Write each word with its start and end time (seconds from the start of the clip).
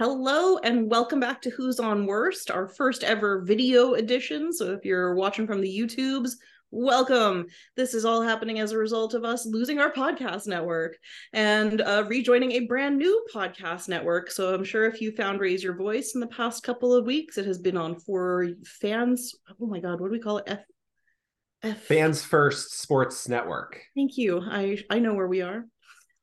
Hello 0.00 0.58
and 0.58 0.90
welcome 0.90 1.20
back 1.20 1.40
to 1.42 1.50
Who's 1.50 1.78
on 1.78 2.04
Worst, 2.04 2.50
our 2.50 2.66
first 2.66 3.04
ever 3.04 3.42
video 3.42 3.94
edition. 3.94 4.52
So 4.52 4.72
if 4.72 4.84
you're 4.84 5.14
watching 5.14 5.46
from 5.46 5.60
the 5.60 5.68
YouTubes, 5.68 6.32
welcome. 6.72 7.46
This 7.76 7.94
is 7.94 8.04
all 8.04 8.20
happening 8.20 8.58
as 8.58 8.72
a 8.72 8.76
result 8.78 9.14
of 9.14 9.24
us 9.24 9.46
losing 9.46 9.78
our 9.78 9.92
podcast 9.92 10.48
network 10.48 10.96
and 11.32 11.80
uh, 11.80 12.06
rejoining 12.08 12.50
a 12.52 12.66
brand 12.66 12.98
new 12.98 13.24
podcast 13.32 13.86
network. 13.86 14.32
So 14.32 14.52
I'm 14.52 14.64
sure 14.64 14.84
if 14.86 15.00
you 15.00 15.12
found 15.12 15.38
Raise 15.38 15.62
Your 15.62 15.76
Voice 15.76 16.16
in 16.16 16.20
the 16.20 16.26
past 16.26 16.64
couple 16.64 16.92
of 16.92 17.06
weeks, 17.06 17.38
it 17.38 17.46
has 17.46 17.58
been 17.58 17.76
on 17.76 18.00
for 18.00 18.48
fans. 18.64 19.32
Oh 19.60 19.66
my 19.66 19.78
God, 19.78 20.00
what 20.00 20.08
do 20.08 20.12
we 20.12 20.18
call 20.18 20.38
it? 20.38 20.48
F- 20.48 20.64
F- 21.62 21.82
Fans 21.82 22.24
First 22.24 22.80
Sports 22.80 23.28
Network. 23.28 23.80
Thank 23.94 24.18
you. 24.18 24.42
I 24.44 24.82
I 24.90 24.98
know 24.98 25.14
where 25.14 25.28
we 25.28 25.42
are 25.42 25.66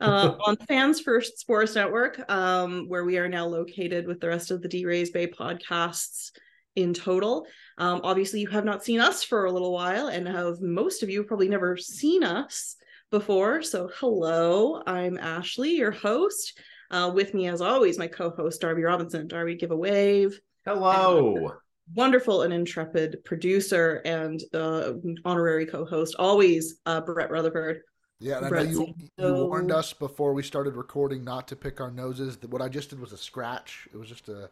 uh, 0.01 0.35
on 0.45 0.57
Fans 0.67 0.99
First 0.99 1.39
Sports 1.39 1.75
Network, 1.75 2.29
um, 2.29 2.85
where 2.87 3.05
we 3.05 3.17
are 3.17 3.29
now 3.29 3.45
located 3.45 4.07
with 4.07 4.19
the 4.19 4.27
rest 4.27 4.51
of 4.51 4.61
the 4.61 4.67
DRaysBay 4.67 5.33
podcasts 5.33 6.31
in 6.75 6.93
total. 6.93 7.45
Um, 7.77 8.01
obviously, 8.03 8.41
you 8.41 8.47
have 8.49 8.65
not 8.65 8.83
seen 8.83 8.99
us 8.99 9.23
for 9.23 9.45
a 9.45 9.51
little 9.51 9.71
while, 9.71 10.07
and 10.07 10.27
have 10.27 10.59
most 10.61 11.03
of 11.03 11.09
you 11.09 11.23
probably 11.23 11.49
never 11.49 11.77
seen 11.77 12.23
us 12.23 12.75
before. 13.11 13.61
So, 13.61 13.89
hello, 13.95 14.81
I'm 14.85 15.17
Ashley, 15.17 15.71
your 15.71 15.91
host. 15.91 16.59
Uh, 16.89 17.11
with 17.13 17.33
me, 17.33 17.47
as 17.47 17.61
always, 17.61 17.97
my 17.97 18.07
co-host 18.07 18.59
Darby 18.59 18.83
Robinson. 18.83 19.27
Darby, 19.27 19.55
give 19.55 19.71
a 19.71 19.77
wave. 19.77 20.39
Hello. 20.65 21.53
wonderful 21.93 22.43
and 22.43 22.53
intrepid 22.53 23.17
producer 23.25 24.01
and 24.05 24.41
uh, 24.53 24.93
honorary 25.25 25.65
co-host, 25.65 26.15
always 26.19 26.79
uh, 26.85 27.01
Brett 27.01 27.31
Rutherford. 27.31 27.81
Yeah, 28.21 28.37
and 28.37 28.55
I 28.55 28.63
know 28.63 28.69
you, 28.69 28.93
you 29.17 29.33
warned 29.33 29.71
us 29.71 29.93
before 29.93 30.33
we 30.33 30.43
started 30.43 30.75
recording 30.75 31.23
not 31.23 31.47
to 31.47 31.55
pick 31.55 31.81
our 31.81 31.89
noses. 31.89 32.37
What 32.47 32.61
I 32.61 32.69
just 32.69 32.91
did 32.91 32.99
was 32.99 33.13
a 33.13 33.17
scratch. 33.17 33.87
It 33.91 33.97
was 33.97 34.07
just 34.07 34.29
a 34.29 34.47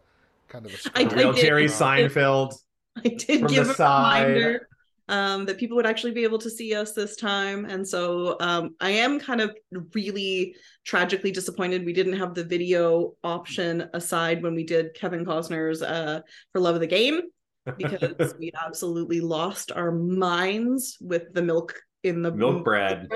kind 0.47 0.65
of 0.65 0.73
a 0.73 0.77
scratch. 0.77 1.13
real 1.13 1.33
Jerry 1.33 1.65
Seinfeld. 1.65 2.55
I 2.97 3.09
did 3.09 3.47
give 3.47 3.69
a 3.69 3.73
side. 3.75 4.27
reminder 4.27 4.67
um, 5.07 5.45
that 5.45 5.59
people 5.59 5.77
would 5.77 5.85
actually 5.85 6.13
be 6.13 6.23
able 6.23 6.39
to 6.39 6.49
see 6.49 6.73
us 6.73 6.93
this 6.93 7.15
time, 7.15 7.65
and 7.65 7.87
so 7.87 8.37
um, 8.39 8.75
I 8.81 8.89
am 8.89 9.19
kind 9.19 9.39
of 9.39 9.55
really 9.93 10.55
tragically 10.83 11.31
disappointed 11.31 11.85
we 11.85 11.93
didn't 11.93 12.17
have 12.17 12.33
the 12.33 12.43
video 12.43 13.13
option 13.23 13.87
aside 13.93 14.41
when 14.41 14.55
we 14.55 14.63
did 14.63 14.95
Kevin 14.95 15.23
Costner's 15.23 15.83
uh, 15.83 16.21
"For 16.53 16.59
Love 16.59 16.73
of 16.73 16.81
the 16.81 16.87
Game." 16.87 17.21
because 17.77 18.33
we 18.39 18.51
absolutely 18.65 19.21
lost 19.21 19.71
our 19.71 19.91
minds 19.91 20.97
with 20.99 21.31
the 21.33 21.41
milk 21.41 21.75
in 22.03 22.23
the 22.23 22.31
milk 22.31 22.63
bread 22.63 23.07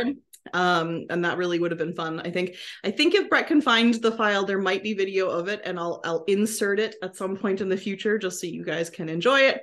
um 0.52 1.06
and 1.10 1.24
that 1.24 1.38
really 1.38 1.58
would 1.58 1.72
have 1.72 1.78
been 1.78 1.96
fun 1.96 2.20
i 2.22 2.30
think. 2.30 2.56
I 2.84 2.92
think 2.92 3.16
if 3.16 3.30
brett 3.30 3.48
can 3.48 3.62
find 3.62 3.94
the 3.94 4.12
file 4.12 4.46
there 4.46 4.60
might 4.60 4.84
be 4.84 4.94
video 4.94 5.30
of 5.30 5.48
it 5.48 5.62
and 5.64 5.80
i'll 5.80 6.02
i'll 6.04 6.26
insert 6.26 6.80
it 6.80 6.96
at 7.02 7.16
some 7.16 7.38
point 7.38 7.62
in 7.62 7.70
the 7.70 7.78
future 7.78 8.18
just 8.18 8.42
so 8.42 8.48
you 8.48 8.64
guys 8.64 8.90
can 8.90 9.08
enjoy 9.10 9.42
it. 9.42 9.62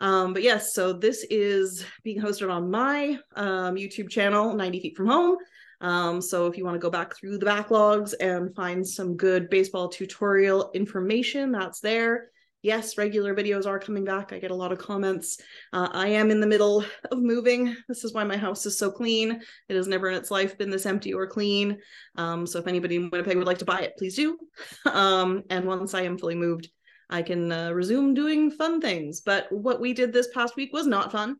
Um 0.00 0.32
but 0.34 0.42
yes 0.42 0.74
so 0.74 0.92
this 0.92 1.24
is 1.30 1.84
being 2.02 2.20
hosted 2.20 2.52
on 2.52 2.70
my 2.70 3.18
um 3.36 3.76
youtube 3.76 4.10
channel 4.10 4.54
90 4.54 4.80
feet 4.80 4.96
from 4.96 5.06
home. 5.06 5.36
Um 5.80 6.20
so 6.20 6.46
if 6.46 6.58
you 6.58 6.64
want 6.64 6.74
to 6.74 6.80
go 6.80 6.90
back 6.90 7.16
through 7.16 7.38
the 7.38 7.46
backlogs 7.46 8.12
and 8.20 8.54
find 8.54 8.86
some 8.86 9.16
good 9.16 9.48
baseball 9.48 9.88
tutorial 9.88 10.70
information 10.74 11.52
that's 11.52 11.80
there 11.80 12.30
yes, 12.62 12.98
regular 12.98 13.34
videos 13.34 13.66
are 13.66 13.78
coming 13.78 14.04
back. 14.04 14.32
I 14.32 14.38
get 14.38 14.50
a 14.50 14.56
lot 14.56 14.72
of 14.72 14.78
comments. 14.78 15.40
Uh, 15.72 15.88
I 15.92 16.08
am 16.08 16.30
in 16.30 16.40
the 16.40 16.46
middle 16.46 16.84
of 17.10 17.18
moving. 17.18 17.76
This 17.88 18.04
is 18.04 18.12
why 18.12 18.24
my 18.24 18.36
house 18.36 18.66
is 18.66 18.78
so 18.78 18.90
clean. 18.90 19.40
It 19.68 19.76
has 19.76 19.88
never 19.88 20.08
in 20.08 20.16
its 20.16 20.30
life 20.30 20.58
been 20.58 20.70
this 20.70 20.86
empty 20.86 21.14
or 21.14 21.26
clean. 21.26 21.78
Um, 22.16 22.46
so 22.46 22.58
if 22.58 22.66
anybody 22.66 22.96
in 22.96 23.10
Winnipeg 23.10 23.36
would 23.36 23.46
like 23.46 23.58
to 23.58 23.64
buy 23.64 23.80
it, 23.80 23.94
please 23.96 24.16
do. 24.16 24.38
Um, 24.86 25.44
and 25.50 25.66
once 25.66 25.94
I 25.94 26.02
am 26.02 26.18
fully 26.18 26.34
moved, 26.34 26.68
I 27.10 27.22
can 27.22 27.52
uh, 27.52 27.70
resume 27.70 28.14
doing 28.14 28.50
fun 28.50 28.80
things. 28.80 29.20
But 29.20 29.50
what 29.50 29.80
we 29.80 29.92
did 29.92 30.12
this 30.12 30.28
past 30.34 30.56
week 30.56 30.72
was 30.72 30.86
not 30.86 31.12
fun. 31.12 31.36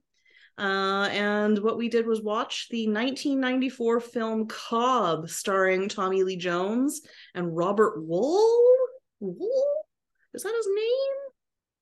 Uh, 0.58 1.08
and 1.12 1.58
what 1.60 1.78
we 1.78 1.88
did 1.88 2.06
was 2.06 2.20
watch 2.20 2.68
the 2.70 2.86
1994 2.86 4.00
film 4.00 4.46
Cobb, 4.48 5.28
starring 5.28 5.88
Tommy 5.88 6.24
Lee 6.24 6.36
Jones 6.36 7.02
and 7.34 7.56
Robert 7.56 8.04
Wool. 8.04 8.66
Wuhl? 9.22 9.87
Is 10.38 10.44
that 10.44 10.54
his 10.54 10.68
name? 10.68 11.16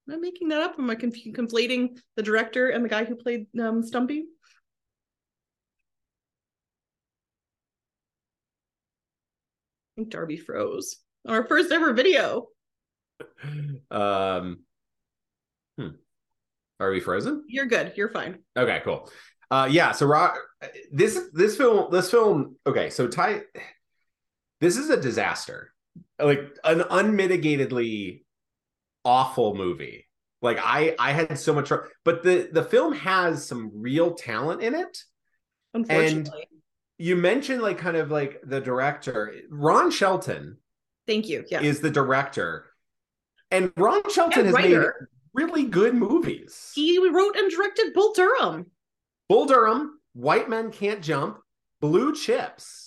Am 0.08 0.14
I 0.14 0.16
making 0.16 0.48
that 0.48 0.62
up? 0.62 0.78
Am 0.78 0.88
I 0.88 0.94
conf- 0.94 1.26
conflating 1.34 1.98
the 2.16 2.22
director 2.22 2.70
and 2.70 2.82
the 2.82 2.88
guy 2.88 3.04
who 3.04 3.14
played 3.14 3.48
um, 3.60 3.82
Stumpy? 3.82 4.20
I 4.20 4.24
think 9.96 10.08
Darby 10.08 10.38
froze. 10.38 10.96
Our 11.28 11.46
first 11.46 11.70
ever 11.70 11.92
video. 11.92 12.46
Um, 13.90 14.60
hmm. 15.78 15.88
Are 16.80 16.90
we 16.90 17.00
frozen? 17.00 17.44
You're 17.48 17.66
good. 17.66 17.92
You're 17.94 18.08
fine. 18.08 18.38
Okay, 18.56 18.80
cool. 18.84 19.10
Uh, 19.50 19.68
yeah. 19.70 19.92
So, 19.92 20.06
Rock, 20.06 20.38
this 20.92 21.20
this 21.32 21.56
film, 21.56 21.90
this 21.92 22.10
film. 22.10 22.56
Okay, 22.66 22.90
so 22.90 23.06
Ty, 23.06 23.42
this 24.60 24.76
is 24.76 24.90
a 24.90 25.00
disaster, 25.00 25.72
like 26.18 26.40
an 26.64 26.80
unmitigatedly 26.80 28.24
awful 29.06 29.54
movie. 29.54 30.06
Like 30.42 30.58
I 30.62 30.94
I 30.98 31.12
had 31.12 31.38
so 31.38 31.54
much 31.54 31.68
trouble, 31.68 31.86
but 32.04 32.22
the 32.22 32.48
the 32.52 32.64
film 32.64 32.92
has 32.94 33.46
some 33.46 33.70
real 33.74 34.14
talent 34.14 34.62
in 34.62 34.74
it. 34.74 34.98
Unfortunately. 35.72 36.42
And 36.42 36.60
you 36.98 37.16
mentioned 37.16 37.62
like 37.62 37.78
kind 37.78 37.96
of 37.96 38.10
like 38.10 38.40
the 38.44 38.60
director, 38.60 39.34
Ron 39.48 39.90
Shelton. 39.90 40.58
Thank 41.06 41.28
you. 41.28 41.44
Yeah. 41.48 41.60
Is 41.62 41.80
the 41.80 41.90
director. 41.90 42.66
And 43.50 43.72
Ron 43.76 44.02
Shelton 44.10 44.40
and 44.40 44.46
has 44.48 44.54
writer. 44.54 45.08
made 45.34 45.42
really 45.44 45.64
good 45.64 45.94
movies. 45.94 46.72
He 46.74 46.98
wrote 47.08 47.36
and 47.36 47.50
directed 47.50 47.94
Bull 47.94 48.12
Durham. 48.12 48.66
Bull 49.28 49.46
Durham, 49.46 50.00
White 50.14 50.48
Men 50.48 50.70
Can't 50.70 51.02
Jump, 51.02 51.38
Blue 51.80 52.14
Chips. 52.14 52.85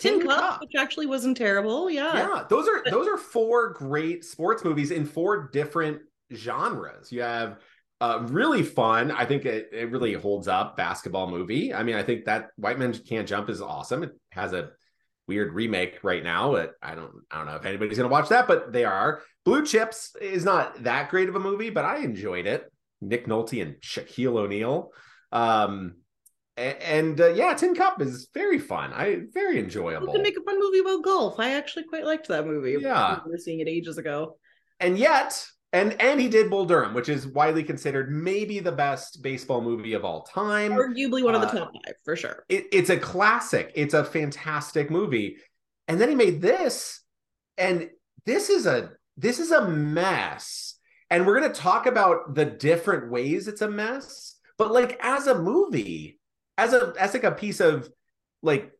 Tin, 0.00 0.20
Cup, 0.26 0.38
Cup, 0.38 0.60
which 0.60 0.72
actually 0.76 1.06
wasn't 1.06 1.36
terrible. 1.36 1.90
Yeah. 1.90 2.14
Yeah. 2.14 2.44
Those 2.48 2.68
are 2.68 2.82
those 2.90 3.06
are 3.06 3.18
four 3.18 3.70
great 3.72 4.24
sports 4.24 4.64
movies 4.64 4.90
in 4.90 5.04
four 5.04 5.48
different 5.52 6.02
genres. 6.34 7.10
You 7.12 7.22
have 7.22 7.58
uh, 8.00 8.24
really 8.28 8.62
fun. 8.62 9.10
I 9.10 9.24
think 9.24 9.44
it, 9.44 9.70
it 9.72 9.90
really 9.90 10.12
holds 10.12 10.46
up 10.48 10.76
basketball 10.76 11.28
movie. 11.28 11.74
I 11.74 11.82
mean, 11.82 11.96
I 11.96 12.02
think 12.02 12.26
that 12.26 12.50
White 12.56 12.78
Men 12.78 12.92
Can't 12.94 13.28
Jump 13.28 13.50
is 13.50 13.60
awesome. 13.60 14.04
It 14.04 14.12
has 14.30 14.52
a 14.52 14.70
weird 15.26 15.52
remake 15.52 15.98
right 16.02 16.22
now. 16.22 16.52
But 16.52 16.74
I 16.82 16.94
don't 16.94 17.12
I 17.30 17.38
don't 17.38 17.46
know 17.46 17.56
if 17.56 17.66
anybody's 17.66 17.96
gonna 17.96 18.08
watch 18.08 18.28
that, 18.28 18.46
but 18.46 18.72
they 18.72 18.84
are. 18.84 19.22
Blue 19.44 19.64
Chips 19.64 20.14
is 20.20 20.44
not 20.44 20.82
that 20.84 21.10
great 21.10 21.28
of 21.28 21.36
a 21.36 21.40
movie, 21.40 21.70
but 21.70 21.84
I 21.84 21.98
enjoyed 21.98 22.46
it. 22.46 22.70
Nick 23.00 23.26
Nolte 23.26 23.62
and 23.62 23.76
Shaquille 23.76 24.36
O'Neal. 24.36 24.90
Um, 25.30 25.96
and 26.58 27.20
uh, 27.20 27.28
yeah, 27.28 27.54
Tin 27.54 27.74
Cup 27.74 28.02
is 28.02 28.28
very 28.34 28.58
fun. 28.58 28.92
I 28.92 29.22
very 29.32 29.58
enjoyable. 29.58 30.06
You 30.06 30.12
can 30.12 30.22
make 30.22 30.36
a 30.36 30.42
fun 30.42 30.58
movie 30.58 30.80
about 30.80 31.04
golf. 31.04 31.38
I 31.38 31.54
actually 31.54 31.84
quite 31.84 32.04
liked 32.04 32.28
that 32.28 32.46
movie. 32.46 32.76
Yeah, 32.80 33.00
I 33.00 33.10
remember 33.10 33.38
seeing 33.38 33.60
it 33.60 33.68
ages 33.68 33.98
ago. 33.98 34.36
And 34.80 34.98
yet, 34.98 35.44
and 35.72 36.00
and 36.00 36.20
he 36.20 36.28
did 36.28 36.50
Bull 36.50 36.64
Durham, 36.64 36.94
which 36.94 37.08
is 37.08 37.26
widely 37.26 37.62
considered 37.62 38.10
maybe 38.10 38.58
the 38.58 38.72
best 38.72 39.22
baseball 39.22 39.60
movie 39.60 39.92
of 39.92 40.04
all 40.04 40.22
time. 40.22 40.72
Arguably 40.72 41.22
one 41.22 41.34
of 41.34 41.42
the 41.42 41.48
uh, 41.48 41.52
top 41.52 41.72
five 41.72 41.94
for 42.04 42.16
sure. 42.16 42.44
It, 42.48 42.66
it's 42.72 42.90
a 42.90 42.96
classic. 42.96 43.72
It's 43.74 43.94
a 43.94 44.04
fantastic 44.04 44.90
movie. 44.90 45.36
And 45.86 46.00
then 46.00 46.08
he 46.08 46.14
made 46.14 46.42
this, 46.42 47.02
and 47.56 47.90
this 48.26 48.50
is 48.50 48.66
a 48.66 48.92
this 49.16 49.38
is 49.38 49.50
a 49.50 49.68
mess. 49.68 50.74
And 51.10 51.26
we're 51.26 51.40
gonna 51.40 51.54
talk 51.54 51.86
about 51.86 52.34
the 52.34 52.44
different 52.44 53.10
ways 53.10 53.48
it's 53.48 53.62
a 53.62 53.70
mess. 53.70 54.36
But 54.56 54.72
like 54.72 54.98
as 55.02 55.26
a 55.26 55.38
movie, 55.38 56.17
as 56.58 56.74
a 56.74 56.92
as 57.00 57.14
like 57.14 57.24
a 57.24 57.32
piece 57.32 57.60
of 57.60 57.88
like 58.42 58.70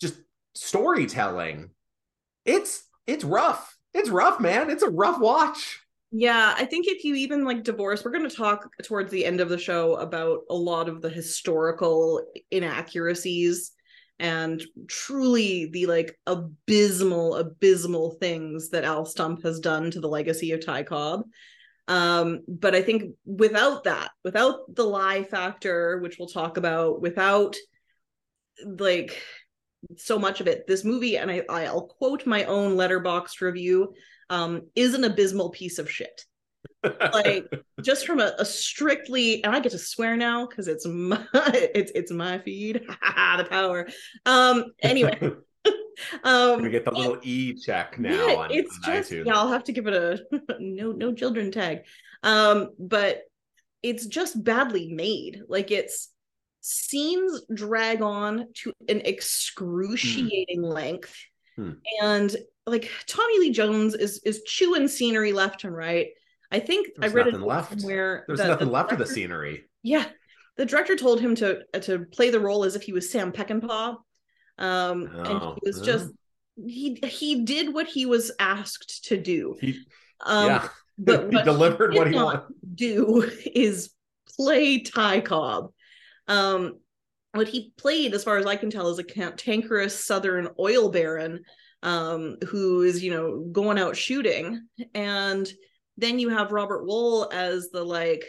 just 0.00 0.16
storytelling 0.54 1.70
it's 2.46 2.84
it's 3.06 3.24
rough. 3.24 3.76
It's 3.92 4.08
rough 4.08 4.40
man. 4.40 4.70
It's 4.70 4.82
a 4.82 4.90
rough 4.90 5.20
watch. 5.20 5.82
Yeah 6.12 6.54
i 6.56 6.64
think 6.64 6.86
if 6.86 7.02
you 7.04 7.16
even 7.16 7.44
like 7.44 7.64
divorce 7.64 8.04
we're 8.04 8.12
going 8.12 8.28
to 8.28 8.34
talk 8.34 8.70
towards 8.84 9.10
the 9.10 9.24
end 9.24 9.40
of 9.40 9.48
the 9.48 9.58
show 9.58 9.96
about 9.96 10.42
a 10.48 10.54
lot 10.54 10.88
of 10.88 11.02
the 11.02 11.10
historical 11.10 12.22
inaccuracies 12.52 13.72
and 14.20 14.64
truly 14.86 15.66
the 15.66 15.86
like 15.86 16.16
abysmal 16.26 17.34
abysmal 17.34 18.12
things 18.20 18.70
that 18.70 18.84
al 18.84 19.04
stump 19.04 19.42
has 19.42 19.58
done 19.58 19.90
to 19.90 20.00
the 20.00 20.08
legacy 20.08 20.52
of 20.52 20.64
ty 20.64 20.84
cobb 20.84 21.22
um 21.88 22.40
but 22.48 22.74
i 22.74 22.82
think 22.82 23.14
without 23.24 23.84
that 23.84 24.10
without 24.24 24.74
the 24.74 24.84
lie 24.84 25.22
factor 25.22 25.98
which 26.00 26.16
we'll 26.18 26.28
talk 26.28 26.56
about 26.56 27.00
without 27.00 27.54
like 28.64 29.22
so 29.96 30.18
much 30.18 30.40
of 30.40 30.48
it 30.48 30.66
this 30.66 30.84
movie 30.84 31.16
and 31.16 31.30
i 31.30 31.44
i'll 31.48 31.86
quote 31.86 32.26
my 32.26 32.44
own 32.44 32.76
Letterboxd 32.76 33.40
review 33.40 33.94
um 34.30 34.62
is 34.74 34.94
an 34.94 35.04
abysmal 35.04 35.50
piece 35.50 35.78
of 35.78 35.90
shit. 35.90 36.24
Like 36.82 37.48
just 37.82 38.06
from 38.06 38.20
a, 38.20 38.32
a, 38.38 38.44
strictly 38.44 39.42
and 39.44 39.54
i 39.54 39.60
get 39.60 39.72
to 39.72 39.78
swear 39.78 40.16
now 40.16 40.46
because 40.46 40.68
it's 40.68 40.86
my 40.86 41.24
it's 41.34 41.92
it's 41.94 42.12
my 42.12 42.38
feed. 42.38 42.82
The 43.36 43.44
power. 43.44 43.86
Um 44.24 44.72
anyway 44.82 45.18
um 46.24 46.62
we 46.62 46.70
get 46.70 46.84
the 46.84 46.90
little 46.90 47.18
e 47.22 47.54
check 47.54 47.98
now 47.98 48.26
yeah, 48.26 48.34
on, 48.34 48.50
it's 48.50 48.78
on 48.86 48.94
just 48.94 49.10
iTunes. 49.10 49.26
yeah 49.26 49.34
i'll 49.34 49.48
have 49.48 49.64
to 49.64 49.72
give 49.72 49.86
it 49.86 49.94
a 49.94 50.20
no 50.60 50.92
no 50.92 51.12
children 51.12 51.50
tag. 51.50 51.80
Um 52.22 52.70
but 52.78 53.22
it's 53.82 54.06
just 54.06 54.42
badly 54.42 54.92
made. 54.92 55.42
Like 55.48 55.70
it's 55.70 56.10
scenes 56.60 57.42
drag 57.54 58.02
on 58.02 58.48
to 58.52 58.72
an 58.88 59.00
excruciating 59.04 60.62
hmm. 60.62 60.64
length. 60.64 61.14
Hmm. 61.54 61.70
and 62.02 62.36
like 62.66 62.90
tommy 63.06 63.38
lee 63.38 63.50
jones 63.50 63.94
is 63.94 64.20
is 64.26 64.42
chewing 64.42 64.88
scenery 64.88 65.32
left 65.32 65.64
and 65.64 65.74
right. 65.74 66.08
I 66.50 66.60
think 66.60 66.88
There's 66.96 67.12
i 67.12 67.14
read 67.14 67.28
it 67.28 67.40
left. 67.40 67.82
where 67.82 68.24
there's 68.26 68.40
the, 68.40 68.48
nothing 68.48 68.66
the 68.66 68.72
left 68.72 68.90
director, 68.90 69.02
of 69.02 69.08
the 69.08 69.14
scenery. 69.14 69.64
Yeah. 69.82 70.04
The 70.56 70.66
director 70.66 70.96
told 70.96 71.20
him 71.20 71.34
to 71.36 71.62
to 71.82 72.00
play 72.12 72.30
the 72.30 72.40
role 72.40 72.64
as 72.64 72.76
if 72.76 72.82
he 72.82 72.92
was 72.92 73.10
sam 73.10 73.32
peckinpah 73.32 73.96
um 74.58 75.10
oh, 75.14 75.20
and 75.20 75.42
he 75.62 75.68
was 75.70 75.80
just 75.80 76.10
he 76.66 76.98
he 77.04 77.44
did 77.44 77.72
what 77.72 77.86
he 77.86 78.06
was 78.06 78.32
asked 78.38 79.06
to 79.06 79.16
do. 79.16 79.56
He, 79.60 79.78
um 80.24 80.46
yeah 80.46 80.68
but 80.98 81.30
he 81.32 81.42
delivered 81.42 81.92
he 81.92 81.98
what 81.98 82.08
he 82.08 82.14
wanted. 82.14 82.42
do 82.74 83.30
is 83.54 83.90
play 84.36 84.80
ty 84.80 85.20
cobb. 85.20 85.72
Um 86.28 86.78
what 87.32 87.48
he 87.48 87.72
played 87.76 88.14
as 88.14 88.24
far 88.24 88.38
as 88.38 88.46
i 88.46 88.56
can 88.56 88.70
tell 88.70 88.88
is 88.88 88.98
a 88.98 89.04
cantankerous 89.04 90.02
southern 90.02 90.48
oil 90.58 90.88
baron 90.88 91.42
um 91.82 92.36
who 92.48 92.80
is 92.80 93.04
you 93.04 93.10
know 93.10 93.40
going 93.52 93.78
out 93.78 93.96
shooting. 93.96 94.66
And 94.94 95.50
then 95.98 96.18
you 96.18 96.30
have 96.30 96.52
robert 96.52 96.86
wuhl 96.86 97.30
as 97.32 97.68
the 97.70 97.84
like 97.84 98.24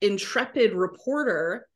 intrepid 0.00 0.72
reporter 0.74 1.66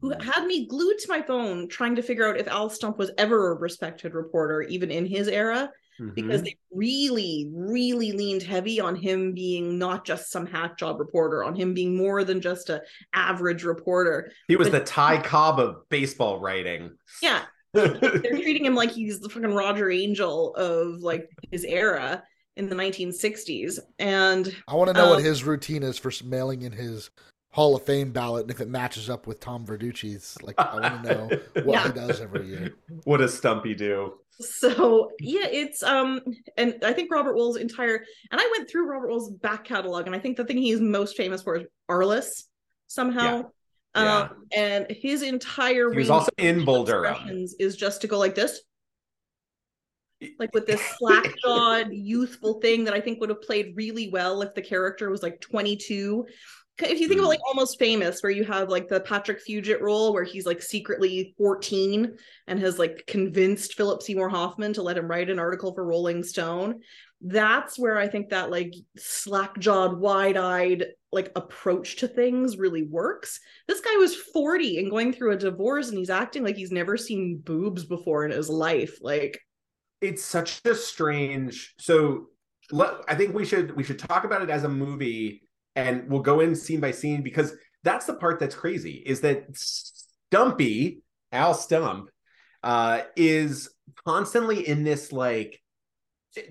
who 0.00 0.10
had 0.10 0.46
me 0.46 0.66
glued 0.66 0.98
to 0.98 1.08
my 1.08 1.22
phone 1.22 1.68
trying 1.68 1.96
to 1.96 2.02
figure 2.02 2.28
out 2.28 2.38
if 2.38 2.48
Al 2.48 2.70
Stump 2.70 2.98
was 2.98 3.10
ever 3.18 3.52
a 3.52 3.58
respected 3.58 4.14
reporter, 4.14 4.62
even 4.62 4.90
in 4.90 5.06
his 5.06 5.28
era, 5.28 5.70
mm-hmm. 6.00 6.14
because 6.14 6.42
they 6.42 6.56
really, 6.72 7.50
really 7.52 8.12
leaned 8.12 8.42
heavy 8.42 8.80
on 8.80 8.96
him 8.96 9.32
being 9.32 9.78
not 9.78 10.04
just 10.04 10.30
some 10.30 10.46
hack 10.46 10.78
job 10.78 10.98
reporter, 11.00 11.44
on 11.44 11.54
him 11.54 11.74
being 11.74 11.96
more 11.96 12.24
than 12.24 12.40
just 12.40 12.70
a 12.70 12.82
average 13.12 13.64
reporter. 13.64 14.30
He 14.48 14.56
was 14.56 14.68
but, 14.68 14.80
the 14.80 14.84
Ty 14.84 15.22
Cobb 15.22 15.58
of 15.58 15.88
baseball 15.88 16.40
writing. 16.40 16.96
Yeah. 17.22 17.42
They're 17.74 17.98
treating 17.98 18.64
him 18.64 18.74
like 18.74 18.90
he's 18.90 19.20
the 19.20 19.28
fucking 19.28 19.54
Roger 19.54 19.90
Angell 19.90 20.54
of 20.54 21.02
like 21.02 21.28
his 21.50 21.64
era 21.64 22.22
in 22.56 22.68
the 22.68 22.74
1960s. 22.74 23.78
And 23.98 24.54
I 24.66 24.74
want 24.74 24.88
to 24.88 24.94
know 24.94 25.04
um, 25.04 25.10
what 25.10 25.22
his 25.22 25.44
routine 25.44 25.82
is 25.82 25.98
for 25.98 26.10
mailing 26.24 26.62
in 26.62 26.72
his 26.72 27.10
Hall 27.50 27.74
of 27.74 27.82
Fame 27.82 28.12
ballot, 28.12 28.42
and 28.42 28.50
if 28.50 28.60
it 28.60 28.68
matches 28.68 29.08
up 29.08 29.26
with 29.26 29.40
Tom 29.40 29.66
Verducci's, 29.66 30.36
like 30.42 30.54
I 30.58 30.74
want 30.74 31.04
to 31.04 31.14
know 31.14 31.28
what 31.64 31.74
yeah. 31.74 31.86
he 31.86 31.92
does 31.92 32.20
every 32.20 32.46
year. 32.46 32.74
What 33.04 33.18
does 33.18 33.36
Stumpy 33.36 33.74
do? 33.74 34.14
So 34.40 35.10
yeah, 35.18 35.46
it's 35.46 35.82
um, 35.82 36.20
and 36.56 36.76
I 36.84 36.92
think 36.92 37.10
Robert 37.10 37.34
Wuhl's 37.36 37.56
entire, 37.56 38.04
and 38.30 38.40
I 38.40 38.54
went 38.56 38.70
through 38.70 38.88
Robert 38.88 39.10
Wuhl's 39.10 39.30
back 39.30 39.64
catalog, 39.64 40.06
and 40.06 40.14
I 40.14 40.18
think 40.18 40.36
the 40.36 40.44
thing 40.44 40.58
he's 40.58 40.80
most 40.80 41.16
famous 41.16 41.42
for 41.42 41.56
is 41.56 41.66
Arliss 41.90 42.44
somehow. 42.86 43.36
Yeah. 43.36 43.42
Um, 43.94 44.46
yeah. 44.52 44.60
and 44.60 44.86
his 44.90 45.22
entire 45.22 45.90
he 45.90 45.98
was 45.98 46.10
also 46.10 46.30
in 46.36 46.64
Bull 46.64 46.84
Durham 46.84 47.16
is 47.58 47.74
just 47.74 48.02
to 48.02 48.06
go 48.06 48.18
like 48.18 48.34
this 48.34 48.60
like 50.38 50.52
with 50.54 50.66
this 50.66 50.82
slack 50.98 51.34
jawed 51.42 51.88
youthful 51.92 52.60
thing 52.60 52.84
that 52.84 52.94
I 52.94 53.00
think 53.00 53.20
would 53.20 53.30
have 53.30 53.42
played 53.42 53.74
really 53.76 54.10
well 54.10 54.42
if 54.42 54.54
the 54.54 54.62
character 54.62 55.10
was 55.10 55.22
like 55.22 55.40
22 55.40 56.26
if 56.80 57.00
you 57.00 57.08
think 57.08 57.18
mm. 57.18 57.24
about 57.24 57.30
like 57.30 57.46
almost 57.46 57.78
famous 57.78 58.22
where 58.22 58.30
you 58.30 58.44
have 58.44 58.68
like 58.68 58.88
the 58.88 59.00
patrick 59.00 59.40
fugit 59.44 59.80
role 59.80 60.12
where 60.12 60.24
he's 60.24 60.46
like 60.46 60.62
secretly 60.62 61.34
14 61.38 62.16
and 62.46 62.60
has 62.60 62.78
like 62.78 63.04
convinced 63.06 63.74
philip 63.74 64.02
seymour 64.02 64.28
hoffman 64.28 64.72
to 64.72 64.82
let 64.82 64.96
him 64.96 65.08
write 65.08 65.30
an 65.30 65.38
article 65.38 65.74
for 65.74 65.84
rolling 65.84 66.22
stone 66.22 66.80
that's 67.20 67.78
where 67.78 67.98
i 67.98 68.06
think 68.06 68.28
that 68.28 68.50
like 68.50 68.72
slack-jawed 68.96 69.98
wide-eyed 69.98 70.86
like 71.10 71.32
approach 71.36 71.96
to 71.96 72.06
things 72.06 72.58
really 72.58 72.84
works 72.84 73.40
this 73.66 73.80
guy 73.80 73.96
was 73.96 74.14
40 74.14 74.78
and 74.78 74.90
going 74.90 75.12
through 75.12 75.32
a 75.32 75.36
divorce 75.36 75.88
and 75.88 75.98
he's 75.98 76.10
acting 76.10 76.44
like 76.44 76.56
he's 76.56 76.70
never 76.70 76.96
seen 76.96 77.42
boobs 77.44 77.84
before 77.84 78.24
in 78.24 78.30
his 78.30 78.48
life 78.48 78.98
like 79.02 79.40
it's 80.00 80.24
such 80.24 80.60
a 80.64 80.74
strange 80.74 81.74
so 81.78 82.28
i 83.08 83.14
think 83.16 83.34
we 83.34 83.44
should 83.44 83.74
we 83.74 83.82
should 83.82 83.98
talk 83.98 84.24
about 84.24 84.42
it 84.42 84.50
as 84.50 84.62
a 84.62 84.68
movie 84.68 85.47
and 85.76 86.08
we'll 86.08 86.20
go 86.20 86.40
in 86.40 86.54
scene 86.54 86.80
by 86.80 86.90
scene 86.90 87.22
because 87.22 87.52
that's 87.84 88.06
the 88.06 88.14
part 88.14 88.40
that's 88.40 88.54
crazy 88.54 89.02
is 89.06 89.20
that 89.20 89.46
Stumpy, 89.54 91.02
Al 91.32 91.54
Stump, 91.54 92.10
uh, 92.62 93.02
is 93.16 93.70
constantly 94.04 94.66
in 94.66 94.84
this 94.84 95.12
like, 95.12 95.60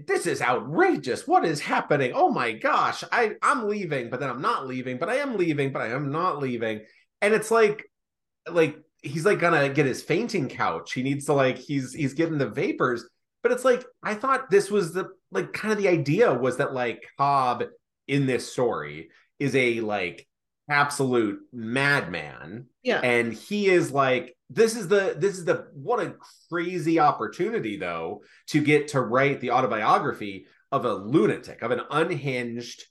this 0.05 0.25
is 0.25 0.41
outrageous. 0.41 1.27
What 1.27 1.45
is 1.45 1.59
happening? 1.59 2.11
Oh 2.15 2.29
my 2.29 2.51
gosh, 2.51 3.03
I 3.11 3.33
I'm 3.41 3.67
leaving, 3.67 4.09
but 4.09 4.19
then 4.19 4.29
I'm 4.29 4.41
not 4.41 4.67
leaving, 4.67 4.97
but 4.97 5.09
I 5.09 5.17
am 5.17 5.37
leaving, 5.37 5.71
but 5.71 5.81
I 5.81 5.89
am 5.89 6.11
not 6.11 6.39
leaving. 6.39 6.81
And 7.21 7.33
it's 7.33 7.51
like, 7.51 7.85
like 8.49 8.77
he's 9.01 9.25
like 9.25 9.39
gonna 9.39 9.69
get 9.69 9.85
his 9.85 10.01
fainting 10.01 10.49
couch. 10.49 10.93
He 10.93 11.03
needs 11.03 11.25
to 11.25 11.33
like 11.33 11.57
he's 11.57 11.93
he's 11.93 12.13
getting 12.13 12.37
the 12.37 12.49
vapors. 12.49 13.05
But 13.43 13.51
it's 13.51 13.63
like 13.63 13.85
I 14.03 14.15
thought 14.15 14.49
this 14.49 14.71
was 14.71 14.93
the 14.93 15.09
like 15.31 15.53
kind 15.53 15.71
of 15.71 15.77
the 15.77 15.87
idea 15.87 16.33
was 16.33 16.57
that 16.57 16.73
like 16.73 17.03
Cobb 17.17 17.63
in 18.07 18.25
this 18.25 18.51
story 18.51 19.09
is 19.39 19.56
a 19.56 19.81
like 19.81 20.27
absolute 20.69 21.39
madman. 21.54 22.65
Yeah. 22.83 23.00
And 23.01 23.33
he 23.33 23.68
is 23.68 23.92
like, 23.92 24.36
this 24.50 24.75
is 24.75 24.88
the 24.88 25.15
this 25.18 25.38
is 25.38 25.45
the 25.45 25.68
what 25.74 26.00
a 26.00 26.15
crazy 26.50 27.00
opportunity 27.00 27.77
though 27.77 28.21
to 28.48 28.62
get 28.62 28.89
to 28.89 29.01
write 29.01 29.42
the 29.42 29.51
autobiography 29.51 30.45
of 30.71 30.86
a 30.86 30.94
lunatic, 30.94 31.62
of 31.62 31.71
an 31.71 31.81
unhinged 31.89 32.83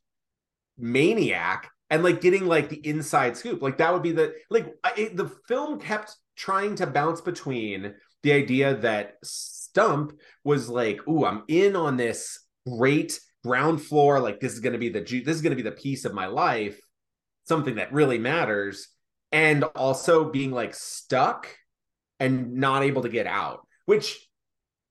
maniac 0.79 1.71
and 1.89 2.03
like 2.03 2.21
getting 2.21 2.47
like 2.47 2.69
the 2.69 2.87
inside 2.87 3.37
scoop. 3.37 3.63
Like 3.63 3.79
that 3.79 3.93
would 3.93 4.03
be 4.03 4.13
the 4.13 4.35
like 4.51 4.75
it, 4.97 5.17
the 5.17 5.31
film 5.49 5.81
kept 5.81 6.15
trying 6.37 6.75
to 6.77 6.87
bounce 6.87 7.21
between 7.21 7.95
the 8.23 8.33
idea 8.33 8.75
that 8.79 9.15
Stump 9.23 10.13
was 10.45 10.69
like, 10.69 11.07
"Ooh, 11.09 11.25
I'm 11.25 11.45
in 11.49 11.77
on 11.77 11.97
this 11.97 12.41
great 12.67 13.19
ground 13.47 13.81
floor 13.81 14.21
like 14.21 14.41
this 14.41 14.53
is 14.53 14.61
going 14.61 14.73
to 14.73 14.79
be 14.79 14.89
the 14.89 15.01
this 15.01 15.37
is 15.37 15.43
going 15.43 15.57
to 15.57 15.63
be 15.63 15.69
the 15.69 15.77
piece 15.77 16.05
of 16.05 16.15
my 16.15 16.27
life 16.27 16.79
something 17.45 17.77
that 17.77 17.93
really 17.93 18.19
matters 18.19 18.89
and 19.33 19.65
also 19.65 20.31
being 20.31 20.51
like 20.51 20.75
stuck 20.75 21.49
and 22.19 22.55
not 22.55 22.83
able 22.83 23.03
to 23.03 23.09
get 23.09 23.27
out 23.27 23.67
which 23.87 24.19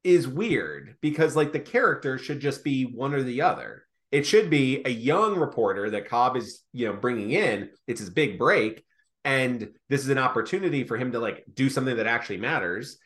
is 0.06 0.28
weird 0.28 0.96
because 1.02 1.36
like 1.36 1.52
the 1.52 1.60
character 1.60 2.18
should 2.20 2.40
just 2.40 2.64
be 2.64 2.84
one 2.84 3.14
or 3.16 3.24
the 3.24 3.42
other. 3.42 3.84
It 4.12 4.26
should 4.26 4.52
be 4.52 4.84
a 4.86 4.90
young 4.90 5.36
reporter 5.36 5.90
that 5.90 6.08
cobb 6.08 6.38
is 6.38 6.62
you 6.72 6.88
know 6.88 6.94
bringing 6.94 7.32
in. 7.32 7.72
It's 7.88 8.00
his 8.00 8.12
big 8.12 8.38
break 8.38 8.86
and 9.26 9.70
this 9.90 10.02
is 10.02 10.10
an 10.10 10.20
opportunity 10.20 10.84
for 10.84 10.96
him 10.96 11.12
to 11.14 11.20
like 11.20 11.44
do 11.52 11.70
something 11.70 11.98
that 11.98 12.06
actually 12.06 12.38
matters 12.38 13.00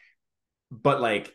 but 0.70 1.00
like 1.00 1.34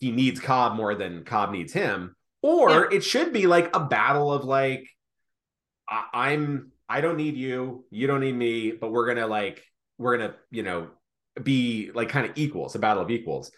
he 0.00 0.10
needs 0.10 0.40
cobb 0.40 0.74
more 0.74 0.96
than 0.96 1.24
cobb 1.24 1.52
needs 1.52 1.72
him 1.72 2.16
or 2.44 2.70
yeah. 2.70 2.96
it 2.98 3.04
should 3.04 3.32
be 3.32 3.46
like 3.46 3.74
a 3.74 3.80
battle 3.80 4.32
of 4.32 4.44
like 4.44 4.86
I- 5.88 6.08
i'm 6.12 6.72
i 6.88 7.00
don't 7.00 7.16
need 7.16 7.36
you 7.36 7.84
you 7.90 8.06
don't 8.06 8.20
need 8.20 8.34
me 8.34 8.72
but 8.72 8.92
we're 8.92 9.06
gonna 9.06 9.26
like 9.26 9.62
we're 9.98 10.18
gonna 10.18 10.34
you 10.50 10.62
know 10.62 10.90
be 11.42 11.90
like 11.94 12.08
kind 12.08 12.26
of 12.26 12.32
equals 12.36 12.74
a 12.74 12.78
battle 12.78 13.02
of 13.02 13.10
equals. 13.10 13.50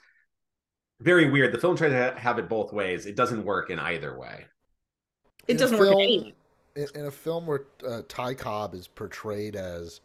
Very 1.00 1.30
weird. 1.30 1.52
The 1.52 1.58
film 1.58 1.76
tries 1.76 1.90
to 1.90 2.18
have 2.18 2.38
it 2.38 2.48
both 2.48 2.72
ways. 2.72 3.06
It 3.06 3.16
doesn't 3.16 3.44
work 3.44 3.70
in 3.70 3.78
either 3.78 4.18
way. 4.18 4.46
It 5.46 5.52
in 5.52 5.56
doesn't 5.58 5.78
film, 5.78 5.94
work 5.94 6.32
in, 6.74 6.86
in 6.94 7.06
a 7.06 7.10
film 7.10 7.46
where 7.46 7.64
uh, 7.86 8.02
ty 8.08 8.34
cobb 8.34 8.74
is 8.74 8.88
portrayed 8.88 9.56
as 9.56 10.00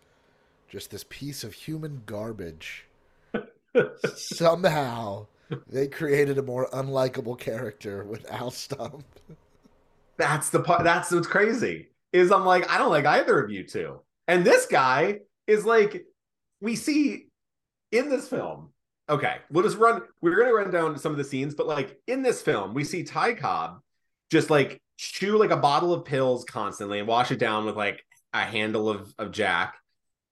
just 0.69 0.91
this 0.91 1.05
piece 1.09 1.43
of 1.43 1.53
human 1.53 2.01
garbage 2.05 2.85
somehow 4.15 5.27
they 5.67 5.87
created 5.87 6.37
a 6.37 6.43
more 6.43 6.69
unlikable 6.71 7.37
character 7.37 8.03
with 8.03 8.29
Al 8.31 8.51
Stump. 8.51 9.05
That's 10.17 10.49
the 10.49 10.59
part. 10.59 10.83
That's 10.83 11.11
what's 11.11 11.27
crazy. 11.27 11.89
Is 12.13 12.31
I'm 12.31 12.45
like 12.45 12.69
I 12.69 12.77
don't 12.77 12.91
like 12.91 13.05
either 13.05 13.41
of 13.41 13.51
you 13.51 13.63
two, 13.63 14.01
and 14.27 14.45
this 14.45 14.65
guy 14.65 15.19
is 15.47 15.65
like 15.65 16.05
we 16.59 16.75
see 16.75 17.27
in 17.91 18.09
this 18.09 18.27
film. 18.27 18.69
Okay, 19.09 19.37
we'll 19.49 19.63
just 19.63 19.77
run. 19.77 20.01
We're 20.21 20.37
gonna 20.37 20.53
run 20.53 20.71
down 20.71 20.97
some 20.97 21.11
of 21.11 21.17
the 21.17 21.23
scenes, 21.23 21.55
but 21.55 21.67
like 21.67 21.99
in 22.07 22.21
this 22.21 22.41
film, 22.41 22.73
we 22.73 22.83
see 22.83 23.03
Ty 23.03 23.33
Cobb 23.35 23.79
just 24.29 24.49
like 24.49 24.81
chew 24.97 25.37
like 25.37 25.51
a 25.51 25.57
bottle 25.57 25.93
of 25.93 26.05
pills 26.05 26.45
constantly 26.45 26.99
and 26.99 27.07
wash 27.07 27.31
it 27.31 27.39
down 27.39 27.65
with 27.65 27.75
like 27.75 28.03
a 28.33 28.41
handle 28.41 28.89
of 28.89 29.13
of 29.17 29.31
Jack. 29.31 29.75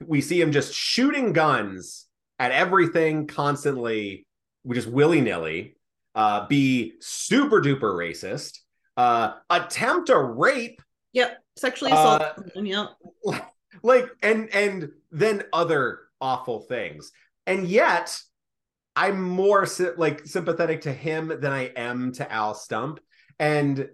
We 0.05 0.21
see 0.21 0.39
him 0.39 0.51
just 0.51 0.73
shooting 0.73 1.33
guns 1.33 2.05
at 2.37 2.51
everything 2.51 3.27
constantly 3.27 4.25
just 4.71 4.87
willy 4.87 5.21
nilly, 5.21 5.77
uh, 6.15 6.47
be 6.47 6.93
super 6.99 7.61
duper 7.61 7.93
racist, 7.93 8.59
uh, 8.97 9.33
attempt 9.49 10.09
a 10.09 10.17
rape. 10.17 10.81
Yep, 11.13 11.37
sexually 11.57 11.91
assault. 11.91 12.21
Uh, 12.21 12.61
yep. 12.61 12.89
Like 13.83 14.09
and 14.23 14.53
and 14.53 14.89
then 15.11 15.43
other 15.53 15.99
awful 16.19 16.61
things, 16.61 17.11
and 17.45 17.65
yet 17.65 18.19
I'm 18.95 19.21
more 19.21 19.65
like 19.95 20.25
sympathetic 20.25 20.81
to 20.81 20.91
him 20.91 21.27
than 21.27 21.53
I 21.53 21.67
am 21.77 22.11
to 22.13 22.29
Al 22.29 22.55
Stump, 22.55 22.99
and 23.37 23.87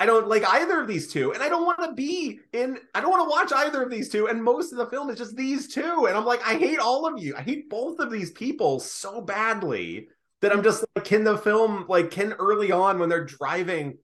I 0.00 0.06
don't 0.06 0.28
like 0.28 0.44
either 0.46 0.80
of 0.80 0.86
these 0.86 1.08
two, 1.12 1.32
and 1.32 1.42
I 1.42 1.48
don't 1.48 1.66
want 1.66 1.80
to 1.82 1.92
be 1.92 2.38
in. 2.52 2.78
I 2.94 3.00
don't 3.00 3.10
want 3.10 3.24
to 3.24 3.30
watch 3.30 3.66
either 3.66 3.82
of 3.82 3.90
these 3.90 4.08
two, 4.08 4.28
and 4.28 4.42
most 4.42 4.72
of 4.72 4.78
the 4.78 4.86
film 4.86 5.10
is 5.10 5.18
just 5.18 5.36
these 5.36 5.72
two, 5.72 6.06
and 6.06 6.16
I'm 6.16 6.24
like, 6.24 6.40
I 6.46 6.54
hate 6.54 6.78
all 6.78 7.06
of 7.06 7.22
you. 7.22 7.34
I 7.36 7.42
hate 7.42 7.68
both 7.68 7.98
of 7.98 8.10
these 8.10 8.30
people 8.30 8.78
so 8.78 9.20
badly 9.20 10.08
that 10.40 10.52
I'm 10.52 10.62
just 10.62 10.84
like, 10.94 11.04
can 11.04 11.24
the 11.24 11.36
film 11.36 11.86
like 11.88 12.10
can 12.10 12.32
early 12.34 12.70
on 12.70 12.98
when 12.98 13.08
they're 13.08 13.24
driving 13.24 13.98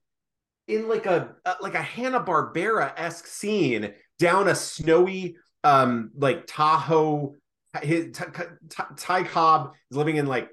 in 0.67 0.89
like 0.89 1.05
a, 1.05 1.35
a 1.45 1.55
like 1.61 1.75
a 1.75 1.81
Hanna 1.81 2.19
Barbera 2.19 2.93
esque 2.97 3.27
scene 3.27 3.93
down 4.19 4.47
a 4.47 4.55
snowy 4.55 5.37
um 5.63 6.11
like 6.17 6.45
Tahoe. 6.47 7.35
His 7.81 8.17
Ty 8.97 9.23
Cobb 9.23 9.73
is 9.91 9.97
living 9.97 10.15
in 10.15 10.27
like 10.27 10.49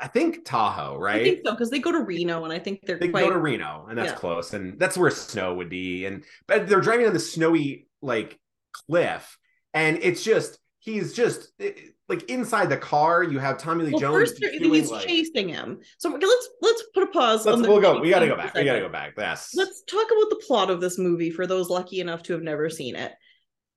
I 0.00 0.08
think 0.08 0.44
Tahoe, 0.44 0.96
right? 0.96 1.20
I 1.20 1.24
think 1.24 1.40
so 1.44 1.52
because 1.52 1.70
they 1.70 1.78
go 1.78 1.92
to 1.92 2.00
Reno, 2.00 2.44
and 2.44 2.52
I 2.52 2.58
think 2.58 2.80
they're 2.86 2.98
they 2.98 3.08
quite... 3.08 3.24
go 3.24 3.30
to 3.30 3.38
Reno, 3.38 3.86
and 3.88 3.98
that's 3.98 4.12
yeah. 4.12 4.16
close, 4.18 4.54
and 4.54 4.78
that's 4.78 4.96
where 4.96 5.10
snow 5.10 5.54
would 5.54 5.68
be. 5.68 6.06
And 6.06 6.24
but 6.46 6.68
they're 6.68 6.80
driving 6.80 7.06
on 7.06 7.12
the 7.12 7.20
snowy 7.20 7.88
like 8.02 8.38
cliff, 8.72 9.38
and 9.74 9.98
it's 10.02 10.22
just 10.22 10.58
he's 10.80 11.12
just 11.12 11.52
like 12.08 12.22
inside 12.30 12.68
the 12.68 12.76
car. 12.76 13.22
You 13.22 13.38
have 13.38 13.58
Tommy 13.58 13.84
Lee 13.84 13.92
well, 13.92 14.00
Jones. 14.00 14.30
First, 14.30 14.44
he's 14.44 14.90
like... 14.90 15.06
chasing 15.06 15.48
him. 15.48 15.80
So 15.98 16.10
let's 16.10 16.48
let's 16.62 16.82
put 16.94 17.02
a 17.02 17.08
pause. 17.08 17.44
Let's, 17.44 17.56
on 17.56 17.62
the 17.62 17.68
we'll 17.68 17.80
go. 17.80 18.00
We 18.00 18.10
got 18.10 18.20
to 18.20 18.26
go 18.26 18.36
back. 18.36 18.54
We 18.54 18.64
got 18.64 18.74
to 18.74 18.80
go 18.80 18.88
back. 18.88 19.14
Yes. 19.16 19.52
Let's 19.54 19.82
talk 19.82 20.06
about 20.06 20.30
the 20.30 20.42
plot 20.46 20.70
of 20.70 20.80
this 20.80 20.98
movie 20.98 21.30
for 21.30 21.46
those 21.46 21.68
lucky 21.68 22.00
enough 22.00 22.22
to 22.24 22.32
have 22.32 22.42
never 22.42 22.70
seen 22.70 22.96
it. 22.96 23.12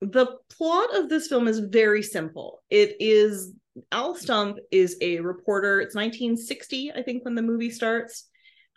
The 0.01 0.37
plot 0.49 0.95
of 0.95 1.09
this 1.09 1.27
film 1.27 1.47
is 1.47 1.59
very 1.59 2.01
simple. 2.01 2.63
It 2.69 2.95
is 2.99 3.53
Al 3.91 4.15
Stump 4.15 4.57
is 4.71 4.97
a 5.01 5.19
reporter. 5.19 5.79
It's 5.79 5.95
1960, 5.95 6.91
I 6.93 7.01
think, 7.01 7.23
when 7.23 7.35
the 7.35 7.41
movie 7.41 7.69
starts. 7.69 8.27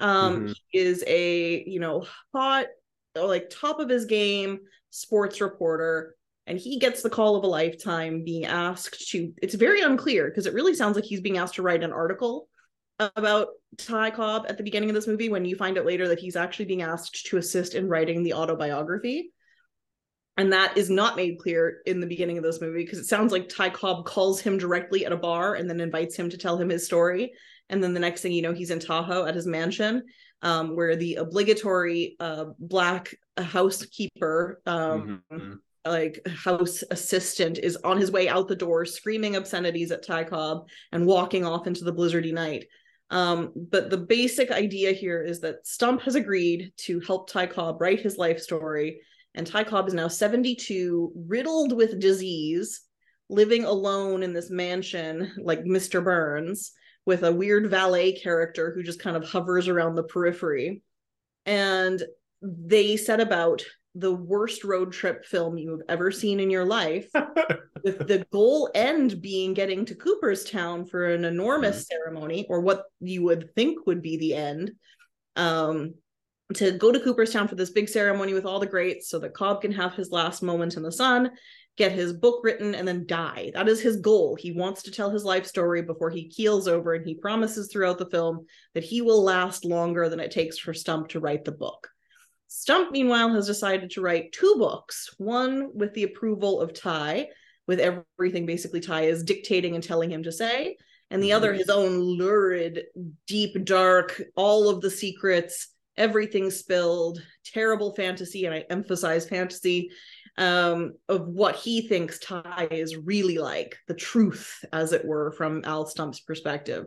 Um, 0.01 0.35
mm-hmm. 0.35 0.53
He 0.69 0.79
is 0.79 1.05
a 1.07 1.65
you 1.65 1.81
know 1.81 2.07
hot, 2.33 2.67
like 3.15 3.51
top 3.51 3.81
of 3.81 3.89
his 3.89 4.05
game 4.05 4.61
sports 4.91 5.41
reporter, 5.41 6.15
and 6.47 6.59
he 6.59 6.79
gets 6.79 7.03
the 7.03 7.11
call 7.11 7.37
of 7.37 7.45
a 7.45 7.49
lifetime, 7.49 8.25
being 8.25 8.45
asked 8.45 9.11
to. 9.11 9.33
It's 9.43 9.55
very 9.55 9.83
unclear 9.83 10.29
because 10.29 10.47
it 10.47 10.55
really 10.55 10.75
sounds 10.75 10.97
like 10.97 11.05
he's 11.05 11.21
being 11.21 11.39
asked 11.39 11.55
to 11.55 11.63
write 11.63 11.83
an 11.83 11.93
article 11.93 12.49
about 13.01 13.49
Ty 13.77 14.11
Cobb 14.11 14.47
at 14.49 14.57
the 14.57 14.63
beginning 14.63 14.91
of 14.91 14.95
this 14.95 15.09
movie. 15.09 15.29
When 15.29 15.45
you 15.45 15.57
find 15.57 15.77
out 15.77 15.87
later 15.87 16.09
that 16.09 16.21
he's 16.21 16.37
actually 16.37 16.67
being 16.67 16.83
asked 16.83 17.27
to 17.27 17.39
assist 17.39 17.75
in 17.75 17.89
writing 17.89 18.23
the 18.23 18.35
autobiography 18.35 19.33
and 20.37 20.53
that 20.53 20.77
is 20.77 20.91
not 20.91 21.17
made 21.17 21.39
clear 21.39 21.81
in 21.87 22.01
the 22.01 22.07
beginning 22.07 22.39
of 22.39 22.45
this 22.45 22.61
movie 22.61 22.83
because 22.85 22.99
it 22.99 23.07
sounds 23.07 23.33
like 23.33 23.49
Ty 23.49 23.71
Cobb 23.71 24.05
calls 24.05 24.41
him 24.41 24.59
directly 24.59 25.07
at 25.07 25.13
a 25.13 25.17
bar 25.17 25.55
and 25.55 25.71
then 25.71 25.81
invites 25.81 26.17
him 26.17 26.29
to 26.31 26.37
tell 26.37 26.57
him 26.57 26.71
his 26.71 26.85
story. 26.85 27.33
And 27.69 27.83
then 27.83 27.95
the 27.95 28.01
next 28.01 28.21
thing 28.21 28.33
you 28.33 28.43
know, 28.43 28.53
he's 28.53 28.71
in 28.71 28.81
Tahoe 28.81 29.27
at 29.27 29.37
his 29.37 29.47
mansion, 29.47 30.03
um, 30.43 30.75
where 30.75 30.97
the 30.97 31.15
obligatory 31.17 32.17
uh, 32.19 32.47
black 32.59 33.15
housekeeper, 33.39 34.61
um, 34.67 35.23
mm-hmm. 35.33 35.55
like 35.85 36.21
house 36.27 36.83
assistant, 36.91 37.59
is 37.59 37.77
on 37.77 37.97
his 37.97 38.11
way 38.11 38.29
out 38.29 38.49
the 38.49 38.57
door, 38.57 38.85
screaming 38.85 39.37
obscenities 39.37 39.93
at 39.93 40.05
Ty 40.05 40.25
Cobb 40.25 40.69
and 40.91 41.07
walking 41.07 41.47
off 41.47 41.69
into 41.69 41.85
the 41.85 41.95
blizzardy 41.95 42.33
night. 42.33 42.67
Um, 43.11 43.53
but 43.55 43.89
the 43.89 43.99
basic 43.99 44.51
idea 44.51 44.93
here 44.93 45.23
is 45.23 45.41
that 45.41 45.67
Stump 45.67 46.03
has 46.03 46.17
agreed 46.17 46.73
to 46.79 47.01
help 47.01 47.31
Ty 47.31 47.47
Cobb 47.47 47.81
write 47.81 48.01
his 48.01 48.19
life 48.19 48.41
story 48.41 49.01
and 49.35 49.47
Ty 49.47 49.65
Cobb 49.65 49.89
is 49.89 49.95
now 49.95 50.09
72, 50.09 51.13
riddled 51.15 51.73
with 51.73 52.01
disease, 52.01 52.83
living 53.29 53.65
alone 53.65 54.23
in 54.23 54.33
this 54.33 54.51
mansion 54.51 55.33
like 55.39 55.65
Mr. 55.65 56.03
Burns 56.03 56.73
with 57.07 57.23
a 57.23 57.33
weird 57.33 57.69
valet 57.69 58.13
character 58.13 58.73
who 58.73 58.83
just 58.83 59.01
kind 59.01 59.17
of 59.17 59.29
hovers 59.29 59.69
around 59.69 59.95
the 59.95 60.05
periphery. 60.05 60.83
And 61.47 62.03
they 62.41 62.97
set 62.97 63.21
about 63.21 63.63
the 63.95 64.13
worst 64.13 64.65
road 64.65 64.93
trip 64.93 65.25
film 65.25 65.57
you've 65.57 65.83
ever 65.89 66.11
seen 66.11 66.41
in 66.41 66.51
your 66.51 66.65
life, 66.65 67.09
with 67.85 68.07
the 68.07 68.27
goal 68.33 68.71
end 68.75 69.21
being 69.21 69.55
getting 69.55 69.85
to 69.85 69.95
Cooperstown 69.95 70.85
for 70.85 71.07
an 71.07 71.25
enormous 71.25 71.85
mm-hmm. 71.85 71.97
ceremony, 71.97 72.47
or 72.49 72.61
what 72.61 72.85
you 73.01 73.23
would 73.25 73.55
think 73.55 73.87
would 73.87 74.03
be 74.03 74.17
the 74.17 74.35
end. 74.35 74.73
Um, 75.37 75.95
to 76.53 76.73
go 76.73 76.93
to 76.93 77.01
Cooperstown 77.01 77.49
for 77.49 77.55
this 77.55 77.71
big 77.71 77.89
ceremony 77.89 78.35
with 78.35 78.45
all 78.45 78.61
the 78.61 78.67
greats 78.67 79.09
so 79.09 79.19
that 79.21 79.35
Cobb 79.35 79.63
can 79.63 79.73
have 79.73 79.95
his 79.95 80.11
last 80.11 80.43
moment 80.43 80.77
in 80.77 80.83
the 80.83 80.93
sun, 80.93 81.31
get 81.77 81.91
his 81.91 82.13
book 82.13 82.41
written, 82.45 82.75
and 82.75 82.87
then 82.87 83.07
die. 83.07 83.51
That 83.55 83.69
is 83.69 83.81
his 83.81 83.97
goal. 83.97 84.37
He 84.37 84.53
wants 84.53 84.83
to 84.83 84.91
tell 84.91 85.11
his 85.11 85.25
life 85.25 85.47
story 85.47 85.83
before 85.83 86.11
he 86.11 86.29
keels 86.29 86.69
over, 86.69 86.95
and 86.95 87.07
he 87.07 87.15
promises 87.15 87.71
throughout 87.73 87.99
the 87.99 88.11
film 88.11 88.47
that 88.75 88.85
he 88.85 89.01
will 89.01 89.23
last 89.23 89.65
longer 89.65 90.09
than 90.09 90.21
it 90.21 90.31
takes 90.31 90.59
for 90.59 90.75
Stump 90.75 91.09
to 91.09 91.21
write 91.21 91.45
the 91.45 91.53
book. 91.53 91.89
Stump, 92.49 92.93
meanwhile, 92.93 93.33
has 93.35 93.47
decided 93.47 93.91
to 93.91 94.01
write 94.01 94.33
two 94.33 94.55
books 94.59 95.15
one 95.19 95.71
with 95.75 95.95
the 95.95 96.05
approval 96.05 96.61
of 96.61 96.75
Ty, 96.75 97.29
with 97.67 97.81
everything 97.81 98.45
basically 98.45 98.81
Ty 98.81 99.05
is 99.05 99.25
dictating 99.25 99.75
and 99.75 99.83
telling 99.83 100.11
him 100.11 100.23
to 100.25 100.31
say, 100.31 100.77
and 101.11 101.23
the 101.23 101.33
other 101.33 101.51
mm-hmm. 101.51 101.59
his 101.59 101.71
own 101.71 101.99
lurid, 101.99 102.85
deep, 103.27 103.65
dark, 103.65 104.23
all 104.37 104.69
of 104.69 104.83
the 104.83 104.91
secrets 104.91 105.74
everything 105.97 106.51
spilled, 106.51 107.23
terrible 107.45 107.95
fantasy, 107.95 108.47
and 108.47 108.55
I 108.55 108.65
emphasize 108.71 109.29
fantasy 109.29 109.91
um, 110.37 110.95
of 111.09 111.29
what 111.29 111.55
he 111.55 111.87
thinks 111.87 112.19
Ty 112.19 112.69
is 112.71 112.97
really 112.97 113.39
like, 113.39 113.77
the 113.87 113.95
truth, 113.95 114.65
as 114.73 114.93
it 114.93 115.05
were, 115.05 115.33
from 115.33 115.63
Al 115.65 115.87
Stump's 115.87 116.21
perspective. 116.21 116.87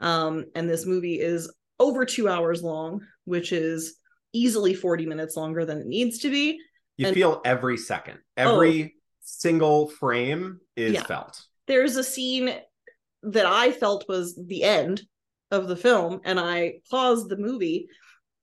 Um, 0.00 0.46
and 0.54 0.68
this 0.68 0.86
movie 0.86 1.20
is 1.20 1.52
over 1.78 2.04
two 2.04 2.28
hours 2.28 2.62
long, 2.62 3.00
which 3.24 3.52
is 3.52 3.96
easily 4.32 4.74
40 4.74 5.06
minutes 5.06 5.36
longer 5.36 5.64
than 5.64 5.78
it 5.78 5.86
needs 5.86 6.18
to 6.20 6.30
be. 6.30 6.58
You 6.96 7.08
and, 7.08 7.14
feel 7.14 7.40
every 7.44 7.76
second, 7.76 8.18
every 8.36 8.84
oh, 8.84 8.88
single 9.20 9.88
frame 9.88 10.60
is 10.76 10.94
yeah. 10.94 11.04
felt. 11.04 11.42
There's 11.66 11.96
a 11.96 12.04
scene 12.04 12.54
that 13.22 13.46
I 13.46 13.72
felt 13.72 14.08
was 14.08 14.34
the 14.36 14.64
end 14.64 15.02
of 15.50 15.68
the 15.68 15.76
film, 15.76 16.20
and 16.24 16.38
I 16.38 16.80
paused 16.90 17.28
the 17.28 17.36
movie 17.36 17.88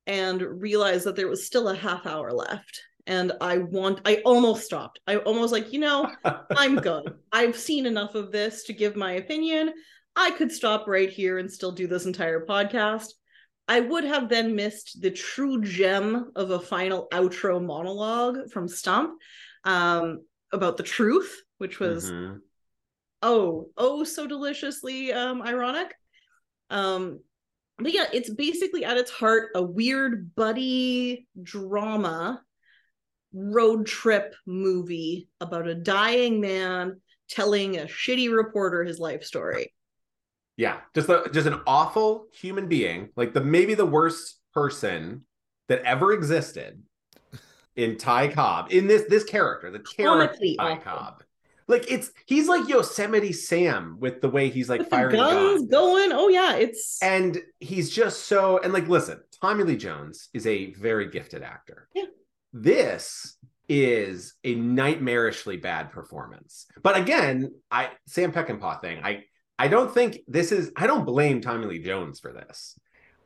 and 0.07 0.41
realized 0.41 1.05
that 1.05 1.15
there 1.15 1.27
was 1.27 1.45
still 1.45 1.69
a 1.69 1.75
half 1.75 2.05
hour 2.05 2.31
left. 2.31 2.81
And 3.05 3.31
i 3.39 3.59
want 3.59 4.01
i 4.05 4.17
almost 4.25 4.65
stopped. 4.65 4.99
I 5.07 5.17
almost 5.17 5.53
like 5.53 5.71
you 5.71 5.79
know 5.79 6.09
i'm 6.51 6.75
good. 6.75 7.13
I've 7.31 7.57
seen 7.57 7.85
enough 7.85 8.15
of 8.15 8.31
this 8.31 8.63
to 8.65 8.73
give 8.73 8.95
my 8.95 9.13
opinion. 9.13 9.73
I 10.15 10.31
could 10.31 10.51
stop 10.51 10.87
right 10.87 11.09
here 11.09 11.37
and 11.37 11.51
still 11.51 11.71
do 11.71 11.87
this 11.87 12.05
entire 12.05 12.45
podcast. 12.45 13.09
I 13.67 13.81
would 13.81 14.03
have 14.03 14.29
then 14.29 14.55
missed 14.55 15.01
the 15.01 15.11
true 15.11 15.61
gem 15.61 16.31
of 16.35 16.51
a 16.51 16.59
final 16.59 17.07
outro 17.13 17.63
monologue 17.63 18.49
from 18.51 18.67
stump 18.67 19.19
um, 19.63 20.21
about 20.51 20.77
the 20.77 20.83
truth 20.83 21.43
which 21.57 21.79
was 21.79 22.11
mm-hmm. 22.11 22.37
oh 23.21 23.69
oh 23.77 24.03
so 24.03 24.27
deliciously 24.27 25.11
um, 25.13 25.41
ironic. 25.41 25.93
Um, 26.69 27.19
but 27.77 27.93
yeah, 27.93 28.05
it's 28.11 28.29
basically 28.29 28.83
at 28.83 28.97
its 28.97 29.11
heart 29.11 29.49
a 29.55 29.61
weird 29.61 30.33
buddy 30.35 31.27
drama 31.41 32.41
road 33.33 33.85
trip 33.85 34.35
movie 34.45 35.29
about 35.39 35.67
a 35.67 35.75
dying 35.75 36.41
man 36.41 36.99
telling 37.29 37.77
a 37.77 37.83
shitty 37.83 38.33
reporter 38.33 38.83
his 38.83 38.99
life 38.99 39.23
story. 39.23 39.73
Yeah, 40.55 40.79
just 40.95 41.07
a, 41.09 41.29
just 41.31 41.45
an 41.45 41.61
awful 41.67 42.27
human 42.33 42.67
being, 42.67 43.09
like 43.15 43.33
the 43.33 43.41
maybe 43.41 43.75
the 43.75 43.85
worst 43.85 44.39
person 44.53 45.25
that 45.67 45.83
ever 45.83 46.13
existed 46.13 46.81
in 47.75 47.97
Ty 47.97 48.29
Cobb 48.29 48.71
in 48.71 48.87
this 48.87 49.03
this 49.07 49.23
character, 49.23 49.69
the 49.69 49.79
character 49.79 50.39
Ty 50.57 50.71
awful. 50.71 50.83
Cobb. 50.83 51.23
Like 51.67 51.91
it's 51.91 52.11
he's 52.25 52.47
like 52.47 52.69
Yosemite 52.69 53.33
Sam 53.33 53.97
with 53.99 54.21
the 54.21 54.29
way 54.29 54.49
he's 54.49 54.69
like 54.69 54.79
with 54.79 54.89
firing 54.89 55.17
guns, 55.17 55.67
going. 55.67 56.11
Oh 56.13 56.29
yeah, 56.29 56.55
it's 56.55 56.97
and 57.01 57.37
he's 57.59 57.89
just 57.89 58.25
so 58.25 58.59
and 58.59 58.71
like 58.71 58.87
listen, 58.87 59.19
Tommy 59.41 59.63
Lee 59.63 59.77
Jones 59.77 60.29
is 60.33 60.47
a 60.47 60.73
very 60.73 61.09
gifted 61.09 61.43
actor. 61.43 61.89
Yeah. 61.93 62.05
This 62.53 63.37
is 63.67 64.35
a 64.45 64.55
nightmarishly 64.55 65.61
bad 65.61 65.91
performance. 65.91 66.67
But 66.81 66.97
again, 66.97 67.51
I 67.69 67.89
Sam 68.07 68.31
Peckinpah 68.31 68.79
thing. 68.79 69.01
I 69.03 69.23
I 69.59 69.67
don't 69.67 69.93
think 69.93 70.19
this 70.27 70.53
is 70.53 70.71
I 70.77 70.87
don't 70.87 71.05
blame 71.05 71.41
Tommy 71.41 71.65
Lee 71.65 71.83
Jones 71.83 72.19
for 72.19 72.31
this. 72.31 72.79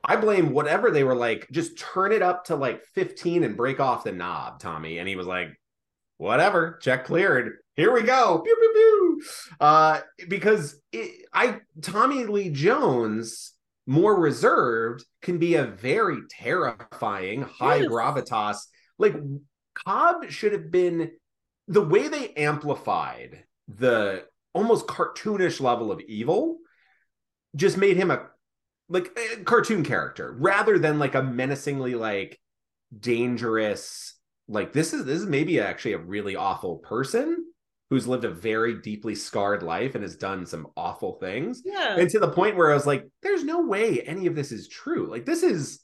I 0.04 0.16
blame 0.16 0.52
whatever 0.52 0.90
they 0.90 1.04
were 1.04 1.16
like, 1.16 1.48
just 1.52 1.78
turn 1.78 2.12
it 2.12 2.24
up 2.24 2.46
to 2.46 2.56
like 2.56 2.84
15 2.96 3.44
and 3.44 3.56
break 3.56 3.80
off 3.80 4.04
the 4.04 4.12
knob, 4.12 4.60
Tommy. 4.60 4.98
And 4.98 5.08
he 5.08 5.16
was 5.16 5.28
like, 5.28 5.50
whatever, 6.18 6.80
check 6.82 7.06
cleared 7.06 7.58
here 7.82 7.94
we 7.94 8.04
go. 8.04 8.40
Pew, 8.40 8.56
pew, 8.56 8.72
pew. 8.74 9.22
Uh, 9.60 10.02
because 10.28 10.80
it, 10.92 11.26
I 11.34 11.60
Tommy 11.82 12.26
Lee 12.26 12.50
Jones, 12.50 13.54
more 13.88 14.20
reserved, 14.20 15.04
can 15.22 15.38
be 15.38 15.56
a 15.56 15.66
very 15.66 16.18
terrifying, 16.30 17.42
high 17.42 17.78
yes. 17.78 17.90
gravitas. 17.90 18.58
Like 18.98 19.16
Cobb 19.74 20.30
should 20.30 20.52
have 20.52 20.70
been 20.72 21.12
the 21.68 21.82
way 21.82 22.08
they 22.08 22.34
amplified 22.34 23.44
the 23.68 24.26
almost 24.54 24.88
cartoonish 24.88 25.62
level 25.62 25.92
of 25.92 26.02
evil 26.02 26.58
just 27.56 27.78
made 27.78 27.98
him 27.98 28.12
a 28.12 28.28
like 28.90 29.18
a 29.18 29.44
cartoon 29.44 29.84
character 29.84 30.36
rather 30.38 30.78
than 30.78 31.00
like 31.00 31.16
a 31.16 31.24
menacingly 31.24 31.96
like 31.96 32.38
dangerous 32.98 34.16
like 34.50 34.74
this 34.74 34.94
is 34.94 35.06
this 35.06 35.22
is 35.22 35.26
maybe 35.26 35.60
actually 35.60 35.94
a 35.94 35.98
really 35.98 36.36
awful 36.36 36.78
person 36.78 37.46
who's 37.92 38.08
lived 38.08 38.24
a 38.26 38.30
very 38.32 38.82
deeply 38.82 39.14
scarred 39.14 39.62
life 39.62 39.94
and 39.96 40.02
has 40.04 40.16
done 40.16 40.46
some 40.46 40.66
awful 40.76 41.20
things. 41.20 41.62
Yeah. 41.64 41.98
and 41.98 42.10
to 42.10 42.20
the 42.20 42.30
point 42.32 42.56
where 42.56 42.72
i 42.72 42.74
was 42.74 42.88
like 42.88 43.06
there's 43.22 43.44
no 43.44 43.62
way 43.62 44.02
any 44.02 44.26
of 44.26 44.36
this 44.36 44.52
is 44.52 44.68
true. 44.68 45.08
Like 45.12 45.26
this 45.26 45.44
is 45.44 45.82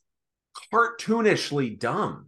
cartoonishly 0.73 1.77
dumb. 1.79 2.27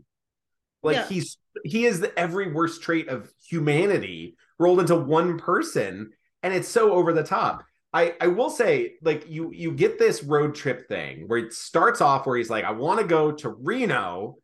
Like 0.83 0.95
Yeah. 0.97 1.07
he's 1.07 1.37
he 1.63 1.85
is 1.85 1.99
the 1.99 2.17
every 2.19 2.51
worst 2.53 2.81
trait 2.83 3.07
of 3.09 3.31
humanity 3.49 4.35
rolled 4.59 4.79
into 4.81 4.95
one 4.95 5.37
person 5.39 6.11
and 6.43 6.53
it's 6.53 6.67
so 6.69 6.91
over 6.93 7.13
the 7.13 7.23
top. 7.23 7.63
I 7.93 8.13
i 8.21 8.27
will 8.27 8.49
say 8.51 8.95
like 9.01 9.29
you 9.29 9.51
you 9.51 9.71
get 9.71 9.97
this 9.97 10.23
road 10.23 10.53
trip 10.55 10.87
thing 10.87 11.27
where 11.27 11.39
it 11.39 11.53
starts 11.53 12.01
off 12.01 12.27
where 12.27 12.37
he's 12.37 12.49
like 12.49 12.63
i 12.63 12.71
want 12.71 12.99
to 12.99 13.05
go 13.07 13.31
to 13.31 13.49
reno 13.49 14.35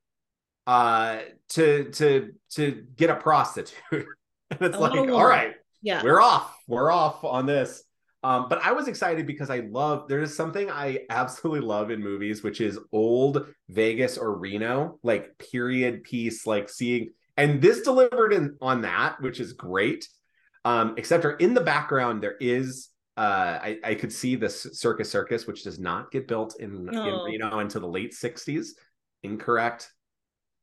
uh 0.65 1.20
to 1.50 1.92
to 1.92 2.32
to 2.51 2.86
get 2.96 3.12
a 3.12 3.15
prostitute 3.15 3.75
and 4.52 4.62
it's 4.62 4.75
I 4.75 4.80
like 4.80 5.10
all 5.10 5.25
right 5.25 5.56
yeah. 5.82 6.04
we're 6.04 6.22
off 6.22 6.56
we're 6.68 6.92
off 6.92 7.24
on 7.24 7.46
this 7.46 7.84
um, 8.25 8.48
but 8.50 8.60
I 8.64 8.72
was 8.72 8.88
excited 8.88 9.28
because 9.28 9.52
I 9.52 9.60
love 9.60 10.08
there 10.08 10.20
is 10.20 10.36
something 10.36 10.72
I 10.72 11.02
absolutely 11.12 11.60
love 11.60 11.92
in 11.92 12.02
movies, 12.02 12.42
which 12.42 12.60
is 12.60 12.80
old 12.92 13.46
Vegas 13.70 14.18
or 14.18 14.36
Reno, 14.36 14.98
like 15.04 15.38
period 15.38 16.04
piece, 16.04 16.48
like 16.48 16.68
seeing 16.68 17.12
and 17.38 17.62
this 17.62 17.82
delivered 17.82 18.34
in 18.34 18.58
on 18.62 18.82
that, 18.82 19.22
which 19.22 19.40
is 19.40 19.54
great. 19.54 20.10
Um, 20.64 20.96
except 20.98 21.22
for 21.22 21.34
in 21.34 21.54
the 21.54 21.62
background, 21.62 22.24
there 22.24 22.36
is 22.40 22.90
uh 23.16 23.60
I, 23.62 23.78
I 23.84 23.94
could 23.94 24.12
see 24.12 24.36
the 24.36 24.50
circus 24.50 25.12
circus, 25.12 25.46
which 25.46 25.64
does 25.64 25.78
not 25.78 26.10
get 26.10 26.28
built 26.28 26.56
in, 26.60 26.90
in 26.90 26.96
Oh. 26.96 27.25
Reno 27.25 27.60
until 27.60 27.82
the 27.82 27.88
late 27.88 28.14
60s. 28.14 28.70
Incorrect. 29.22 29.92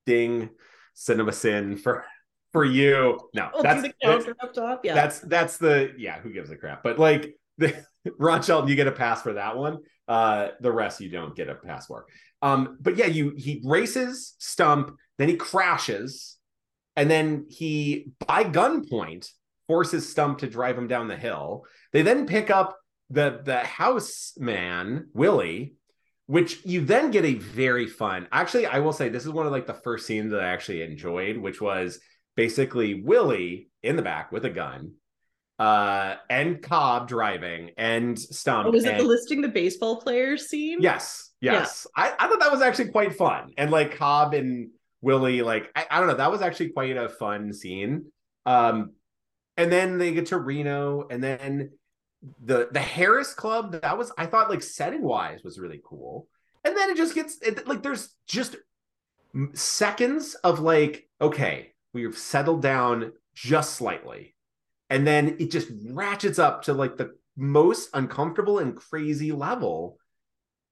Ding, 0.04 0.50
cinema 0.94 1.30
sin 1.30 1.76
for 1.76 2.04
for 2.52 2.64
you. 2.64 3.18
No, 3.34 3.50
that's 3.62 3.82
the 3.82 3.92
that's- 4.02 4.24
counter 4.24 4.36
up 4.40 4.52
top. 4.52 4.84
Yeah. 4.84 4.94
that's 4.94 5.20
that's 5.20 5.56
the 5.58 5.94
yeah 5.98 6.20
who 6.20 6.32
gives 6.32 6.50
a 6.50 6.56
crap 6.56 6.82
but 6.82 6.98
like 6.98 7.34
the 7.58 7.74
ron 8.18 8.42
shelton 8.42 8.68
you 8.68 8.74
get 8.76 8.86
a 8.86 8.92
pass 8.92 9.22
for 9.22 9.34
that 9.34 9.56
one 9.56 9.78
uh 10.08 10.48
the 10.60 10.72
rest 10.72 11.00
you 11.00 11.08
don't 11.08 11.36
get 11.36 11.48
a 11.48 11.54
pass 11.54 11.86
for 11.86 12.06
um 12.42 12.76
but 12.80 12.96
yeah 12.96 13.06
you 13.06 13.32
he 13.36 13.62
races 13.64 14.34
stump 14.38 14.96
then 15.18 15.28
he 15.28 15.36
crashes 15.36 16.36
and 16.96 17.10
then 17.10 17.46
he 17.48 18.10
by 18.26 18.42
gunpoint 18.44 19.28
forces 19.68 20.08
stump 20.08 20.38
to 20.38 20.46
drive 20.48 20.76
him 20.76 20.88
down 20.88 21.06
the 21.08 21.16
hill 21.16 21.64
they 21.92 22.02
then 22.02 22.26
pick 22.26 22.50
up 22.50 22.76
the 23.10 23.40
the 23.44 23.58
house 23.58 24.32
man 24.38 25.06
willie 25.14 25.74
which 26.26 26.64
you 26.64 26.84
then 26.84 27.10
get 27.10 27.24
a 27.24 27.34
very 27.34 27.86
fun 27.86 28.26
actually 28.32 28.66
i 28.66 28.78
will 28.80 28.92
say 28.92 29.08
this 29.08 29.24
is 29.24 29.30
one 29.30 29.46
of 29.46 29.52
like 29.52 29.66
the 29.66 29.74
first 29.74 30.06
scenes 30.06 30.32
that 30.32 30.40
i 30.40 30.48
actually 30.48 30.82
enjoyed 30.82 31.36
which 31.36 31.60
was 31.60 32.00
basically 32.36 33.02
willie 33.02 33.68
in 33.82 33.96
the 33.96 34.02
back 34.02 34.32
with 34.32 34.44
a 34.44 34.50
gun 34.50 34.92
uh 35.58 36.14
and 36.30 36.62
cobb 36.62 37.08
driving 37.08 37.70
and 37.76 38.18
stump 38.18 38.66
oh, 38.66 38.70
was 38.70 38.84
it 38.84 38.96
the 38.96 39.04
listing 39.04 39.40
the 39.40 39.48
baseball 39.48 40.00
players 40.00 40.48
scene? 40.48 40.78
yes 40.80 41.32
yes. 41.42 41.86
I, 41.94 42.14
I 42.18 42.28
thought 42.28 42.40
that 42.40 42.52
was 42.52 42.62
actually 42.62 42.90
quite 42.90 43.14
fun. 43.14 43.52
And 43.58 43.70
like 43.70 43.96
cobb 43.96 44.32
and 44.32 44.70
willie 45.02 45.42
like 45.42 45.70
I, 45.74 45.86
I 45.90 45.98
don't 45.98 46.08
know 46.08 46.14
that 46.14 46.30
was 46.30 46.40
actually 46.40 46.70
quite 46.70 46.96
a 46.96 47.08
fun 47.08 47.52
scene. 47.52 48.06
Um 48.46 48.92
and 49.56 49.70
then 49.70 49.98
they 49.98 50.14
get 50.14 50.26
to 50.26 50.38
reno 50.38 51.06
and 51.10 51.22
then 51.22 51.72
the 52.44 52.68
the 52.70 52.78
harrah's 52.78 53.34
club 53.34 53.72
that 53.72 53.98
was 53.98 54.12
i 54.16 54.26
thought 54.26 54.48
like 54.48 54.62
setting 54.62 55.02
wise 55.02 55.42
was 55.44 55.58
really 55.58 55.80
cool. 55.84 56.28
And 56.64 56.76
then 56.76 56.90
it 56.90 56.96
just 56.96 57.14
gets 57.14 57.38
it, 57.42 57.66
like 57.66 57.82
there's 57.82 58.14
just 58.28 58.56
seconds 59.54 60.36
of 60.36 60.60
like 60.60 61.08
okay 61.20 61.71
we've 61.92 62.16
settled 62.16 62.62
down 62.62 63.12
just 63.34 63.74
slightly. 63.74 64.34
And 64.90 65.06
then 65.06 65.36
it 65.38 65.50
just 65.50 65.68
ratchets 65.90 66.38
up 66.38 66.62
to 66.64 66.74
like 66.74 66.96
the 66.96 67.14
most 67.36 67.90
uncomfortable 67.94 68.58
and 68.58 68.76
crazy 68.76 69.32
level. 69.32 69.98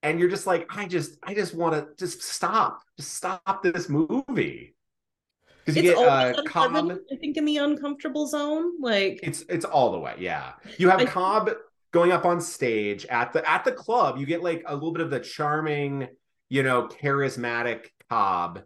And 0.03 0.19
you're 0.19 0.31
just 0.31 0.47
like 0.47 0.67
i 0.71 0.87
just 0.87 1.19
i 1.23 1.35
just 1.35 1.55
want 1.55 1.75
to 1.75 1.89
just 1.99 2.23
stop 2.23 2.83
just 2.99 3.15
stop 3.15 3.63
this 3.63 3.89
movie. 3.89 4.75
Because 5.65 5.83
you 5.83 5.91
It's 5.91 6.01
get 6.01 6.09
uh 6.09 6.43
cobb 6.45 6.75
I 7.13 7.17
think 7.17 7.37
in 7.37 7.45
the 7.45 7.59
uncomfortable 7.59 8.27
zone. 8.27 8.81
Like 8.81 9.21
it's 9.23 9.43
it's 9.49 9.65
all 9.65 9.93
the 9.93 9.99
way 9.99 10.15
yeah. 10.19 10.53
You 10.79 10.89
have 10.91 11.01
I- 11.01 11.05
cobb 11.07 11.51
going 11.93 12.13
up 12.13 12.25
on 12.25 12.41
stage 12.41 13.05
at 13.07 13.33
the 13.33 13.49
at 13.49 13.65
the 13.65 13.73
club. 13.73 14.19
You 14.19 14.27
get 14.27 14.43
like 14.43 14.63
a 14.67 14.75
little 14.75 14.93
bit 14.93 15.03
of 15.03 15.11
the 15.11 15.21
charming 15.21 16.09
you 16.49 16.63
know 16.63 16.89
charismatic 16.89 17.87
cobb 18.09 18.63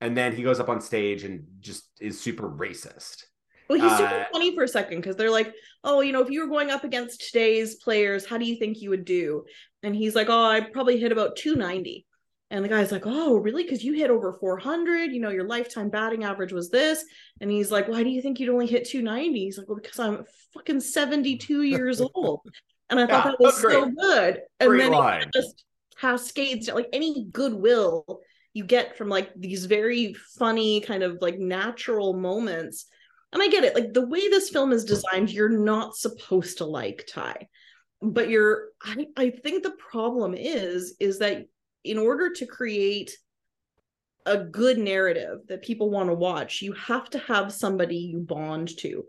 and 0.00 0.16
then 0.16 0.34
he 0.34 0.42
goes 0.42 0.60
up 0.60 0.68
on 0.68 0.80
stage 0.80 1.24
and 1.24 1.44
just 1.60 1.84
is 2.00 2.20
super 2.20 2.48
racist 2.48 3.24
Well, 3.68 3.80
he's 3.80 3.96
super 3.96 4.14
Uh, 4.14 4.24
funny 4.32 4.54
for 4.54 4.64
a 4.64 4.68
second 4.68 4.98
because 4.98 5.16
they're 5.16 5.30
like, 5.30 5.52
oh, 5.84 6.00
you 6.00 6.12
know, 6.12 6.22
if 6.22 6.30
you 6.30 6.40
were 6.40 6.48
going 6.48 6.70
up 6.70 6.84
against 6.84 7.20
today's 7.30 7.76
players, 7.76 8.26
how 8.26 8.36
do 8.38 8.44
you 8.44 8.56
think 8.56 8.80
you 8.80 8.90
would 8.90 9.04
do? 9.04 9.44
And 9.82 9.94
he's 9.94 10.14
like, 10.16 10.28
oh, 10.28 10.44
I 10.44 10.60
probably 10.60 10.98
hit 10.98 11.12
about 11.12 11.36
290. 11.36 12.04
And 12.50 12.64
the 12.64 12.68
guy's 12.68 12.90
like, 12.90 13.04
oh, 13.06 13.36
really? 13.36 13.62
Because 13.62 13.84
you 13.84 13.92
hit 13.92 14.10
over 14.10 14.32
400. 14.32 15.12
You 15.12 15.20
know, 15.20 15.30
your 15.30 15.46
lifetime 15.46 15.88
batting 15.88 16.24
average 16.24 16.52
was 16.52 16.68
this. 16.68 17.04
And 17.40 17.48
he's 17.48 17.70
like, 17.70 17.86
why 17.86 18.02
do 18.02 18.10
you 18.10 18.20
think 18.20 18.40
you'd 18.40 18.50
only 18.50 18.66
hit 18.66 18.88
290? 18.88 19.38
He's 19.38 19.56
like, 19.56 19.68
well, 19.68 19.78
because 19.80 19.98
I'm 20.00 20.24
fucking 20.54 20.80
72 20.80 21.62
years 21.62 22.00
old. 22.00 22.40
And 22.90 22.98
I 22.98 23.06
thought 23.06 23.24
Yeah, 23.26 23.30
that 23.32 23.40
was 23.40 23.60
so 23.60 23.86
good. 23.86 24.40
And 24.58 24.68
Great 24.68 24.78
then 24.78 24.90
line. 24.90 25.22
it 25.22 25.28
just 25.32 25.64
cascades 25.96 26.68
like 26.68 26.88
any 26.92 27.26
goodwill 27.30 28.20
you 28.52 28.64
get 28.64 28.96
from 28.96 29.08
like 29.08 29.32
these 29.36 29.66
very 29.66 30.14
funny 30.38 30.80
kind 30.80 31.02
of 31.02 31.18
like 31.20 31.38
natural 31.38 32.12
moments. 32.12 32.86
And 33.32 33.42
i 33.42 33.48
get 33.48 33.64
it 33.64 33.74
like 33.74 33.92
the 33.92 34.06
way 34.06 34.28
this 34.28 34.50
film 34.50 34.72
is 34.72 34.84
designed 34.84 35.30
you're 35.30 35.48
not 35.48 35.96
supposed 35.96 36.58
to 36.58 36.64
like 36.64 37.08
ty. 37.08 37.48
But 38.02 38.28
you're 38.28 38.70
i 38.82 39.06
i 39.16 39.30
think 39.30 39.62
the 39.62 39.76
problem 39.90 40.34
is 40.34 40.96
is 40.98 41.18
that 41.20 41.46
in 41.84 41.98
order 41.98 42.30
to 42.30 42.46
create 42.46 43.12
a 44.26 44.36
good 44.36 44.78
narrative 44.78 45.38
that 45.48 45.62
people 45.62 45.90
want 45.90 46.08
to 46.08 46.14
watch 46.14 46.60
you 46.60 46.72
have 46.72 47.08
to 47.10 47.18
have 47.20 47.52
somebody 47.52 47.96
you 47.96 48.18
bond 48.18 48.76
to. 48.78 49.04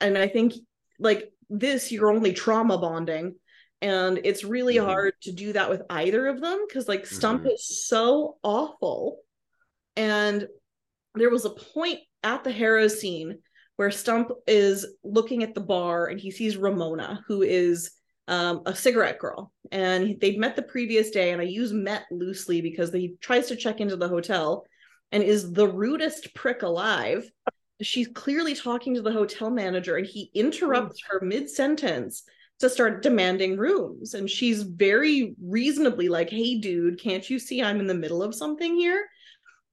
And 0.00 0.16
i 0.16 0.28
think 0.28 0.54
like 0.98 1.30
this 1.50 1.92
you're 1.92 2.10
only 2.10 2.32
trauma 2.32 2.78
bonding 2.78 3.34
and 3.82 4.20
it's 4.24 4.44
really 4.44 4.76
Mhm. 4.76 4.84
hard 4.84 5.14
to 5.22 5.32
do 5.32 5.52
that 5.52 5.68
with 5.68 5.82
either 5.90 6.26
of 6.28 6.40
them 6.40 6.64
because 6.66 6.88
like 6.88 7.04
stump 7.04 7.42
Mhm. 7.42 7.52
is 7.54 7.86
so 7.86 8.38
awful 8.42 9.20
and 9.96 10.48
there 11.14 11.30
was 11.30 11.44
a 11.44 11.50
point 11.50 11.98
at 12.22 12.44
the 12.44 12.52
harrow 12.52 12.88
scene 12.88 13.40
where 13.76 13.90
stump 13.90 14.30
is 14.46 14.86
looking 15.02 15.42
at 15.42 15.54
the 15.54 15.60
bar 15.60 16.06
and 16.06 16.20
he 16.20 16.30
sees 16.30 16.56
ramona 16.56 17.22
who 17.26 17.42
is 17.42 17.90
um, 18.28 18.62
a 18.66 18.74
cigarette 18.74 19.18
girl 19.18 19.52
and 19.72 20.20
they'd 20.20 20.38
met 20.38 20.54
the 20.54 20.62
previous 20.62 21.10
day 21.10 21.32
and 21.32 21.42
i 21.42 21.44
use 21.44 21.72
met 21.72 22.04
loosely 22.12 22.60
because 22.60 22.92
he 22.92 23.16
tries 23.20 23.48
to 23.48 23.56
check 23.56 23.80
into 23.80 23.96
the 23.96 24.08
hotel 24.08 24.64
and 25.10 25.24
is 25.24 25.52
the 25.52 25.66
rudest 25.66 26.32
prick 26.34 26.62
alive 26.62 27.28
she's 27.80 28.06
clearly 28.06 28.54
talking 28.54 28.94
to 28.94 29.02
the 29.02 29.10
hotel 29.10 29.50
manager 29.50 29.96
and 29.96 30.06
he 30.06 30.30
interrupts 30.34 31.02
her 31.08 31.20
mid-sentence 31.20 32.22
to 32.60 32.70
start 32.70 33.02
demanding 33.02 33.56
rooms. 33.56 34.14
And 34.14 34.28
she's 34.30 34.62
very 34.62 35.34
reasonably 35.42 36.08
like 36.08 36.30
hey 36.30 36.58
dude 36.58 37.00
can't 37.00 37.28
you 37.28 37.38
see 37.38 37.62
i'm 37.62 37.80
in 37.80 37.86
the 37.86 37.94
middle 37.94 38.22
of 38.22 38.34
something 38.34 38.76
here? 38.76 39.06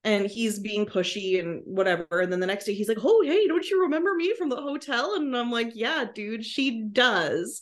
And 0.04 0.28
he's 0.28 0.60
being 0.60 0.86
pushy 0.86 1.40
and 1.40 1.62
whatever. 1.66 2.22
And 2.22 2.32
then 2.32 2.40
the 2.40 2.48
next 2.48 2.66
day 2.66 2.74
he's 2.74 2.90
like 2.90 3.04
oh 3.04 3.22
hey 3.22 3.48
don't 3.48 3.70
you 3.70 3.84
remember 3.84 4.14
me 4.16 4.34
from 4.36 4.50
the 4.50 4.62
hotel? 4.62 5.16
And 5.16 5.36
i'm 5.36 5.52
like 5.52 5.72
yeah 5.76 6.06
dude 6.14 6.46
she 6.46 6.84
does. 6.92 7.62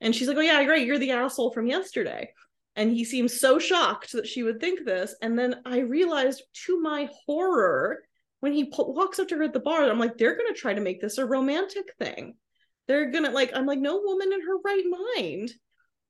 And 0.00 0.14
she's 0.14 0.28
like 0.28 0.36
oh 0.36 0.40
yeah 0.40 0.62
great 0.64 0.86
you're 0.86 0.98
the 0.98 1.12
asshole 1.12 1.52
from 1.52 1.66
yesterday. 1.66 2.30
And 2.76 2.92
he 2.92 3.04
seems 3.04 3.40
so 3.40 3.58
shocked 3.58 4.12
that 4.12 4.28
she 4.28 4.44
would 4.44 4.60
think 4.60 4.84
this. 4.84 5.14
And 5.20 5.38
then 5.38 5.56
i 5.66 5.78
realized 5.78 6.42
to 6.66 6.80
my 6.80 7.08
horror 7.26 8.02
when 8.40 8.52
he 8.52 8.70
po- 8.70 8.90
walks 8.90 9.18
up 9.18 9.28
to 9.28 9.36
her 9.36 9.42
at 9.42 9.52
the 9.52 9.60
bar 9.60 9.82
i'm 9.82 9.98
like 9.98 10.16
they're 10.16 10.36
going 10.36 10.52
to 10.52 10.58
try 10.58 10.74
to 10.74 10.80
make 10.80 11.00
this 11.00 11.18
a 11.18 11.26
romantic 11.26 11.92
thing 11.98 12.34
they're 12.90 13.10
gonna 13.12 13.30
like 13.30 13.52
i'm 13.54 13.66
like 13.66 13.78
no 13.78 14.00
woman 14.02 14.32
in 14.32 14.40
her 14.42 14.58
right 14.64 14.84
mind. 15.16 15.52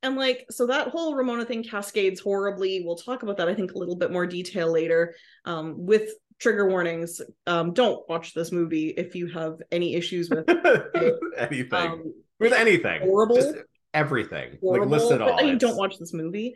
And 0.02 0.16
like 0.16 0.46
so 0.50 0.66
that 0.68 0.88
whole 0.88 1.14
ramona 1.14 1.44
thing 1.44 1.62
cascades 1.62 2.20
horribly. 2.20 2.82
We'll 2.82 2.96
talk 2.96 3.22
about 3.22 3.36
that 3.36 3.48
i 3.48 3.54
think 3.54 3.72
a 3.72 3.78
little 3.78 3.96
bit 3.96 4.10
more 4.10 4.26
detail 4.26 4.72
later. 4.72 5.14
Um, 5.44 5.74
with 5.76 6.10
trigger 6.38 6.70
warnings 6.70 7.20
um, 7.46 7.74
don't 7.74 8.08
watch 8.08 8.32
this 8.32 8.50
movie 8.50 8.88
if 8.88 9.14
you 9.14 9.26
have 9.26 9.58
any 9.70 9.94
issues 9.94 10.30
with 10.30 10.48
anything. 11.36 11.74
Um, 11.74 12.14
with 12.38 12.54
anything. 12.54 13.02
horrible. 13.02 13.36
Just 13.36 13.56
everything. 13.92 14.56
Horrible, 14.62 14.88
like 14.88 15.00
list 15.02 15.12
it 15.12 15.20
all 15.20 15.38
I 15.38 15.42
mean, 15.42 15.58
don't 15.58 15.76
watch 15.76 15.98
this 15.98 16.14
movie. 16.14 16.54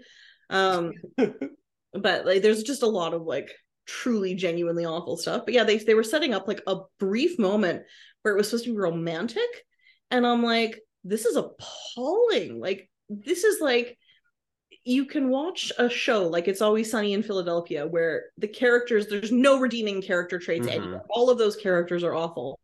Um, 0.48 0.92
but 1.92 2.24
like 2.24 2.40
there's 2.40 2.62
just 2.62 2.82
a 2.82 2.86
lot 2.86 3.12
of 3.12 3.24
like 3.24 3.50
truly 3.86 4.34
genuinely 4.36 4.86
awful 4.86 5.18
stuff. 5.18 5.42
But 5.44 5.52
yeah 5.52 5.64
they, 5.64 5.76
they 5.76 5.92
were 5.92 6.02
setting 6.02 6.32
up 6.32 6.48
like 6.48 6.62
a 6.66 6.78
brief 6.98 7.38
moment 7.38 7.82
where 8.22 8.32
it 8.32 8.38
was 8.38 8.48
supposed 8.48 8.64
to 8.64 8.70
be 8.70 8.78
romantic 8.78 9.50
and 10.14 10.26
i'm 10.26 10.42
like 10.42 10.80
this 11.06 11.26
is 11.26 11.36
appalling. 11.36 12.58
Like 12.60 12.88
this 13.10 13.44
is 13.44 13.60
like 13.60 13.98
you 14.84 15.04
can 15.04 15.28
watch 15.28 15.70
a 15.78 15.88
show 15.90 16.26
like 16.28 16.48
it's 16.48 16.62
always 16.62 16.90
sunny 16.90 17.12
in 17.12 17.22
philadelphia 17.22 17.86
where 17.86 18.24
the 18.38 18.48
characters 18.48 19.06
there's 19.08 19.30
no 19.32 19.58
redeeming 19.58 20.00
character 20.00 20.38
traits 20.38 20.66
Mhm. 20.66 20.72
anywhere 20.72 21.02
all 21.10 21.28
of 21.30 21.36
those 21.38 21.56
characters 21.56 22.02
are 22.04 22.14
awful 22.14 22.58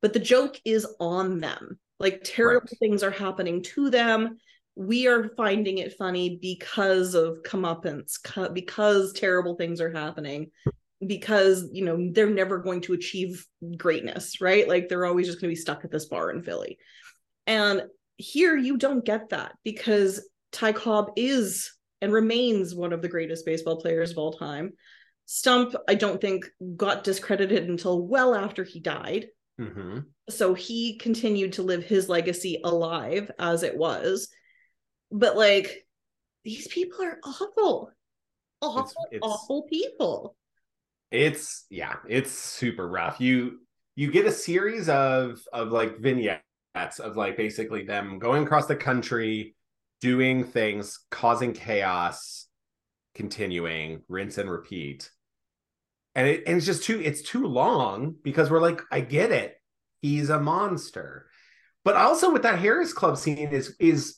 but 0.00 0.12
the 0.12 0.18
joke 0.20 0.60
is 0.64 0.86
on 1.00 1.40
them 1.40 1.78
like 1.98 2.22
terrible 2.24 2.68
Right. 2.70 2.78
things 2.78 3.02
are 3.02 3.10
happening 3.10 3.62
to 3.74 3.90
them 3.90 4.38
we 4.76 5.06
are 5.08 5.30
finding 5.36 5.78
it 5.78 5.96
funny 5.98 6.38
because 6.40 7.14
of 7.14 7.42
comeuppance 7.42 8.18
because 8.54 9.12
terrible 9.12 9.54
things 9.56 9.80
are 9.80 9.92
happening 9.92 10.50
because 11.06 11.68
you 11.72 11.84
know 11.84 12.10
they're 12.12 12.30
never 12.30 12.58
going 12.58 12.80
to 12.80 12.92
achieve 12.92 13.46
greatness 13.76 14.40
right 14.40 14.68
like 14.68 14.88
they're 14.88 15.06
always 15.06 15.26
just 15.26 15.40
going 15.40 15.48
to 15.50 15.54
be 15.56 15.60
stuck 15.60 15.84
at 15.84 15.90
this 15.90 16.06
bar 16.06 16.30
in 16.30 16.42
philly 16.42 16.78
and 17.46 17.82
here 18.16 18.56
you 18.56 18.76
don't 18.76 19.04
get 19.04 19.30
that 19.30 19.54
because 19.64 20.28
Ty 20.52 20.72
Cobb 20.72 21.12
is 21.16 21.72
and 22.00 22.12
remains 22.12 22.74
one 22.74 22.92
of 22.92 23.00
the 23.02 23.08
greatest 23.08 23.44
baseball 23.46 23.80
players 23.80 24.10
of 24.10 24.18
all 24.18 24.32
time. 24.32 24.72
Stump, 25.26 25.74
I 25.88 25.94
don't 25.94 26.20
think, 26.20 26.44
got 26.76 27.04
discredited 27.04 27.68
until 27.68 28.06
well 28.06 28.34
after 28.34 28.64
he 28.64 28.80
died. 28.80 29.28
hmm 29.58 30.00
So 30.28 30.52
he 30.52 30.98
continued 30.98 31.54
to 31.54 31.62
live 31.62 31.84
his 31.84 32.08
legacy 32.08 32.60
alive 32.62 33.30
as 33.38 33.62
it 33.62 33.76
was. 33.76 34.28
But 35.10 35.36
like, 35.36 35.86
these 36.44 36.68
people 36.68 37.02
are 37.02 37.18
awful. 37.24 37.90
Awful, 38.60 39.06
it's- 39.10 39.20
awful 39.22 39.62
people. 39.62 40.36
It's 41.12 41.66
yeah, 41.68 41.96
it's 42.08 42.32
super 42.32 42.88
rough. 42.88 43.20
You 43.20 43.60
you 43.94 44.10
get 44.10 44.26
a 44.26 44.32
series 44.32 44.88
of 44.88 45.40
of 45.52 45.70
like 45.70 45.98
vignettes 45.98 46.98
of 46.98 47.16
like 47.16 47.36
basically 47.36 47.84
them 47.84 48.18
going 48.18 48.44
across 48.44 48.66
the 48.66 48.74
country, 48.74 49.54
doing 50.00 50.42
things, 50.42 51.00
causing 51.10 51.52
chaos, 51.52 52.46
continuing, 53.14 54.00
rinse 54.08 54.38
and 54.38 54.50
repeat. 54.50 55.10
And 56.14 56.26
it 56.26 56.44
and 56.46 56.56
it's 56.56 56.66
just 56.66 56.84
too 56.84 56.98
it's 56.98 57.20
too 57.20 57.46
long 57.46 58.16
because 58.22 58.50
we're 58.50 58.62
like, 58.62 58.80
I 58.90 59.00
get 59.00 59.30
it. 59.30 59.56
He's 60.00 60.30
a 60.30 60.40
monster. 60.40 61.26
But 61.84 61.96
also 61.96 62.32
with 62.32 62.42
that 62.44 62.58
Harrah's 62.58 62.94
Club 62.94 63.18
scene 63.18 63.36
is 63.36 63.76
is 63.78 64.16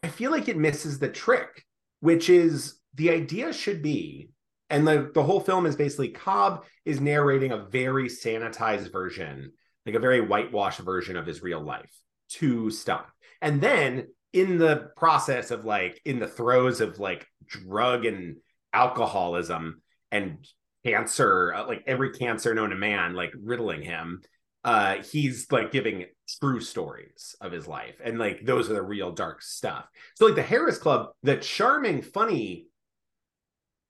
I 0.00 0.08
feel 0.08 0.30
like 0.30 0.46
it 0.46 0.56
misses 0.56 1.00
the 1.00 1.08
trick, 1.08 1.64
which 1.98 2.30
is 2.30 2.78
the 2.94 3.10
idea 3.10 3.52
should 3.52 3.82
be 3.82 4.30
and 4.70 4.86
the, 4.86 5.10
the 5.14 5.22
whole 5.22 5.40
film 5.40 5.66
is 5.66 5.76
basically 5.76 6.08
Cobb 6.08 6.64
is 6.84 7.00
narrating 7.00 7.52
a 7.52 7.66
very 7.66 8.08
sanitized 8.08 8.90
version, 8.90 9.52
like 9.84 9.94
a 9.94 10.00
very 10.00 10.20
whitewashed 10.20 10.80
version 10.80 11.16
of 11.16 11.26
his 11.26 11.42
real 11.42 11.60
life 11.60 11.92
to 12.30 12.70
Stump. 12.70 13.06
And 13.40 13.60
then 13.60 14.08
in 14.32 14.58
the 14.58 14.90
process 14.96 15.50
of 15.50 15.64
like 15.64 16.00
in 16.04 16.18
the 16.18 16.26
throes 16.26 16.80
of 16.80 16.98
like 16.98 17.26
drug 17.46 18.04
and 18.04 18.36
alcoholism 18.72 19.82
and 20.10 20.44
cancer, 20.84 21.54
uh, 21.54 21.66
like 21.66 21.84
every 21.86 22.10
cancer 22.10 22.52
known 22.54 22.70
to 22.70 22.76
man, 22.76 23.14
like 23.14 23.32
riddling 23.40 23.82
him, 23.82 24.20
uh, 24.64 24.96
he's 24.96 25.46
like 25.52 25.70
giving 25.70 26.06
true 26.40 26.60
stories 26.60 27.36
of 27.40 27.52
his 27.52 27.68
life. 27.68 28.00
And 28.04 28.18
like 28.18 28.44
those 28.44 28.68
are 28.68 28.74
the 28.74 28.82
real 28.82 29.12
dark 29.12 29.42
stuff. 29.42 29.86
So 30.16 30.26
like 30.26 30.34
the 30.34 30.42
Harrah's 30.42 30.78
Club, 30.78 31.10
the 31.22 31.36
charming, 31.36 32.02
funny 32.02 32.66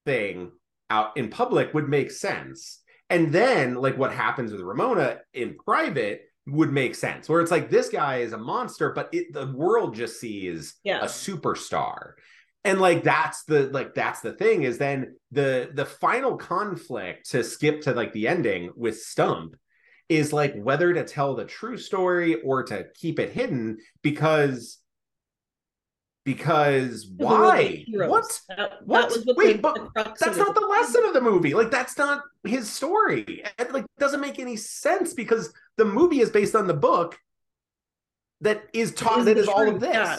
thing 0.05 0.53
out 0.91 1.17
in 1.17 1.29
public 1.29 1.75
would 1.75 1.89
make 1.89 2.11
sense. 2.11 2.81
And 3.11 3.33
then 3.33 3.75
like 3.75 3.97
what 3.97 4.13
happens 4.13 4.53
with 4.53 4.61
Ramona 4.61 5.19
in 5.33 5.57
private 5.65 6.23
would 6.47 6.73
make 6.73 6.95
sense. 6.95 7.29
Where 7.29 7.41
it's 7.41 7.51
like 7.51 7.71
this 7.71 7.89
guy 7.89 8.19
is 8.19 8.33
a 8.33 8.39
monster, 8.39 8.93
but 8.93 9.09
it, 9.13 9.33
the 9.33 9.47
world 9.53 9.95
just 9.95 10.21
sees 10.21 10.75
Yeah. 10.85 11.01
a 11.01 11.07
superstar. 11.07 12.13
And 12.65 12.81
like 12.81 13.05
that's 13.05 13.45
the 13.45 13.69
like 13.69 13.95
that's 13.95 14.21
the 14.21 14.33
thing 14.33 14.65
is 14.65 14.77
then 14.79 15.15
the 15.31 15.71
the 15.73 15.85
final 15.85 16.37
conflict 16.37 17.31
to 17.31 17.45
skip 17.45 17.83
to 17.83 17.93
like 17.93 18.13
the 18.13 18.27
ending 18.27 18.71
with 18.75 19.01
Stump 19.01 19.55
is 20.09 20.33
like 20.33 20.55
whether 20.57 20.93
to 20.93 21.05
tell 21.05 21.35
the 21.35 21.45
true 21.45 21.77
story 21.77 22.41
or 22.43 22.65
to 22.65 22.87
keep 22.95 23.19
it 23.21 23.33
hidden 23.33 23.79
because 24.03 24.79
because 26.27 27.05
Because 27.07 27.07
we're 27.07 27.47
like 27.47 27.55
why 27.55 27.85
heroes. 27.87 28.11
what 28.11 28.41
That, 28.49 28.87
What? 28.87 29.11
was 29.11 29.25
what 29.25 29.37
Wait, 29.39 29.63
the, 29.63 29.63
but 29.63 29.79
that's 29.95 30.37
not 30.37 30.55
the 30.55 30.61
lesson 30.61 31.05
of 31.05 31.15
the 31.15 31.21
movie. 31.23 31.55
Like 31.55 31.71
that's 31.71 31.97
not 31.97 32.23
his 32.45 32.69
story. 32.71 33.45
It 33.59 33.73
like 33.73 33.87
doesn't 33.99 34.21
make 34.21 34.39
any 34.39 34.57
sense 34.57 35.15
because 35.15 35.53
the 35.77 35.85
movie 35.87 36.21
is 36.21 36.31
based 36.31 36.55
on 36.55 36.67
the 36.67 36.75
book 36.75 37.19
that 38.43 38.65
is 38.75 38.93
taught 38.93 39.27
is 39.29 39.47
that 39.47 39.49
all 39.49 39.69
of 39.69 39.81
this. 39.81 39.91
yeah. 39.95 40.17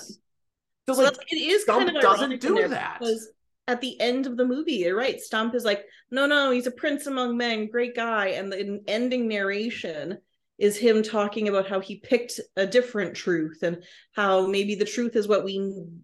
So, 0.87 0.93
So 0.93 1.03
like 1.03 1.17
it 1.29 1.35
is 1.35 1.63
Stump 1.63 1.85
kind 1.85 1.97
of 1.97 2.01
doesn't 2.01 2.41
do 2.41 2.67
that. 2.69 2.97
because 2.99 3.29
at 3.67 3.81
the 3.81 3.99
end 3.99 4.25
of 4.25 4.37
the 4.37 4.45
movie, 4.45 4.75
you're 4.75 4.95
right. 4.95 5.19
Stump 5.19 5.53
is 5.53 5.65
like, 5.65 5.85
no, 6.09 6.25
no, 6.25 6.51
he's 6.51 6.67
a 6.67 6.71
prince 6.71 7.05
among 7.07 7.35
men, 7.35 7.69
great 7.69 7.95
guy, 7.95 8.27
and 8.27 8.51
the 8.51 8.81
ending 8.87 9.27
narration 9.27 10.17
is 10.57 10.77
him 10.77 11.03
talking 11.03 11.47
about 11.47 11.67
how 11.67 11.79
he 11.79 11.97
picked 11.99 12.39
a 12.55 12.65
different 12.65 13.15
truth 13.15 13.61
and 13.61 13.83
how 14.13 14.47
maybe 14.47 14.75
the 14.75 14.85
truth 14.85 15.15
is 15.15 15.27
what 15.27 15.43
we 15.43 15.57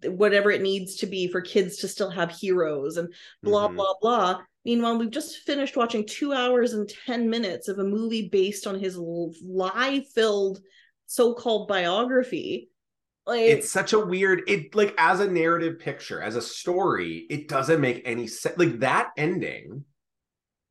whatever 0.06 0.50
it 0.50 0.62
needs 0.62 0.96
to 0.96 1.06
be 1.06 1.26
for 1.28 1.40
kids 1.40 1.78
to 1.78 1.88
still 1.88 2.10
have 2.10 2.30
heroes 2.30 2.96
and 2.96 3.12
blah 3.42 3.68
Mhm. 3.68 3.76
blah 3.76 3.94
blah 4.00 4.40
meanwhile 4.64 4.96
we've 4.98 5.10
just 5.10 5.38
finished 5.38 5.76
watching 5.76 6.06
two 6.06 6.32
hours 6.32 6.72
and 6.72 6.88
10 6.88 7.28
minutes 7.28 7.68
of 7.68 7.78
a 7.78 7.84
movie 7.84 8.28
based 8.28 8.66
on 8.66 8.78
his 8.78 8.96
lie 8.96 10.04
filled 10.14 10.60
so-called 11.06 11.68
biography 11.68 12.70
like 13.26 13.42
it's 13.42 13.70
such 13.70 13.92
a 13.92 13.98
weird 13.98 14.42
it 14.48 14.74
like 14.74 14.94
as 14.98 15.20
a 15.20 15.30
narrative 15.30 15.78
picture 15.80 16.20
as 16.22 16.36
a 16.36 16.42
story 16.42 17.26
it 17.28 17.48
doesn't 17.48 17.80
make 17.80 18.02
any 18.04 18.26
sense 18.26 18.56
like 18.56 18.78
that 18.80 19.10
ending 19.16 19.84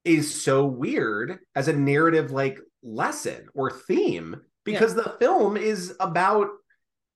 is 0.06 0.42
so 0.44 0.66
weird 0.66 1.40
as 1.56 1.68
a 1.68 1.74
narrative 1.74 2.32
like 2.32 2.60
lesson 2.84 3.48
or 3.54 3.72
theme 3.72 4.36
because 4.64 4.94
the 4.94 5.16
film 5.20 5.58
is 5.58 5.96
about 6.00 6.48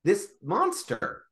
this 0.03 0.27
monster 0.41 1.23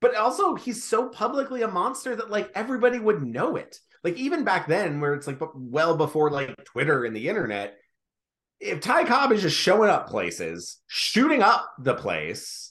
but 0.00 0.14
also 0.14 0.54
he's 0.54 0.84
so 0.84 1.08
publicly 1.08 1.62
a 1.62 1.68
monster 1.68 2.14
that 2.14 2.30
like 2.30 2.50
everybody 2.54 2.98
would 2.98 3.22
know 3.22 3.56
it 3.56 3.78
like 4.04 4.16
even 4.16 4.44
back 4.44 4.66
then 4.66 5.00
where 5.00 5.14
it's 5.14 5.26
like 5.26 5.40
well 5.54 5.96
before 5.96 6.30
like 6.30 6.54
twitter 6.64 7.04
and 7.04 7.16
the 7.16 7.28
internet 7.28 7.76
if 8.58 8.80
ty 8.80 9.04
cobb 9.04 9.32
is 9.32 9.42
just 9.42 9.56
showing 9.56 9.88
up 9.88 10.08
places 10.08 10.78
shooting 10.86 11.42
up 11.42 11.72
the 11.78 11.94
place 11.94 12.70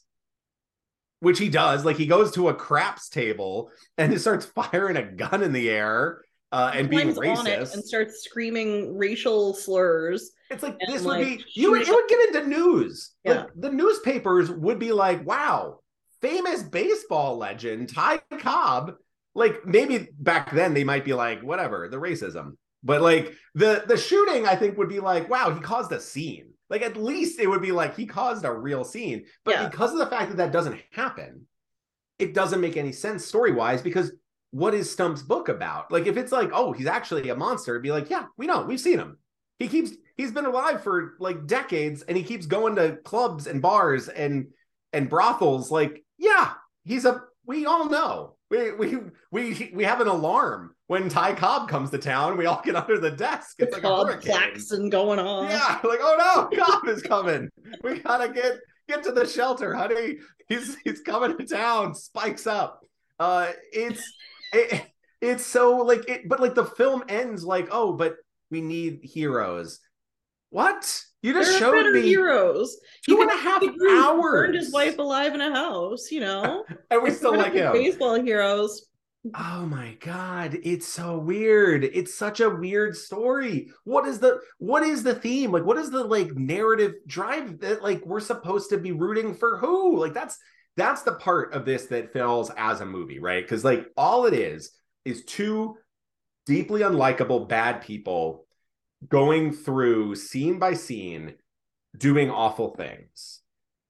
which 1.20 1.40
he 1.40 1.50
does. 1.50 1.86
Like 1.86 1.98
he 1.98 2.06
goes 2.06 2.32
to 2.32 2.50
a 2.50 2.54
craps 2.54 3.10
table 3.10 3.72
and 3.98 4.12
he 4.12 4.18
starts 4.18 4.46
firing 4.56 4.98
a 4.98 5.04
gun 5.04 5.44
in 5.44 5.54
the 5.54 5.70
air 5.70 6.22
uh, 6.52 6.72
and 6.74 6.90
being 6.90 7.14
climbs 7.14 7.40
on 7.40 7.48
it 7.48 7.60
racist. 7.60 7.74
and 7.76 7.84
starts 7.84 8.24
screaming 8.24 8.98
racial 8.98 9.54
slurs. 9.54 10.32
it's 10.50 10.64
like 10.64 10.78
this 10.88 11.04
like, 11.04 11.20
would 11.20 11.38
be 11.38 11.44
you 11.54 11.72
would, 11.72 11.82
it 11.82 11.90
would 11.90 12.08
get 12.08 12.36
into 12.36 12.48
news. 12.48 13.12
Yeah. 13.24 13.34
Like 13.34 13.48
the 13.56 13.72
newspapers 13.72 14.50
would 14.50 14.80
be 14.80 14.92
like, 14.92 15.26
"Wow, 15.26 15.80
famous 16.22 16.64
baseball 16.64 17.38
legend 17.38 17.90
Ty 17.94 18.22
Cobb." 18.40 18.94
Like 19.36 19.66
maybe 19.66 20.08
back 20.18 20.52
then 20.52 20.74
they 20.74 20.84
might 20.84 21.06
be 21.06 21.14
like, 21.14 21.42
"Whatever, 21.44 21.88
the 21.90 21.98
racism." 21.98 22.58
But 22.84 23.02
like 23.02 23.34
the 23.56 23.84
the 23.88 23.98
shooting, 23.98 24.48
I 24.48 24.56
think 24.56 24.78
would 24.78 24.90
be 24.90 25.00
like, 25.00 25.30
"Wow, 25.30 25.54
he 25.54 25.60
caused 25.60 25.92
a 25.92 26.00
scene." 26.00 26.48
Like 26.70 26.82
at 26.82 26.98
least 26.98 27.40
it 27.40 27.48
would 27.48 27.62
be 27.62 27.72
like 27.72 27.96
he 27.96 28.06
caused 28.06 28.46
a 28.46 28.52
real 28.54 28.84
scene. 28.84 29.26
But 29.44 29.56
Yeah. 29.56 29.70
because 29.70 29.92
of 29.92 30.00
the 30.00 30.08
fact 30.08 30.30
that 30.30 30.38
that 30.38 30.52
doesn't 30.52 30.80
happen, 30.92 31.48
it 32.18 32.34
doesn't 32.34 32.62
make 32.62 32.78
any 32.78 32.92
sense 32.92 33.26
story 33.26 33.52
wise 33.52 33.82
because 33.82 34.12
what 34.52 34.74
is 34.74 34.92
Stump's 34.92 35.22
book 35.22 35.50
about? 35.50 35.92
Like 35.92 36.08
if 36.08 36.18
it's 36.18 36.32
like, 36.32 36.50
oh, 36.54 36.72
he's 36.72 36.88
actually 36.88 37.30
a 37.30 37.36
monster, 37.36 37.74
it'd 37.74 37.84
be 37.84 37.92
like, 37.92 38.10
yeah, 38.10 38.26
we 38.38 38.48
know, 38.48 38.64
we've 38.64 38.80
seen 38.80 38.98
him. 39.00 39.18
He 39.60 39.68
keeps 39.68 39.92
he's 40.18 40.32
been 40.32 40.46
alive 40.46 40.82
for 40.84 41.16
like 41.20 41.46
decades 41.46 42.02
and 42.04 42.18
he 42.18 42.24
keeps 42.24 42.46
going 42.46 42.76
to 42.78 42.98
clubs 43.04 43.48
and 43.48 43.62
bars 43.62 44.08
and 44.08 44.48
and 44.94 45.10
brothels. 45.10 45.70
Like, 45.70 46.04
yeah, 46.18 46.54
he's 46.86 47.06
a 47.06 47.22
we 47.46 47.66
all 47.66 47.90
know. 47.90 48.36
We 48.50 48.72
we 48.72 48.98
we 49.32 49.72
we 49.76 49.84
have 49.84 50.02
an 50.02 50.08
alarm 50.08 50.74
when 50.88 51.10
Ty 51.10 51.34
Cobb 51.34 51.70
comes 51.70 51.92
to 51.92 51.98
town. 52.00 52.38
We 52.38 52.48
all 52.48 52.62
get 52.64 52.76
under 52.76 52.98
the 53.00 53.12
desk. 53.12 53.58
The 53.60 53.66
It's 53.66 53.74
like 53.74 53.84
a 53.84 53.88
Cobb 53.88 54.08
hurricane. 54.08 54.32
klaxon 54.32 54.90
going 54.90 55.20
on. 55.20 55.50
Yeah, 55.50 55.80
like 55.84 56.00
oh 56.02 56.48
no, 56.52 56.64
Cobb 56.64 56.88
is 56.88 57.04
coming. 57.04 57.50
We 57.84 58.00
gotta 58.00 58.34
get 58.34 58.54
get 58.88 59.04
to 59.04 59.12
the 59.12 59.28
shelter, 59.28 59.76
honey. 59.76 60.18
He's 60.48 60.78
he's 60.84 61.02
coming 61.02 61.38
to 61.38 61.46
town. 61.46 61.94
Spikes 61.94 62.48
up. 62.48 62.82
Uh, 63.20 63.52
it's 63.72 64.02
it, 64.54 64.86
it's 65.22 65.46
so 65.46 65.78
like 65.78 66.08
it, 66.10 66.28
but 66.28 66.40
like 66.40 66.56
the 66.56 66.66
film 66.66 67.04
ends 67.10 67.44
like 67.44 67.68
oh, 67.72 67.94
but 67.94 68.16
we 68.52 68.62
need 68.62 69.02
heroes. 69.04 69.80
What 70.50 71.04
you 71.22 71.34
just 71.34 71.52
There 71.52 71.60
showed 71.60 71.94
me 71.94 72.02
heroes. 72.02 72.78
two 73.06 73.14
You 73.14 73.22
and 73.22 73.32
a 73.32 73.36
half 73.36 73.64
hours, 73.90 74.22
Burned 74.22 74.56
his 74.56 74.72
wife 74.72 74.98
alive 74.98 75.36
in 75.36 75.42
a 75.42 75.54
house. 75.54 76.12
You 76.12 76.22
know, 76.22 76.66
and 76.92 77.04
we 77.04 77.12
still 77.12 77.38
like 77.38 77.54
him. 77.54 77.74
Baseball 77.74 78.22
heroes. 78.22 78.86
Oh 79.36 79.66
my 79.66 79.98
god, 80.00 80.58
it's 80.64 80.88
so 80.88 81.18
weird. 81.18 81.84
It's 81.84 82.16
such 82.16 82.40
a 82.40 82.50
weird 82.50 82.96
story. 82.96 83.70
What 83.84 84.08
is 84.08 84.20
the 84.20 84.40
what 84.60 84.84
is 84.84 85.04
the 85.04 85.14
theme? 85.14 85.52
Like 85.52 85.66
what 85.66 85.78
is 85.78 85.92
the 85.92 86.04
like 86.04 86.34
narrative 86.36 86.94
drive 87.06 87.60
that 87.60 87.84
like 87.84 88.06
we're 88.06 88.22
supposed 88.22 88.70
to 88.70 88.78
be 88.78 88.94
rooting 88.94 89.36
for 89.36 89.58
who? 89.58 90.00
Like 90.00 90.14
that's 90.14 90.38
that's 90.78 91.04
the 91.04 91.14
part 91.14 91.54
of 91.54 91.66
this 91.66 91.88
that 91.88 92.14
fails 92.14 92.52
as 92.58 92.82
a 92.82 92.86
movie, 92.86 93.20
right? 93.20 93.48
Cuz 93.48 93.64
like 93.64 93.88
all 93.98 94.26
it 94.26 94.34
is 94.34 94.72
is 95.06 95.26
two 95.26 95.78
deeply 96.46 96.82
unlikable 96.82 97.48
bad 97.48 97.82
people 97.82 98.48
going 99.08 99.52
through 99.52 100.16
scene 100.16 100.60
by 100.60 100.74
scene 100.74 101.36
doing 101.98 102.30
awful 102.30 102.76
things. 102.76 103.42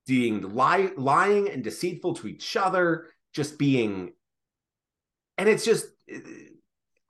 Being 0.08 0.56
lie, 0.56 0.92
lying 0.98 1.50
and 1.50 1.64
deceitful 1.64 2.16
to 2.16 2.28
each 2.28 2.58
other, 2.58 3.08
just 3.34 3.58
being 3.58 4.14
and 5.38 5.48
it's 5.48 5.66
just 5.66 5.88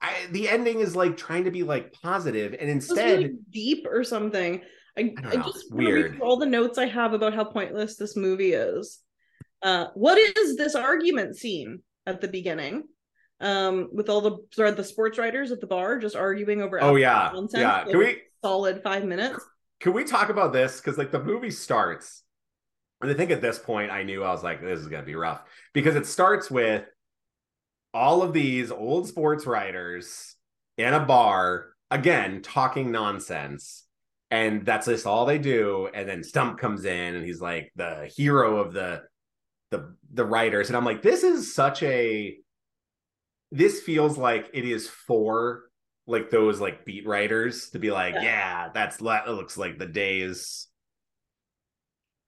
I, 0.02 0.14
the 0.30 0.48
ending 0.48 0.80
is 0.80 0.96
like 0.96 1.16
trying 1.16 1.44
to 1.44 1.50
be 1.50 1.62
like 1.62 1.92
positive 1.92 2.54
and 2.58 2.70
instead 2.70 3.18
really 3.18 3.34
deep 3.50 3.86
or 3.90 4.04
something 4.04 4.62
i, 4.96 5.12
I, 5.24 5.30
I 5.30 5.36
just 5.36 5.72
weird 5.72 6.20
all 6.20 6.38
the 6.38 6.46
notes 6.46 6.78
i 6.78 6.86
have 6.86 7.12
about 7.12 7.34
how 7.34 7.44
pointless 7.44 7.96
this 7.96 8.16
movie 8.16 8.52
is 8.52 9.00
uh 9.62 9.86
what 9.94 10.18
is 10.18 10.56
this 10.56 10.74
argument 10.74 11.36
scene 11.36 11.82
at 12.06 12.20
the 12.20 12.28
beginning? 12.28 12.84
Um 13.40 13.88
with 13.92 14.08
all 14.08 14.20
the 14.20 14.38
sorry, 14.52 14.72
the 14.72 14.84
sports 14.84 15.18
writers 15.18 15.52
at 15.52 15.60
the 15.60 15.66
bar 15.66 15.98
just 15.98 16.16
arguing 16.16 16.62
over 16.62 16.82
oh 16.82 16.96
yeah. 16.96 17.32
yeah. 17.54 17.84
can 17.84 17.98
we 17.98 18.18
solid 18.42 18.82
five 18.82 19.04
minutes? 19.04 19.44
Can 19.80 19.94
we 19.94 20.04
talk 20.04 20.28
about 20.28 20.52
this? 20.52 20.78
Because 20.78 20.98
like 20.98 21.10
the 21.10 21.22
movie 21.22 21.50
starts 21.50 22.22
and 23.00 23.10
i 23.10 23.14
think 23.14 23.30
at 23.30 23.40
this 23.40 23.58
point 23.58 23.90
i 23.90 24.02
knew 24.02 24.22
i 24.22 24.30
was 24.30 24.42
like 24.42 24.60
this 24.60 24.80
is 24.80 24.88
gonna 24.88 25.02
be 25.02 25.14
rough 25.14 25.42
because 25.72 25.96
it 25.96 26.06
starts 26.06 26.50
with 26.50 26.84
all 27.92 28.22
of 28.22 28.32
these 28.32 28.70
old 28.70 29.08
sports 29.08 29.46
writers 29.46 30.36
in 30.78 30.94
a 30.94 31.00
bar 31.00 31.66
again 31.90 32.40
talking 32.42 32.90
nonsense 32.90 33.84
and 34.30 34.64
that's 34.64 34.86
just 34.86 35.06
all 35.06 35.26
they 35.26 35.38
do 35.38 35.88
and 35.92 36.08
then 36.08 36.22
stump 36.22 36.58
comes 36.58 36.84
in 36.84 37.14
and 37.16 37.24
he's 37.24 37.40
like 37.40 37.72
the 37.76 38.10
hero 38.14 38.58
of 38.58 38.72
the 38.72 39.02
the 39.70 39.94
the 40.12 40.24
writers. 40.24 40.68
And 40.68 40.76
i'm 40.76 40.84
like 40.84 41.02
this 41.02 41.24
is 41.24 41.54
such 41.54 41.82
a 41.82 42.36
this 43.52 43.80
feels 43.80 44.16
like 44.16 44.50
it 44.52 44.64
is 44.64 44.88
for 44.88 45.62
like 46.06 46.30
those 46.30 46.60
like 46.60 46.84
beat 46.84 47.06
writers 47.06 47.70
to 47.70 47.78
be 47.78 47.90
like 47.90 48.14
yeah, 48.14 48.22
yeah 48.22 48.68
that's 48.72 48.98
that 48.98 49.28
looks 49.28 49.56
like 49.56 49.78
the 49.78 49.86
days 49.86 50.68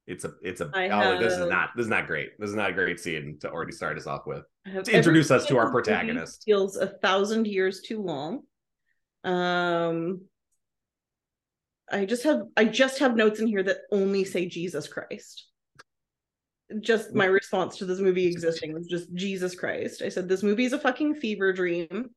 it's 0.06 0.24
a 0.24 0.32
it's 0.42 0.60
a 0.60 0.70
oh, 0.74 0.88
have, 0.88 1.20
this 1.20 1.34
is 1.34 1.48
not 1.48 1.70
this 1.76 1.84
is 1.84 1.90
not 1.90 2.06
great. 2.08 2.38
This 2.38 2.50
is 2.50 2.56
not 2.56 2.70
a 2.70 2.72
great 2.72 2.98
scene 2.98 3.38
to 3.40 3.50
already 3.50 3.72
start 3.72 3.96
us 3.96 4.06
off 4.06 4.26
with. 4.26 4.44
To 4.66 4.92
introduce 4.92 5.30
us 5.30 5.46
to 5.46 5.58
our 5.58 5.70
protagonist. 5.70 6.42
feels 6.44 6.76
a 6.76 6.86
thousand 6.86 7.46
years 7.46 7.80
too 7.80 8.02
long. 8.02 8.42
Um 9.24 10.22
i 11.90 12.04
just 12.04 12.24
have 12.24 12.42
i 12.56 12.64
just 12.64 12.98
have 12.98 13.14
notes 13.14 13.38
in 13.38 13.46
here 13.46 13.62
that 13.62 13.78
only 13.90 14.24
say 14.24 14.46
jesus 14.46 14.88
christ 14.88 15.46
just 16.80 17.14
my 17.14 17.24
response 17.24 17.76
to 17.76 17.84
this 17.84 18.00
movie 18.00 18.26
existing 18.26 18.72
was 18.72 18.86
just 18.86 19.12
jesus 19.14 19.54
christ 19.54 20.02
i 20.02 20.08
said 20.08 20.28
this 20.28 20.42
movie 20.42 20.64
is 20.64 20.72
a 20.72 20.78
fucking 20.78 21.14
fever 21.14 21.52
dream 21.52 22.10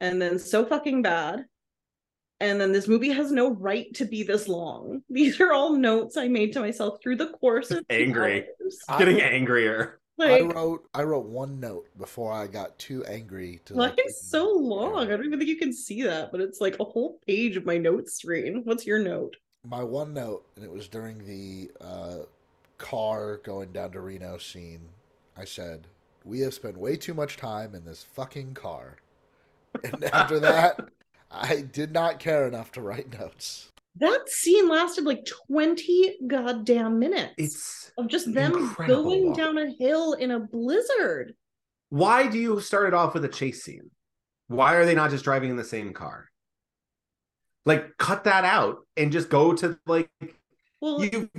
and 0.00 0.20
then 0.20 0.38
so 0.38 0.64
fucking 0.64 1.02
bad 1.02 1.44
and 2.40 2.60
then 2.60 2.72
this 2.72 2.86
movie 2.86 3.10
has 3.10 3.32
no 3.32 3.50
right 3.54 3.92
to 3.94 4.04
be 4.04 4.22
this 4.22 4.48
long. 4.48 5.02
These 5.10 5.40
are 5.40 5.52
all 5.52 5.72
notes 5.72 6.16
I 6.16 6.28
made 6.28 6.52
to 6.52 6.60
myself 6.60 6.98
through 7.02 7.16
the 7.16 7.28
course 7.28 7.70
of 7.70 7.84
angry, 7.90 8.46
getting 8.98 9.20
angrier. 9.20 10.00
Like, 10.18 10.42
I 10.42 10.46
wrote 10.46 10.88
I 10.94 11.02
wrote 11.02 11.26
one 11.26 11.60
note 11.60 11.88
before 11.98 12.32
I 12.32 12.46
got 12.46 12.78
too 12.78 13.04
angry 13.04 13.60
to 13.66 13.74
like 13.74 13.94
it's 13.98 14.30
so 14.30 14.50
long. 14.50 15.04
I 15.04 15.16
don't 15.16 15.26
even 15.26 15.38
think 15.38 15.50
you 15.50 15.58
can 15.58 15.74
see 15.74 16.02
that, 16.04 16.32
but 16.32 16.40
it's 16.40 16.60
like 16.60 16.78
a 16.80 16.84
whole 16.84 17.18
page 17.26 17.56
of 17.56 17.66
my 17.66 17.76
notes 17.76 18.14
screen. 18.14 18.62
What's 18.64 18.86
your 18.86 18.98
note? 18.98 19.36
My 19.62 19.82
one 19.82 20.14
note, 20.14 20.46
and 20.56 20.64
it 20.64 20.70
was 20.70 20.88
during 20.88 21.18
the 21.26 21.70
uh, 21.82 22.18
car 22.78 23.38
going 23.38 23.72
down 23.72 23.92
to 23.92 24.00
Reno 24.00 24.38
scene. 24.38 24.88
I 25.36 25.44
said, 25.44 25.86
"We 26.24 26.40
have 26.40 26.54
spent 26.54 26.76
way 26.76 26.96
too 26.96 27.14
much 27.14 27.36
time 27.36 27.74
in 27.74 27.84
this 27.84 28.02
fucking 28.02 28.54
car." 28.54 28.96
And 29.84 30.04
after 30.12 30.40
that, 30.40 30.88
I 31.30 31.62
did 31.62 31.92
not 31.92 32.18
care 32.18 32.46
enough 32.46 32.72
to 32.72 32.80
write 32.80 33.18
notes. 33.18 33.72
That 33.98 34.28
scene 34.28 34.68
lasted 34.68 35.04
like 35.04 35.26
20 35.48 36.18
goddamn 36.26 36.98
minutes. 36.98 37.34
It's 37.38 37.92
of 37.96 38.08
just 38.08 38.32
them 38.34 38.74
going 38.86 39.32
down 39.32 39.56
a 39.56 39.70
hill 39.70 40.12
in 40.12 40.30
a 40.30 40.38
blizzard. 40.38 41.34
Why 41.88 42.26
do 42.26 42.38
you 42.38 42.60
start 42.60 42.88
it 42.88 42.94
off 42.94 43.14
with 43.14 43.24
a 43.24 43.28
chase 43.28 43.64
scene? 43.64 43.90
Why 44.48 44.74
are 44.74 44.84
they 44.84 44.94
not 44.94 45.10
just 45.10 45.24
driving 45.24 45.50
in 45.50 45.56
the 45.56 45.64
same 45.64 45.92
car? 45.94 46.28
Like 47.64 47.96
cut 47.96 48.24
that 48.24 48.44
out 48.44 48.86
and 48.96 49.10
just 49.10 49.30
go 49.30 49.54
to 49.54 49.78
like 49.86 50.10
well 50.80 51.02
you 51.02 51.30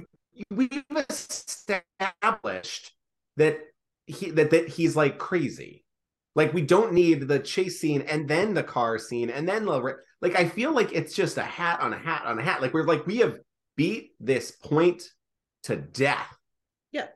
we've 0.51 0.83
established 1.09 2.93
that 3.37 3.59
he 4.05 4.31
that, 4.31 4.51
that 4.51 4.67
he's 4.67 4.95
like 4.95 5.17
crazy 5.17 5.83
like 6.37 6.53
we 6.53 6.61
don't 6.61 6.93
need 6.93 7.27
the 7.27 7.39
chase 7.39 7.81
scene 7.81 8.03
and 8.03 8.27
then 8.27 8.53
the 8.53 8.61
car 8.61 8.99
scene 8.99 9.31
and 9.31 9.49
then 9.49 9.65
the 9.65 9.95
like. 10.21 10.35
I 10.35 10.47
feel 10.47 10.71
like 10.71 10.93
it's 10.93 11.15
just 11.15 11.35
a 11.37 11.43
hat 11.43 11.79
on 11.81 11.93
a 11.93 11.97
hat 11.97 12.25
on 12.25 12.37
a 12.37 12.43
hat. 12.43 12.61
Like 12.61 12.75
we're 12.75 12.83
like 12.83 13.07
we 13.07 13.17
have 13.17 13.39
beat 13.75 14.11
this 14.19 14.51
point 14.51 15.01
to 15.63 15.75
death. 15.75 16.31
Yeah, 16.91 17.07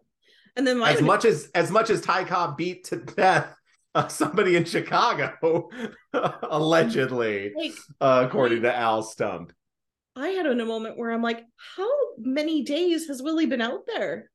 and 0.55 0.65
then 0.65 0.81
as 0.81 1.03
much 1.03 1.25
as 1.25 1.51
as 1.53 1.69
much 1.69 1.91
as 1.91 2.01
Ty 2.01 2.23
Cobb 2.23 2.57
beat 2.57 2.85
to 2.85 2.95
death 2.95 3.55
uh, 3.93 4.07
somebody 4.07 4.55
in 4.55 4.65
Chicago, 4.65 5.69
allegedly, 6.49 7.53
like, 7.55 7.73
uh, 8.01 8.25
according 8.27 8.63
like, 8.63 8.73
to 8.73 8.77
Al 8.79 9.03
Stump. 9.03 9.53
I 10.15 10.29
had 10.29 10.45
in 10.45 10.59
a 10.59 10.65
moment 10.65 10.97
where 10.97 11.11
I'm 11.11 11.21
like, 11.21 11.43
how 11.75 11.89
many 12.17 12.63
days 12.63 13.07
has 13.07 13.21
Willie 13.21 13.45
been 13.45 13.61
out 13.61 13.81
there? 13.87 14.29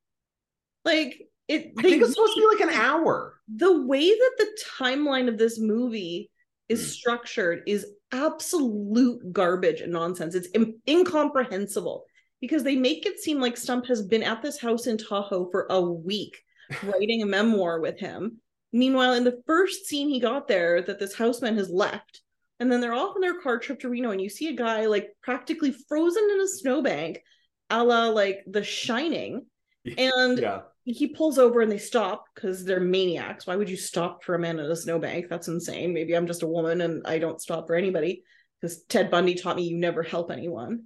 Like 0.85 1.21
it 1.49 1.73
I 1.79 1.83
think 1.83 2.03
it's 2.03 2.13
supposed 2.13 2.35
to 2.35 2.41
be 2.41 2.65
like 2.65 2.75
an 2.75 2.81
hour. 2.81 3.41
The 3.55 3.83
way 3.83 4.09
that 4.09 4.33
the 4.39 4.59
timeline 4.79 5.29
of 5.29 5.39
this 5.39 5.59
movie 5.59 6.31
is 6.69 6.81
mm. 6.81 6.89
structured 6.89 7.63
is 7.67 7.87
absolute 8.13 9.33
garbage 9.33 9.81
and 9.81 9.93
nonsense. 9.93 10.35
It's 10.35 10.49
incomprehensible 10.89 12.05
because 12.41 12.63
they 12.63 12.77
make 12.77 13.07
it 13.07 13.21
seem 13.21 13.41
like 13.41 13.57
Stump 13.57 13.87
has 13.87 14.03
been 14.03 14.23
at 14.23 14.43
this 14.43 14.61
house 14.61 14.87
in 14.87 14.99
Tahoe 14.99 15.51
for 15.51 15.67
a 15.71 15.81
week 15.81 16.37
writing 16.83 17.23
a 17.23 17.27
memoir 17.27 17.81
with 17.81 17.99
him. 17.99 18.41
Meanwhile, 18.73 19.15
in 19.15 19.25
the 19.25 19.41
first 19.47 19.87
scene 19.87 20.09
he 20.09 20.21
got 20.21 20.49
there, 20.49 20.83
that 20.83 20.99
this 20.99 21.15
houseman 21.15 21.57
has 21.57 21.71
left, 21.71 22.23
and 22.61 22.71
then 22.71 22.81
they're 22.81 22.95
off 22.95 23.15
on 23.15 23.21
their 23.21 23.41
car 23.41 23.59
trip 23.59 23.81
to 23.81 23.89
Reno, 23.89 24.11
and 24.11 24.21
you 24.21 24.29
see 24.29 24.49
a 24.49 24.57
guy 24.57 24.87
like 24.87 25.11
practically 25.23 25.75
frozen 25.89 26.29
in 26.33 26.41
a 26.41 26.49
snowbank, 26.49 27.23
a 27.71 27.83
la 27.83 28.09
like 28.09 28.45
The 28.47 28.65
Shining, 28.65 29.47
and 29.99 30.39
yeah 30.39 30.61
he 30.87 31.09
pulls 31.09 31.37
over 31.37 31.61
and 31.61 31.71
they 31.71 31.79
stop 31.79 32.27
because 32.35 32.65
they're 32.65 32.79
maniacs. 32.79 33.47
Why 33.47 33.57
would 33.57 33.69
you 33.69 33.77
stop 33.77 34.23
for 34.23 34.37
a 34.37 34.39
man 34.39 34.61
in 34.61 34.71
a 34.71 34.77
snowbank? 34.77 35.29
That's 35.29 35.49
insane. 35.49 35.93
Maybe 35.93 36.15
I'm 36.15 36.29
just 36.29 36.45
a 36.45 36.47
woman 36.47 36.81
and 36.81 37.05
I 37.05 37.19
don't 37.19 37.41
stop 37.41 37.67
for 37.67 37.75
anybody 37.75 38.23
because 38.61 38.85
Ted 38.85 39.11
Bundy 39.11 39.35
taught 39.35 39.57
me 39.57 39.65
you 39.65 39.77
never 39.77 40.05
help 40.05 40.31
anyone. 40.31 40.85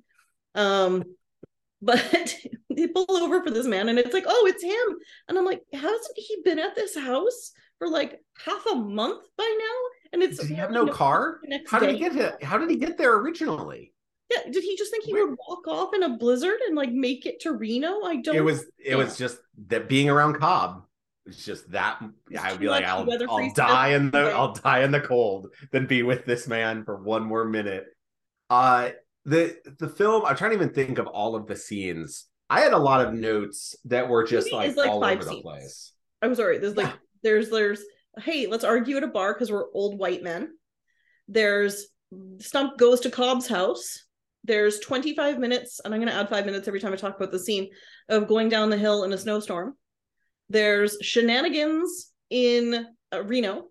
Um, 0.55 1.05
but 1.83 2.35
they 2.75 2.87
pull 2.87 3.11
over 3.11 3.43
for 3.43 3.51
this 3.51 3.67
man 3.67 3.91
and 3.91 3.99
it's 3.99 4.15
like, 4.15 4.25
oh, 4.27 4.47
it's 4.47 4.63
him. 4.63 4.99
And 5.29 5.37
I'm 5.37 5.45
like, 5.45 5.61
hasn't 5.71 6.17
he 6.17 6.39
been 6.45 6.59
at 6.59 6.75
this 6.75 6.97
house 6.97 7.53
for 7.79 7.89
like 7.89 8.23
half 8.43 8.65
a 8.73 8.77
month 8.77 9.27
by 9.37 9.57
now? 9.59 10.00
And 10.13 10.23
it's 10.23 10.39
did 10.39 10.49
he 10.49 10.55
have 10.55 10.71
no 10.71 10.87
car? 10.87 11.41
How 11.69 11.79
did 11.79 11.91
he 11.91 11.99
get 11.99 12.17
it? 12.17 12.43
How 12.43 12.59
did 12.59 12.71
he 12.71 12.77
get 12.77 12.99
there 12.99 13.17
originally? 13.17 13.93
Yeah, 14.31 14.51
did 14.51 14.63
he 14.63 14.77
just 14.77 14.91
think 14.91 15.05
he 15.05 15.13
would 15.13 15.37
walk 15.49 15.67
off 15.67 15.95
in 15.95 16.03
a 16.05 16.17
blizzard 16.17 16.61
and 16.67 16.77
like 16.77 16.93
make 16.93 17.27
it 17.27 17.41
to 17.41 17.53
Reno? 17.53 18.03
I 18.03 18.17
don't. 18.17 18.37
It 18.37 18.41
was 18.41 18.65
it 18.79 18.97
was 18.97 19.19
just 19.19 19.39
that 19.69 19.89
being 19.89 20.09
around 20.09 20.35
Cobb. 20.35 20.85
It's 21.27 21.45
just 21.45 21.71
that 21.73 22.01
it's 22.31 22.43
I 22.43 22.53
would 22.53 22.61
be 22.61 22.69
like, 22.69 22.85
I'll, 22.85 23.07
I'll 23.29 23.53
die 23.53 23.89
in 23.89 24.11
the 24.11 24.31
I'll 24.33 24.53
die 24.53 24.83
in 24.83 24.91
the 24.91 25.01
cold 25.01 25.49
than 25.71 25.87
be 25.87 26.03
with 26.03 26.25
this 26.25 26.49
man 26.49 26.85
for 26.85 26.97
one 26.97 27.25
more 27.25 27.45
minute. 27.45 27.87
Uh 28.49 28.91
the 29.25 29.57
the 29.79 29.89
film. 29.89 30.25
I'm 30.25 30.37
trying 30.37 30.51
to 30.51 30.57
even 30.57 30.71
think 30.71 30.99
of 30.99 31.07
all 31.07 31.35
of 31.35 31.47
the 31.47 31.57
scenes. 31.57 32.27
I 32.49 32.61
had 32.61 32.73
a 32.73 32.79
lot 32.79 33.07
of 33.07 33.15
notes 33.15 33.77
that 33.85 34.09
were 34.09 34.25
just 34.25 34.53
like, 34.53 34.77
like, 34.77 34.89
all 34.89 35.05
over 35.05 35.23
scenes. 35.23 35.37
the 35.37 35.43
place. 35.43 35.93
I'm 36.23 36.35
sorry. 36.35 36.59
There's 36.59 36.77
like 36.77 36.93
there's 37.23 37.51
there's 37.51 37.83
hey, 38.19 38.47
let's 38.47 38.65
argue 38.65 38.97
at 38.97 39.05
a 39.05 39.09
bar 39.09 39.33
because 39.35 39.51
we're 39.51 39.73
old 39.73 39.99
white 39.99 40.23
men. 40.23 40.51
There's 41.29 41.87
Stump 42.39 42.77
goes 42.77 43.01
to 43.01 43.11
Cobb's 43.11 43.47
house 43.47 44.05
there's 44.45 44.81
25 44.81 45.39
minutes, 45.39 45.81
and 45.85 45.93
I'm 45.93 46.01
going 46.01 46.13
to 46.13 46.19
add 46.19 46.29
five 46.29 46.47
minutes 46.47 46.67
every 46.67 46.81
time 46.81 46.93
I 46.93 46.97
talk 46.97 47.17
about 47.17 47.31
the 47.31 47.39
scene 47.39 47.69
of 48.09 48.27
going 48.27 48.49
down 48.49 48.71
the 48.71 48.79
hill 48.79 49.05
in 49.05 49.13
a 49.13 49.19
snowstorm. 49.19 49.77
There's 50.49 50.97
shenanigans 51.03 52.11
in 52.31 52.87
uh, 53.13 53.23
Reno, 53.23 53.67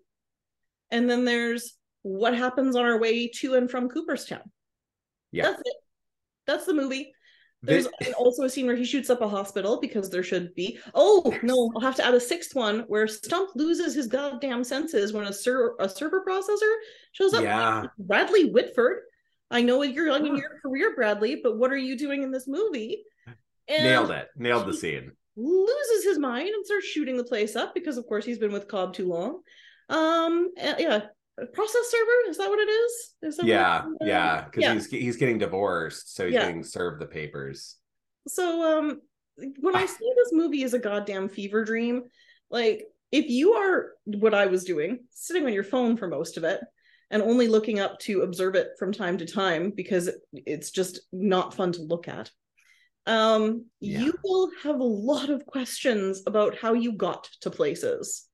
and 0.90 1.10
then 1.10 1.24
there's 1.24 1.76
what 2.02 2.36
happens 2.36 2.76
on 2.76 2.84
our 2.84 2.98
way 2.98 3.28
to 3.28 3.54
and 3.54 3.70
from 3.70 3.88
Cooperstown. 3.88 4.50
Yeah, 5.32 5.50
that's 5.50 5.62
it. 5.64 5.76
That's 6.46 6.66
the 6.66 6.74
movie. 6.74 7.12
There's 7.62 7.86
also 8.16 8.44
a 8.44 8.50
scene 8.50 8.66
where 8.66 8.76
he 8.76 8.86
shoots 8.86 9.10
up 9.10 9.20
a 9.20 9.28
hospital 9.28 9.80
because 9.80 10.08
there 10.08 10.22
should 10.22 10.54
be. 10.54 10.78
Oh 10.94 11.36
no, 11.42 11.70
I'll 11.74 11.82
have 11.82 11.96
to 11.96 12.06
add 12.06 12.14
a 12.14 12.20
sixth 12.20 12.54
one 12.54 12.80
where 12.88 13.06
Stump 13.06 13.50
loses 13.54 13.94
his 13.94 14.06
goddamn 14.06 14.64
senses 14.64 15.12
when 15.12 15.26
a 15.26 15.32
ser- 15.32 15.74
a 15.78 15.88
server 15.88 16.24
processor 16.26 16.74
shows 17.12 17.34
up. 17.34 17.42
Yeah. 17.42 17.84
Bradley 17.98 18.50
Whitford. 18.50 19.00
I 19.50 19.62
know 19.62 19.82
you're 19.82 20.06
young 20.06 20.26
in 20.26 20.36
your 20.36 20.60
career, 20.62 20.94
Bradley, 20.94 21.40
but 21.42 21.58
what 21.58 21.72
are 21.72 21.76
you 21.76 21.98
doing 21.98 22.22
in 22.22 22.30
this 22.30 22.46
movie? 22.46 23.02
And 23.68 23.84
Nailed 23.84 24.10
it. 24.10 24.28
Nailed 24.36 24.66
the 24.66 24.74
scene. 24.74 25.12
Loses 25.36 26.04
his 26.04 26.18
mind 26.18 26.48
and 26.48 26.64
starts 26.64 26.86
shooting 26.86 27.16
the 27.16 27.24
place 27.24 27.56
up 27.56 27.74
because, 27.74 27.96
of 27.96 28.06
course, 28.06 28.24
he's 28.24 28.38
been 28.38 28.52
with 28.52 28.68
Cobb 28.68 28.94
too 28.94 29.08
long. 29.08 29.40
Um, 29.88 30.50
yeah, 30.56 31.06
process 31.46 31.90
server? 31.90 32.28
Is 32.28 32.38
that 32.38 32.48
what 32.48 32.58
it 32.58 32.70
is, 32.70 33.14
is 33.22 33.40
yeah 33.44 33.84
what, 33.84 34.02
uh, 34.02 34.04
yeah 34.04 34.44
because 34.44 34.62
yeah. 34.62 34.74
he's 34.74 34.86
he's 34.86 35.16
getting 35.16 35.38
divorced 35.38 36.14
so 36.14 36.24
he's 36.24 36.34
yeah. 36.34 36.46
getting 36.46 36.62
served 36.62 37.00
the 37.00 37.06
papers. 37.06 37.76
So 38.28 38.78
um 38.78 39.00
when 39.60 39.76
i 39.76 39.86
see 39.86 40.12
this 40.16 40.32
movie 40.32 40.62
is 40.62 40.74
a 40.74 40.78
goddamn 40.78 41.28
fever 41.28 41.64
dream 41.64 42.04
like 42.50 42.84
if 43.12 43.28
you 43.28 43.52
are 43.52 43.92
what 44.04 44.34
i 44.34 44.46
was 44.46 44.64
doing 44.64 45.00
sitting 45.10 45.46
on 45.46 45.52
your 45.52 45.64
phone 45.64 45.96
for 45.96 46.08
most 46.08 46.36
of 46.36 46.44
it 46.44 46.60
and 47.10 47.22
only 47.22 47.48
looking 47.48 47.80
up 47.80 47.98
to 47.98 48.22
observe 48.22 48.54
it 48.54 48.68
from 48.78 48.92
time 48.92 49.18
to 49.18 49.26
time 49.26 49.72
because 49.74 50.10
it's 50.32 50.70
just 50.70 51.00
not 51.12 51.54
fun 51.54 51.72
to 51.72 51.82
look 51.82 52.08
at 52.08 52.30
um 53.06 53.64
yeah. 53.80 54.00
you 54.00 54.14
will 54.22 54.50
have 54.62 54.78
a 54.78 54.84
lot 54.84 55.30
of 55.30 55.46
questions 55.46 56.22
about 56.26 56.56
how 56.58 56.74
you 56.74 56.92
got 56.92 57.28
to 57.40 57.50
places. 57.50 58.26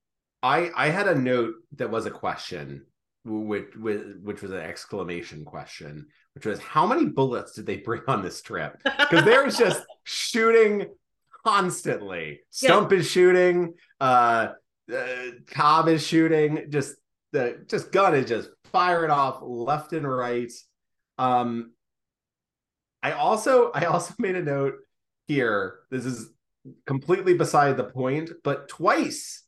I 0.42 0.70
I 0.74 0.88
had 0.88 1.06
a 1.06 1.14
note 1.14 1.54
that 1.76 1.90
was 1.90 2.04
a 2.06 2.10
question 2.10 2.84
which, 3.26 3.74
which 3.76 4.42
was 4.42 4.50
an 4.50 4.58
exclamation 4.58 5.44
question, 5.44 6.06
which 6.34 6.46
was 6.46 6.60
how 6.60 6.86
many 6.86 7.06
bullets 7.06 7.52
did 7.52 7.66
they 7.66 7.78
bring 7.78 8.02
on 8.08 8.22
this 8.22 8.40
trip? 8.42 8.80
Because 8.98 9.24
there 9.24 9.44
was 9.44 9.56
just 9.56 9.84
shooting 10.04 10.86
constantly. 11.44 12.40
Stump 12.50 12.92
yeah. 12.92 12.98
is 12.98 13.10
shooting, 13.10 13.74
uh, 14.00 14.48
uh, 14.92 15.06
Cobb 15.48 15.88
is 15.88 16.06
shooting, 16.06 16.66
just 16.70 16.94
the 17.32 17.64
just 17.68 17.92
gun 17.92 18.14
is 18.14 18.28
just 18.28 18.48
firing 18.72 19.10
off 19.10 19.38
left 19.42 19.92
and 19.92 20.08
right. 20.08 20.52
Um, 21.18 21.72
I 23.02 23.12
also 23.12 23.70
I 23.74 23.84
also 23.84 24.14
made 24.18 24.36
a 24.36 24.42
note 24.42 24.74
here. 25.26 25.80
This 25.90 26.04
is 26.04 26.30
completely 26.86 27.34
beside 27.34 27.76
the 27.76 27.84
point, 27.84 28.30
but 28.42 28.68
twice 28.68 29.44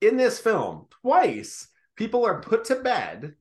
in 0.00 0.16
this 0.16 0.38
film, 0.38 0.86
twice 1.02 1.68
people 1.98 2.24
are 2.24 2.40
put 2.40 2.64
to 2.66 2.76
bed 2.76 3.34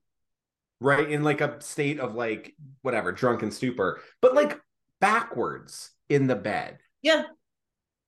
right 0.81 1.09
in 1.09 1.23
like 1.23 1.41
a 1.41 1.61
state 1.61 1.99
of 1.99 2.15
like 2.15 2.53
whatever 2.81 3.11
drunken 3.11 3.51
stupor 3.51 4.01
but 4.19 4.33
like 4.33 4.59
backwards 4.99 5.91
in 6.09 6.27
the 6.27 6.35
bed. 6.35 6.79
Yeah. 7.01 7.23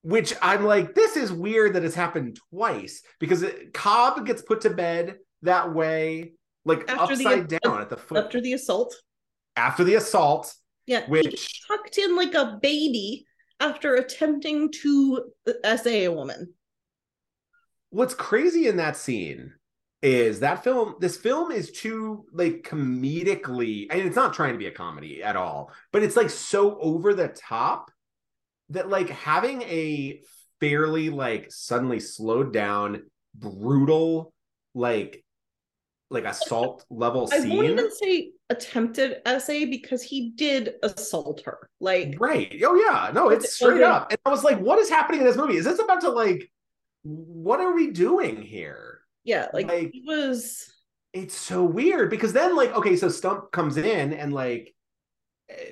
Which 0.01 0.33
i'm 0.41 0.65
like 0.65 0.95
this 0.95 1.15
is 1.15 1.31
weird 1.31 1.73
that 1.73 1.83
it's 1.83 1.95
happened 1.95 2.39
twice 2.51 3.03
because 3.19 3.43
it, 3.43 3.73
cobb 3.73 4.25
gets 4.25 4.41
put 4.41 4.61
to 4.61 4.69
bed 4.69 5.17
that 5.43 5.73
way 5.73 6.33
like 6.65 6.89
after 6.89 7.13
upside 7.13 7.49
the, 7.49 7.59
down 7.59 7.81
at 7.81 7.89
the 7.89 7.97
foot. 7.97 8.17
After 8.17 8.41
the 8.41 8.53
assault. 8.53 8.95
After 9.55 9.83
the 9.83 9.95
assault 9.95 10.53
yeah 10.87 11.07
which 11.07 11.61
tucked 11.67 11.97
in 11.97 12.15
like 12.15 12.33
a 12.33 12.57
baby 12.61 13.25
after 13.59 13.95
attempting 13.95 14.71
to 14.71 15.31
uh, 15.47 15.77
SA 15.77 15.89
a 15.89 16.07
woman. 16.07 16.53
What's 17.91 18.13
crazy 18.13 18.67
in 18.67 18.77
that 18.77 18.95
scene 18.95 19.53
is 20.01 20.39
that 20.39 20.63
film 20.63 20.95
this 20.99 21.17
film 21.17 21.51
is 21.51 21.71
too 21.71 22.25
like 22.31 22.63
comedically 22.63 23.87
and 23.89 24.01
it's 24.01 24.15
not 24.15 24.33
trying 24.33 24.53
to 24.53 24.57
be 24.57 24.67
a 24.67 24.71
comedy 24.71 25.21
at 25.21 25.35
all 25.35 25.71
but 25.91 26.03
it's 26.03 26.15
like 26.15 26.29
so 26.29 26.79
over 26.79 27.13
the 27.13 27.27
top 27.27 27.91
that 28.69 28.89
like 28.89 29.09
having 29.09 29.61
a 29.63 30.21
fairly 30.59 31.09
like 31.09 31.51
suddenly 31.51 31.99
slowed 31.99 32.53
down 32.53 33.03
brutal 33.35 34.33
like 34.73 35.23
like 36.09 36.25
assault 36.25 36.85
level 36.89 37.27
scene. 37.27 37.51
I 37.51 37.55
won't 37.55 37.67
even 37.67 37.91
say 37.91 38.31
attempted 38.49 39.21
SA 39.25 39.65
because 39.69 40.01
he 40.01 40.31
did 40.31 40.73
assault 40.81 41.41
her. 41.45 41.69
Like 41.79 42.15
right. 42.19 42.61
Oh 42.65 42.75
yeah. 42.75 43.11
No, 43.13 43.29
it's 43.29 43.53
straight 43.53 43.83
up. 43.83 44.11
And 44.11 44.19
I 44.25 44.29
was 44.29 44.43
like, 44.43 44.59
what 44.59 44.79
is 44.79 44.89
happening 44.89 45.21
in 45.21 45.27
this 45.27 45.37
movie? 45.37 45.57
Is 45.57 45.65
this 45.65 45.79
about 45.79 46.01
to 46.01 46.09
like 46.09 46.49
what 47.03 47.59
are 47.59 47.73
we 47.73 47.91
doing 47.91 48.41
here? 48.41 48.88
Yeah, 49.23 49.47
like, 49.53 49.67
like 49.67 49.91
he 49.91 50.03
was. 50.05 50.73
It's 51.13 51.35
so 51.35 51.63
weird 51.63 52.09
because 52.09 52.33
then, 52.33 52.55
like, 52.55 52.73
okay, 52.75 52.95
so 52.95 53.09
Stump 53.09 53.51
comes 53.51 53.77
in 53.77 54.13
and 54.13 54.33
like, 54.33 54.75
eh, 55.49 55.71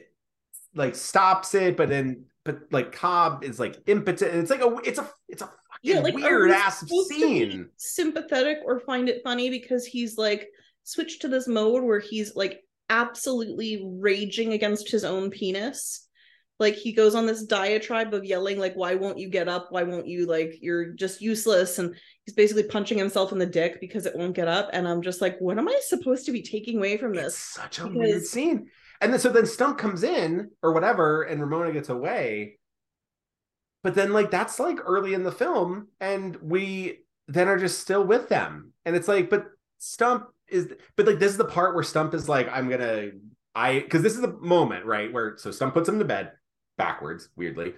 like 0.74 0.96
stops 0.96 1.54
it, 1.54 1.78
but 1.78 1.90
then, 1.90 2.26
but 2.44 2.62
like 2.72 2.92
Cobb 2.92 3.44
is 3.44 3.60
like 3.60 3.78
impotent, 3.88 4.32
and 4.32 4.42
it's 4.42 4.52
like 4.52 4.62
a, 4.62 4.76
it's 4.84 5.00
a, 5.00 5.10
it's 5.28 5.42
a 5.42 5.52
yeah, 5.84 6.00
like 6.00 6.16
weird 6.16 6.52
ass 6.52 6.84
scene. 7.08 7.70
sympathetic 7.78 8.60
or 8.66 8.80
find 8.80 9.10
it 9.10 9.22
funny 9.24 9.50
because 9.50 9.86
he's 9.86 10.18
like 10.18 10.48
switched 10.84 11.22
to 11.22 11.28
this 11.28 11.48
mode 11.48 11.84
where 11.84 12.00
he's 12.00 12.36
like 12.36 12.62
absolutely 12.90 13.86
raging 14.00 14.54
against 14.54 14.90
his 14.90 15.04
own 15.04 15.30
penis 15.30 16.07
like 16.60 16.76
he 16.76 16.92
goes 16.92 17.14
on 17.14 17.26
this 17.26 17.44
diatribe 17.44 18.14
of 18.14 18.26
yelling 18.26 18.60
like 18.60 18.74
why 18.74 18.96
won't 18.96 19.20
you 19.20 19.30
get 19.30 19.48
up? 19.48 19.68
Why 19.70 19.84
won't 19.84 20.08
you 20.08 20.26
like 20.26 20.58
you're 20.62 20.92
just 20.94 21.22
useless 21.22 21.78
and 21.78 21.96
he's 22.26 22.34
basically 22.34 22.64
punching 22.64 22.98
himself 22.98 23.32
in 23.32 23.38
the 23.38 23.46
dick 23.46 23.80
because 23.80 24.06
it 24.06 24.16
won't 24.16 24.36
get 24.36 24.48
up 24.48 24.70
and 24.74 24.88
i'm 24.88 25.02
just 25.02 25.22
like 25.22 25.38
what 25.40 25.58
am 25.58 25.68
i 25.68 25.80
supposed 25.86 26.26
to 26.26 26.32
be 26.32 26.42
taking 26.42 26.78
away 26.78 26.98
from 26.98 27.14
this? 27.14 27.34
It's 27.34 27.54
such 27.56 27.80
a 27.80 27.84
because... 27.84 27.98
weird 27.98 28.26
scene. 28.26 28.68
And 29.02 29.14
then 29.14 29.20
so 29.20 29.30
then 29.30 29.46
stump 29.46 29.78
comes 29.78 30.04
in 30.04 30.50
or 30.64 30.74
whatever 30.74 31.24
and 31.24 31.40
ramona 31.40 31.72
gets 31.72 31.90
away. 31.90 32.58
But 33.84 33.94
then 33.94 34.12
like 34.12 34.32
that's 34.32 34.60
like 34.60 34.80
early 34.84 35.14
in 35.14 35.24
the 35.24 35.32
film 35.32 35.90
and 36.00 36.36
we 36.42 37.02
then 37.28 37.48
are 37.48 37.60
just 37.60 37.80
still 37.80 38.04
with 38.04 38.30
them. 38.30 38.74
And 38.86 38.96
it's 38.96 39.08
like 39.08 39.30
but 39.30 39.46
stump 39.78 40.26
is 40.48 40.74
but 40.96 41.06
like 41.06 41.20
this 41.20 41.32
is 41.32 41.38
the 41.38 41.46
part 41.46 41.76
where 41.76 41.84
stump 41.84 42.14
is 42.14 42.28
like 42.28 42.48
i'm 42.52 42.70
gonna 42.70 43.10
I 43.58 43.80
because 43.80 44.04
this 44.04 44.14
is 44.14 44.22
the 44.22 44.38
moment, 44.40 44.86
right, 44.86 45.12
where 45.12 45.36
so 45.38 45.50
Stump 45.50 45.74
puts 45.74 45.90
him 45.90 45.98
to 45.98 46.06
bed 46.06 46.32
backwards, 46.78 47.30
weirdly, 47.36 47.74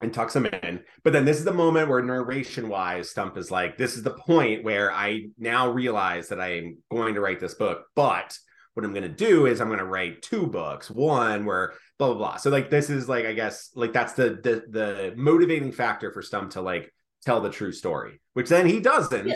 and 0.00 0.12
tucks 0.12 0.36
him 0.36 0.46
in. 0.46 0.82
But 1.04 1.12
then 1.12 1.24
this 1.24 1.38
is 1.38 1.44
the 1.44 1.52
moment 1.52 1.88
where 1.88 2.02
narration 2.02 2.68
wise, 2.68 3.10
Stump 3.10 3.36
is 3.36 3.50
like, 3.50 3.78
this 3.78 3.96
is 3.96 4.02
the 4.02 4.10
point 4.10 4.64
where 4.64 4.92
I 4.92 5.26
now 5.38 5.70
realize 5.70 6.28
that 6.28 6.40
I'm 6.40 6.78
going 6.90 7.14
to 7.14 7.20
write 7.20 7.40
this 7.40 7.54
book. 7.54 7.84
But 7.94 8.36
what 8.74 8.84
I'm 8.84 8.92
going 8.92 9.02
to 9.04 9.08
do 9.08 9.46
is 9.46 9.60
I'm 9.60 9.68
going 9.68 9.78
to 9.78 9.86
write 9.86 10.22
two 10.22 10.46
books, 10.46 10.90
one 10.90 11.46
where 11.46 11.72
blah, 11.98 12.08
blah, 12.08 12.16
blah. 12.18 12.36
So 12.36 12.50
like, 12.50 12.68
this 12.68 12.90
is 12.90 13.08
like, 13.08 13.24
I 13.24 13.32
guess, 13.32 13.70
like 13.74 13.92
that's 13.92 14.12
the, 14.12 14.38
the, 14.42 14.64
the 14.68 15.14
motivating 15.16 15.72
factor 15.72 16.12
for 16.12 16.20
Stump 16.20 16.50
to 16.52 16.60
like 16.60 16.92
tell 17.24 17.40
the 17.40 17.50
true 17.50 17.72
story, 17.72 18.20
which 18.34 18.50
then 18.50 18.66
he 18.66 18.80
doesn't 18.80 19.26
yeah. 19.26 19.34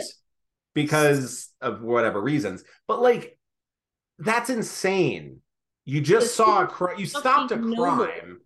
because 0.75 1.49
of 1.59 1.81
whatever 1.81 2.21
reasons. 2.21 2.63
But 2.87 3.01
like, 3.01 3.37
that's 4.19 4.51
insane. 4.51 5.37
You 5.85 6.01
just 6.01 6.35
saw 6.35 6.63
a 6.63 6.67
crime. 6.67 6.99
You 6.99 7.07
stopped 7.07 7.51
a 7.51 7.57
crime 7.57 8.41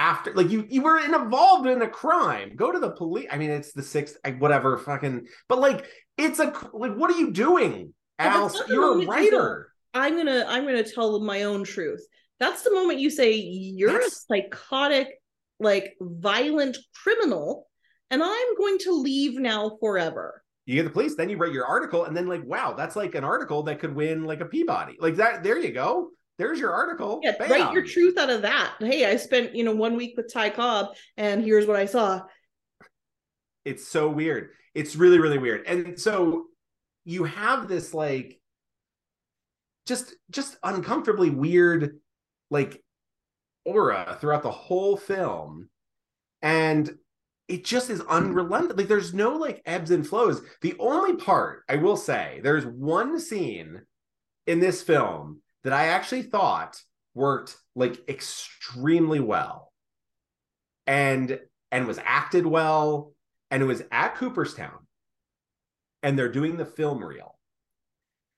after 0.00 0.32
like 0.32 0.48
you 0.48 0.66
you 0.70 0.80
were 0.80 0.98
involved 0.98 1.68
in 1.68 1.82
a 1.82 1.88
crime. 1.88 2.56
Go 2.56 2.72
to 2.72 2.78
the 2.78 2.90
police 2.90 3.28
i 3.30 3.36
mean 3.36 3.50
it's 3.50 3.72
the 3.72 3.82
sixth 3.82 4.16
whatever 4.38 4.78
fucking 4.78 5.26
but 5.46 5.60
like 5.60 5.84
it's 6.16 6.38
a 6.38 6.46
like 6.72 6.94
what 6.94 7.10
are 7.10 7.18
you 7.18 7.30
doing 7.30 7.92
al 8.18 8.50
you're 8.68 9.02
a 9.02 9.06
writer. 9.06 9.72
I'm 9.92 10.16
gonna 10.16 10.46
i'm 10.48 10.64
gonna 10.64 10.82
tell 10.82 11.20
my 11.20 11.42
own 11.42 11.64
truth. 11.64 12.00
That's 12.38 12.62
the 12.62 12.72
moment 12.72 12.98
you 12.98 13.10
say 13.10 13.32
you're 13.34 13.92
that's... 13.92 14.26
a 14.30 14.44
psychotic 14.50 15.08
like 15.58 15.94
violent 16.00 16.78
criminal 17.02 17.68
and 18.10 18.22
i'm 18.22 18.56
going 18.56 18.78
to 18.78 18.92
leave 18.92 19.38
now 19.38 19.76
forever. 19.80 20.42
You 20.64 20.76
get 20.76 20.84
the 20.84 20.90
police 20.90 21.14
then 21.14 21.28
you 21.28 21.36
write 21.36 21.52
your 21.52 21.66
article 21.66 22.06
and 22.06 22.16
then 22.16 22.26
like 22.26 22.44
wow 22.44 22.72
that's 22.72 22.96
like 22.96 23.14
an 23.14 23.24
article 23.24 23.64
that 23.64 23.80
could 23.80 23.94
win 23.94 24.24
like 24.24 24.40
a 24.40 24.46
peabody. 24.46 24.96
Like 24.98 25.16
that 25.16 25.42
there 25.42 25.58
you 25.58 25.72
go 25.72 26.12
there's 26.40 26.58
your 26.58 26.72
article. 26.72 27.20
Yeah, 27.22 27.34
Bam. 27.38 27.50
write 27.50 27.72
your 27.74 27.84
truth 27.84 28.16
out 28.16 28.30
of 28.30 28.42
that. 28.42 28.74
Hey, 28.80 29.04
I 29.04 29.16
spent, 29.16 29.54
you 29.54 29.62
know, 29.62 29.74
one 29.74 29.94
week 29.94 30.14
with 30.16 30.32
Ty 30.32 30.50
Cobb 30.50 30.96
and 31.18 31.44
here's 31.44 31.66
what 31.66 31.76
I 31.76 31.84
saw. 31.84 32.22
It's 33.66 33.86
so 33.86 34.08
weird. 34.08 34.48
It's 34.74 34.96
really, 34.96 35.18
really 35.18 35.36
weird. 35.36 35.66
And 35.66 36.00
so 36.00 36.46
you 37.04 37.24
have 37.24 37.68
this 37.68 37.92
like 37.92 38.40
just 39.86 40.14
just 40.30 40.56
uncomfortably 40.62 41.28
weird 41.28 41.98
like 42.50 42.82
aura 43.66 44.16
throughout 44.18 44.42
the 44.42 44.50
whole 44.50 44.96
film. 44.96 45.68
And 46.40 46.90
it 47.48 47.64
just 47.64 47.90
is 47.90 48.00
unrelenting. 48.00 48.78
Like 48.78 48.88
there's 48.88 49.12
no 49.12 49.36
like 49.36 49.60
ebbs 49.66 49.90
and 49.90 50.06
flows. 50.06 50.40
The 50.62 50.74
only 50.78 51.16
part 51.16 51.64
I 51.68 51.76
will 51.76 51.98
say, 51.98 52.40
there's 52.42 52.64
one 52.64 53.20
scene 53.20 53.82
in 54.46 54.58
this 54.58 54.82
film 54.82 55.42
that 55.64 55.72
I 55.72 55.88
actually 55.88 56.22
thought 56.22 56.80
worked 57.14 57.56
like 57.74 58.08
extremely 58.08 59.20
well 59.20 59.72
and 60.86 61.38
and 61.70 61.86
was 61.86 61.98
acted 62.04 62.46
well 62.46 63.12
and 63.50 63.62
it 63.62 63.66
was 63.66 63.82
at 63.90 64.16
Cooperstown 64.16 64.86
and 66.02 66.18
they're 66.18 66.32
doing 66.32 66.56
the 66.56 66.64
film 66.64 67.04
reel 67.04 67.36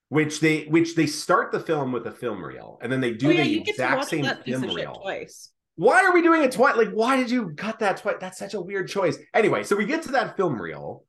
which 0.08 0.40
they 0.40 0.64
which 0.64 0.94
they 0.94 1.06
start 1.06 1.52
the 1.52 1.60
film 1.60 1.92
with 1.92 2.06
a 2.06 2.12
film 2.12 2.44
reel 2.44 2.78
and 2.82 2.90
then 2.90 3.00
they 3.00 3.12
do 3.12 3.28
oh, 3.28 3.30
yeah, 3.30 3.44
the 3.44 3.60
exact 3.60 4.06
same 4.06 4.26
film 4.44 4.62
reel 4.74 4.94
twice 4.94 5.52
why 5.76 6.04
are 6.04 6.12
we 6.12 6.22
doing 6.22 6.42
it 6.42 6.52
twice? 6.52 6.76
Like, 6.76 6.90
why 6.90 7.16
did 7.16 7.30
you 7.30 7.54
cut 7.56 7.78
that 7.78 7.96
twice? 7.96 8.16
That's 8.20 8.38
such 8.38 8.54
a 8.54 8.60
weird 8.60 8.88
choice. 8.88 9.16
Anyway, 9.34 9.64
so 9.64 9.76
we 9.76 9.86
get 9.86 10.02
to 10.02 10.12
that 10.12 10.36
film 10.36 10.60
reel 10.60 11.04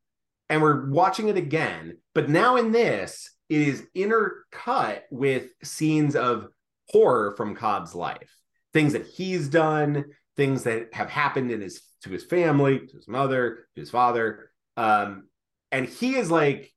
and 0.50 0.62
we're 0.62 0.90
watching 0.90 1.28
it 1.28 1.38
again. 1.38 1.98
But 2.16 2.30
now 2.30 2.56
in 2.56 2.72
this, 2.72 3.33
it 3.50 3.62
is 3.62 3.84
intercut 3.96 5.02
with 5.12 5.48
scenes 5.64 6.16
of 6.16 6.48
horror 6.90 7.34
from 7.38 7.56
Cobb's 7.56 7.96
life, 7.96 8.36
things 8.74 8.94
that 8.94 9.06
he's 9.06 9.48
done, 9.48 10.06
things 10.38 10.64
that 10.64 10.94
have 10.94 11.10
happened 11.10 11.52
in 11.52 11.62
his 11.62 11.82
to 12.04 12.10
his 12.10 12.24
family, 12.24 12.80
to 12.80 12.96
his 12.96 13.08
mother, 13.08 13.68
to 13.76 13.82
his 13.82 13.90
father. 13.90 14.52
Um, 14.76 15.28
and 15.72 15.88
he 15.88 16.16
is 16.16 16.30
like, 16.30 16.74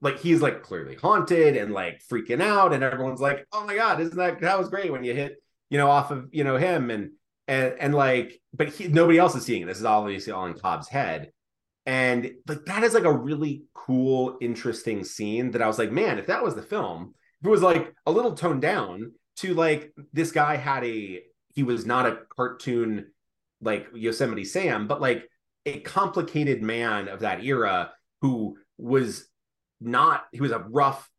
like 0.00 0.20
he's 0.20 0.40
like 0.40 0.62
clearly 0.62 0.94
haunted 0.94 1.56
and 1.56 1.72
like 1.72 2.02
freaking 2.10 2.42
out, 2.42 2.72
and 2.72 2.82
everyone's 2.82 3.20
like, 3.20 3.46
"Oh 3.52 3.64
my 3.64 3.74
god, 3.74 4.00
isn't 4.00 4.16
that 4.16 4.40
that 4.40 4.58
was 4.58 4.68
great 4.68 4.92
when 4.92 5.04
you 5.04 5.14
hit 5.14 5.36
you 5.68 5.78
know 5.78 5.90
off 5.90 6.10
of 6.10 6.28
you 6.32 6.44
know 6.44 6.56
him 6.56 6.90
and 6.90 7.12
and 7.48 7.74
and 7.80 7.94
like, 7.94 8.40
but 8.54 8.68
he, 8.68 8.88
nobody 8.88 9.18
else 9.18 9.34
is 9.34 9.44
seeing 9.44 9.62
it. 9.62 9.66
This 9.66 9.78
is 9.78 9.84
obviously 9.84 10.32
all 10.32 10.46
in 10.46 10.54
Cobb's 10.54 10.88
head, 10.88 11.32
and 11.90 12.30
like 12.46 12.66
that 12.66 12.84
is 12.84 12.94
like 12.94 13.02
a 13.02 13.12
really 13.12 13.64
cool, 13.74 14.38
interesting 14.40 15.02
scene 15.02 15.50
that 15.50 15.60
I 15.60 15.66
was 15.66 15.76
like, 15.76 15.90
man, 15.90 16.20
if 16.20 16.28
that 16.28 16.44
was 16.44 16.54
the 16.54 16.62
film, 16.62 17.16
if 17.40 17.46
it 17.48 17.50
was 17.50 17.62
like 17.62 17.92
a 18.06 18.12
little 18.12 18.34
toned 18.34 18.62
down 18.62 19.10
to 19.38 19.54
like 19.54 19.92
this 20.12 20.30
guy 20.30 20.54
had 20.54 20.84
a 20.84 21.20
he 21.48 21.64
was 21.64 21.86
not 21.86 22.06
a 22.06 22.20
cartoon 22.36 23.06
like 23.60 23.88
Yosemite 23.92 24.44
Sam, 24.44 24.86
but 24.86 25.00
like 25.00 25.28
a 25.66 25.80
complicated 25.80 26.62
man 26.62 27.08
of 27.08 27.20
that 27.20 27.42
era 27.42 27.90
who 28.20 28.56
was 28.78 29.26
not 29.80 30.26
he 30.30 30.40
was 30.40 30.52
a 30.52 30.60
rough, 30.60 31.10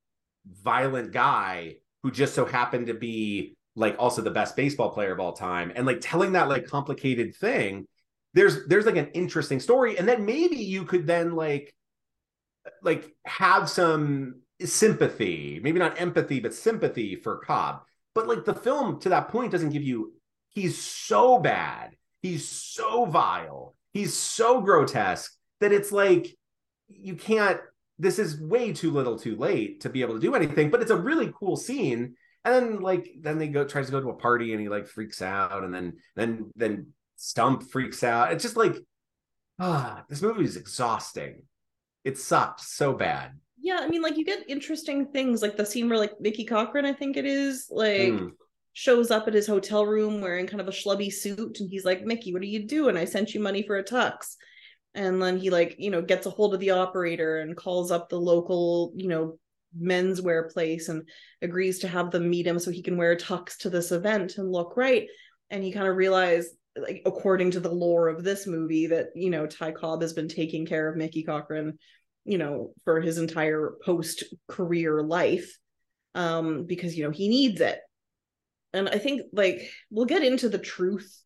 violent 0.46 1.12
guy 1.12 1.76
who 2.02 2.12
just 2.12 2.34
so 2.34 2.46
happened 2.46 2.88
to 2.88 2.94
be 2.94 3.58
like 3.76 3.98
also 4.00 4.22
the 4.22 4.32
best 4.32 4.56
baseball 4.56 4.92
player 4.92 5.12
of 5.12 5.20
all 5.20 5.34
time. 5.34 5.74
And 5.76 5.86
like 5.86 6.00
telling 6.00 6.32
that 6.32 6.48
like 6.48 6.66
complicated 6.66 7.36
thing 7.36 7.90
there's 8.34 8.66
there's 8.68 8.86
like 8.86 8.98
an 8.98 9.10
interesting 9.14 9.60
story 9.60 9.98
and 9.98 10.08
then 10.08 10.26
maybe 10.26 10.58
you 10.58 10.86
could 10.86 11.06
then 11.06 11.36
like 11.36 11.74
like 12.84 13.12
have 13.26 13.70
some 13.70 14.42
sympathy 14.64 15.60
maybe 15.64 15.80
not 15.80 16.00
empathy 16.00 16.40
but 16.40 16.54
sympathy 16.54 17.16
for 17.16 17.38
cobb. 17.40 17.82
But 18.14 18.28
like 18.28 18.46
the 18.46 18.54
film 18.54 19.00
to 19.02 19.10
that 19.10 19.30
point 19.30 19.52
doesn't 19.52 19.72
give 19.72 19.84
you 19.84 20.14
he's 20.50 20.78
so 20.78 21.40
bad 21.40 21.92
he's 22.22 22.48
so 22.48 23.06
vile 23.06 23.76
he's 23.94 24.14
so 24.14 24.62
grotesque 24.62 25.34
that 25.60 25.72
it's 25.72 25.92
like 25.92 26.36
you 26.90 27.16
can't 27.16 27.60
this 28.00 28.20
is 28.20 28.40
way 28.42 28.74
too 28.74 28.92
little 28.92 29.18
too 29.18 29.36
late 29.36 29.82
to 29.82 29.90
be 29.90 30.02
able 30.02 30.16
to 30.16 30.20
do 30.20 30.36
anything 30.36 30.70
but 30.70 30.82
it's 30.82 30.92
a 30.92 30.96
really 30.98 31.32
cool 31.40 31.56
scene. 31.56 32.16
And 32.44 32.56
then 32.56 32.80
like 32.82 33.08
then 33.20 33.38
they 33.38 33.48
go 33.48 33.64
tries 33.64 33.86
to 33.86 33.92
go 33.92 34.02
to 34.02 34.10
a 34.10 34.16
party 34.16 34.54
and 34.54 34.62
he 34.62 34.68
like 34.68 34.88
freaks 34.88 35.22
out 35.22 35.64
and 35.64 35.74
then 35.74 35.94
then 36.16 36.52
then 36.56 36.88
stump 37.22 37.70
freaks 37.72 38.04
out. 38.04 38.32
It's 38.32 38.44
just 38.44 38.58
like 38.58 38.76
ah 39.60 40.04
this 40.10 40.22
movie 40.22 40.44
is 40.44 40.58
exhausting. 40.58 41.44
It 42.04 42.18
sucked 42.18 42.62
so 42.62 42.94
bad. 42.94 43.32
Yeah 43.64 43.80
i 43.82 43.88
mean 43.88 44.02
like 44.02 44.18
you 44.18 44.26
get 44.26 44.50
interesting 44.50 45.06
things 45.12 45.44
like 45.44 45.56
the 45.56 45.66
scene 45.66 45.88
where 45.88 46.00
like 46.00 46.20
mickey 46.20 46.46
Cochrane, 46.46 46.86
i 46.86 46.94
think 46.94 47.16
it 47.16 47.28
is 47.28 47.68
like 47.70 48.14
mm. 48.14 48.32
shows 48.74 49.12
up 49.12 49.28
at 49.28 49.36
his 49.36 49.46
hotel 49.46 49.86
room 49.86 50.20
wearing 50.20 50.48
kind 50.48 50.62
of 50.62 50.68
a 50.68 50.72
schlubby 50.72 51.14
suit 51.14 51.60
and 51.60 51.70
he's 51.70 51.86
like 51.86 52.04
mickey 52.04 52.34
what 52.34 52.42
are 52.42 52.46
you 52.46 52.66
doing? 52.66 52.98
I 52.98 53.06
sent 53.06 53.36
you 53.36 53.40
money 53.40 53.62
for 53.62 53.78
a 53.78 53.84
tux. 53.84 54.36
And 54.96 55.22
then 55.22 55.38
he 55.38 55.52
like 55.52 55.76
you 55.78 55.92
know 55.92 56.02
gets 56.02 56.26
a 56.26 56.32
hold 56.32 56.56
of 56.56 56.60
the 56.60 56.72
operator 56.72 57.40
and 57.42 57.56
calls 57.56 57.92
up 57.92 58.10
the 58.10 58.20
local 58.20 58.92
you 58.96 59.08
know 59.08 59.38
menswear 59.80 60.52
place 60.52 60.90
and 60.90 61.08
agrees 61.42 61.80
to 61.80 61.88
have 61.88 62.12
them 62.12 62.30
meet 62.30 62.48
him 62.48 62.60
so 62.60 62.72
he 62.72 62.82
can 62.82 62.98
wear 62.98 63.12
a 63.12 63.18
tux 63.18 63.58
to 63.58 63.70
this 63.70 63.92
event 63.92 64.38
and 64.38 64.52
look 64.52 64.76
right. 64.76 65.08
And 65.50 65.64
he 65.64 65.72
kind 65.72 65.88
of 65.88 65.96
realize, 65.96 66.50
like, 66.76 67.02
according 67.06 67.52
to 67.52 67.60
the 67.60 67.72
lore 67.72 68.08
of 68.08 68.24
this 68.24 68.48
movie, 68.48 68.88
that, 68.88 69.08
you 69.16 69.30
know, 69.30 69.46
Ty 69.46 69.72
Cobb 69.72 70.02
has 70.02 70.14
been 70.14 70.28
taking 70.28 70.66
care 70.66 70.90
of 70.90 70.98
Mickey 70.98 71.24
Cochrane, 71.24 71.78
you 72.26 72.38
know, 72.38 72.74
for 72.84 73.02
his 73.02 73.18
entire 73.18 73.74
post 73.84 74.24
career 74.48 75.02
life 75.02 75.58
um, 76.16 76.66
because, 76.66 76.96
you 76.96 77.04
know, 77.04 77.12
he 77.12 77.28
needs 77.28 77.62
it. 77.62 77.80
And 78.74 78.88
I 78.88 78.98
think, 79.00 79.24
like, 79.34 79.70
we'll 79.90 80.06
get 80.06 80.24
into 80.24 80.48
the 80.48 80.58
truth, 80.58 81.22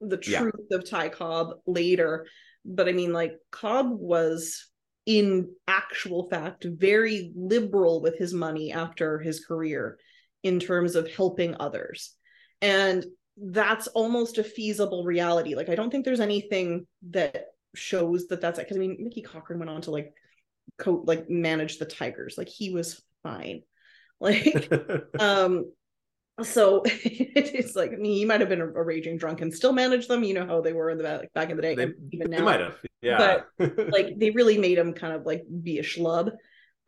the 0.00 0.16
truth 0.16 0.54
yeah. 0.70 0.76
of 0.78 0.88
Ty 0.88 1.10
Cobb 1.10 1.54
later. 1.66 2.26
But 2.64 2.88
I 2.88 2.92
mean, 2.92 3.12
like, 3.12 3.32
Cobb 3.50 3.88
was 3.90 4.70
in 5.04 5.50
actual 5.66 6.28
fact 6.28 6.64
very 6.64 7.32
liberal 7.34 8.02
with 8.02 8.18
his 8.18 8.34
money 8.34 8.72
after 8.72 9.18
his 9.18 9.44
career 9.44 9.98
in 10.42 10.60
terms 10.60 10.94
of 10.94 11.10
helping 11.10 11.56
others 11.58 12.14
and 12.60 13.04
that's 13.40 13.86
almost 13.88 14.38
a 14.38 14.44
feasible 14.44 15.04
reality 15.04 15.54
like 15.54 15.68
i 15.68 15.74
don't 15.74 15.90
think 15.90 16.04
there's 16.04 16.20
anything 16.20 16.86
that 17.10 17.46
shows 17.74 18.26
that 18.28 18.40
that's 18.40 18.58
because 18.58 18.76
i 18.76 18.80
mean 18.80 18.96
mickey 19.00 19.22
Cochrane 19.22 19.58
went 19.58 19.70
on 19.70 19.80
to 19.82 19.90
like 19.90 20.12
co 20.78 21.02
like 21.06 21.28
manage 21.30 21.78
the 21.78 21.84
tigers 21.84 22.36
like 22.36 22.48
he 22.48 22.70
was 22.70 23.02
fine 23.22 23.62
like 24.20 24.70
um 25.20 25.66
so 26.42 26.82
it's 26.86 27.74
like 27.74 27.92
I 27.92 27.96
mean, 27.96 28.14
he 28.14 28.24
might 28.24 28.40
have 28.40 28.48
been 28.48 28.60
a, 28.60 28.66
a, 28.66 28.82
raging 28.82 29.16
drunk 29.16 29.40
and 29.40 29.52
still 29.52 29.72
managed 29.72 30.08
them. 30.08 30.22
You 30.22 30.34
know 30.34 30.46
how 30.46 30.60
they 30.60 30.72
were 30.72 30.90
in 30.90 30.98
the 30.98 31.04
back, 31.04 31.32
back 31.34 31.50
in 31.50 31.56
the 31.56 31.62
day, 31.62 31.74
they, 31.74 31.88
even 32.12 32.30
now. 32.30 32.38
They 32.38 32.44
might 32.44 32.60
have, 32.60 32.76
yeah. 33.02 33.40
But 33.58 33.90
like 33.90 34.18
they 34.18 34.30
really 34.30 34.58
made 34.58 34.78
him 34.78 34.92
kind 34.92 35.14
of 35.14 35.26
like 35.26 35.44
be 35.62 35.78
a 35.78 35.82
schlub. 35.82 36.32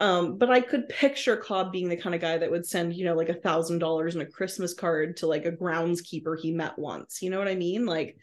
Um, 0.01 0.39
but 0.39 0.51
I 0.51 0.63
could 0.63 0.89
picture 0.89 1.37
Cobb 1.37 1.73
being 1.73 1.91
the 1.91 1.97
kind 1.97 2.15
of 2.15 2.23
guy 2.23 2.39
that 2.39 2.51
would 2.51 2.67
send, 2.67 2.95
you 2.95 3.05
know, 3.05 3.15
like 3.15 3.29
a 3.29 3.35
thousand 3.35 3.81
dollars 3.81 4.15
in 4.15 4.23
a 4.23 4.27
Christmas 4.27 4.73
card 4.73 5.19
to 5.19 5.27
like 5.27 5.45
a 5.45 5.53
groundskeeper 5.53 6.41
he 6.41 6.53
met 6.53 6.79
once. 6.79 7.21
You 7.21 7.29
know 7.29 7.39
what 7.39 7.49
I 7.49 7.55
mean? 7.55 7.85
Like, 7.85 8.17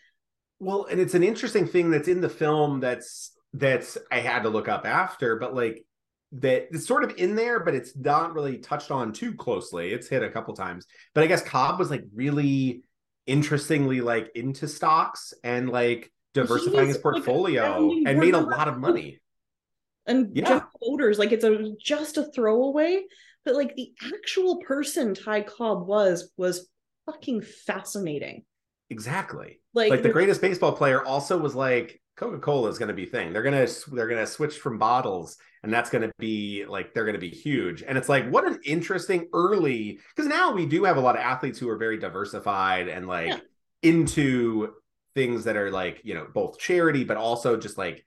well, 0.60 0.86
and 0.86 1.00
it's 1.00 1.14
an 1.14 1.24
interesting 1.24 1.68
thing 1.68 1.92
that's 1.92 2.08
in 2.08 2.20
the 2.20 2.30
film 2.30 2.80
that's 2.80 3.32
that's 3.54 3.96
I 4.12 4.20
had 4.20 4.44
to 4.44 4.50
look 4.50 4.68
up 4.68 4.88
after, 4.88 5.38
but 5.38 5.54
like 5.54 5.86
that 6.34 6.68
it's 6.72 6.88
sort 6.88 7.04
of 7.04 7.14
in 7.18 7.36
there, 7.36 7.60
but 7.60 7.76
it's 7.76 7.96
not 7.96 8.34
really 8.34 8.58
touched 8.58 8.90
on 8.90 9.14
too 9.14 9.36
closely. 9.36 9.94
It's 9.94 10.08
hit 10.08 10.24
a 10.24 10.32
couple 10.32 10.56
times, 10.56 10.88
but 11.14 11.24
I 11.24 11.28
guess 11.28 11.44
Cobb 11.44 11.78
was 11.78 11.92
like 11.92 12.04
really 12.14 12.82
interestingly 13.28 14.02
like 14.02 14.32
into 14.34 14.68
stocks 14.68 15.34
and 15.44 15.70
like 15.70 16.12
diversifying 16.34 16.88
his 16.88 16.98
portfolio 16.98 17.82
like, 17.82 18.04
and 18.08 18.20
made 18.20 18.34
a 18.34 18.40
lot 18.40 18.68
of 18.68 18.80
money. 18.80 19.20
And 20.08 20.36
yeah. 20.36 20.62
voters, 20.82 21.20
like 21.20 21.32
it's 21.32 21.44
a 21.44 21.74
just 21.80 22.18
a 22.18 22.24
throwaway, 22.24 23.04
but 23.46 23.56
like 23.56 23.76
the 23.76 23.94
actual 24.14 24.62
person 24.62 25.14
Ty 25.14 25.42
Cobb 25.42 25.88
was 25.88 26.32
was 26.38 26.70
fucking 27.06 27.42
fascinating. 27.42 28.46
Exactly. 28.90 29.60
Like, 29.74 29.90
like 29.90 30.04
the 30.04 30.10
greatest 30.10 30.42
baseball 30.42 30.72
player 30.72 31.04
also 31.04 31.38
was 31.38 31.56
like 31.56 32.02
Coca-Cola 32.16 32.70
is 32.70 32.80
going 32.80 32.88
to 32.88 32.94
be 32.94 33.06
thing. 33.06 33.34
They're 33.34 33.44
going 33.44 33.68
to 33.68 33.92
they're 33.92 34.08
to 34.08 34.28
switch 34.28 34.58
from 34.58 34.78
bottles 34.78 35.38
and 35.64 35.74
that's 35.74 35.90
going 35.90 36.04
to 36.04 36.12
be 36.18 36.66
like 36.66 36.94
they're 36.94 37.04
going 37.04 37.14
to 37.14 37.20
be 37.20 37.30
huge. 37.30 37.84
And 37.84 37.98
it's 37.98 38.10
like 38.10 38.30
what 38.30 38.48
an 38.48 38.60
interesting 38.66 39.28
early 39.34 40.00
cuz 40.16 40.26
now 40.26 40.54
we 40.54 40.66
do 40.66 40.84
have 40.86 40.98
a 40.98 41.02
lot 41.02 41.16
of 41.16 41.22
athletes 41.22 41.60
who 41.60 41.70
are 41.70 41.78
very 41.78 41.98
diversified 41.98 42.88
and 42.88 43.08
like 43.08 43.28
yeah. 43.28 43.40
into 43.84 44.74
things 45.16 45.44
that 45.46 45.58
are 45.58 45.72
like, 45.72 46.02
you 46.04 46.14
know, 46.14 46.28
both 46.34 46.60
charity 46.60 47.04
but 47.04 47.18
also 47.18 47.58
just 47.58 47.78
like 47.78 48.06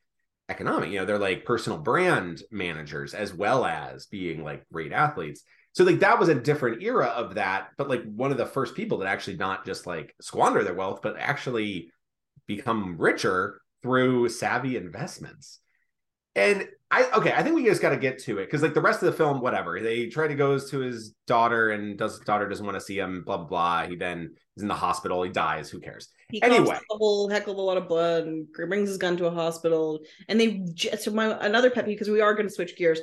economic. 0.51 0.91
You 0.91 1.01
know, 1.01 1.05
they're 1.05 1.19
like 1.19 1.45
personal 1.45 1.79
brand 1.79 2.43
managers 2.51 3.15
as 3.15 3.33
well 3.33 3.65
as 3.65 4.07
being 4.07 4.45
like 4.45 4.67
great 4.73 4.93
athletes. 4.93 5.43
So 5.73 5.85
like 5.85 6.01
that 6.01 6.19
was 6.19 6.29
a 6.29 6.35
different 6.35 6.83
era 6.83 7.07
of 7.07 7.37
that, 7.37 7.69
but 7.79 7.89
like 7.89 8.03
one 8.03 8.33
of 8.33 8.39
the 8.39 8.47
first 8.47 8.75
people 8.75 8.99
that 8.99 9.09
actually 9.09 9.37
not 9.37 9.65
just 9.65 9.87
like 9.87 10.15
squander 10.21 10.65
their 10.65 10.75
wealth 10.75 11.01
but 11.03 11.17
actually 11.19 11.93
become 12.47 12.97
richer 12.99 13.61
through 13.83 14.29
savvy 14.29 14.77
investments. 14.77 15.61
And 16.35 16.69
I 16.93 17.09
okay, 17.13 17.33
I 17.33 17.43
think 17.43 17.55
we 17.55 17.65
just 17.65 17.81
got 17.81 17.91
to 17.91 17.97
get 17.97 18.19
to 18.25 18.39
it 18.39 18.47
because 18.47 18.63
like 18.63 18.75
the 18.75 18.81
rest 18.81 19.01
of 19.03 19.07
the 19.07 19.13
film, 19.13 19.41
whatever. 19.41 19.81
They 19.81 20.07
try 20.07 20.27
to 20.27 20.35
goes 20.35 20.71
to 20.71 20.81
his 20.81 21.15
daughter 21.29 21.71
and 21.71 21.97
does 21.97 22.19
daughter 22.21 22.49
doesn't 22.49 22.67
want 22.67 22.77
to 22.77 22.81
see 22.81 22.99
him, 22.99 23.23
blah 23.25 23.37
blah 23.37 23.47
blah. 23.47 23.87
He 23.87 23.95
then 23.95 24.35
is 24.57 24.63
in 24.63 24.69
the 24.69 24.75
hospital. 24.75 25.23
He 25.23 25.31
dies. 25.31 25.71
Who 25.71 25.79
cares? 25.79 26.09
He 26.31 26.43
anyway, 26.43 26.77
a 26.91 26.97
whole 26.97 27.29
heck 27.29 27.47
of 27.47 27.57
a 27.57 27.61
lot 27.61 27.77
of 27.77 27.87
blood 27.87 28.25
and 28.25 28.53
brings 28.53 28.89
his 28.89 28.99
gun 28.99 29.17
to 29.19 29.27
a 29.27 29.31
hospital. 29.31 30.01
And 30.29 30.41
they 30.41 30.63
just 30.75 31.05
so 31.05 31.13
my 31.13 31.39
another 31.45 31.71
pet 31.71 31.85
peeve 31.85 31.95
because 31.95 32.11
we 32.11 32.21
are 32.21 32.35
going 32.35 32.49
to 32.49 32.55
switch 32.55 32.77
gears 32.77 33.01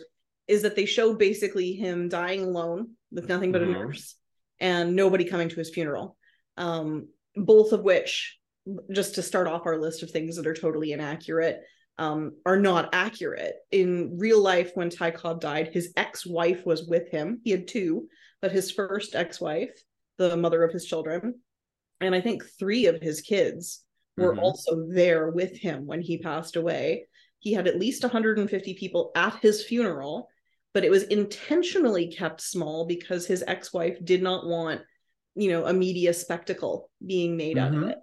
is 0.50 0.64
that 0.64 0.76
they 0.76 0.86
show 0.86 1.14
basically 1.14 1.74
him 1.74 2.10
dying 2.10 2.44
alone 2.44 2.92
with 3.12 3.30
nothing 3.30 3.54
but 3.54 3.62
mm-hmm. 3.62 3.72
a 3.72 3.86
nurse 3.86 4.16
and 4.60 4.98
nobody 4.98 5.24
coming 5.24 5.48
to 5.48 5.56
his 5.56 5.70
funeral. 5.70 6.18
Um, 6.58 7.08
both 7.36 7.72
of 7.72 7.84
which 7.84 8.38
just 8.92 9.16
to 9.16 9.22
start 9.22 9.48
off 9.48 9.66
our 9.66 9.78
list 9.78 10.04
of 10.04 10.12
things 10.12 10.36
that 10.36 10.48
are 10.48 10.54
totally 10.54 10.92
inaccurate 10.92 11.62
um, 11.98 12.34
are 12.46 12.60
not 12.60 12.90
accurate. 12.94 13.56
In 13.72 14.18
real 14.18 14.42
life, 14.42 14.72
when 14.76 14.90
Ty 14.90 15.12
Cobb 15.12 15.42
died, 15.42 15.70
his 15.74 15.94
ex-wife 15.98 16.66
was 16.66 16.88
with 16.88 17.10
him. 17.10 17.42
He 17.44 17.52
had 17.52 17.68
two, 17.68 18.08
but 18.42 18.52
his 18.52 18.72
first 18.72 19.16
ex-wife, 19.16 19.72
the 20.18 20.38
mother 20.38 20.64
of 20.64 20.72
his 20.72 20.86
children, 20.86 21.36
and 22.00 22.14
I 22.14 22.22
think 22.22 22.44
three 22.60 22.86
of 22.86 23.02
his 23.02 23.22
kids 23.22 23.84
were 24.16 24.32
mm-hmm. 24.32 24.40
also 24.40 24.88
there 24.90 25.30
with 25.30 25.58
him 25.58 25.86
when 25.86 26.02
he 26.02 26.20
passed 26.20 26.56
away. 26.56 27.08
He 27.40 27.54
had 27.54 27.68
at 27.68 27.80
least 27.80 28.04
150 28.04 28.74
people 28.76 29.12
at 29.16 29.40
his 29.42 29.64
funeral, 29.64 30.28
but 30.74 30.84
it 30.84 30.92
was 30.92 31.04
intentionally 31.04 32.08
kept 32.08 32.42
small 32.42 32.86
because 32.86 33.26
his 33.26 33.44
ex-wife 33.48 34.04
did 34.04 34.22
not 34.22 34.46
want 34.46 34.82
you 35.38 35.52
know 35.52 35.66
a 35.66 35.74
media 35.74 36.14
spectacle 36.14 36.90
being 37.06 37.38
made 37.38 37.58
out 37.58 37.74
of 37.74 37.82
Mhm. 37.82 37.92
it 37.92 37.98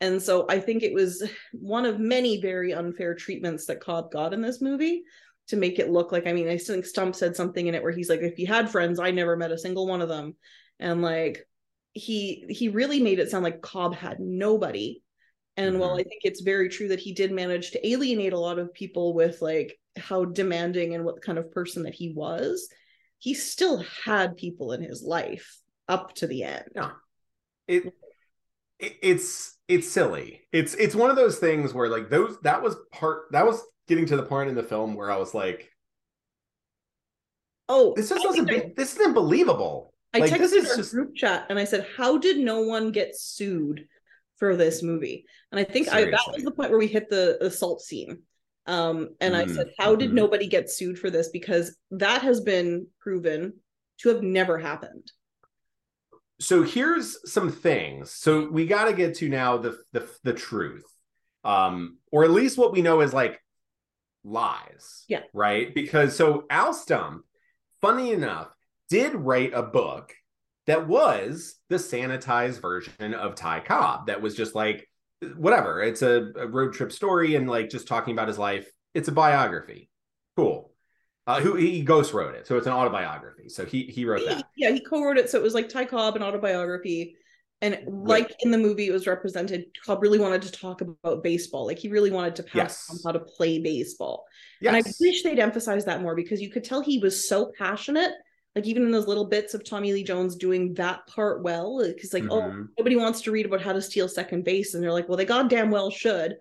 and 0.00 0.20
so 0.22 0.46
i 0.48 0.58
think 0.58 0.82
it 0.82 0.94
was 0.94 1.22
one 1.52 1.84
of 1.86 1.98
many 1.98 2.40
very 2.40 2.72
unfair 2.72 3.14
treatments 3.14 3.66
that 3.66 3.80
cobb 3.80 4.10
got 4.10 4.32
in 4.34 4.40
this 4.40 4.60
movie 4.60 5.02
to 5.48 5.56
make 5.56 5.78
it 5.78 5.90
look 5.90 6.12
like 6.12 6.26
i 6.26 6.32
mean 6.32 6.48
i 6.48 6.56
think 6.56 6.84
stump 6.84 7.14
said 7.14 7.34
something 7.36 7.66
in 7.66 7.74
it 7.74 7.82
where 7.82 7.92
he's 7.92 8.08
like 8.08 8.20
if 8.20 8.36
he 8.36 8.44
had 8.44 8.70
friends 8.70 8.98
i 8.98 9.10
never 9.10 9.36
met 9.36 9.52
a 9.52 9.58
single 9.58 9.86
one 9.86 10.00
of 10.02 10.08
them 10.08 10.34
and 10.78 11.02
like 11.02 11.46
he 11.92 12.46
he 12.48 12.68
really 12.68 13.00
made 13.02 13.18
it 13.18 13.30
sound 13.30 13.44
like 13.44 13.60
cobb 13.62 13.94
had 13.94 14.20
nobody 14.20 15.02
and 15.56 15.78
while 15.78 15.96
Mhm. 15.96 16.00
i 16.00 16.02
think 16.04 16.22
it's 16.24 16.40
very 16.40 16.68
true 16.68 16.88
that 16.88 17.00
he 17.00 17.12
did 17.12 17.32
manage 17.32 17.72
to 17.72 17.86
alienate 17.88 18.32
a 18.32 18.38
lot 18.38 18.58
of 18.58 18.72
people 18.72 19.12
with 19.14 19.42
like 19.42 19.78
how 19.96 20.24
demanding 20.24 20.94
and 20.94 21.04
what 21.04 21.20
kind 21.22 21.38
of 21.38 21.50
person 21.50 21.82
that 21.82 21.94
he 21.94 22.12
was 22.12 22.68
he 23.18 23.34
still 23.34 23.84
had 24.04 24.36
people 24.36 24.72
in 24.72 24.82
his 24.82 25.02
life 25.02 25.58
up 25.88 26.14
to 26.14 26.26
the 26.26 26.44
end 26.44 26.64
Yeah. 26.74 26.92
it, 27.66 27.92
it 28.78 28.96
it's 29.02 29.56
it's 29.70 29.90
silly. 29.90 30.40
It's 30.52 30.74
it's 30.74 30.94
one 30.94 31.10
of 31.10 31.16
those 31.16 31.38
things 31.38 31.72
where 31.72 31.88
like 31.88 32.10
those 32.10 32.38
that 32.42 32.62
was 32.62 32.76
part 32.92 33.30
that 33.32 33.46
was 33.46 33.62
getting 33.88 34.06
to 34.06 34.16
the 34.16 34.22
point 34.22 34.48
in 34.48 34.54
the 34.54 34.62
film 34.62 34.94
where 34.94 35.10
I 35.10 35.16
was 35.16 35.32
like, 35.34 35.70
oh 37.68 37.94
this 37.96 38.08
just 38.08 38.22
doesn't 38.22 38.46
be 38.46 38.72
this 38.76 38.96
isn't 38.96 39.14
believable. 39.14 39.92
I, 40.12 40.18
like, 40.18 40.32
texted 40.32 40.38
this 40.38 40.52
is 40.52 40.70
our 40.70 40.76
just- 40.76 40.92
group 40.92 41.14
chat 41.14 41.46
and 41.50 41.58
i 41.58 41.62
said 41.62 41.86
how 41.96 42.18
did 42.18 42.36
no 42.38 42.62
one 42.62 42.90
get 42.90 43.16
sued 43.16 43.86
for 44.38 44.56
this 44.56 44.82
movie 44.82 45.24
and 45.52 45.60
i 45.60 45.62
think 45.62 45.86
I, 45.88 46.06
that 46.06 46.20
was 46.34 46.42
the 46.42 46.50
point 46.50 46.70
where 46.70 46.80
we 46.80 46.88
hit 46.88 47.08
the 47.08 47.38
assault 47.44 47.80
scene 47.80 48.22
um 48.66 49.10
and 49.20 49.36
i 49.36 49.44
Mm, 49.44 49.54
said 49.54 49.70
how 49.78 49.94
did 49.94 50.10
mhm. 50.10 50.14
nobody 50.14 50.48
get 50.48 50.68
sued 50.68 50.98
for 50.98 51.10
this 51.10 51.28
because 51.28 51.76
that 51.92 52.22
has 52.22 52.40
been 52.40 52.88
proven 52.98 53.52
to 53.98 54.08
have 54.08 54.20
never 54.24 54.58
happened 54.58 55.12
So 56.40 56.62
here's 56.62 57.30
some 57.30 57.52
things. 57.52 58.10
So 58.10 58.48
we 58.50 58.66
got 58.66 58.86
to 58.86 58.92
get 58.92 59.16
to 59.16 59.28
now 59.28 59.58
the 59.58 59.78
the 59.92 60.08
the 60.24 60.32
truth. 60.32 60.84
Um 61.44 61.98
or 62.10 62.24
at 62.24 62.30
least 62.30 62.58
what 62.58 62.72
we 62.72 62.82
know 62.82 63.00
is 63.00 63.12
like 63.12 63.40
lies. 64.24 65.04
Yeah. 65.08 65.22
Right? 65.32 65.74
Because 65.74 66.16
so 66.16 66.44
Al 66.50 66.72
Stump, 66.72 67.24
funny 67.80 68.12
enough, 68.12 68.48
did 68.88 69.14
write 69.14 69.52
a 69.54 69.62
book 69.62 70.14
that 70.66 70.86
was 70.86 71.56
the 71.68 71.76
sanitized 71.76 72.60
version 72.60 73.14
of 73.14 73.34
Ty 73.34 73.60
Cobb 73.60 74.06
that 74.06 74.20
was 74.20 74.34
just 74.34 74.54
like 74.54 74.88
whatever. 75.36 75.82
It's 75.82 76.02
a, 76.02 76.32
a 76.36 76.46
road 76.46 76.72
trip 76.74 76.92
story 76.92 77.34
and 77.34 77.48
like 77.48 77.70
just 77.70 77.88
talking 77.88 78.12
about 78.12 78.28
his 78.28 78.38
life. 78.38 78.68
It's 78.94 79.08
a 79.08 79.12
biography. 79.12 79.88
Cool. 80.36 80.69
Uh, 81.30 81.40
who 81.40 81.54
he 81.54 81.82
ghost 81.82 82.12
wrote 82.12 82.34
it, 82.34 82.46
so 82.46 82.56
it's 82.56 82.66
an 82.66 82.72
autobiography. 82.72 83.48
So 83.48 83.64
he 83.64 83.82
he 83.84 84.04
wrote 84.04 84.20
He- 84.20 84.26
that. 84.26 84.44
yeah 84.56 84.70
he 84.70 84.80
co-wrote 84.80 85.18
it 85.18 85.30
so 85.30 85.38
it 85.38 85.42
was 85.42 85.54
like 85.54 85.68
ty 85.68 85.84
cobb 85.84 86.16
an 86.16 86.22
autobiography 86.22 87.16
and 87.62 87.78
like 87.86 88.34
in 88.40 88.50
the 88.50 88.58
movie 88.58 88.88
it 88.88 88.92
was 88.92 89.06
represented 89.06 89.66
cobb 89.84 90.00
really 90.02 90.18
wanted 90.18 90.42
to 90.42 90.52
talk 90.52 90.80
about 90.80 91.22
baseball 91.22 91.66
like 91.66 91.78
he 91.78 91.88
really 91.88 92.10
wanted 92.10 92.34
to 92.36 92.42
pass 92.42 92.54
Yes. 92.54 92.90
on 92.90 92.96
how 93.04 93.12
to 93.18 93.24
play 93.24 93.58
baseball 93.58 94.24
Yes. 94.62 94.74
And 94.74 94.76
I 94.86 94.90
wish 95.00 95.22
they'd 95.22 95.38
emphasize 95.38 95.84
that 95.86 96.02
more 96.02 96.14
because 96.14 96.40
you 96.40 96.50
could 96.50 96.64
tell 96.64 96.80
he 96.82 96.98
was 96.98 97.26
so 97.28 97.50
passionate. 97.58 98.12
Like 98.56 98.66
even 98.66 98.82
in 98.82 98.90
those 98.90 99.06
little 99.06 99.24
bits 99.26 99.54
of 99.54 99.64
Tommy 99.64 99.92
Lee 99.94 100.02
Jones 100.02 100.36
doing 100.36 100.74
that 100.74 101.06
part 101.06 101.42
well, 101.42 101.82
because 101.86 102.12
like, 102.12 102.24
oh, 102.30 102.42
Mhm. 102.42 102.68
nobody 102.78 102.96
wants 102.96 103.22
to 103.22 103.30
read 103.30 103.46
about 103.46 103.62
how 103.62 103.72
to 103.72 103.80
steal 103.80 104.06
second 104.08 104.44
base, 104.44 104.74
and 104.74 104.82
they're 104.82 104.92
like, 104.92 105.08
well, 105.08 105.16
they 105.16 105.24
goddamn 105.24 105.70
well 105.70 105.90
should. 105.90 106.36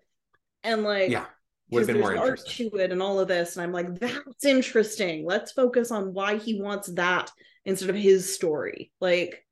And 0.63 0.83
like, 0.83 1.11
yeah, 1.11 1.27
would 1.69 1.81
have 1.81 1.87
been 1.87 1.99
more 1.99 2.17
art 2.17 2.45
to 2.45 2.69
it 2.77 2.91
and 2.91 3.01
all 3.01 3.19
of 3.19 3.27
this, 3.27 3.55
and 3.55 3.63
I'm 3.63 3.71
like, 3.71 3.99
that's 3.99 4.45
interesting. 4.45 5.25
Let's 5.25 5.51
focus 5.51 5.91
on 5.91 6.13
why 6.13 6.37
he 6.37 6.61
wants 6.61 6.87
that 6.93 7.31
instead 7.65 7.89
of 7.89 7.95
his 7.95 8.33
story. 8.33 8.91
Like, 8.99 9.45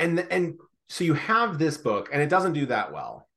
and 0.00 0.26
and 0.30 0.54
so 0.88 1.04
you 1.04 1.14
have 1.14 1.58
this 1.58 1.78
book 1.78 2.08
and 2.12 2.20
it 2.20 2.28
doesn't 2.28 2.54
do 2.54 2.66
that 2.66 2.92
well 2.92 3.28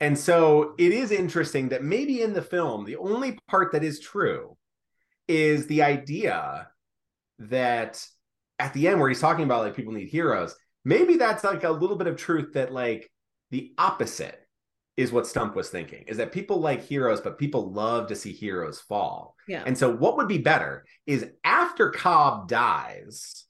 and 0.00 0.16
so 0.16 0.74
it 0.78 0.92
is 0.92 1.10
interesting 1.10 1.68
that 1.68 1.82
maybe 1.82 2.22
in 2.22 2.32
the 2.32 2.40
film 2.40 2.84
the 2.84 2.96
only 2.96 3.38
part 3.48 3.72
that 3.72 3.84
is 3.84 4.00
true 4.00 4.56
is 5.26 5.66
the 5.66 5.82
idea 5.82 6.68
that 7.40 8.02
at 8.58 8.72
the 8.72 8.88
end 8.88 8.98
where 8.98 9.08
he's 9.08 9.20
talking 9.20 9.44
about 9.44 9.62
like 9.62 9.76
people 9.76 9.92
need 9.92 10.08
heroes 10.08 10.54
maybe 10.84 11.16
that's 11.16 11.44
like 11.44 11.64
a 11.64 11.70
little 11.70 11.96
bit 11.96 12.06
of 12.06 12.16
truth 12.16 12.54
that 12.54 12.72
like 12.72 13.10
the 13.50 13.72
opposite 13.76 14.40
is 14.98 15.12
what 15.12 15.26
stump 15.26 15.56
was 15.56 15.70
thinking 15.70 16.04
is 16.06 16.18
that 16.18 16.32
people 16.32 16.60
like 16.60 16.84
heroes 16.84 17.22
but 17.22 17.38
people 17.38 17.72
love 17.72 18.08
to 18.08 18.16
see 18.16 18.32
heroes 18.32 18.80
fall 18.80 19.34
yeah, 19.48 19.62
and 19.64 19.76
so, 19.76 19.90
what 19.90 20.18
would 20.18 20.28
be 20.28 20.38
better 20.38 20.84
is 21.06 21.26
after 21.42 21.90
Cobb 21.90 22.48
dies, 22.48 23.46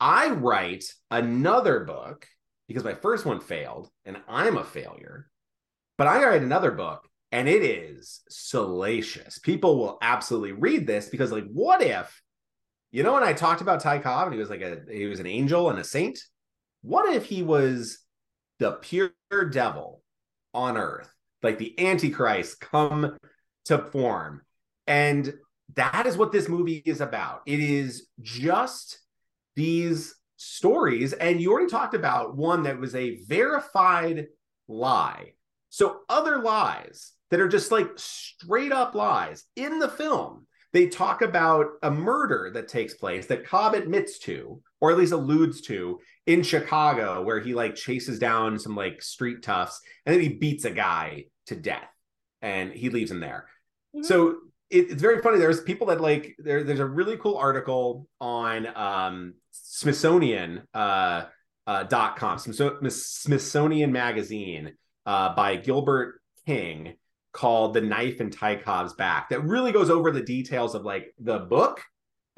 I 0.00 0.30
write 0.30 0.84
another 1.10 1.80
book 1.80 2.26
because 2.66 2.84
my 2.84 2.94
first 2.94 3.26
one 3.26 3.40
failed 3.40 3.90
and 4.06 4.16
I'm 4.26 4.56
a 4.56 4.64
failure. 4.64 5.28
But 5.98 6.06
I 6.06 6.24
write 6.24 6.42
another 6.42 6.70
book 6.70 7.06
and 7.30 7.46
it 7.48 7.62
is 7.62 8.22
salacious. 8.30 9.38
People 9.38 9.78
will 9.78 9.98
absolutely 10.00 10.52
read 10.52 10.86
this 10.86 11.10
because, 11.10 11.30
like, 11.30 11.46
what 11.52 11.82
if, 11.82 12.22
you 12.90 13.02
know, 13.02 13.12
when 13.12 13.22
I 13.22 13.34
talked 13.34 13.60
about 13.60 13.80
Ty 13.80 13.98
Cobb 13.98 14.28
and 14.28 14.34
he 14.34 14.40
was 14.40 14.48
like 14.48 14.62
a 14.62 14.80
he 14.90 15.04
was 15.04 15.20
an 15.20 15.26
angel 15.26 15.68
and 15.68 15.78
a 15.78 15.84
saint? 15.84 16.18
What 16.80 17.14
if 17.14 17.26
he 17.26 17.42
was 17.42 17.98
the 18.58 18.72
pure 18.72 19.12
devil 19.50 19.99
on 20.54 20.76
earth, 20.76 21.12
like 21.42 21.58
the 21.58 21.78
Antichrist 21.78 22.60
come 22.60 23.16
to 23.66 23.78
form? 23.78 24.42
And 24.86 25.34
that 25.74 26.06
is 26.06 26.16
what 26.16 26.32
this 26.32 26.48
movie 26.48 26.82
is 26.84 27.00
about. 27.00 27.42
It 27.46 27.60
is 27.60 28.08
just 28.20 29.00
these 29.56 30.14
stories. 30.36 31.12
And 31.12 31.40
you 31.40 31.52
already 31.52 31.70
talked 31.70 31.94
about 31.94 32.36
one 32.36 32.64
that 32.64 32.78
was 32.78 32.94
a 32.94 33.16
verified 33.26 34.26
lie. 34.68 35.32
So, 35.68 36.00
other 36.08 36.40
lies 36.40 37.12
that 37.30 37.40
are 37.40 37.48
just 37.48 37.70
like 37.70 37.90
straight 37.96 38.72
up 38.72 38.94
lies 38.94 39.44
in 39.54 39.78
the 39.78 39.88
film, 39.88 40.46
they 40.72 40.88
talk 40.88 41.22
about 41.22 41.66
a 41.82 41.90
murder 41.90 42.50
that 42.54 42.68
takes 42.68 42.94
place 42.94 43.26
that 43.26 43.46
Cobb 43.46 43.74
admits 43.74 44.18
to, 44.20 44.62
or 44.80 44.90
at 44.90 44.98
least 44.98 45.12
alludes 45.12 45.60
to, 45.62 46.00
in 46.26 46.42
Chicago, 46.42 47.22
where 47.22 47.40
he 47.40 47.54
like 47.54 47.74
chases 47.74 48.18
down 48.18 48.58
some 48.58 48.74
like 48.74 49.02
street 49.02 49.42
toughs 49.42 49.80
and 50.04 50.14
then 50.14 50.22
he 50.22 50.28
beats 50.28 50.64
a 50.64 50.70
guy 50.70 51.24
to 51.46 51.56
death 51.56 51.88
and 52.42 52.72
he 52.72 52.88
leaves 52.88 53.10
him 53.10 53.20
there. 53.20 53.48
Mhm. 53.94 54.04
So 54.04 54.36
it, 54.70 54.90
it's 54.90 55.02
very 55.02 55.20
funny. 55.20 55.38
There's 55.38 55.60
people 55.60 55.88
that 55.88 56.00
like 56.00 56.36
there. 56.38 56.62
There's 56.62 56.80
a 56.80 56.86
really 56.86 57.16
cool 57.16 57.36
article 57.36 58.08
on 58.20 58.66
um, 58.76 59.34
Smithsonian 59.50 60.62
uh, 60.72 61.24
uh, 61.66 61.82
dot 61.84 62.16
com, 62.16 62.38
Smithsonian 62.38 63.92
Magazine 63.92 64.74
uh, 65.06 65.34
by 65.34 65.56
Gilbert 65.56 66.20
King 66.46 66.94
called 67.32 67.74
"The 67.74 67.80
Knife 67.80 68.20
and 68.20 68.32
Ty 68.32 68.56
Cobb's 68.56 68.94
Back" 68.94 69.30
that 69.30 69.42
really 69.42 69.72
goes 69.72 69.90
over 69.90 70.12
the 70.12 70.22
details 70.22 70.74
of 70.74 70.84
like 70.84 71.12
the 71.18 71.40
book 71.40 71.82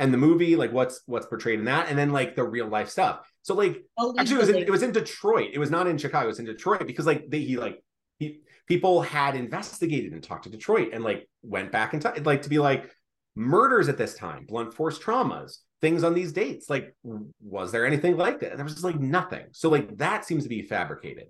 and 0.03 0.13
the 0.13 0.19
movie, 0.19 0.57
like 0.57 0.73
what's 0.73 1.01
what's 1.07 1.27
portrayed 1.27 1.61
in 1.61 1.67
that, 1.67 1.89
and 1.89 1.97
then 1.97 2.11
like 2.11 2.35
the 2.35 2.43
real 2.43 2.67
life 2.67 2.89
stuff. 2.89 3.21
So 3.43 3.55
like 3.55 3.85
actually 4.19 4.37
it 4.37 4.41
was 4.41 4.49
in, 4.49 4.57
it 4.57 4.71
was 4.71 4.83
in 4.83 4.91
Detroit. 4.91 5.51
It 5.53 5.61
was 5.61 5.71
not 5.71 5.87
in 5.87 5.97
Chicago. 5.97 6.25
It 6.25 6.29
was 6.29 6.41
in 6.41 6.45
Detroit 6.45 6.89
because 6.89 7.07
like 7.07 7.27
they, 7.29 7.39
he 7.39 7.57
like 7.57 7.81
he 8.19 8.41
people 8.67 9.01
had 9.01 9.37
investigated 9.37 10.13
and 10.13 10.21
talked 10.21 10.45
to 10.45 10.51
Detroit 10.51 10.89
and 10.93 11.05
like 11.05 11.29
went 11.45 11.71
back 11.71 11.95
in 11.95 12.01
time 12.01 12.21
like 12.25 12.43
to 12.43 12.49
be 12.49 12.59
like 12.59 12.91
murders 13.37 13.89
at 13.89 13.97
this 13.97 14.15
time, 14.15 14.45
blunt 14.45 14.75
force 14.75 14.99
traumas, 14.99 15.59
things 15.81 16.03
on 16.03 16.15
these 16.15 16.33
dates. 16.33 16.69
Like 16.69 16.97
was 17.41 17.71
there 17.71 17.87
anything 17.87 18.17
like 18.17 18.41
that? 18.41 18.57
There 18.57 18.65
was 18.65 18.75
just 18.75 18.85
like 18.85 18.99
nothing. 18.99 19.45
So 19.53 19.69
like 19.69 19.99
that 19.99 20.25
seems 20.25 20.43
to 20.43 20.49
be 20.49 20.63
fabricated. 20.63 21.27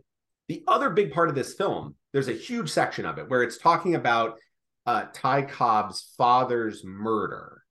The 0.48 0.64
other 0.66 0.88
big 0.88 1.12
part 1.12 1.28
of 1.28 1.34
this 1.34 1.52
film, 1.52 1.94
there's 2.14 2.28
a 2.28 2.32
huge 2.32 2.70
section 2.70 3.04
of 3.04 3.18
it 3.18 3.28
where 3.28 3.42
it's 3.42 3.58
talking 3.58 3.96
about 3.96 4.38
uh, 4.86 5.04
Ty 5.12 5.42
Cobb's 5.42 6.14
father's 6.16 6.82
murder. 6.86 7.61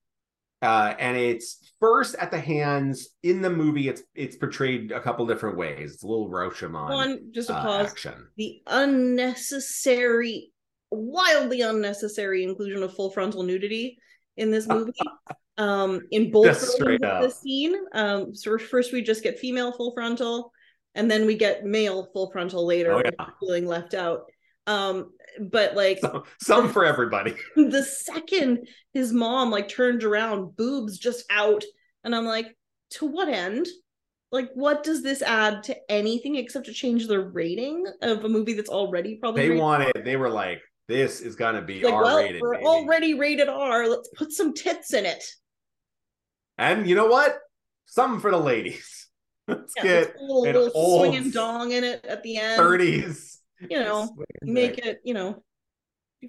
Uh, 0.61 0.93
and 0.99 1.17
it's 1.17 1.73
first 1.79 2.13
at 2.15 2.29
the 2.29 2.39
hands 2.39 3.09
in 3.23 3.41
the 3.41 3.49
movie. 3.49 3.87
It's 3.89 4.03
it's 4.13 4.35
portrayed 4.35 4.91
a 4.91 4.99
couple 5.01 5.25
different 5.25 5.57
ways. 5.57 5.93
It's 5.95 6.03
a 6.03 6.07
little 6.07 6.29
Rashomon 6.29 6.89
one 6.89 7.31
just 7.31 7.49
a 7.49 7.55
uh, 7.55 7.61
pause. 7.63 7.89
action. 7.91 8.27
the 8.37 8.61
unnecessary, 8.67 10.51
wildly 10.91 11.61
unnecessary 11.61 12.43
inclusion 12.43 12.83
of 12.83 12.93
full 12.93 13.09
frontal 13.11 13.43
nudity 13.43 13.97
in 14.37 14.51
this 14.51 14.67
movie. 14.69 14.91
um, 15.57 16.01
in 16.11 16.31
both 16.31 16.45
Just 16.45 16.61
versions 16.61 16.75
straight 16.99 17.03
of 17.03 17.23
the 17.23 17.29
scene. 17.31 17.75
Um, 17.93 18.35
so 18.35 18.57
first 18.57 18.93
we 18.93 19.01
just 19.01 19.23
get 19.23 19.39
female 19.39 19.71
full 19.71 19.93
frontal, 19.93 20.51
and 20.95 21.09
then 21.09 21.25
we 21.25 21.35
get 21.35 21.65
male 21.65 22.07
full 22.13 22.31
frontal 22.31 22.65
later, 22.65 22.93
Oh, 22.93 23.01
yeah. 23.03 23.25
feeling 23.39 23.65
left 23.65 23.93
out. 23.93 24.25
Um, 24.67 25.11
but 25.39 25.75
like 25.75 25.99
Some, 25.99 26.23
some 26.39 26.69
for 26.69 26.85
everybody. 26.85 27.35
the 27.55 27.83
second 27.83 28.67
his 28.93 29.13
mom 29.13 29.51
like 29.51 29.69
turned 29.69 30.03
around, 30.03 30.55
boobs 30.55 30.97
just 30.97 31.25
out, 31.29 31.63
and 32.03 32.15
I'm 32.15 32.25
like, 32.25 32.55
to 32.91 33.05
what 33.05 33.29
end? 33.29 33.67
Like, 34.31 34.49
what 34.53 34.83
does 34.83 35.03
this 35.03 35.21
add 35.21 35.63
to 35.63 35.75
anything 35.89 36.35
except 36.37 36.67
to 36.67 36.73
change 36.73 37.07
the 37.07 37.19
rating 37.19 37.85
of 38.01 38.23
a 38.23 38.29
movie 38.29 38.53
that's 38.53 38.69
already 38.69 39.17
probably 39.17 39.49
They 39.49 39.57
wanted. 39.57 40.03
They 40.05 40.15
were 40.15 40.29
like, 40.29 40.61
"This 40.87 41.19
is 41.19 41.35
gonna 41.35 41.61
be 41.61 41.83
like, 41.83 41.93
R 41.93 42.03
well, 42.03 42.17
rated." 42.17 42.41
we're 42.41 42.61
already 42.63 43.13
rated 43.13 43.49
R. 43.49 43.89
Let's 43.89 44.09
put 44.15 44.31
some 44.31 44.53
tits 44.53 44.93
in 44.93 45.05
it. 45.05 45.23
And 46.57 46.87
you 46.87 46.95
know 46.95 47.07
what? 47.07 47.37
Something 47.87 48.21
for 48.21 48.31
the 48.31 48.37
ladies. 48.37 49.09
Let's 49.47 49.73
Yeah, 49.75 49.83
get 49.83 49.93
let's 49.97 50.19
a 50.19 50.23
little, 50.23 50.63
little 50.63 50.97
swinging 50.99 51.31
dong 51.31 51.71
in 51.73 51.83
it 51.83 52.05
at 52.05 52.23
the 52.23 52.37
end. 52.37 52.61
30s. 52.61 53.37
You 53.69 53.79
know, 53.79 54.09
make 54.41 54.77
it, 54.79 54.99
you 55.03 55.13
know, 55.13 55.43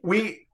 we 0.02 0.46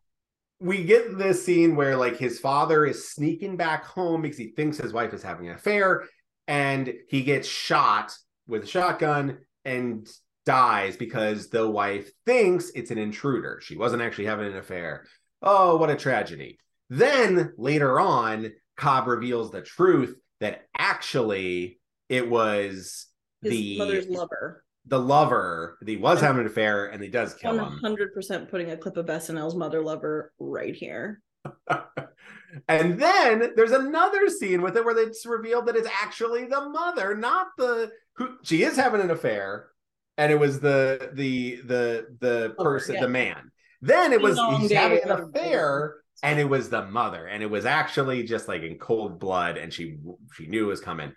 we 0.60 0.84
get 0.84 1.16
this 1.16 1.44
scene 1.44 1.76
where 1.76 1.96
like 1.96 2.16
his 2.16 2.40
father 2.40 2.84
is 2.84 3.10
sneaking 3.10 3.56
back 3.56 3.84
home 3.84 4.22
because 4.22 4.38
he 4.38 4.48
thinks 4.48 4.76
his 4.76 4.92
wife 4.92 5.14
is 5.14 5.22
having 5.22 5.48
an 5.48 5.54
affair 5.54 6.04
and 6.46 6.92
he 7.08 7.22
gets 7.22 7.46
shot 7.46 8.12
with 8.46 8.64
a 8.64 8.66
shotgun 8.66 9.38
and 9.64 10.08
dies 10.46 10.96
because 10.96 11.48
the 11.50 11.68
wife 11.68 12.10
thinks 12.26 12.70
it's 12.70 12.90
an 12.90 12.98
intruder. 12.98 13.60
She 13.62 13.76
wasn't 13.76 14.02
actually 14.02 14.26
having 14.26 14.46
an 14.46 14.56
affair. 14.56 15.06
Oh 15.42 15.76
what 15.76 15.90
a 15.90 15.96
tragedy. 15.96 16.58
Then 16.90 17.52
later 17.56 18.00
on 18.00 18.50
cobb 18.76 19.06
reveals 19.06 19.50
the 19.50 19.62
truth 19.62 20.16
that 20.40 20.62
actually 20.76 21.78
it 22.08 22.28
was 22.28 23.06
his 23.42 23.52
the 23.52 23.78
mother's 23.78 24.08
lover. 24.08 24.64
The 24.88 24.98
lover 24.98 25.76
that 25.80 25.88
he 25.88 25.96
was 25.96 26.20
having 26.20 26.40
an 26.40 26.46
affair 26.46 26.86
and 26.86 27.02
he 27.02 27.08
does 27.08 27.34
kill 27.34 27.58
him 27.58 27.80
100% 27.82 28.50
putting 28.50 28.70
a 28.70 28.76
clip 28.76 28.96
of 28.96 29.06
SNL's 29.06 29.54
mother 29.54 29.82
lover 29.82 30.32
right 30.38 30.74
here. 30.74 31.22
and 32.68 32.98
then 32.98 33.52
there's 33.56 33.72
another 33.72 34.28
scene 34.28 34.62
with 34.62 34.76
it 34.76 34.84
where 34.84 34.98
it's 34.98 35.26
revealed 35.26 35.66
that 35.66 35.76
it's 35.76 35.88
actually 36.02 36.46
the 36.46 36.68
mother, 36.68 37.14
not 37.14 37.48
the 37.56 37.90
who 38.14 38.36
she 38.42 38.62
is 38.62 38.76
having 38.76 39.00
an 39.00 39.10
affair, 39.10 39.68
and 40.16 40.32
it 40.32 40.38
was 40.38 40.60
the 40.60 41.10
the 41.14 41.60
the 41.64 42.06
the 42.18 42.54
person, 42.58 42.96
yeah. 42.96 43.02
the 43.02 43.08
man. 43.08 43.50
Then 43.80 44.12
it 44.12 44.20
was 44.20 44.38
he's 44.58 44.72
having 44.72 45.02
an 45.04 45.10
affair, 45.10 45.96
and 46.22 46.40
it 46.40 46.48
was 46.48 46.68
the 46.68 46.86
mother, 46.86 47.26
and 47.26 47.42
it 47.42 47.50
was 47.50 47.64
actually 47.64 48.24
just 48.24 48.48
like 48.48 48.62
in 48.62 48.78
cold 48.78 49.20
blood, 49.20 49.56
and 49.56 49.72
she 49.72 49.98
she 50.34 50.46
knew 50.46 50.64
it 50.64 50.68
was 50.68 50.80
coming. 50.80 51.12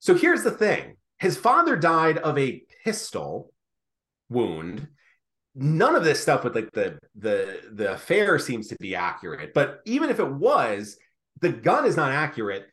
So 0.00 0.14
here's 0.14 0.42
the 0.42 0.50
thing: 0.50 0.96
his 1.18 1.36
father 1.36 1.76
died 1.76 2.18
of 2.18 2.38
a 2.38 2.62
pistol 2.84 3.52
wound. 4.28 4.88
None 5.54 5.96
of 5.96 6.04
this 6.04 6.20
stuff 6.20 6.44
with 6.44 6.54
like 6.54 6.70
the 6.72 6.98
the 7.16 7.60
the 7.72 7.92
affair 7.94 8.38
seems 8.38 8.68
to 8.68 8.76
be 8.80 8.94
accurate 8.94 9.52
but 9.52 9.80
even 9.84 10.08
if 10.08 10.20
it 10.20 10.30
was 10.30 10.96
the 11.40 11.50
gun 11.50 11.84
is 11.84 11.96
not 11.96 12.12
accurate. 12.12 12.66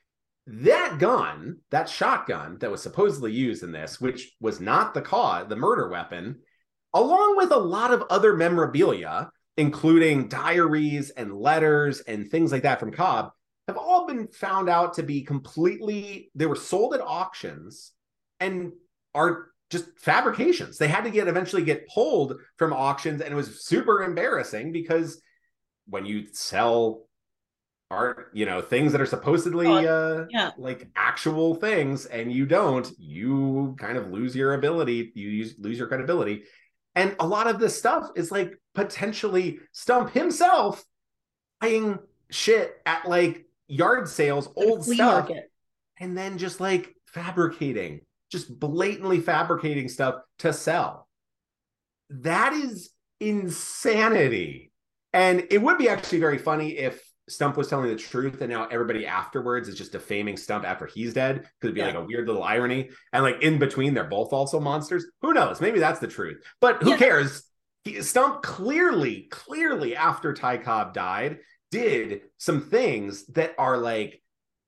That 0.46 0.98
gun 1.00 1.58
that 1.72 1.90
shotgun 1.90 2.58
that 2.60 2.72
was 2.72 2.82
supposedly 2.82 3.34
used 3.34 3.64
in 3.64 3.72
this 3.72 4.00
which 4.00 4.32
was 4.40 4.62
not 4.62 4.94
the 4.94 5.02
cause 5.02 5.48
the 5.50 5.56
murder 5.56 5.90
weapon 5.90 6.40
along 6.94 7.36
with 7.36 7.52
a 7.52 7.58
lot 7.58 7.92
of 7.92 8.04
other 8.10 8.34
memorabilia 8.34 9.30
including 9.58 10.30
diaries 10.30 11.10
and 11.10 11.34
letters 11.34 12.00
and 12.02 12.30
things 12.30 12.52
like 12.52 12.62
that 12.64 12.80
from 12.80 12.94
cobb 12.94 13.32
have 13.68 13.78
all 13.78 14.08
been 14.08 14.28
found 14.30 14.70
out 14.70 14.94
to 14.94 15.04
be 15.04 15.22
completely 15.22 16.32
they 16.36 16.46
were 16.46 16.56
sold 16.56 16.94
at 16.94 17.02
auctions 17.02 17.92
and 18.40 18.72
are 19.14 19.50
just 19.70 19.86
fabrications. 19.98 20.78
They 20.78 20.88
had 20.88 21.04
to 21.04 21.10
get 21.10 21.28
eventually 21.28 21.64
get 21.64 21.88
pulled 21.90 22.40
from 22.58 22.74
auctions, 22.74 23.22
and 23.22 23.32
it 23.34 23.36
was 23.36 23.66
super 23.66 24.04
embarrassing 24.04 24.72
because 24.72 25.22
when 25.88 26.06
you 26.06 26.28
sell 26.34 27.04
art, 27.90 28.32
you 28.34 28.46
know, 28.46 28.62
things 28.62 28.92
that 28.92 29.00
are 29.00 29.06
supposedly 29.06 29.68
uh 29.88 30.26
Yeah. 30.30 30.52
like 30.58 30.90
actual 30.96 31.56
things 31.56 32.06
and 32.06 32.32
you 32.32 32.46
don't, 32.46 32.90
you 32.98 33.76
kind 33.80 33.98
of 33.98 34.12
lose 34.12 34.36
your 34.36 34.54
ability, 34.56 35.12
you 35.16 35.30
use, 35.30 35.56
lose 35.58 35.78
your 35.80 35.88
credibility. 35.88 36.44
And 36.96 37.16
a 37.20 37.26
lot 37.28 37.48
of 37.48 37.60
this 37.60 37.78
stuff 37.78 38.10
is 38.16 38.32
like 38.32 38.60
potentially 38.76 39.60
Stump 39.72 40.10
himself 40.12 40.84
buying 41.62 42.00
shit 42.30 42.76
at 42.86 43.08
like 43.08 43.46
yard 43.68 44.10
sales, 44.10 44.50
old 44.56 44.84
stuff, 44.84 45.30
market. 45.30 45.50
and 46.00 46.18
then 46.18 46.38
just 46.38 46.60
like 46.60 46.94
fabricating, 47.06 48.02
just 48.32 48.60
blatantly 48.60 49.20
fabricating 49.20 49.88
stuff 49.90 50.16
to 50.40 50.54
sell. 50.54 51.08
That 52.10 52.54
is 52.54 52.90
insanity. 53.20 54.72
And 55.14 55.48
it 55.50 55.62
would 55.62 55.78
be 55.78 55.90
actually 55.90 56.20
very 56.20 56.38
funny 56.38 56.78
if 56.78 57.04
Stump 57.30 57.58
was 57.58 57.68
telling 57.68 57.90
the 57.90 57.96
truth 57.96 58.40
and 58.42 58.50
now 58.50 58.68
everybody 58.68 59.06
afterwards 59.06 59.68
is 59.68 59.78
just 59.78 59.92
defaming 59.92 60.38
Stump 60.38 60.64
after 60.66 60.86
he's 60.86 61.14
dead. 61.14 61.50
Could 61.62 61.74
be 61.74 61.82
Yeah. 61.82 61.88
like 61.88 61.96
a 61.96 62.04
weird 62.06 62.28
little 62.28 62.44
irony. 62.44 62.90
And 63.12 63.24
like 63.24 63.42
in 63.42 63.60
between, 63.60 63.94
they're 63.94 64.06
both 64.06 64.32
also 64.32 64.60
monsters. 64.60 65.06
Who 65.22 65.34
knows? 65.34 65.60
Maybe 65.60 65.80
that's 65.80 66.00
the 66.00 66.08
truth. 66.08 66.42
But 66.62 66.82
who 66.82 66.92
Yeah. 66.92 66.98
cares? 66.98 67.44
He, 67.84 68.02
Stump 68.02 68.44
clearly, 68.44 69.24
clearly 69.30 69.96
after 69.96 70.34
Ty 70.34 70.58
Cobb 70.60 70.94
died, 70.94 71.40
did 71.72 72.22
some 72.38 72.62
things 72.62 73.26
that 73.28 73.56
are 73.58 73.78
like 73.78 74.22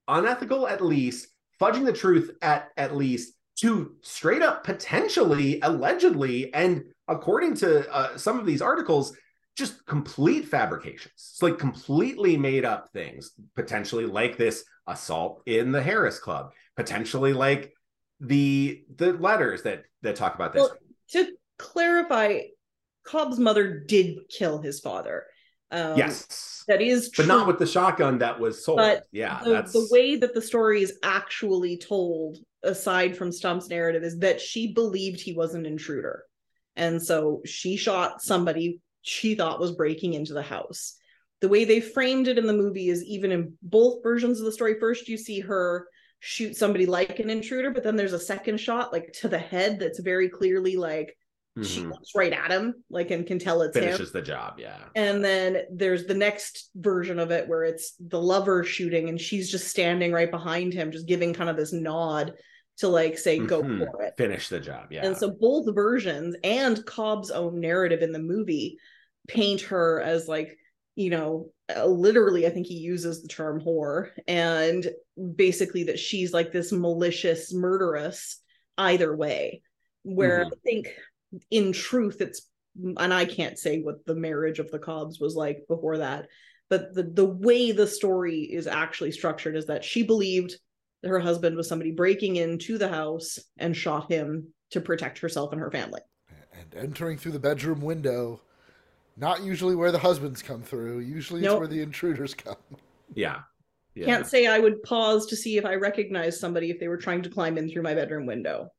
unethical 0.07 0.67
at 0.67 0.83
least, 0.83 1.27
fudging 1.61 1.85
the 1.85 1.93
truth 1.93 2.31
at 2.41 2.69
at 2.75 2.95
least, 2.95 3.33
to 3.61 3.95
straight 4.01 4.41
up 4.41 4.63
potentially, 4.63 5.59
allegedly, 5.61 6.53
and 6.53 6.83
according 7.07 7.55
to 7.55 7.89
uh, 7.91 8.17
some 8.17 8.39
of 8.39 8.45
these 8.45 8.61
articles, 8.61 9.15
just 9.57 9.85
complete 9.85 10.47
fabrications. 10.47 11.13
It's 11.15 11.41
like 11.41 11.57
completely 11.57 12.37
made 12.37 12.63
up 12.63 12.89
things, 12.93 13.31
potentially 13.55 14.05
like 14.05 14.37
this 14.37 14.63
assault 14.87 15.41
in 15.45 15.71
the 15.71 15.81
Harrah's 15.81 16.19
Club, 16.19 16.51
potentially 16.77 17.33
like 17.33 17.73
the 18.21 18.83
the 18.95 19.13
letters 19.13 19.63
that 19.63 19.83
that 20.01 20.15
talk 20.15 20.35
about 20.35 20.53
this. 20.53 20.61
Well, 20.61 20.77
to 21.11 21.31
clarify, 21.57 22.41
Cobb's 23.05 23.39
mother 23.39 23.79
did 23.79 24.19
kill 24.29 24.61
his 24.61 24.79
father. 24.79 25.25
Um, 25.71 25.97
yes. 25.97 26.63
That 26.67 26.81
is 26.81 27.09
true. 27.11 27.25
But 27.25 27.33
not 27.33 27.47
with 27.47 27.59
the 27.59 27.65
shotgun 27.65 28.19
that 28.19 28.39
was 28.39 28.63
sold. 28.63 28.77
But 28.77 29.03
yeah, 29.11 29.41
the, 29.43 29.51
that's 29.51 29.73
the 29.73 29.87
way 29.91 30.17
that 30.17 30.33
the 30.33 30.41
story 30.41 30.81
is 30.81 30.99
actually 31.03 31.77
told, 31.77 32.37
aside 32.63 33.17
from 33.17 33.31
Stump's 33.31 33.69
narrative, 33.69 34.03
is 34.03 34.19
that 34.19 34.39
she 34.39 34.73
believed 34.73 35.19
he 35.19 35.33
was 35.33 35.55
an 35.55 35.65
intruder. 35.65 36.23
And 36.75 37.01
so 37.01 37.41
she 37.45 37.75
shot 37.75 38.21
somebody 38.21 38.81
she 39.01 39.35
thought 39.35 39.59
was 39.59 39.71
breaking 39.71 40.13
into 40.13 40.33
the 40.33 40.41
house. 40.41 40.95
The 41.41 41.49
way 41.49 41.65
they 41.65 41.79
framed 41.79 42.27
it 42.27 42.37
in 42.37 42.45
the 42.45 42.53
movie 42.53 42.89
is 42.89 43.03
even 43.03 43.31
in 43.31 43.53
both 43.61 44.03
versions 44.03 44.39
of 44.39 44.45
the 44.45 44.51
story. 44.51 44.79
First, 44.79 45.07
you 45.07 45.17
see 45.17 45.39
her 45.39 45.87
shoot 46.19 46.57
somebody 46.57 46.85
like 46.85 47.19
an 47.19 47.29
intruder, 47.29 47.71
but 47.71 47.83
then 47.83 47.95
there's 47.95 48.13
a 48.13 48.19
second 48.19 48.59
shot, 48.59 48.91
like 48.91 49.13
to 49.21 49.29
the 49.29 49.39
head, 49.39 49.79
that's 49.79 49.99
very 49.99 50.29
clearly 50.29 50.75
like 50.75 51.15
she 51.63 51.81
Mhm. 51.81 51.91
looks 51.91 52.15
right 52.15 52.33
at 52.33 52.51
him, 52.51 52.83
like 52.89 53.11
and 53.11 53.25
can 53.25 53.39
tell 53.39 53.61
it's 53.61 53.75
him. 53.75 53.83
finishes 53.83 54.11
the 54.11 54.21
job. 54.21 54.59
Yeah. 54.59 54.77
And 54.95 55.23
then 55.23 55.63
there's 55.71 56.05
the 56.05 56.13
next 56.13 56.69
version 56.75 57.19
of 57.19 57.31
it 57.31 57.47
where 57.47 57.63
it's 57.63 57.95
the 57.99 58.21
lover 58.21 58.63
shooting 58.63 59.09
and 59.09 59.19
she's 59.19 59.49
just 59.51 59.67
standing 59.67 60.11
right 60.11 60.29
behind 60.31 60.73
him, 60.73 60.91
just 60.91 61.07
giving 61.07 61.33
kind 61.33 61.49
of 61.49 61.57
this 61.57 61.73
nod 61.73 62.33
to 62.77 62.87
like 62.87 63.17
say, 63.17 63.39
go 63.39 63.61
Mhm. 63.61 63.79
for 63.79 64.03
it. 64.03 64.13
Finish 64.17 64.49
the 64.49 64.59
job. 64.59 64.91
Yeah. 64.91 65.05
And 65.05 65.17
so 65.17 65.31
both 65.31 65.73
versions 65.75 66.35
and 66.43 66.85
Cobb's 66.85 67.31
own 67.31 67.59
narrative 67.59 68.01
in 68.01 68.11
the 68.11 68.19
movie 68.19 68.77
paint 69.27 69.61
her 69.61 70.01
as 70.01 70.27
like, 70.27 70.57
you 70.95 71.09
know, 71.09 71.51
uh, 71.75 71.85
literally, 71.85 72.47
I 72.47 72.49
think 72.49 72.67
he 72.67 72.75
uses 72.77 73.21
the 73.21 73.27
term 73.27 73.61
whore, 73.61 74.09
and 74.27 74.89
basically 75.35 75.83
that 75.85 75.99
she's 75.99 76.33
like 76.33 76.51
this 76.51 76.71
malicious 76.71 77.53
murderess 77.53 78.37
either 78.77 79.15
way. 79.15 79.61
Where 80.03 80.45
Mhm. 80.45 80.47
I 80.47 80.55
think 80.63 80.95
in 81.51 81.71
truth, 81.71 82.21
it's, 82.21 82.47
and 82.97 83.13
I 83.13 83.25
can't 83.25 83.57
say 83.57 83.79
what 83.81 84.05
the 84.05 84.15
marriage 84.15 84.59
of 84.59 84.71
the 84.71 84.79
Cobbs 84.79 85.19
was 85.19 85.35
like 85.35 85.65
before 85.67 85.97
that, 85.97 86.27
but 86.69 86.93
the, 86.93 87.03
the 87.03 87.25
way 87.25 87.71
the 87.71 87.87
story 87.87 88.41
is 88.41 88.67
actually 88.67 89.11
structured 89.11 89.55
is 89.55 89.65
that 89.65 89.83
she 89.83 90.03
believed 90.03 90.55
that 91.01 91.09
her 91.09 91.19
husband 91.19 91.55
was 91.55 91.67
somebody 91.67 91.91
breaking 91.91 92.35
into 92.35 92.77
the 92.77 92.89
house 92.89 93.39
and 93.57 93.75
shot 93.75 94.11
him 94.11 94.53
to 94.71 94.81
protect 94.81 95.19
herself 95.19 95.51
and 95.51 95.61
her 95.61 95.71
family. 95.71 96.01
And 96.53 96.75
entering 96.75 97.17
through 97.17 97.31
the 97.31 97.39
bedroom 97.39 97.81
window, 97.81 98.41
not 99.17 99.43
usually 99.43 99.75
where 99.75 99.91
the 99.91 99.99
husbands 99.99 100.41
come 100.41 100.61
through. 100.61 100.99
Usually 100.99 101.43
it's 101.43 101.53
where 101.53 101.67
the 101.67 101.81
intruders 101.81 102.33
come. 102.33 102.57
yeah. 103.13 103.39
Yeah. 103.95 104.05
Can't 104.05 104.27
say 104.27 104.45
I 104.45 104.59
would 104.59 104.83
pause 104.83 105.25
to 105.27 105.35
see 105.35 105.57
if 105.57 105.65
I 105.65 105.75
recognized 105.75 106.39
somebody 106.39 106.69
if 106.69 106.79
they 106.79 106.87
were 106.87 106.97
trying 106.97 107.23
to 107.23 107.29
climb 107.29 107.57
in 107.57 107.69
through 107.69 107.81
my 107.81 107.95
bedroom 107.95 108.25
window. 108.25 108.69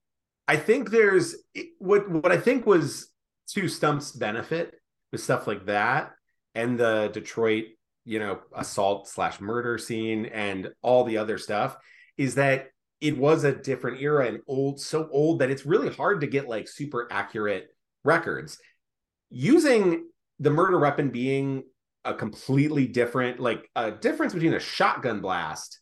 I 0.48 0.56
think 0.56 0.90
there's 0.90 1.36
what 1.78 2.10
what 2.10 2.32
I 2.32 2.36
think 2.36 2.66
was 2.66 3.10
to 3.48 3.68
Stump's 3.68 4.12
benefit 4.12 4.74
with 5.12 5.20
stuff 5.20 5.46
like 5.46 5.66
that 5.66 6.12
and 6.54 6.78
the 6.78 7.10
Detroit, 7.12 7.64
you 8.04 8.18
know, 8.18 8.40
assault 8.54 9.08
slash 9.08 9.40
murder 9.40 9.78
scene 9.78 10.26
and 10.26 10.70
all 10.82 11.04
the 11.04 11.18
other 11.18 11.38
stuff 11.38 11.76
is 12.16 12.34
that 12.36 12.68
it 13.00 13.16
was 13.16 13.44
a 13.44 13.52
different 13.52 14.00
era 14.00 14.26
and 14.26 14.40
old, 14.46 14.80
so 14.80 15.08
old 15.10 15.38
that 15.38 15.50
it's 15.50 15.64
really 15.64 15.88
hard 15.88 16.20
to 16.20 16.26
get 16.26 16.48
like 16.48 16.68
super 16.68 17.08
accurate 17.10 17.68
records. 18.04 18.58
Using 19.30 20.06
the 20.38 20.50
murder 20.50 20.78
weapon 20.78 21.10
being 21.10 21.64
a 22.04 22.14
completely 22.14 22.86
different, 22.86 23.40
like 23.40 23.68
a 23.74 23.90
difference 23.90 24.34
between 24.34 24.54
a 24.54 24.60
shotgun 24.60 25.20
blast 25.20 25.80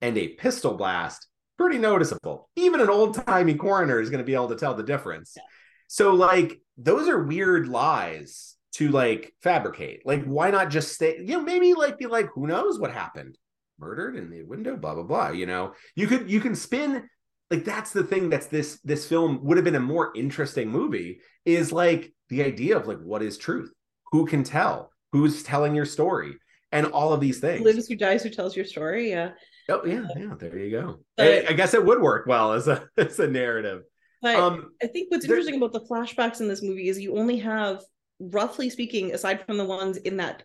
and 0.00 0.16
a 0.16 0.28
pistol 0.28 0.74
blast 0.74 1.26
pretty 1.56 1.78
noticeable. 1.78 2.48
Even 2.56 2.80
an 2.80 2.90
old 2.90 3.14
timey 3.26 3.54
coroner 3.54 4.00
is 4.00 4.10
going 4.10 4.18
to 4.18 4.24
be 4.24 4.34
able 4.34 4.48
to 4.48 4.56
tell 4.56 4.74
the 4.74 4.82
difference. 4.82 5.34
Yeah. 5.36 5.42
So, 5.88 6.14
like, 6.14 6.60
those 6.76 7.08
are 7.08 7.22
weird 7.22 7.68
lies 7.68 8.56
to 8.74 8.90
like 8.90 9.32
fabricate. 9.42 10.04
Like, 10.04 10.24
why 10.24 10.50
not 10.50 10.70
just 10.70 10.92
stay, 10.94 11.18
you 11.18 11.38
know, 11.38 11.42
maybe 11.42 11.74
like 11.74 11.98
be 11.98 12.06
like, 12.06 12.28
who 12.34 12.46
knows 12.46 12.78
what 12.78 12.92
happened? 12.92 13.38
Murdered 13.78 14.16
in 14.16 14.30
the 14.30 14.42
window, 14.42 14.76
blah, 14.76 14.94
blah, 14.94 15.02
blah. 15.02 15.30
You 15.30 15.46
know, 15.46 15.72
you 15.94 16.06
could, 16.06 16.30
you 16.30 16.40
can 16.40 16.54
spin 16.54 17.08
like 17.50 17.64
that's 17.64 17.92
the 17.92 18.02
thing 18.02 18.28
that's 18.28 18.46
this 18.46 18.80
this 18.84 19.06
film 19.06 19.40
would 19.44 19.56
have 19.56 19.64
been 19.64 19.74
a 19.74 19.80
more 19.80 20.12
interesting 20.14 20.68
movie 20.68 21.20
is 21.44 21.72
like 21.72 22.12
the 22.28 22.42
idea 22.42 22.76
of 22.76 22.86
like 22.86 22.98
what 22.98 23.22
is 23.22 23.38
truth 23.38 23.72
who 24.12 24.26
can 24.26 24.42
tell 24.42 24.90
who's 25.12 25.42
telling 25.42 25.74
your 25.74 25.84
story 25.84 26.34
and 26.72 26.86
all 26.86 27.12
of 27.12 27.20
these 27.20 27.38
things 27.38 27.64
lives 27.64 27.86
who 27.86 27.94
dies 27.94 28.22
who 28.22 28.30
tells 28.30 28.56
your 28.56 28.64
story 28.64 29.10
yeah 29.10 29.30
oh 29.68 29.84
yeah 29.84 30.06
yeah 30.16 30.34
there 30.38 30.56
you 30.58 30.70
go 30.70 31.00
But- 31.16 31.46
I, 31.46 31.50
I 31.50 31.52
guess 31.54 31.74
it 31.74 31.84
would 31.84 32.00
work 32.00 32.26
well 32.26 32.52
as 32.52 32.68
a 32.68 32.86
as 32.96 33.18
a 33.18 33.26
narrative 33.26 33.82
but 34.22 34.36
um 34.36 34.72
I 34.82 34.86
think 34.86 35.10
what's 35.10 35.26
there- 35.26 35.36
interesting 35.36 35.60
about 35.62 35.72
the 35.72 35.86
flashbacks 35.88 36.40
in 36.40 36.48
this 36.48 36.62
movie 36.62 36.88
is 36.88 36.98
you 36.98 37.16
only 37.18 37.38
have, 37.38 37.82
roughly 38.18 38.70
speaking, 38.70 39.12
aside 39.12 39.44
from 39.44 39.58
the 39.58 39.64
ones 39.64 39.98
in 39.98 40.16
that 40.16 40.42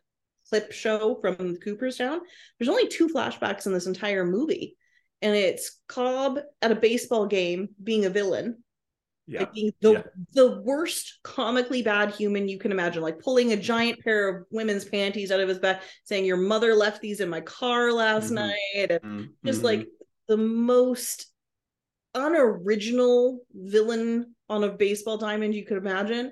clip 0.49 0.72
show 0.74 1.17
from 1.22 1.55
Cooperstown, 1.57 2.19
there's 2.59 2.67
only 2.69 2.88
two 2.89 3.07
flashbacks 3.07 3.65
in 3.65 3.74
this 3.74 3.88
entire 3.88 4.26
movie. 4.26 4.76
And 5.22 5.34
it's 5.36 5.80
Cobb 5.88 6.39
at 6.61 6.72
a 6.72 6.76
baseball 6.76 7.28
game 7.28 7.69
being 7.82 8.05
a 8.05 8.09
villain, 8.09 8.61
yeah 9.32 9.39
like 9.41 9.53
being 9.53 9.71
the, 9.82 9.91
yeah. 9.93 10.01
the 10.34 10.61
worst 10.61 11.19
comically 11.23 11.82
bad 11.82 12.11
human 12.11 12.47
you 12.47 12.59
can 12.59 12.71
imagine, 12.71 13.01
like 13.01 13.19
pulling 13.19 13.53
a 13.53 13.57
giant 13.57 13.99
pair 14.03 14.27
of 14.27 14.45
women's 14.51 14.86
panties 14.86 15.32
out 15.32 15.39
of 15.39 15.49
his 15.49 15.59
back, 15.59 15.82
saying, 16.03 16.25
Your 16.25 16.38
mother 16.38 16.75
left 16.75 17.01
these 17.01 17.19
in 17.21 17.29
my 17.29 17.41
car 17.41 17.91
last 17.91 18.32
Mhm. 18.32 18.36
night. 18.36 18.91
And 18.91 19.01
Mm, 19.01 19.29
just 19.45 19.61
mhm. 19.61 19.65
like 19.65 19.88
the 20.27 20.38
most 20.38 21.27
unoriginal 22.13 23.39
villain 23.53 24.36
on 24.49 24.63
a 24.63 24.69
baseball 24.69 25.17
diamond 25.17 25.55
you 25.55 25.65
could 25.65 25.77
imagine. 25.77 26.32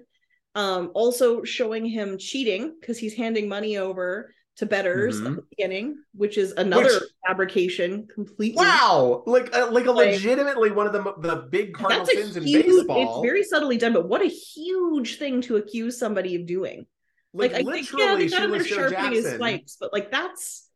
Um, 0.56 0.92
also 0.94 1.44
showing 1.44 1.86
him 1.86 2.18
cheating 2.18 2.76
because 2.80 2.98
he's 2.98 3.14
handing 3.14 3.48
money 3.48 3.78
over 3.78 4.34
to 4.60 4.66
bettors 4.66 5.20
at 5.20 5.26
Mhm. 5.28 5.36
the 5.38 5.42
beginning, 5.50 6.04
which 6.14 6.38
is 6.38 6.52
another 6.54 6.84
Which- 6.86 7.04
fabrication 7.26 8.08
completely. 8.14 8.56
wow 8.58 9.24
like 9.26 9.50
a, 9.56 9.66
like 9.66 9.86
a 9.86 9.92
legitimately 9.92 10.72
one 10.72 10.86
of 10.88 10.94
the 10.94 11.14
the 11.20 11.48
big 11.50 11.74
cardinal 11.74 12.06
sins 12.06 12.36
in 12.38 12.44
huge, 12.44 12.66
baseball 12.66 13.22
it's 13.22 13.26
very 13.28 13.44
subtly 13.44 13.78
done, 13.78 13.94
but 13.94 14.08
what 14.08 14.22
a 14.22 14.28
huge 14.28 15.18
thing 15.18 15.42
to 15.42 15.56
accuse 15.58 15.98
somebody 15.98 16.36
of 16.36 16.46
doing. 16.46 16.86
like, 17.34 17.52
Like, 17.54 17.68
I 17.68 17.72
think, 17.72 17.92
yeah, 17.98 18.16
they 18.16 18.28
got 18.28 18.42
Sheila 18.42 18.64
sharpening 18.64 19.12
his 19.14 19.28
spikes, 19.34 19.78
but 19.80 19.94
like 19.94 20.12
that's 20.12 20.70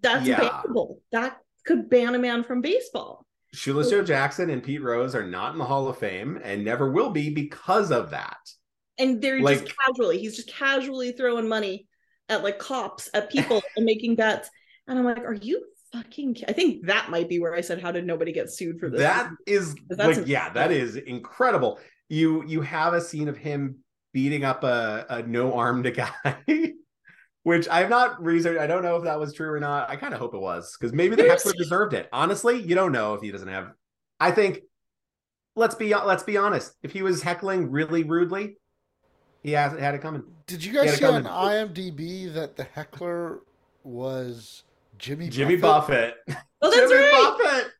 that's 0.00 0.26
Yeah. 0.26 0.38
bannable. 0.40 1.00
That 1.12 1.38
could 1.66 1.88
ban 1.90 2.14
a 2.14 2.18
man 2.18 2.44
from 2.44 2.60
baseball. 2.60 3.26
Shoeless 3.52 3.90
Joe 3.90 4.02
Jackson 4.02 4.48
and 4.50 4.62
Pete 4.64 4.80
Rose 4.82 5.14
are 5.14 5.26
not 5.26 5.52
in 5.52 5.58
the 5.58 5.64
Hall 5.64 5.86
of 5.88 5.98
Fame 5.98 6.40
and 6.42 6.64
never 6.64 6.90
will 6.90 7.10
be 7.10 7.30
because 7.30 7.90
of 7.92 8.10
that. 8.10 8.38
and 8.98 9.22
they're 9.22 9.40
Like- 9.40 9.62
just 9.64 9.74
casually 9.78 10.18
he's 10.18 10.36
just 10.36 10.48
casually 10.50 11.12
throwing 11.12 11.48
money 11.48 11.86
at 12.28 12.42
like 12.42 12.58
cops 12.58 13.08
at 13.14 13.30
people 13.30 13.62
and 13.76 13.84
making 13.84 14.14
bets 14.14 14.50
and 14.86 14.98
i'm 14.98 15.04
like 15.04 15.18
are 15.18 15.34
you 15.34 15.64
fucking 15.92 16.36
i 16.48 16.52
think 16.52 16.86
that 16.86 17.10
might 17.10 17.28
be 17.28 17.38
where 17.38 17.54
i 17.54 17.60
said 17.60 17.80
how 17.80 17.92
did 17.92 18.06
nobody 18.06 18.32
get 18.32 18.50
sued 18.50 18.78
for 18.80 18.88
this 18.88 19.00
That 19.00 19.30
is 19.46 19.74
That's 19.88 20.18
like 20.18 20.26
yeah, 20.26 20.50
that 20.50 20.72
is 20.72 20.96
incredible. 20.96 21.78
You 22.08 22.44
you 22.46 22.62
have 22.62 22.94
a 22.94 23.00
scene 23.00 23.28
of 23.28 23.36
him 23.36 23.78
beating 24.12 24.44
up 24.44 24.64
a, 24.64 25.06
a 25.08 25.22
no 25.22 25.54
armed 25.54 25.92
guy, 25.94 26.12
which 27.42 27.68
I've 27.68 27.90
not 27.90 28.22
researched. 28.22 28.60
I 28.60 28.66
don't 28.66 28.82
know 28.82 28.96
if 28.96 29.04
that 29.04 29.18
was 29.18 29.34
true 29.34 29.50
or 29.50 29.60
not. 29.60 29.90
I 29.90 29.96
kind 29.96 30.14
of 30.14 30.20
hope 30.20 30.34
it 30.34 30.40
was 30.40 30.76
because 30.78 30.92
maybe 30.92 31.16
the 31.16 31.28
heckler 31.28 31.52
deserved 31.52 31.94
it. 31.94 32.08
Honestly, 32.12 32.60
you 32.60 32.74
don't 32.74 32.92
know 32.92 33.14
if 33.14 33.22
he 33.22 33.30
doesn't 33.30 33.48
have. 33.48 33.72
I 34.20 34.30
think 34.30 34.60
let's 35.56 35.74
be 35.74 35.94
let's 35.94 36.22
be 36.22 36.36
honest. 36.36 36.72
If 36.82 36.92
he 36.92 37.02
was 37.02 37.22
heckling 37.22 37.70
really 37.70 38.04
rudely, 38.04 38.56
he 39.42 39.52
has 39.52 39.78
had 39.78 39.94
it 39.94 40.00
coming. 40.00 40.22
Did 40.46 40.64
you 40.64 40.72
guys 40.72 40.96
see 40.96 41.04
on 41.04 41.24
IMDb 41.24 42.32
that 42.34 42.56
the 42.56 42.64
heckler 42.64 43.40
was 43.84 44.62
Jimmy 44.98 45.28
Jimmy 45.28 45.56
Buffett. 45.56 46.14
oh 46.28 46.34
that's 46.62 46.76
Jimmy 46.76 46.94
right 46.94 47.36
Buffett. 47.38 47.72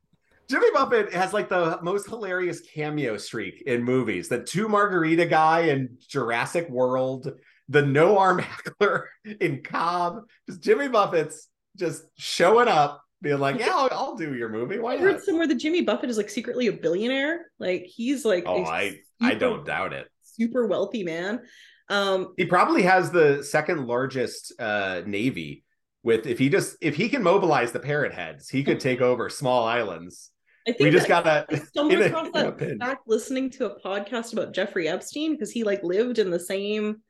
Jimmy 0.50 0.66
Buffett 0.74 1.12
has 1.14 1.32
like 1.32 1.48
the 1.48 1.78
most 1.82 2.08
hilarious 2.08 2.60
cameo 2.60 3.16
streak 3.16 3.62
in 3.62 3.82
movies. 3.82 4.28
The 4.28 4.42
two 4.42 4.68
margarita 4.68 5.26
guy 5.26 5.60
in 5.62 5.96
Jurassic 6.08 6.68
World, 6.68 7.32
the 7.68 7.82
no 7.82 8.18
arm 8.18 8.38
heckler 8.40 9.08
in 9.40 9.62
Cobb. 9.62 10.24
Just 10.48 10.60
Jimmy 10.62 10.88
Buffett's 10.88 11.48
just 11.76 12.04
showing 12.18 12.68
up, 12.68 13.02
being 13.22 13.38
like, 13.38 13.58
"Yeah, 13.58 13.70
I'll, 13.72 13.88
I'll 13.92 14.16
do 14.16 14.34
your 14.34 14.48
movie. 14.48 14.78
Why 14.78 14.94
i 14.94 14.96
not?" 14.96 15.02
heard 15.04 15.22
somewhere 15.22 15.46
that 15.46 15.54
jimmy 15.54 15.80
buffett 15.82 16.10
is 16.10 16.16
like 16.18 16.28
secretly 16.28 16.66
a 16.66 16.72
billionaire 16.72 17.46
like 17.58 17.84
he's 17.84 18.24
like 18.24 18.44
Oh, 18.46 18.62
a 18.62 18.66
I 18.66 18.98
I 19.20 19.28
super- 19.30 19.38
don't 19.38 19.64
doubt 19.64 19.92
it. 19.92 20.08
Super 20.42 20.66
wealthy 20.66 21.04
man 21.04 21.40
um 21.88 22.32
He 22.36 22.44
probably 22.46 22.82
has 22.82 23.10
the 23.10 23.42
second 23.42 23.86
largest 23.86 24.52
uh 24.58 25.02
navy. 25.06 25.64
With 26.04 26.26
if 26.26 26.38
he 26.38 26.48
just 26.48 26.76
if 26.80 26.96
he 26.96 27.08
can 27.08 27.22
mobilize 27.22 27.70
the 27.72 27.78
parrot 27.78 28.12
heads, 28.12 28.48
he 28.48 28.64
could 28.64 28.80
take 28.80 29.00
over 29.00 29.28
small 29.28 29.64
islands. 29.64 30.30
i 30.66 30.72
think 30.72 30.80
We 30.80 30.90
just 30.90 31.06
gotta 31.08 31.46
I 31.48 31.54
stumbled 31.72 32.00
across 32.00 32.28
a 32.28 32.32
that 32.32 32.78
fact 32.80 33.02
listening 33.06 33.50
to 33.50 33.66
a 33.70 33.80
podcast 33.80 34.32
about 34.32 34.52
Jeffrey 34.52 34.88
Epstein 34.88 35.32
because 35.32 35.52
he 35.52 35.62
like 35.64 35.82
lived 35.84 36.18
in 36.18 36.30
the 36.30 36.40
same 36.40 37.02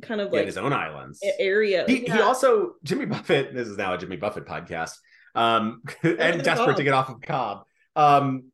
kind 0.00 0.20
of 0.20 0.32
like 0.32 0.46
his 0.46 0.58
own 0.58 0.72
islands. 0.72 1.20
area. 1.38 1.84
he, 1.86 2.04
Yeah. 2.06 2.16
he 2.16 2.20
also 2.22 2.74
Jimmy 2.82 3.06
Buffett. 3.06 3.54
This 3.54 3.68
is 3.68 3.76
now 3.76 3.94
a 3.94 3.98
Jimmy 3.98 4.16
Buffett 4.16 4.46
podcast. 4.46 4.94
Um, 5.34 5.82
and 6.02 6.42
desperate 6.42 6.66
Cobb. 6.68 6.76
to 6.76 6.84
get 6.84 6.94
off 6.94 7.08
of 7.10 7.20
Cobb. 7.20 7.64
Um, 7.94 8.50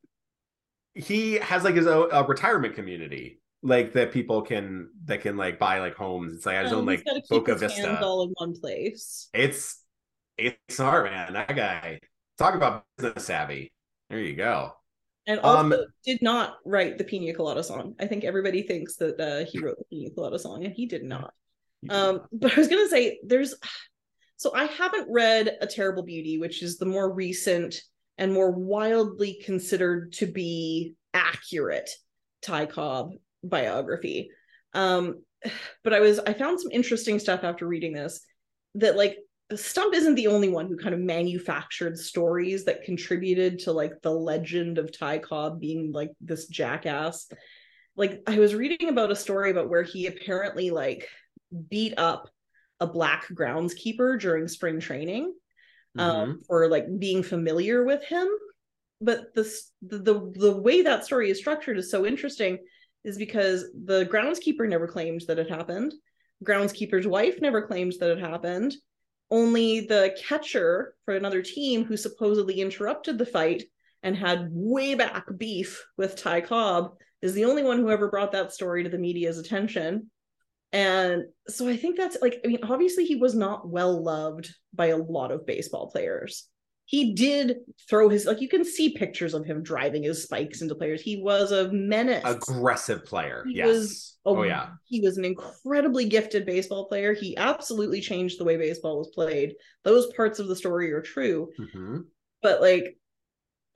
he 0.94 1.34
has 1.34 1.64
like 1.64 1.76
his 1.76 1.86
own 1.86 2.08
retirement 2.26 2.74
community, 2.74 3.40
like 3.62 3.92
that 3.94 4.12
people 4.12 4.42
can 4.42 4.90
that 5.06 5.20
can 5.20 5.36
like 5.36 5.58
buy 5.58 5.80
like 5.80 5.94
homes. 5.94 6.32
It's 6.34 6.46
like 6.46 6.62
his 6.62 6.72
Um, 6.72 6.80
own 6.80 6.86
like 6.86 7.04
Boca 7.28 7.54
Vista. 7.54 8.00
all 8.02 8.22
in 8.24 8.30
one 8.38 8.58
place. 8.58 9.28
It's 9.34 9.82
it's 10.36 10.56
smart, 10.76 11.06
man. 11.10 11.32
That 11.32 11.54
guy. 11.54 12.00
Talk 12.38 12.54
about 12.54 12.84
business 12.96 13.24
savvy. 13.24 13.72
There 14.10 14.20
you 14.20 14.36
go. 14.36 14.72
And 15.26 15.40
also 15.40 15.58
Um, 15.58 15.86
did 16.04 16.22
not 16.22 16.56
write 16.64 16.96
the 16.96 17.04
Pina 17.04 17.34
Colada 17.34 17.62
song. 17.64 17.94
I 17.98 18.06
think 18.06 18.24
everybody 18.24 18.62
thinks 18.62 18.96
that 18.96 19.20
uh, 19.20 19.44
he 19.50 19.58
wrote 19.58 19.76
the 19.78 19.84
Pina 19.90 20.10
Colada 20.14 20.38
song, 20.38 20.64
and 20.64 20.72
he 20.72 20.86
did 20.86 21.02
not. 21.02 21.34
Um, 21.90 22.22
but 22.32 22.52
I 22.52 22.56
was 22.56 22.68
gonna 22.68 22.88
say 22.88 23.18
there's 23.24 23.54
so 24.36 24.54
I 24.54 24.64
haven't 24.66 25.10
read 25.10 25.58
A 25.60 25.66
Terrible 25.66 26.04
Beauty, 26.04 26.38
which 26.38 26.62
is 26.62 26.78
the 26.78 26.86
more 26.86 27.12
recent 27.12 27.82
and 28.18 28.32
more 28.32 28.50
wildly 28.52 29.40
considered 29.44 30.12
to 30.14 30.26
be 30.26 30.94
accurate 31.12 31.90
Ty 32.42 32.66
Cobb 32.66 33.12
biography. 33.42 34.30
Um, 34.74 35.22
but 35.84 35.92
I 35.92 36.00
was 36.00 36.18
I 36.18 36.32
found 36.32 36.60
some 36.60 36.72
interesting 36.72 37.18
stuff 37.18 37.44
after 37.44 37.66
reading 37.66 37.92
this 37.92 38.20
that 38.74 38.96
like 38.96 39.18
Stump 39.54 39.94
isn't 39.94 40.14
the 40.14 40.26
only 40.26 40.50
one 40.50 40.66
who 40.66 40.76
kind 40.76 40.94
of 40.94 41.00
manufactured 41.00 41.98
stories 41.98 42.66
that 42.66 42.84
contributed 42.84 43.60
to 43.60 43.72
like 43.72 43.92
the 44.02 44.10
legend 44.10 44.76
of 44.76 44.96
Ty 44.96 45.18
Cobb 45.18 45.58
being 45.58 45.90
like 45.92 46.10
this 46.20 46.48
jackass. 46.48 47.28
Like 47.96 48.22
I 48.26 48.38
was 48.38 48.54
reading 48.54 48.90
about 48.90 49.10
a 49.10 49.16
story 49.16 49.50
about 49.50 49.70
where 49.70 49.82
he 49.82 50.06
apparently 50.06 50.70
like 50.70 51.08
beat 51.70 51.94
up 51.96 52.28
a 52.78 52.86
black 52.86 53.26
groundskeeper 53.28 54.20
during 54.20 54.48
spring 54.48 54.80
training 54.80 55.32
um, 55.96 56.40
for 56.46 56.68
like 56.68 56.86
being 56.98 57.22
familiar 57.22 57.84
with 57.84 58.04
him. 58.04 58.28
But 59.00 59.34
this 59.34 59.70
the, 59.80 59.98
the 59.98 60.32
the 60.34 60.56
way 60.56 60.82
that 60.82 61.06
story 61.06 61.30
is 61.30 61.38
structured 61.38 61.78
is 61.78 61.90
so 61.90 62.04
interesting, 62.04 62.58
is 63.08 63.18
because 63.18 63.64
the 63.86 64.04
groundskeeper 64.06 64.68
never 64.68 64.86
claimed 64.86 65.22
that 65.26 65.38
it 65.38 65.50
happened. 65.50 65.92
Groundskeeper's 66.44 67.06
wife 67.06 67.40
never 67.40 67.62
claimed 67.66 67.94
that 67.98 68.10
it 68.10 68.20
happened. 68.20 68.74
Only 69.30 69.80
the 69.80 70.16
catcher 70.26 70.94
for 71.04 71.14
another 71.14 71.42
team 71.42 71.84
who 71.84 71.96
supposedly 71.96 72.60
interrupted 72.60 73.18
the 73.18 73.26
fight 73.26 73.64
and 74.02 74.16
had 74.16 74.50
way 74.52 74.94
back 74.94 75.26
beef 75.36 75.84
with 75.96 76.16
Ty 76.16 76.42
Cobb 76.42 76.92
is 77.20 77.34
the 77.34 77.46
only 77.46 77.64
one 77.64 77.78
who 77.78 77.90
ever 77.90 78.08
brought 78.08 78.32
that 78.32 78.52
story 78.52 78.84
to 78.84 78.90
the 78.90 78.98
media's 78.98 79.38
attention. 79.38 80.10
And 80.72 81.24
so 81.48 81.68
I 81.68 81.76
think 81.76 81.96
that's 81.96 82.18
like, 82.20 82.40
I 82.44 82.48
mean, 82.48 82.60
obviously 82.62 83.06
he 83.06 83.16
was 83.16 83.34
not 83.34 83.68
well 83.68 84.02
loved 84.02 84.54
by 84.72 84.86
a 84.86 84.96
lot 84.96 85.32
of 85.32 85.46
baseball 85.46 85.90
players. 85.90 86.46
He 86.88 87.12
did 87.12 87.58
throw 87.86 88.08
his, 88.08 88.24
like, 88.24 88.40
you 88.40 88.48
can 88.48 88.64
see 88.64 88.96
pictures 88.96 89.34
of 89.34 89.44
him 89.44 89.62
driving 89.62 90.04
his 90.04 90.22
spikes 90.22 90.62
into 90.62 90.74
players. 90.74 91.02
He 91.02 91.20
was 91.20 91.52
a 91.52 91.70
menace. 91.70 92.22
Aggressive 92.24 93.04
player. 93.04 93.44
He 93.46 93.56
yes. 93.56 93.66
was 93.66 94.18
a- 94.24 94.30
oh 94.30 94.42
yeah. 94.42 94.70
He 94.86 95.02
was 95.02 95.18
an 95.18 95.26
incredibly 95.26 96.06
gifted 96.06 96.46
baseball 96.46 96.86
player. 96.88 97.12
He 97.12 97.36
absolutely 97.36 98.00
changed 98.00 98.40
the 98.40 98.44
way 98.44 98.56
baseball 98.56 98.96
was 98.96 99.08
played. 99.08 99.52
Those 99.84 100.10
parts 100.14 100.38
of 100.38 100.48
the 100.48 100.56
story 100.56 100.90
are 100.92 101.02
true. 101.02 101.50
Mhm. 101.60 102.04
But 102.40 102.62
like, 102.62 102.96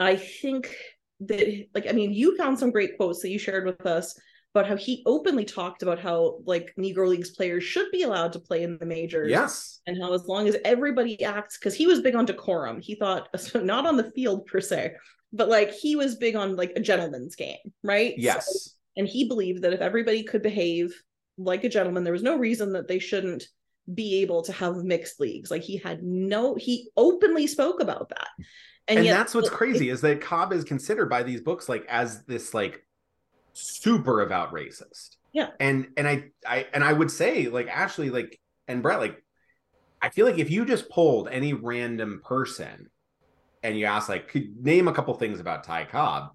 I 0.00 0.16
think 0.16 0.74
that, 1.20 1.66
like, 1.74 1.86
I 1.86 1.92
mean, 1.92 2.14
you 2.14 2.34
found 2.38 2.58
some 2.58 2.70
great 2.70 2.96
quotes 2.96 3.20
that 3.20 3.28
you 3.30 3.38
shared 3.38 3.66
with 3.66 3.84
us 3.84 4.18
about 4.54 4.68
how 4.68 4.76
he 4.76 5.02
openly 5.06 5.44
talked 5.44 5.82
about 5.82 5.98
how 5.98 6.38
like 6.44 6.74
Negro 6.78 7.08
Leagues 7.08 7.30
players 7.30 7.64
should 7.64 7.90
be 7.90 8.02
allowed 8.02 8.32
to 8.34 8.38
play 8.38 8.62
in 8.62 8.76
the 8.78 8.86
majors. 8.86 9.30
Yes. 9.30 9.80
And 9.86 10.00
how 10.00 10.12
as 10.12 10.26
long 10.26 10.46
as 10.46 10.56
everybody 10.64 11.22
acts, 11.24 11.58
because 11.58 11.74
he 11.74 11.86
was 11.86 12.00
big 12.00 12.14
on 12.14 12.26
decorum. 12.26 12.80
He 12.80 12.94
thought 12.94 13.28
not 13.54 13.86
on 13.86 13.96
the 13.96 14.10
field 14.10 14.46
per 14.46 14.60
se, 14.60 14.94
but 15.32 15.48
like 15.48 15.72
he 15.72 15.96
was 15.96 16.16
big 16.16 16.36
on 16.36 16.56
like 16.56 16.72
a 16.76 16.80
gentleman's 16.80 17.34
game, 17.34 17.72
right? 17.82 18.10
So- 18.10 18.20
Yes. 18.20 18.74
and 18.96 19.08
he 19.08 19.26
believed 19.26 19.62
that 19.62 19.72
if 19.72 19.80
everybody 19.80 20.22
could 20.22 20.42
behave 20.42 20.94
like 21.38 21.64
a 21.64 21.68
gentleman, 21.70 22.04
there 22.04 22.12
was 22.12 22.22
no 22.22 22.36
reason 22.36 22.74
that 22.74 22.88
they 22.88 22.98
shouldn't 22.98 23.44
be 23.92 24.20
able 24.20 24.42
to 24.42 24.52
have 24.52 24.76
mixed 24.76 25.18
leagues. 25.18 25.50
Like 25.50 25.62
he 25.62 25.78
had 25.78 26.02
no, 26.02 26.54
he 26.56 26.90
openly 26.96 27.46
spoke 27.46 27.80
about 27.80 28.10
that. 28.10 28.28
And, 28.86 28.98
and 28.98 29.06
yet, 29.06 29.16
that's 29.16 29.34
what's 29.34 29.48
crazy 29.48 29.88
it, 29.88 29.92
is 29.92 30.00
that 30.02 30.20
Cobb 30.20 30.52
is 30.52 30.64
considered 30.64 31.08
by 31.08 31.22
these 31.22 31.40
books 31.40 31.68
like 31.68 31.86
as 31.88 32.24
this 32.26 32.52
like 32.52 32.84
super 33.52 34.20
about 34.20 34.52
racist. 34.52 35.16
Yeah. 35.32 35.48
And 35.60 35.88
and 35.96 36.06
I 36.06 36.24
I 36.46 36.66
and 36.72 36.84
I 36.84 36.92
would 36.92 37.10
say 37.10 37.48
like 37.48 37.68
Ashley 37.68 38.10
like 38.10 38.38
and 38.68 38.82
Brett 38.82 39.00
like 39.00 39.22
I 40.00 40.10
feel 40.10 40.26
like 40.26 40.38
if 40.38 40.50
you 40.50 40.64
just 40.64 40.90
polled 40.90 41.28
any 41.28 41.52
random 41.52 42.20
person 42.24 42.90
and 43.62 43.78
you 43.78 43.86
ask 43.86 44.08
like 44.08 44.28
could 44.28 44.56
name 44.62 44.88
a 44.88 44.92
couple 44.92 45.14
things 45.14 45.40
about 45.40 45.64
Ty 45.64 45.84
Cobb, 45.84 46.32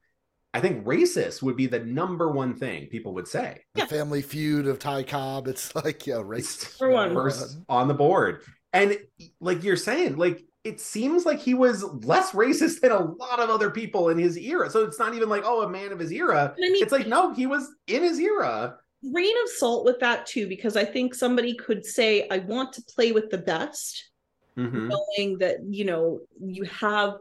I 0.53 0.59
think 0.59 0.86
racist 0.86 1.43
would 1.43 1.55
be 1.55 1.68
the 1.68 1.80
number 1.80 2.32
one 2.32 2.55
thing 2.55 2.88
people 2.88 3.13
would 3.13 3.28
say. 3.28 3.61
The 3.76 3.82
yeah. 3.82 3.86
family 3.86 4.22
feud 4.22 4.65
of 4.68 4.80
Ty 4.80 5.03
Cobb. 5.03 5.47
It's 5.47 5.76
like, 5.76 6.07
yeah, 6.07 6.15
racist. 6.15 6.80
First 6.80 7.59
on 7.70 7.88
the 7.88 7.93
board. 7.93 8.41
And 8.74 8.97
like 9.39 9.63
you're 9.63 9.76
saying, 9.76 10.18
like 10.18 10.43
it 10.63 10.81
seems 10.81 11.25
like 11.25 11.39
he 11.39 11.53
was 11.53 11.83
less 12.03 12.31
racist 12.31 12.81
than 12.81 12.91
a 12.91 12.99
lot 12.99 13.39
of 13.39 13.49
other 13.49 13.69
people 13.69 14.09
in 14.09 14.17
his 14.17 14.37
era. 14.37 14.69
So 14.69 14.83
it's 14.83 14.99
not 14.99 15.13
even 15.13 15.29
like, 15.29 15.43
oh, 15.45 15.61
a 15.61 15.69
man 15.69 15.91
of 15.91 15.99
his 15.99 16.11
era. 16.11 16.53
I 16.57 16.59
mean, 16.59 16.83
it's 16.83 16.91
like, 16.91 17.07
no, 17.07 17.33
he 17.33 17.47
was 17.47 17.69
in 17.87 18.03
his 18.03 18.19
era. 18.19 18.75
Grain 19.11 19.33
of 19.43 19.49
salt 19.49 19.85
with 19.85 19.99
that 19.99 20.25
too, 20.25 20.47
because 20.47 20.75
I 20.75 20.83
think 20.83 21.15
somebody 21.15 21.55
could 21.55 21.85
say, 21.85 22.27
I 22.29 22.39
want 22.39 22.73
to 22.73 22.81
play 22.83 23.11
with 23.11 23.29
the 23.29 23.37
best, 23.37 24.09
mm-hmm. 24.57 24.89
knowing 24.89 25.37
that, 25.37 25.57
you 25.69 25.85
know, 25.85 26.19
you 26.41 26.63
have 26.63 27.13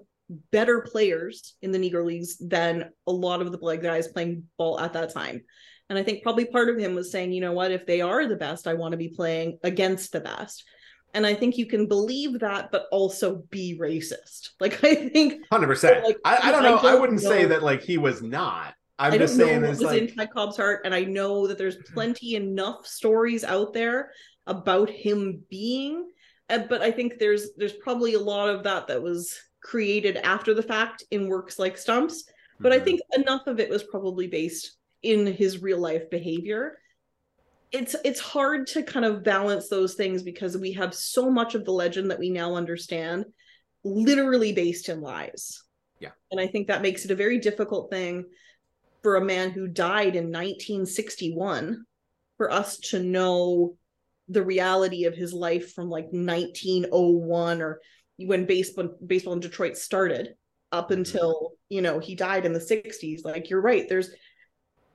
better 0.51 0.80
players 0.80 1.55
in 1.62 1.70
the 1.70 1.78
Negro 1.78 2.05
Leagues 2.05 2.37
than 2.39 2.91
a 3.07 3.12
lot 3.12 3.43
of 3.43 3.53
the 3.53 3.59
black 3.59 3.80
guys 3.80 4.09
playing 4.09 4.45
ball 4.59 4.80
at 4.80 4.95
that 4.95 5.14
time. 5.14 5.43
And 5.89 5.97
I 5.97 6.03
think 6.03 6.24
probably 6.24 6.47
part 6.47 6.68
of 6.68 6.78
him 6.78 6.97
was 6.97 7.12
saying, 7.12 7.32
you 7.32 7.41
know 7.41 7.53
what, 7.53 7.70
if 7.70 7.87
they 7.87 8.01
are 8.01 8.26
the 8.26 8.34
best, 8.34 8.66
I 8.66 8.74
want 8.74 8.91
to 8.93 8.99
be 8.99 9.09
playing 9.09 9.59
against 9.62 10.11
the 10.11 10.20
best 10.20 10.64
and 11.17 11.27
i 11.27 11.35
think 11.35 11.57
you 11.59 11.67
can 11.67 11.87
believe 11.87 12.39
that 12.39 12.71
but 12.71 12.87
also 12.93 13.43
be 13.51 13.77
racist. 13.81 14.51
Like 14.61 14.85
i 14.85 14.95
think 14.95 15.47
100% 15.51 16.05
like, 16.05 16.19
I, 16.25 16.37
I, 16.37 16.53
don't 16.53 16.62
know. 16.62 16.79
I, 16.79 16.83
don't 16.83 16.97
I 16.97 17.01
wouldn't 17.01 17.23
know. 17.23 17.31
say 17.31 17.47
that 17.47 17.62
like 17.62 17.83
he 17.83 17.99
was 17.99 18.23
not. 18.23 18.75
I'm 18.99 19.12
I 19.12 19.19
just 19.19 19.37
saying 19.37 19.61
what 19.61 19.71
was 19.71 19.83
like... 19.83 20.03
in 20.03 20.17
Ty 20.17 20.27
Cobb's 20.27 20.57
heart 20.57 20.83
and 20.85 20.95
i 20.95 21.03
know 21.03 21.47
that 21.47 21.59
there's 21.59 21.77
plenty 21.95 22.37
enough 22.37 22.87
stories 22.87 23.43
out 23.43 23.73
there 23.73 24.12
about 24.47 24.89
him 24.89 25.43
being 25.51 26.09
uh, 26.51 26.61
but 26.69 26.83
i 26.83 26.91
think 26.91 27.19
there's 27.19 27.55
there's 27.57 27.75
probably 27.75 28.14
a 28.14 28.21
lot 28.21 28.49
of 28.49 28.62
that 28.62 28.87
that 28.87 29.03
was 29.03 29.37
created 29.62 30.17
after 30.19 30.55
the 30.55 30.62
fact 30.62 31.03
in 31.11 31.29
works 31.29 31.59
like 31.59 31.77
stumps 31.77 32.25
but 32.61 32.73
mm-hmm. 32.73 32.81
i 32.81 32.85
think 32.85 33.01
enough 33.17 33.47
of 33.47 33.59
it 33.59 33.69
was 33.69 33.83
probably 33.83 34.27
based 34.27 34.77
in 35.03 35.27
his 35.27 35.62
real 35.62 35.79
life 35.79 36.09
behavior 36.11 36.79
it's 37.77 37.95
it's 38.05 38.20
hard 38.20 38.66
to 38.68 38.83
kind 38.83 39.05
of 39.05 39.22
balance 39.22 39.68
those 39.68 39.95
things 39.95 40.22
because 40.22 40.57
we 40.57 40.72
have 40.72 40.95
so 40.95 41.31
much 41.31 41.55
of 41.55 41.64
the 41.64 41.72
legend 41.72 42.11
that 42.11 42.18
we 42.18 42.31
now 42.31 42.55
understand 42.55 43.27
literally 43.85 44.53
based 44.53 44.89
in 44.89 45.01
lies. 45.01 45.62
Yeah. 46.01 46.11
And 46.31 46.41
I 46.41 46.47
think 46.47 46.68
that 46.68 46.83
makes 46.83 47.05
it 47.05 47.11
a 47.11 47.16
very 47.16 47.39
difficult 47.39 47.91
thing 47.91 48.24
for 49.03 49.16
a 49.16 49.24
man 49.24 49.51
who 49.51 49.68
died 49.68 50.16
in 50.16 50.33
1961 50.33 51.85
for 52.39 52.51
us 52.51 52.79
to 52.79 53.03
know 53.03 53.77
the 54.29 54.43
reality 54.43 55.05
of 55.05 55.14
his 55.14 55.33
life 55.33 55.72
from 55.74 55.89
like 55.89 56.07
1901 56.07 57.62
or 57.62 57.81
when 58.18 58.47
baseball 58.47 58.97
baseball 59.07 59.35
in 59.35 59.41
Detroit 59.41 59.77
started 59.77 60.35
up 60.72 60.87
mm-hmm. 60.87 61.01
until 61.01 61.53
you 61.68 61.83
know 61.83 61.99
he 61.99 62.14
died 62.14 62.47
in 62.47 62.53
the 62.53 62.59
60s 62.59 63.24
like 63.24 63.51
you're 63.51 63.61
right 63.61 63.89
there's 63.89 64.11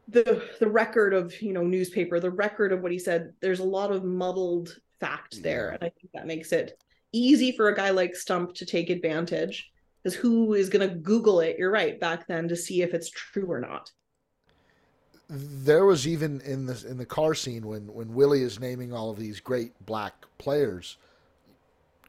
the 0.07 0.43
the 0.59 0.67
record 0.67 1.13
of 1.13 1.39
you 1.41 1.53
know 1.53 1.63
newspaper 1.63 2.19
the 2.19 2.29
record 2.29 2.71
of 2.71 2.81
what 2.81 2.91
he 2.91 2.99
said 2.99 3.33
there's 3.39 3.59
a 3.59 3.63
lot 3.63 3.91
of 3.91 4.03
muddled 4.03 4.77
fact 4.99 5.41
there 5.41 5.69
and 5.69 5.83
i 5.83 5.89
think 5.89 6.11
that 6.13 6.27
makes 6.27 6.51
it 6.51 6.77
easy 7.13 7.51
for 7.51 7.69
a 7.69 7.75
guy 7.75 7.89
like 7.89 8.15
stump 8.15 8.53
to 8.53 8.65
take 8.65 8.89
advantage 8.89 9.71
because 10.01 10.15
who 10.15 10.53
is 10.53 10.69
going 10.69 10.87
to 10.87 10.95
google 10.95 11.39
it 11.39 11.57
you're 11.57 11.71
right 11.71 11.99
back 11.99 12.27
then 12.27 12.47
to 12.47 12.55
see 12.55 12.81
if 12.81 12.93
it's 12.93 13.09
true 13.09 13.51
or 13.51 13.59
not. 13.59 13.91
There 15.33 15.85
was 15.85 16.07
even 16.07 16.41
in 16.41 16.65
the 16.65 16.85
in 16.89 16.97
the 16.97 17.05
car 17.05 17.33
scene 17.33 17.65
when 17.65 17.93
when 17.93 18.13
willie 18.13 18.41
is 18.41 18.59
naming 18.59 18.91
all 18.91 19.09
of 19.09 19.17
these 19.17 19.39
great 19.39 19.73
black 19.85 20.25
players 20.37 20.97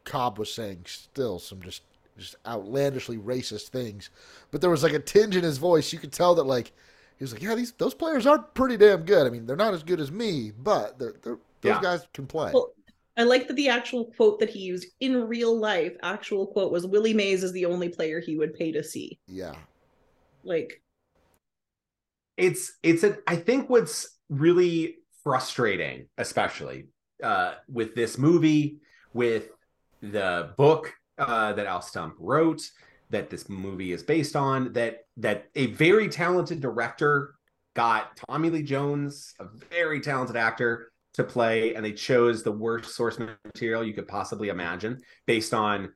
cobb 0.05 0.39
was 0.41 0.53
saying 0.53 0.81
still 0.87 1.39
some 1.39 1.63
just 1.63 1.83
just 2.19 2.35
outlandishly 2.47 3.17
racist 3.17 3.69
things 3.69 4.11
but 4.51 4.61
there 4.61 4.71
was 4.71 4.83
like 4.83 4.93
a 4.93 4.99
tinge 4.99 5.37
in 5.37 5.45
his 5.45 5.59
voice 5.59 5.93
you 5.93 6.01
could 6.01 6.13
tell 6.13 6.35
that 6.35 6.43
like 6.43 6.73
he 7.23 7.25
was 7.25 7.33
like, 7.35 7.43
"Yeah, 7.43 7.55
these 7.55 7.71
those 7.73 7.95
players 7.95 8.27
are 8.27 8.41
pretty 8.41 8.77
damn 8.77 9.05
good. 9.05 9.29
I 9.29 9.31
mean, 9.31 9.47
they're 9.47 9.55
not 9.55 9.75
as 9.75 9.85
good 9.85 10.01
as 10.01 10.11
me, 10.11 10.51
but 10.51 10.99
they're, 10.99 11.15
they're 11.23 11.39
those 11.61 11.77
yeah. 11.77 11.81
guys 11.81 12.05
can 12.13 12.27
play." 12.27 12.51
Well, 12.53 12.73
I 13.17 13.23
like 13.23 13.47
that 13.47 13.55
the 13.55 13.69
actual 13.69 14.07
quote 14.07 14.41
that 14.41 14.51
he 14.51 14.59
used 14.59 14.89
in 14.99 15.29
real 15.29 15.57
life, 15.57 15.93
actual 16.03 16.49
quote 16.49 16.73
was 16.73 16.85
Willie 16.85 17.15
Mays 17.15 17.45
is 17.45 17.53
the 17.53 17.67
only 17.67 17.89
player 17.89 18.19
he 18.19 18.37
would 18.37 18.55
pay 18.55 18.73
to 18.73 18.83
see. 18.83 19.21
Yeah. 19.29 19.55
Like 20.43 20.83
it's 22.37 22.73
it's 22.83 23.05
a 23.05 23.19
I 23.29 23.37
think 23.37 23.71
what's 23.71 24.19
really 24.29 24.97
frustrating, 25.23 26.09
especially 26.19 26.89
uh 27.23 27.55
with 27.69 27.95
this 27.95 28.19
movie, 28.19 28.79
with 29.15 29.51
the 30.01 30.55
book 30.57 30.93
uh 31.19 31.53
that 31.53 31.67
Al 31.67 31.83
Stump 31.83 32.17
wrote, 32.19 32.63
that 33.13 33.31
this 33.31 33.49
movie 33.49 33.93
is 33.93 34.03
based 34.03 34.35
on 34.35 34.73
that 34.73 35.05
that 35.19 35.47
a 35.55 35.67
very 35.67 36.09
talented 36.09 36.61
director 36.61 37.35
got 37.75 38.17
Tommy 38.29 38.51
Lee 38.51 38.63
Jones, 38.63 39.35
a 39.39 39.47
very 39.71 40.01
talented 40.01 40.37
actor, 40.37 40.93
to 41.15 41.25
play, 41.25 41.75
and 41.75 41.85
they 41.85 41.93
chose 41.93 42.43
the 42.43 42.53
worst 42.53 42.95
source 42.95 43.19
material 43.19 43.85
you 43.85 43.95
could 43.95 44.09
possibly 44.09 44.49
imagine 44.49 45.01
based 45.27 45.53
on 45.55 45.93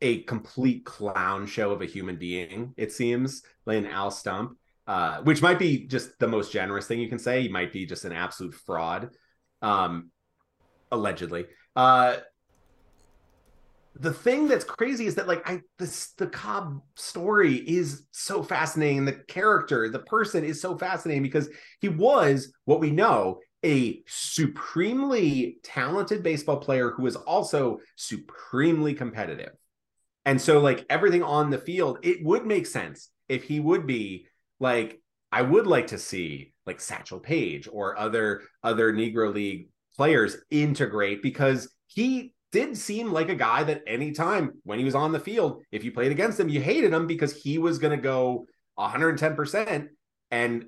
a 0.00 0.22
complete 0.22 0.84
clown 0.84 1.46
show 1.46 1.70
of 1.70 1.82
a 1.82 1.86
human 1.86 2.16
being, 2.16 2.74
it 2.76 2.92
seems, 2.92 3.42
like 3.66 3.78
an 3.78 3.86
Al 3.86 4.10
Stump, 4.10 4.56
uh, 4.86 5.20
which 5.22 5.42
might 5.42 5.58
be 5.58 5.86
just 5.86 6.10
the 6.18 6.28
most 6.28 6.52
generous 6.52 6.86
thing 6.86 7.00
you 7.00 7.08
can 7.08 7.18
say. 7.18 7.42
He 7.42 7.48
might 7.48 7.72
be 7.72 7.86
just 7.86 8.04
an 8.04 8.12
absolute 8.12 8.54
fraud, 8.54 9.10
um, 9.62 10.10
allegedly. 10.92 11.46
Uh, 11.74 12.16
the 14.00 14.12
thing 14.12 14.48
that's 14.48 14.64
crazy 14.64 15.06
is 15.06 15.16
that 15.16 15.28
like 15.28 15.48
I 15.48 15.60
this 15.78 16.12
the 16.12 16.26
Cobb 16.26 16.80
story 16.94 17.56
is 17.56 18.06
so 18.12 18.42
fascinating. 18.42 19.04
The 19.04 19.20
character, 19.28 19.88
the 19.88 20.00
person 20.00 20.44
is 20.44 20.60
so 20.60 20.76
fascinating 20.78 21.22
because 21.22 21.48
he 21.80 21.88
was 21.88 22.52
what 22.64 22.80
we 22.80 22.90
know 22.90 23.40
a 23.64 24.02
supremely 24.06 25.58
talented 25.64 26.22
baseball 26.22 26.58
player 26.58 26.90
who 26.90 27.02
was 27.02 27.16
also 27.16 27.80
supremely 27.96 28.94
competitive. 28.94 29.50
And 30.24 30.40
so 30.40 30.60
like 30.60 30.86
everything 30.88 31.22
on 31.22 31.50
the 31.50 31.58
field, 31.58 31.98
it 32.02 32.24
would 32.24 32.46
make 32.46 32.66
sense 32.66 33.10
if 33.28 33.44
he 33.44 33.58
would 33.60 33.86
be 33.86 34.26
like 34.60 35.00
I 35.32 35.42
would 35.42 35.66
like 35.66 35.88
to 35.88 35.98
see 35.98 36.52
like 36.66 36.80
Satchel 36.80 37.20
Paige 37.20 37.68
or 37.70 37.98
other 37.98 38.42
other 38.62 38.92
Negro 38.92 39.34
League 39.34 39.70
players 39.96 40.36
integrate 40.50 41.22
because 41.22 41.74
he 41.88 42.34
did 42.52 42.76
seem 42.76 43.12
like 43.12 43.28
a 43.28 43.34
guy 43.34 43.64
that 43.64 43.82
anytime 43.86 44.52
when 44.64 44.78
he 44.78 44.84
was 44.84 44.94
on 44.94 45.12
the 45.12 45.20
field, 45.20 45.62
if 45.70 45.84
you 45.84 45.92
played 45.92 46.12
against 46.12 46.40
him, 46.40 46.48
you 46.48 46.60
hated 46.60 46.92
him 46.92 47.06
because 47.06 47.42
he 47.42 47.58
was 47.58 47.78
going 47.78 47.96
to 47.96 48.02
go 48.02 48.46
110% 48.78 49.88
and 50.30 50.66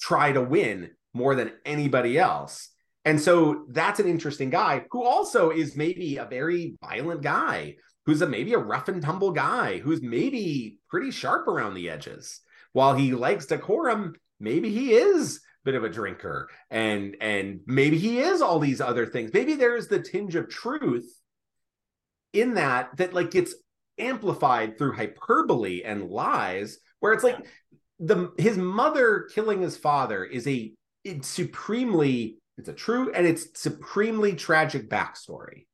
try 0.00 0.32
to 0.32 0.40
win 0.40 0.90
more 1.12 1.34
than 1.34 1.52
anybody 1.64 2.18
else. 2.18 2.70
And 3.04 3.20
so 3.20 3.64
that's 3.68 4.00
an 4.00 4.08
interesting 4.08 4.50
guy 4.50 4.84
who 4.90 5.04
also 5.04 5.50
is 5.50 5.76
maybe 5.76 6.16
a 6.16 6.24
very 6.24 6.76
violent 6.82 7.22
guy, 7.22 7.76
who's 8.06 8.22
a 8.22 8.26
maybe 8.26 8.54
a 8.54 8.58
rough 8.58 8.88
and 8.88 9.02
tumble 9.02 9.30
guy, 9.30 9.78
who's 9.78 10.02
maybe 10.02 10.78
pretty 10.88 11.10
sharp 11.10 11.46
around 11.46 11.74
the 11.74 11.90
edges. 11.90 12.40
While 12.72 12.94
he 12.94 13.12
likes 13.12 13.46
decorum, 13.46 14.14
maybe 14.40 14.70
he 14.70 14.94
is 14.94 15.40
bit 15.64 15.74
of 15.74 15.84
a 15.84 15.88
drinker. 15.88 16.48
And 16.70 17.16
and 17.20 17.60
maybe 17.66 17.98
he 17.98 18.20
is 18.20 18.42
all 18.42 18.58
these 18.58 18.80
other 18.80 19.06
things. 19.06 19.32
Maybe 19.32 19.54
there's 19.54 19.88
the 19.88 20.00
tinge 20.00 20.34
of 20.34 20.48
truth 20.48 21.20
in 22.32 22.54
that 22.54 22.96
that 22.96 23.14
like 23.14 23.30
gets 23.30 23.54
amplified 23.98 24.76
through 24.76 24.92
hyperbole 24.92 25.82
and 25.84 26.10
lies 26.10 26.78
where 27.00 27.12
it's 27.12 27.24
like 27.24 27.46
the 28.00 28.32
his 28.38 28.56
mother 28.56 29.28
killing 29.34 29.62
his 29.62 29.76
father 29.76 30.24
is 30.24 30.46
a 30.46 30.72
it's 31.04 31.28
supremely 31.28 32.38
it's 32.58 32.68
a 32.68 32.72
true 32.72 33.12
and 33.12 33.26
it's 33.26 33.60
supremely 33.60 34.34
tragic 34.34 34.88
backstory. 34.88 35.66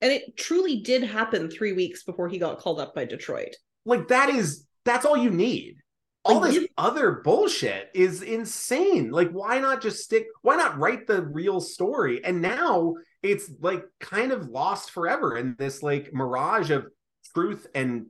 And 0.00 0.12
it 0.12 0.36
truly 0.36 0.80
did 0.80 1.02
happen 1.02 1.50
three 1.50 1.72
weeks 1.72 2.04
before 2.04 2.28
he 2.28 2.38
got 2.38 2.60
called 2.60 2.78
up 2.78 2.94
by 2.94 3.04
detroit. 3.04 3.56
Like 3.84 4.08
that 4.08 4.30
is 4.30 4.64
that's 4.84 5.04
all 5.04 5.16
you 5.16 5.30
need 5.30 5.78
all 6.28 6.40
this 6.40 6.66
other 6.76 7.22
bullshit 7.24 7.90
is 7.94 8.22
insane. 8.22 9.10
Like, 9.10 9.30
why 9.30 9.58
not 9.58 9.82
just 9.82 10.04
stick? 10.04 10.26
Why 10.42 10.56
not 10.56 10.78
write 10.78 11.06
the 11.06 11.22
real 11.22 11.60
story? 11.60 12.24
And 12.24 12.42
now 12.42 12.94
it's 13.22 13.50
like 13.60 13.84
kind 14.00 14.32
of 14.32 14.48
lost 14.48 14.90
forever 14.90 15.36
in 15.36 15.56
this 15.58 15.82
like 15.82 16.12
mirage 16.12 16.70
of 16.70 16.86
truth 17.34 17.66
and 17.74 18.06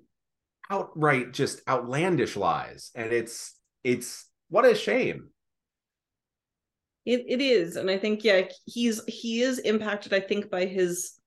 outright 0.71 1.33
just 1.33 1.63
outlandish 1.69 2.37
lies. 2.37 2.91
And 2.95 3.13
it's, 3.13 3.55
it's 3.85 4.27
what 4.49 4.65
a 4.65 4.75
shame. 4.75 5.29
It 7.07 7.25
it 7.27 7.41
is, 7.41 7.77
and 7.77 7.91
I 7.91 7.97
think 7.97 8.23
yeah, 8.23 8.43
he's 8.67 9.03
he 9.07 9.41
is 9.41 9.61
impacted. 9.61 10.13
I 10.13 10.21
think 10.21 10.51
by 10.51 10.67
his 10.67 11.19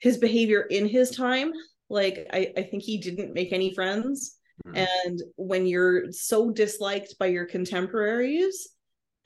his 0.00 0.18
behavior 0.18 0.62
in 0.62 0.86
his 0.86 1.10
time. 1.12 1.50
Like 1.88 2.26
I 2.30 2.52
I 2.58 2.62
think 2.62 2.82
he 2.82 2.98
didn't 2.98 3.32
make 3.32 3.54
any 3.54 3.72
friends, 3.74 4.35
Mhm. 4.64 4.86
and 5.04 5.22
when 5.36 5.66
you're 5.66 6.12
so 6.12 6.50
disliked 6.50 7.18
by 7.18 7.26
your 7.26 7.46
contemporaries, 7.46 8.68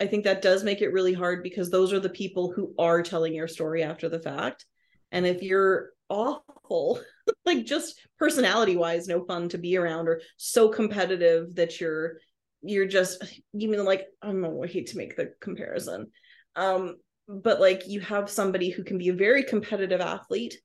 I 0.01 0.07
think 0.07 0.24
that 0.24 0.43
does 0.43 0.64
make 0.64 0.81
it 0.81 0.93
really 0.93 1.12
hard 1.12 1.43
because 1.43 1.70
those 1.70 1.93
are 1.93 2.01
the 2.01 2.09
people 2.09 2.53
who 2.53 2.74
are 2.78 3.03
telling 3.03 3.35
your 3.35 3.49
story 3.49 3.83
after 3.83 4.09
the 4.09 4.20
fact. 4.20 4.64
And 5.12 5.26
if 5.26 5.43
you're 5.43 5.91
awful, 6.09 7.01
like 7.45 7.66
just 7.66 8.01
personality 8.18 8.76
wise, 8.76 9.07
no 9.07 9.24
fun 9.24 9.49
to 9.51 9.59
be 9.59 9.76
around, 9.76 10.09
or 10.09 10.20
so 10.37 10.68
competitive 10.68 11.55
that 11.57 11.81
you're 11.81 12.18
you're 12.62 12.87
just 12.87 13.22
you 13.53 13.68
mean 13.68 13.85
like 13.85 14.07
I 14.22 14.28
don't 14.28 14.41
know, 14.41 14.62
I 14.62 14.66
hate 14.66 14.89
to 14.89 14.97
make 14.97 15.16
the 15.16 15.33
comparison. 15.41 16.11
Um, 16.57 16.97
but 17.28 17.61
like 17.61 17.87
you 17.87 18.01
have 18.01 18.28
somebody 18.28 18.70
who 18.70 18.85
can 18.85 18.99
be 18.99 19.09
a 19.09 19.14
very 19.14 19.45
competitive 19.45 20.01
athlete 20.01 20.61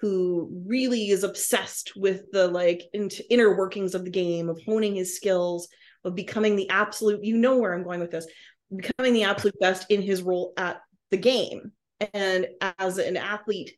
who 0.00 0.62
really 0.66 1.10
is 1.10 1.24
obsessed 1.24 1.92
with 1.96 2.30
the 2.32 2.46
like 2.48 2.82
inner 3.30 3.56
workings 3.56 3.94
of 3.94 4.04
the 4.04 4.10
game 4.10 4.48
of 4.48 4.60
honing 4.64 4.94
his 4.94 5.16
skills 5.16 5.68
of 6.04 6.14
becoming 6.14 6.56
the 6.56 6.68
absolute 6.70 7.24
you 7.24 7.36
know 7.36 7.56
where 7.56 7.74
i'm 7.74 7.82
going 7.82 8.00
with 8.00 8.10
this 8.10 8.26
becoming 8.74 9.12
the 9.12 9.24
absolute 9.24 9.58
best 9.60 9.90
in 9.90 10.02
his 10.02 10.22
role 10.22 10.52
at 10.56 10.80
the 11.10 11.16
game 11.16 11.72
and 12.14 12.46
as 12.78 12.98
an 12.98 13.16
athlete 13.16 13.72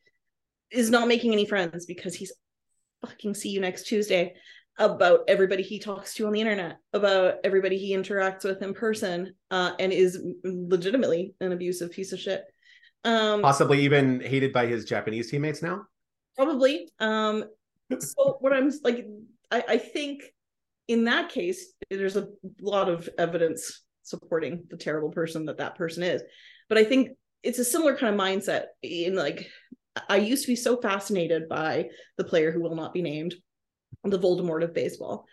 is 0.70 0.90
not 0.90 1.08
making 1.08 1.32
any 1.32 1.46
friends 1.46 1.86
because 1.86 2.14
he's 2.14 2.32
fucking 3.04 3.34
see 3.34 3.48
you 3.48 3.60
next 3.60 3.86
tuesday 3.86 4.34
about 4.78 5.20
everybody 5.28 5.62
he 5.62 5.78
talks 5.78 6.14
to 6.14 6.26
on 6.26 6.32
the 6.32 6.40
internet 6.40 6.76
about 6.92 7.34
everybody 7.44 7.78
he 7.78 7.94
interacts 7.96 8.44
with 8.44 8.62
in 8.62 8.74
person 8.74 9.34
uh, 9.50 9.72
and 9.78 9.92
is 9.92 10.22
legitimately 10.44 11.34
an 11.40 11.52
abusive 11.52 11.90
piece 11.90 12.12
of 12.12 12.20
shit 12.20 12.44
um 13.04 13.40
Possibly 13.40 13.80
even 13.80 14.20
hated 14.20 14.52
by 14.52 14.66
his 14.66 14.84
Japanese 14.84 15.30
teammates 15.30 15.62
now. 15.62 15.86
Probably 16.36 16.88
um 16.98 17.44
so 17.98 18.36
what 18.40 18.52
i'm 18.52 18.70
like 18.84 19.06
I, 19.50 19.64
I 19.68 19.78
think 19.78 20.22
in 20.88 21.04
that 21.04 21.28
case 21.30 21.72
there's 21.90 22.16
a 22.16 22.28
lot 22.60 22.88
of 22.88 23.08
evidence 23.18 23.82
supporting 24.02 24.64
the 24.70 24.76
terrible 24.76 25.10
person 25.10 25.46
that 25.46 25.58
that 25.58 25.76
person 25.76 26.02
is 26.02 26.22
but 26.68 26.78
i 26.78 26.84
think 26.84 27.10
it's 27.42 27.58
a 27.58 27.64
similar 27.64 27.96
kind 27.96 28.14
of 28.14 28.20
mindset 28.20 28.64
in 28.82 29.14
like 29.14 29.46
i 30.08 30.16
used 30.16 30.44
to 30.44 30.52
be 30.52 30.56
so 30.56 30.80
fascinated 30.80 31.48
by 31.48 31.88
the 32.16 32.24
player 32.24 32.50
who 32.50 32.60
will 32.60 32.76
not 32.76 32.92
be 32.92 33.02
named 33.02 33.34
the 34.04 34.18
voldemort 34.18 34.64
of 34.64 34.74
baseball 34.74 35.26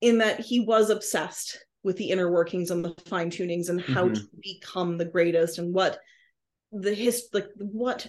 in 0.00 0.18
that 0.18 0.40
he 0.40 0.60
was 0.60 0.90
obsessed 0.90 1.58
with 1.82 1.96
the 1.96 2.10
inner 2.10 2.30
workings 2.30 2.70
and 2.70 2.84
the 2.84 2.94
fine 3.06 3.30
tunings 3.30 3.68
and 3.68 3.80
how 3.80 4.08
Mhm. 4.08 4.14
to 4.14 4.28
become 4.42 4.98
the 4.98 5.04
greatest 5.04 5.58
and 5.58 5.72
what 5.72 5.98
the 6.72 6.94
his 6.94 7.28
like 7.32 7.48
what 7.56 8.06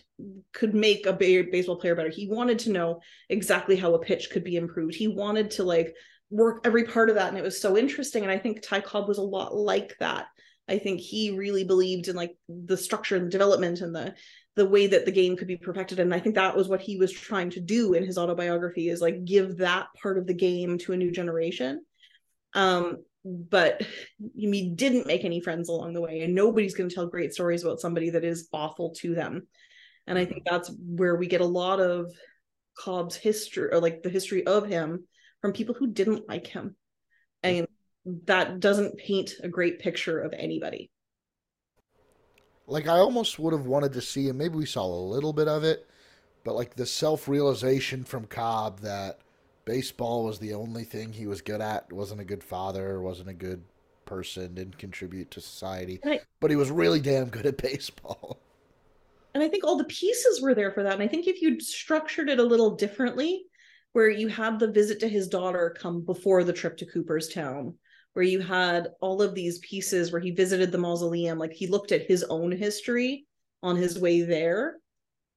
could 0.53 0.76
make 0.76 1.05
a 1.05 1.14
baseball 1.14 1.78
player 1.78 1.95
better. 1.95 2.09
He 2.09 2.28
wanted 2.28 2.59
to 2.59 2.72
know 2.72 3.01
exactly 3.30 3.76
how 3.76 3.93
a 3.93 3.99
pitch 3.99 4.30
could 4.30 4.43
be 4.43 4.55
improved. 4.55 4.95
He 4.95 5.07
wanted 5.07 5.51
to 5.51 5.64
like 5.64 5.95
work 6.30 6.62
every 6.64 6.84
part 6.86 7.09
of 7.09 7.16
that, 7.16 7.30
and 7.30 7.38
it 7.38 7.43
was 7.43 7.59
so 7.59 7.78
interesting. 7.78 8.24
And 8.24 8.32
I 8.32 8.38
think 8.38 8.62
Ty 8.62 8.82
Cobb 8.82 9.07
was 9.07 9.18
a 9.18 9.24
lot 9.24 9.55
like 9.55 9.95
that. 9.99 10.28
I 10.70 10.78
think 10.78 11.01
he 11.01 11.32
really 11.32 11.64
believed 11.64 12.07
in 12.07 12.16
like 12.16 12.38
the 12.47 12.78
structure 12.78 13.16
and 13.16 13.26
the 13.26 13.32
development 13.32 13.82
and 13.82 13.95
the 13.95 14.14
the 14.55 14.66
way 14.66 14.88
that 14.88 15.05
the 15.05 15.12
game 15.12 15.38
could 15.38 15.47
be 15.47 15.57
perfected. 15.57 15.99
And 15.99 16.14
I 16.14 16.20
think 16.20 16.36
that 16.36 16.55
was 16.55 16.68
what 16.68 16.82
he 16.82 16.97
was 16.97 17.12
trying 17.12 17.49
to 17.51 17.62
do 17.62 17.93
in 17.93 18.05
his 18.05 18.18
autobiography 18.18 18.89
is 18.89 19.01
like 19.01 19.24
give 19.24 19.57
that 19.57 19.88
part 20.01 20.18
of 20.18 20.28
the 20.28 20.34
game 20.34 20.78
to 20.80 20.91
a 20.91 20.97
new 20.97 21.09
generation. 21.09 21.86
Um, 22.53 22.97
but 23.24 23.82
he 24.36 24.69
didn't 24.69 25.07
make 25.07 25.24
any 25.24 25.41
friends 25.41 25.69
along 25.69 25.93
the 25.93 26.01
way, 26.01 26.22
and 26.22 26.34
nobody's 26.34 26.74
going 26.74 26.89
to 26.89 26.95
tell 26.95 27.07
great 27.07 27.34
stories 27.34 27.63
about 27.63 27.80
somebody 27.80 28.09
that 28.11 28.24
is 28.24 28.47
awful 28.51 28.91
to 28.95 29.13
them. 29.13 29.47
And 30.07 30.17
I 30.17 30.26
think 30.26 30.43
that's 30.45 30.72
where 30.80 31.15
we 31.15 31.28
get 31.28 31.41
a 31.41 31.45
lot 31.45 31.80
of 31.80 32.11
Cobb's 32.78 33.15
history, 33.15 33.69
or 33.72 33.80
like 33.80 34.01
the 34.01 34.09
history 34.09 34.45
of 34.45 34.67
him, 34.67 35.05
from 35.41 35.53
people 35.53 35.76
who 35.76 35.88
didn't 35.88 36.28
like 36.28 36.47
him, 36.47 36.76
and 37.43 37.67
that 38.26 38.59
doesn't 38.59 38.97
paint 38.97 39.34
a 39.43 39.47
great 39.47 39.80
picture 39.80 40.19
of 40.19 40.34
anybody. 40.34 40.89
Like 42.65 42.88
I 42.88 42.97
almost 42.97 43.38
would 43.38 43.53
have 43.53 43.65
wanted 43.65 43.93
to 43.93 44.01
see, 44.01 44.30
and 44.30 44.38
maybe 44.38 44.55
we 44.55 44.65
saw 44.65 44.86
a 44.86 44.88
little 44.88 45.34
bit 45.34 45.47
of 45.47 45.63
it, 45.63 45.88
but 46.43 46.55
like 46.55 46.76
the 46.76 46.86
self 46.86 47.28
realization 47.28 48.03
from 48.03 48.26
Cobb 48.26 48.80
that 48.80 49.19
baseball 49.76 50.26
was 50.26 50.38
the 50.38 50.53
only 50.53 50.84
thing 50.84 51.13
he 51.13 51.28
was 51.28 51.41
good 51.41 51.61
at, 51.61 51.91
wasn't 51.93 52.19
a 52.19 52.26
good 52.26 52.43
father, 52.43 53.01
wasn't 53.01 53.30
a 53.30 53.34
good 53.34 53.63
person, 54.03 54.53
didn't 54.53 54.78
contribute 54.78 55.32
to 55.32 55.39
society, 55.39 55.97
Right. 56.03 56.19
but 56.41 56.49
he 56.51 56.57
was 56.57 56.69
really 56.69 56.99
damn 56.99 57.30
good 57.30 57.45
at 57.45 57.55
baseball. 57.57 58.38
and 59.34 59.41
I 59.41 59.47
think 59.47 59.63
all 59.63 59.78
the 59.78 59.86
pieces 59.86 60.41
were 60.41 60.53
there 60.53 60.74
for 60.74 60.84
that. 60.84 60.91
And 60.91 61.01
I 61.01 61.07
think 61.07 61.26
if 61.26 61.41
you'd 61.41 61.61
structured 61.61 62.28
it 62.28 62.38
a 62.38 62.43
little 62.43 62.76
differently, 62.76 63.45
where 63.93 64.09
you 64.09 64.28
had 64.28 64.59
the 64.59 64.69
visit 64.72 64.99
to 64.99 65.07
his 65.07 65.30
daughter 65.30 65.74
come 65.80 66.01
before 66.01 66.43
the 66.43 66.51
trip 66.51 66.76
to 66.78 66.86
Cooperstown, 66.86 67.76
where 68.11 68.26
you 68.26 68.41
had 68.41 68.89
all 68.99 69.22
of 69.22 69.34
these 69.34 69.59
pieces 69.59 70.11
where 70.11 70.19
he 70.19 70.32
visited 70.32 70.74
the 70.74 70.78
mausoleum, 70.78 71.38
like 71.39 71.53
he 71.53 71.67
looked 71.67 71.93
at 71.93 72.07
his 72.07 72.26
own 72.26 72.51
history 72.51 73.26
on 73.63 73.78
his 73.78 73.97
way 73.97 74.22
there, 74.22 74.80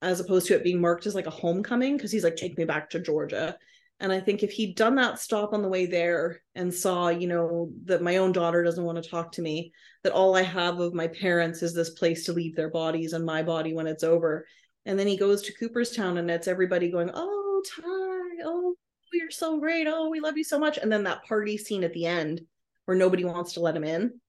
as 0.03 0.19
opposed 0.19 0.49
to 0.49 0.57
it 0.57 0.65
being 0.65 0.81
marked 0.81 1.07
as 1.07 1.15
like 1.15 1.29
a 1.29 1.31
homecoming, 1.31 1.97
because 1.97 2.11
he's 2.11 2.25
like, 2.25 2.35
take 2.35 2.59
me 2.59 2.65
back 2.65 2.91
to 2.91 2.99
Georgia. 2.99 3.57
And 4.01 4.13
I 4.13 4.21
think 4.21 4.43
if 4.43 4.51
he'd 4.51 4.77
done 4.77 4.97
that 4.97 5.19
stop 5.19 5.53
on 5.53 5.63
the 5.63 5.69
way 5.69 5.87
there 5.87 6.43
and 6.55 6.75
saw, 6.75 7.09
you 7.09 7.29
know, 7.29 7.71
that 7.85 8.03
my 8.03 8.17
own 8.17 8.33
daughter 8.33 8.63
doesn't 8.63 8.85
want 8.85 9.03
to 9.03 9.09
talk 9.09 9.33
to 9.33 9.43
me, 9.43 9.73
that 10.03 10.13
all 10.13 10.37
I 10.37 10.43
have 10.43 10.81
of 10.81 10.95
my 10.95 11.07
parents 11.09 11.63
is 11.63 11.75
this 11.75 11.91
place 11.91 12.27
to 12.27 12.33
leave 12.33 12.57
their 12.57 12.71
bodies 12.71 13.13
and 13.13 13.25
my 13.25 13.43
body 13.43 13.73
when 13.73 13.87
it's 13.87 14.05
over. 14.05 14.47
And 14.85 14.99
then 14.99 15.07
he 15.07 15.17
goes 15.17 15.43
to 15.43 15.55
Cooperstown 15.55 16.19
and 16.19 16.31
it's 16.31 16.49
everybody 16.49 16.91
going, 16.91 17.11
Oh, 17.15 17.63
Ty, 17.77 18.45
oh, 18.45 18.75
you're 19.13 19.31
so 19.31 19.61
great. 19.61 19.87
Oh, 19.89 20.11
we 20.11 20.21
love 20.21 20.37
you 20.37 20.45
so 20.45 20.59
much. 20.59 20.77
And 20.77 20.93
then 20.93 21.05
that 21.05 21.25
party 21.25 21.57
scene 21.57 21.85
at 21.85 21.93
the 21.93 22.07
end 22.07 22.43
where 22.85 22.97
nobody 22.97 23.25
wants 23.25 23.55
to 23.55 23.61
let 23.61 23.77
him 23.77 23.85
in. 23.85 24.21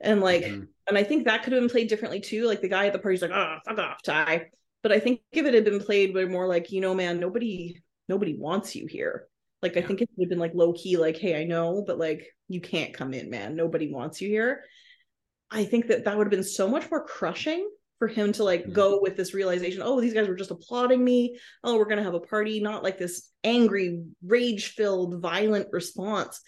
And 0.00 0.20
like, 0.20 0.44
Mhm. 0.44 0.66
and 0.88 0.98
I 0.98 1.04
think 1.04 1.24
that 1.24 1.42
could 1.42 1.52
have 1.52 1.62
been 1.62 1.70
played 1.70 1.88
differently 1.88 2.20
too. 2.20 2.46
Like 2.46 2.60
the 2.62 2.68
guy 2.68 2.86
at 2.86 2.92
the 2.92 2.98
party's 2.98 3.22
like, 3.22 3.30
oh, 3.30 3.58
fuck 3.64 3.78
off, 3.78 4.02
Ty. 4.02 4.50
But 4.82 4.92
I 4.92 4.98
think 4.98 5.20
if 5.30 5.46
it 5.46 5.54
had 5.54 5.64
been 5.64 5.80
played 5.80 6.14
with 6.14 6.30
more 6.30 6.48
like, 6.48 6.72
you 6.72 6.80
know, 6.80 6.94
man, 6.94 7.20
nobody, 7.20 7.80
nobody 8.08 8.36
wants 8.36 8.74
you 8.74 8.86
here. 8.86 9.28
Like 9.62 9.76
I 9.76 9.82
think 9.82 10.02
it 10.02 10.10
would 10.16 10.26
have 10.26 10.30
been 10.30 10.38
like 10.38 10.54
low 10.54 10.72
key, 10.74 10.96
like, 10.96 11.16
hey, 11.16 11.40
I 11.40 11.44
know, 11.44 11.82
but 11.86 11.98
like 11.98 12.26
you 12.48 12.60
can't 12.60 12.92
come 12.92 13.14
in, 13.14 13.30
man. 13.30 13.56
Nobody 13.56 13.90
wants 13.90 14.20
you 14.20 14.28
here. 14.28 14.64
I 15.50 15.64
think 15.64 15.86
that 15.88 16.04
that 16.04 16.16
would 16.16 16.26
have 16.26 16.30
been 16.30 16.42
so 16.44 16.68
much 16.68 16.90
more 16.90 17.04
crushing 17.04 17.68
for 17.98 18.08
him 18.08 18.32
to 18.32 18.44
like 18.44 18.66
Mhm. 18.66 18.72
go 18.72 19.00
with 19.00 19.16
this 19.16 19.32
realization. 19.32 19.80
Oh, 19.82 20.00
these 20.00 20.12
guys 20.12 20.28
were 20.28 20.34
just 20.34 20.50
applauding 20.50 21.02
me. 21.02 21.38
Oh, 21.62 21.78
we're 21.78 21.86
gonna 21.86 22.02
have 22.02 22.14
a 22.14 22.20
party, 22.20 22.60
not 22.60 22.82
like 22.82 22.98
this 22.98 23.30
angry, 23.42 24.02
rage-filled, 24.22 25.22
violent 25.22 25.68
response. 25.72 26.40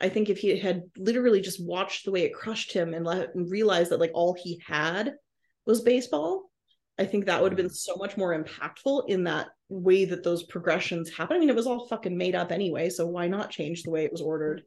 I 0.00 0.08
think 0.08 0.30
if 0.30 0.38
he 0.38 0.56
had 0.58 0.84
literally 0.96 1.40
just 1.40 1.64
watched 1.64 2.04
the 2.04 2.10
way 2.10 2.22
it 2.22 2.34
crushed 2.34 2.72
him 2.72 2.94
and 2.94 3.04
let 3.04 3.34
and 3.34 3.50
realized 3.50 3.90
that 3.90 4.00
like 4.00 4.12
all 4.14 4.34
he 4.34 4.62
had 4.64 5.14
was 5.66 5.80
baseball, 5.82 6.50
I 6.98 7.06
think 7.06 7.24
that 7.26 7.42
would 7.42 7.52
have 7.52 7.56
been 7.56 7.70
so 7.70 7.96
much 7.96 8.16
more 8.16 8.38
impactful 8.38 9.08
in 9.08 9.24
that 9.24 9.48
way 9.70 10.04
that 10.04 10.22
those 10.24 10.42
progressions 10.42 11.10
happen. 11.10 11.36
I 11.36 11.40
mean, 11.40 11.48
it 11.48 11.56
was 11.56 11.66
all 11.66 11.86
fucking 11.86 12.16
made 12.16 12.34
up 12.34 12.52
anyway, 12.52 12.90
so 12.90 13.06
why 13.06 13.28
not 13.28 13.50
change 13.50 13.82
the 13.82 13.90
way 13.90 14.04
it 14.04 14.12
was 14.12 14.20
ordered? 14.20 14.62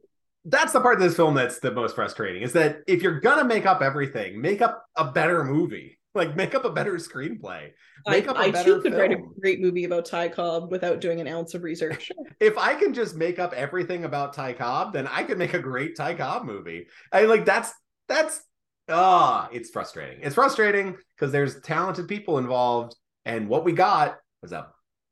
That's 0.46 0.72
the 0.72 0.80
part 0.80 0.96
of 0.96 1.00
this 1.00 1.16
film 1.16 1.34
that's 1.34 1.60
the 1.60 1.70
most 1.70 1.94
frustrating 1.94 2.42
is 2.42 2.52
that 2.54 2.80
if 2.86 3.02
you're 3.02 3.20
gonna 3.20 3.44
make 3.44 3.64
up 3.64 3.80
everything, 3.80 4.40
make 4.40 4.60
up 4.60 4.84
a 4.96 5.10
better 5.10 5.44
movie. 5.44 5.98
Like 6.14 6.36
make 6.36 6.54
up 6.54 6.64
a 6.64 6.70
better 6.70 6.92
screenplay. 6.94 7.70
Make 8.06 8.28
I, 8.28 8.30
up 8.30 8.36
a 8.36 8.40
I 8.40 8.50
better 8.50 8.76
too 8.76 8.82
could 8.82 8.94
write 8.94 9.12
a 9.12 9.22
great 9.40 9.60
movie 9.60 9.84
about 9.84 10.04
Ty 10.04 10.28
Cobb 10.28 10.70
without 10.70 11.00
doing 11.00 11.20
an 11.20 11.26
ounce 11.26 11.54
of 11.54 11.62
research. 11.62 12.10
If 12.40 12.58
I 12.58 12.74
can 12.74 12.92
just 12.92 13.14
make 13.14 13.38
up 13.38 13.52
everything 13.52 14.04
about 14.04 14.32
Ty 14.32 14.54
Cobb, 14.54 14.92
then 14.92 15.06
I 15.06 15.22
could 15.22 15.38
make 15.38 15.54
a 15.54 15.58
great 15.58 15.96
Ty 15.96 16.14
Cobb 16.14 16.44
movie. 16.44 16.88
I 17.12 17.22
like 17.22 17.44
that's 17.44 17.72
that's 18.08 18.42
ah, 18.88 19.48
it's 19.52 19.70
frustrating. 19.70 20.20
It's 20.22 20.34
frustrating 20.34 20.96
because 21.16 21.32
there's 21.32 21.60
talented 21.60 22.06
people 22.06 22.38
involved, 22.38 22.96
and 23.24 23.48
what 23.48 23.64
we 23.64 23.72
got 23.72 24.18
was 24.42 24.52
a 24.52 24.68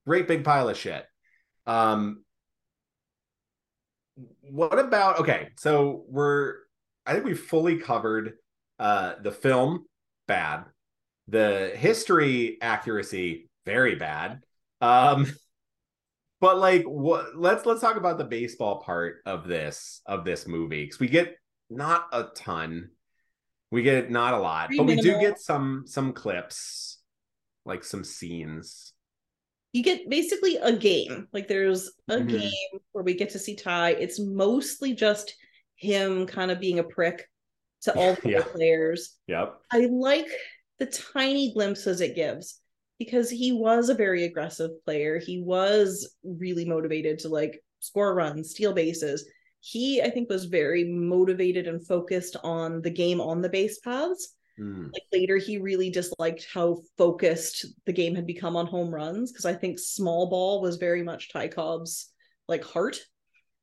great 0.06 0.28
big 0.28 0.44
pile 0.44 0.68
of 0.68 0.76
shit. 0.76 1.04
Um, 1.66 2.24
what 4.50 4.78
about 4.78 5.20
okay? 5.20 5.48
So 5.58 6.04
we're 6.08 6.56
I 7.06 7.12
think 7.12 7.24
we've 7.24 7.38
fully 7.38 7.78
covered 7.78 8.32
uh 8.78 9.14
the 9.22 9.32
film 9.32 9.86
bad, 10.26 10.64
the 11.28 11.72
history 11.74 12.58
accuracy 12.60 13.48
very 13.64 13.94
bad. 13.94 14.40
Um, 14.80 15.32
but 16.42 16.58
like 16.58 16.82
what 16.82 17.36
let's 17.36 17.64
let's 17.64 17.80
talk 17.80 17.96
about 17.96 18.18
the 18.18 18.24
baseball 18.24 18.80
part 18.80 19.22
of 19.24 19.46
this 19.46 20.02
of 20.06 20.24
this 20.24 20.46
movie 20.46 20.84
because 20.84 20.98
we 20.98 21.08
get 21.08 21.36
not 21.70 22.06
a 22.12 22.24
ton 22.34 22.90
we 23.70 23.82
get 23.82 24.10
not 24.10 24.34
a 24.34 24.38
lot 24.38 24.66
Pretty 24.66 24.78
but 24.78 24.86
we 24.86 24.96
do 24.96 25.18
get 25.20 25.38
some 25.38 25.84
some 25.86 26.12
clips 26.12 26.98
like 27.64 27.84
some 27.84 28.02
scenes 28.02 28.91
you 29.72 29.82
get 29.82 30.08
basically 30.08 30.56
a 30.56 30.72
game. 30.72 31.28
Like 31.32 31.48
there's 31.48 31.90
a 32.08 32.16
Mhm. 32.18 32.28
game 32.40 32.80
where 32.92 33.04
we 33.04 33.14
get 33.14 33.30
to 33.30 33.38
see 33.38 33.56
Ty. 33.56 33.92
It's 33.92 34.20
mostly 34.20 34.94
just 34.94 35.34
him 35.76 36.26
kind 36.26 36.50
of 36.50 36.60
being 36.60 36.78
a 36.78 36.84
prick 36.84 37.28
to 37.82 37.94
all 37.98 38.14
the 38.22 38.30
Yeah. 38.30 38.42
players. 38.42 39.16
Yep. 39.28 39.54
I 39.70 39.86
like 39.90 40.28
the 40.78 40.86
tiny 40.86 41.52
glimpses 41.54 42.00
it 42.00 42.14
gives 42.14 42.60
because 42.98 43.30
he 43.30 43.52
was 43.52 43.88
a 43.88 43.94
very 43.94 44.24
aggressive 44.24 44.70
player. 44.84 45.18
He 45.18 45.40
was 45.40 46.14
really 46.22 46.64
motivated 46.64 47.18
to 47.20 47.28
like 47.28 47.62
score 47.80 48.14
runs, 48.14 48.50
steal 48.50 48.72
bases. 48.74 49.28
He, 49.60 50.02
I 50.02 50.10
think, 50.10 50.28
was 50.28 50.44
very 50.46 50.84
motivated 50.84 51.66
and 51.68 51.84
focused 51.86 52.36
on 52.44 52.82
the 52.82 52.90
game 52.90 53.20
on 53.20 53.42
the 53.42 53.48
base 53.48 53.78
paths. 53.78 54.34
Mm. 54.62 54.90
Like 54.92 55.02
later, 55.12 55.36
he 55.38 55.58
really 55.58 55.90
disliked 55.90 56.46
how 56.52 56.82
focused 56.96 57.66
the 57.86 57.92
game 57.92 58.14
had 58.14 58.26
become 58.26 58.56
on 58.56 58.66
home 58.66 58.94
runs 58.94 59.32
because 59.32 59.44
I 59.46 59.54
think 59.54 59.78
small 59.78 60.28
ball 60.30 60.60
was 60.60 60.76
very 60.76 61.02
much 61.02 61.32
Ty 61.32 61.48
Cobb's 61.48 62.10
like 62.48 62.64
heart 62.64 62.98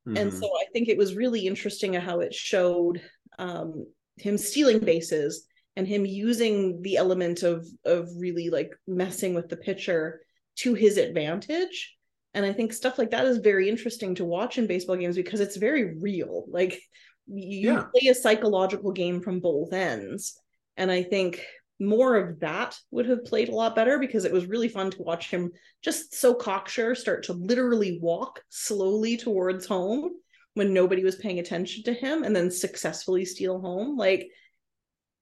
and 0.05 0.31
Mhm. 0.31 0.39
so 0.39 0.47
i 0.61 0.65
think 0.71 0.87
it 0.87 0.97
was 0.97 1.13
really 1.15 1.45
interesting 1.45 1.93
how 1.93 2.21
it 2.21 2.33
showed 2.33 3.01
um 3.37 3.85
him 4.17 4.37
stealing 4.37 4.79
bases 4.79 5.45
and 5.75 5.85
him 5.87 6.05
using 6.05 6.81
the 6.81 6.95
element 6.95 7.43
of 7.43 7.67
of 7.85 8.07
really 8.17 8.49
like 8.49 8.71
messing 8.87 9.33
with 9.35 9.49
the 9.49 9.57
pitcher 9.57 10.21
to 10.55 10.73
his 10.73 10.97
advantage 10.97 11.95
and 12.33 12.45
i 12.45 12.53
think 12.53 12.71
stuff 12.73 12.97
like 12.97 13.11
that 13.11 13.25
is 13.25 13.37
very 13.39 13.69
interesting 13.69 14.15
to 14.15 14.25
watch 14.25 14.57
in 14.57 14.65
baseball 14.65 14.95
games 14.95 15.17
because 15.17 15.41
it's 15.41 15.57
very 15.57 15.99
real 15.99 16.45
like 16.49 16.81
you 17.27 17.73
Yeah. 17.73 17.83
play 17.93 18.07
a 18.09 18.15
psychological 18.15 18.91
game 18.91 19.21
from 19.21 19.41
both 19.41 19.73
ends 19.73 20.39
and 20.79 20.91
i 20.91 21.03
think 21.03 21.45
more 21.79 22.17
of 22.17 22.39
that 22.39 22.77
would 22.91 23.07
have 23.07 23.23
played 23.23 23.49
a 23.49 23.55
lot 23.55 23.75
better 23.75 23.99
because 23.99 24.25
it 24.25 24.33
was 24.33 24.47
really 24.47 24.67
fun 24.67 24.91
to 24.91 25.01
watch 25.01 25.29
him 25.29 25.51
just 25.81 26.13
so 26.13 26.33
cocksure 26.33 26.93
start 26.93 27.23
to 27.23 27.33
literally 27.33 27.99
walk 28.01 28.41
slowly 28.49 29.15
towards 29.15 29.65
home 29.65 30.09
when 30.55 30.73
nobody 30.73 31.03
was 31.03 31.15
paying 31.15 31.39
attention 31.39 31.83
to 31.83 31.93
him 31.93 32.23
and 32.23 32.35
then 32.35 32.51
successfully 32.51 33.23
steal 33.23 33.61
home. 33.61 33.95
Like 33.95 34.29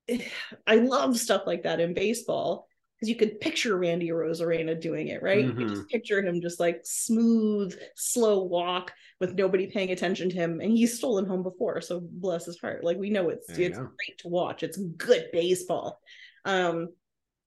i 0.67 0.75
love 0.75 1.17
stuff 1.17 1.43
like 1.45 1.63
that 1.63 1.79
in 1.79 1.93
baseball 1.93 2.66
because 2.97 3.09
you 3.09 3.15
could 3.15 3.39
picture 3.39 3.77
randy 3.77 4.09
arozarena 4.09 4.79
doing 4.79 5.09
it 5.09 5.21
right? 5.21 5.45
You 5.45 5.53
could 5.53 5.67
Mhm. 5.67 5.75
just 5.75 5.89
picture 5.89 6.19
him 6.23 6.41
just 6.41 6.59
like 6.59 6.81
smooth 6.83 7.77
slow 7.95 8.43
walk 8.43 8.91
with 9.19 9.35
nobody 9.35 9.67
paying 9.67 9.91
attention 9.91 10.29
to 10.29 10.35
him 10.35 10.59
and 10.61 10.71
he's 10.71 10.97
stolen 10.97 11.25
home 11.25 11.43
before 11.43 11.79
so 11.81 11.99
bless 12.01 12.45
his 12.45 12.59
heart. 12.59 12.83
Like 12.83 12.97
we 12.97 13.09
know 13.11 13.29
it's 13.29 13.49
you 13.57 13.65
it's 13.67 13.77
go. 13.77 13.83
great 13.83 14.17
to 14.19 14.27
watch. 14.29 14.63
It's 14.63 14.77
good 14.77 15.29
baseball. 15.31 15.99
Um 16.45 16.89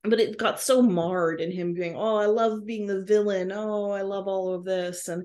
but 0.05 0.21
it 0.21 0.39
got 0.39 0.61
so 0.61 0.81
marred 0.81 1.41
in 1.41 1.51
him 1.53 1.75
being 1.75 1.95
oh 1.97 2.17
i 2.17 2.27
love 2.27 2.65
being 2.65 2.87
the 2.87 3.05
villain. 3.05 3.51
Oh 3.53 3.91
i 3.91 4.03
love 4.03 4.29
all 4.29 4.55
of 4.55 4.65
this. 4.65 5.09
And 5.09 5.25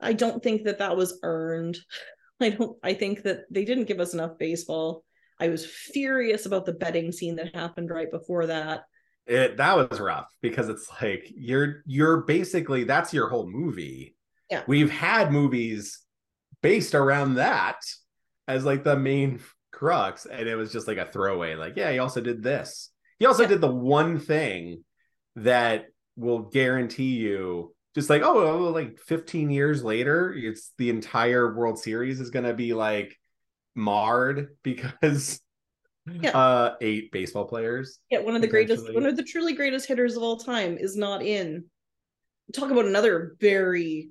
i 0.00 0.12
don't 0.12 0.42
think 0.42 0.64
that 0.64 0.78
that 0.78 0.96
was 0.96 1.18
earned. 1.22 1.78
I 2.40 2.50
don't 2.50 2.76
i 2.82 2.92
think 2.94 3.22
that 3.22 3.42
they 3.50 3.64
didn't 3.64 3.84
give 3.84 4.00
us 4.00 4.14
enough 4.14 4.36
baseball. 4.36 5.04
I 5.38 5.48
was 5.48 5.64
furious 5.64 6.46
about 6.46 6.66
the 6.66 6.72
betting 6.72 7.12
scene 7.12 7.36
that 7.36 7.54
happened 7.54 7.90
right 7.90 8.10
before 8.10 8.46
that 8.46 8.82
it 9.26 9.56
that 9.56 9.76
was 9.90 10.00
rough 10.00 10.30
because 10.42 10.68
it's 10.68 10.88
like 11.00 11.26
you're 11.34 11.82
you're 11.86 12.18
basically 12.22 12.84
that's 12.84 13.12
your 13.14 13.28
whole 13.28 13.48
movie. 13.48 14.16
Yeah. 14.50 14.62
We've 14.66 14.90
had 14.90 15.32
movies 15.32 16.00
based 16.62 16.94
around 16.94 17.34
that 17.36 17.76
as 18.48 18.64
like 18.64 18.84
the 18.84 18.96
main 18.96 19.40
crux, 19.72 20.26
and 20.26 20.48
it 20.48 20.56
was 20.56 20.72
just 20.72 20.86
like 20.86 20.98
a 20.98 21.06
throwaway. 21.06 21.54
Like, 21.54 21.76
yeah, 21.76 21.90
he 21.92 21.98
also 21.98 22.20
did 22.20 22.42
this. 22.42 22.90
He 23.18 23.26
also 23.26 23.44
Yeah. 23.44 23.48
did 23.48 23.60
the 23.60 23.70
one 23.74 24.18
thing 24.18 24.84
that 25.36 25.86
will 26.16 26.40
guarantee 26.42 27.16
you 27.16 27.74
just 27.94 28.10
like, 28.10 28.22
oh, 28.22 28.66
oh, 28.66 28.70
like 28.70 28.98
15 28.98 29.50
years 29.50 29.82
later, 29.84 30.32
it's 30.32 30.72
the 30.78 30.90
entire 30.90 31.54
World 31.54 31.78
Series 31.78 32.20
is 32.20 32.30
gonna 32.30 32.54
be 32.54 32.74
like 32.74 33.16
marred 33.74 34.56
because 34.62 35.40
Yeah. 36.06 36.36
uh 36.36 36.74
eight 36.82 37.10
baseball 37.12 37.46
players. 37.46 37.98
yeah 38.10 38.18
one 38.20 38.34
of 38.36 38.42
the 38.42 38.48
greatest 38.48 38.92
one 38.92 39.06
of 39.06 39.16
the 39.16 39.22
truly 39.22 39.54
greatest 39.54 39.86
hitters 39.86 40.16
of 40.16 40.22
all 40.22 40.36
time 40.36 40.76
is 40.76 40.96
not 40.96 41.22
in 41.22 41.64
talk 42.52 42.70
about 42.70 42.84
another 42.84 43.36
very 43.40 44.10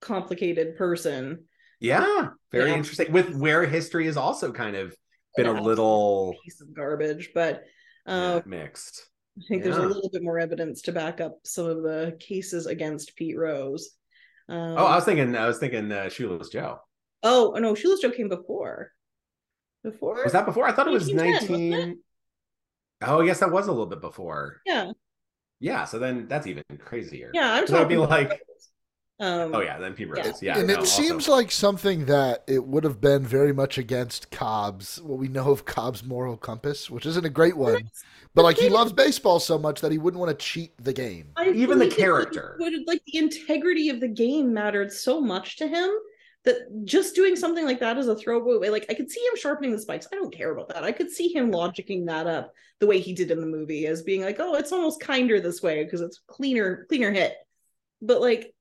complicated 0.00 0.76
person 0.76 1.44
Yeah, 1.80 2.28
very 2.52 2.70
Yeah. 2.70 2.76
interesting. 2.76 3.10
With 3.12 3.34
where 3.34 3.66
history 3.66 4.06
has 4.06 4.16
also 4.16 4.52
kind 4.52 4.76
of 4.76 4.96
been 5.36 5.46
Yeah. 5.46 5.58
a 5.58 5.62
little 5.62 6.34
piece 6.44 6.60
of 6.60 6.72
garbage 6.72 7.30
but 7.34 7.64
um 8.06 8.36
yeah, 8.36 8.42
mixed. 8.46 9.06
I 9.36 9.42
think 9.48 9.64
there's 9.64 9.76
a 9.76 9.82
little 9.88 10.10
bit 10.10 10.22
more 10.22 10.38
evidence 10.38 10.82
to 10.82 10.92
back 10.92 11.20
up 11.20 11.40
some 11.42 11.66
of 11.66 11.82
the 11.82 12.16
cases 12.20 12.66
against 12.66 13.16
Pete 13.16 13.36
Rose. 13.36 13.90
Um, 14.48 14.76
Oh, 14.78 14.84
I 14.86 14.94
was 14.94 15.04
thinking, 15.04 15.34
I 15.34 15.48
was 15.48 15.58
thinking, 15.58 15.90
uh, 15.90 16.08
Shoeless 16.08 16.50
Joe. 16.50 16.78
oh 17.24 17.56
no, 17.58 17.74
Shoeless 17.74 18.00
Joe 18.02 18.12
came 18.12 18.28
before. 18.28 18.92
Before 19.84 20.22
Was 20.24 20.32
that 20.32 20.46
before? 20.46 20.66
I 20.66 20.72
thought 20.72 20.88
it 20.88 20.92
was 20.92 21.12
1910, 21.12 21.50
wasn't 21.50 21.70
nineteen. 21.70 21.98
Oh, 23.02 23.20
I 23.20 23.26
guess 23.26 23.40
that 23.40 23.52
was 23.52 23.66
a 23.68 23.70
little 23.70 23.86
bit 23.86 24.00
before. 24.00 24.62
Yeah, 24.64 24.92
Yeah, 25.60 25.84
so 25.84 25.98
then 25.98 26.26
that's 26.26 26.46
even 26.46 26.62
crazier. 26.78 27.30
yeah. 27.34 27.52
I'm 27.52 27.62
'Cause 27.64 27.70
that'd 27.70 27.88
be 27.88 27.96
talking 27.96 28.06
about 28.06 28.30
like- 28.30 28.30
Rose. 28.30 28.40
Um, 29.20 29.54
Oh 29.54 29.60
yeah, 29.60 29.78
then 29.78 29.92
Pete 29.94 30.08
Yeah. 30.16 30.26
Rose. 30.26 30.42
Yeah, 30.42 30.58
and 30.58 30.66
no, 30.66 30.72
it 30.74 30.78
also- 30.80 31.02
seems 31.02 31.28
like 31.28 31.50
something 31.52 32.06
that 32.06 32.42
it 32.48 32.64
would 32.64 32.82
have 32.82 33.00
been 33.00 33.24
very 33.24 33.52
much 33.52 33.78
against 33.78 34.30
Cobb's, 34.30 35.00
what 35.02 35.18
we 35.18 35.28
know 35.28 35.50
of 35.52 35.64
Cobb's 35.66 36.02
moral 36.02 36.36
compass, 36.36 36.90
which 36.90 37.04
isn't 37.06 37.24
a 37.24 37.30
great 37.30 37.56
one. 37.56 37.90
But 38.34 38.42
like 38.42 38.56
he 38.56 38.68
loves 38.70 38.92
baseball 38.92 39.38
so 39.38 39.56
much 39.58 39.80
that 39.82 39.92
he 39.92 39.98
wouldn't 39.98 40.18
want 40.20 40.36
to 40.36 40.44
cheat 40.44 40.72
the 40.82 40.92
game. 40.92 41.28
I 41.36 41.50
Even 41.50 41.78
the 41.78 41.84
believe 41.84 41.90
that 41.90 41.96
he 41.96 42.02
character. 42.02 42.56
would- 42.58 42.86
like 42.88 43.02
the 43.06 43.18
integrity 43.18 43.90
of 43.90 44.00
the 44.00 44.08
game 44.08 44.52
mattered 44.52 44.90
so 44.92 45.20
much 45.20 45.56
to 45.58 45.68
him 45.68 45.90
that 46.44 46.84
just 46.84 47.14
doing 47.14 47.36
something 47.36 47.64
like 47.64 47.80
that 47.80 47.96
as 47.96 48.06
a 48.06 48.16
throwaway, 48.16 48.58
way, 48.58 48.70
like 48.70 48.86
I 48.90 48.94
could 48.94 49.10
see 49.10 49.20
him 49.20 49.36
sharpening 49.36 49.72
the 49.72 49.78
spikes. 49.78 50.08
I 50.12 50.16
don't 50.16 50.34
care 50.34 50.52
about 50.52 50.68
that. 50.68 50.84
I 50.84 50.92
could 50.92 51.10
see 51.10 51.32
him 51.32 51.50
logicking 51.50 52.06
that 52.06 52.26
up 52.26 52.52
the 52.80 52.86
way 52.86 53.00
he 53.00 53.14
did 53.14 53.30
in 53.30 53.40
the 53.40 53.46
movie 53.46 53.86
as 53.86 54.02
being 54.02 54.22
like, 54.22 54.36
oh, 54.40 54.54
it's 54.54 54.72
almost 54.72 55.00
kinder 55.00 55.40
this 55.40 55.62
way 55.62 55.84
because 55.84 56.02
it's 56.02 56.20
cleaner, 56.26 56.84
cleaner 56.88 57.12
hit. 57.12 57.34
But 58.02 58.20
like 58.20 58.52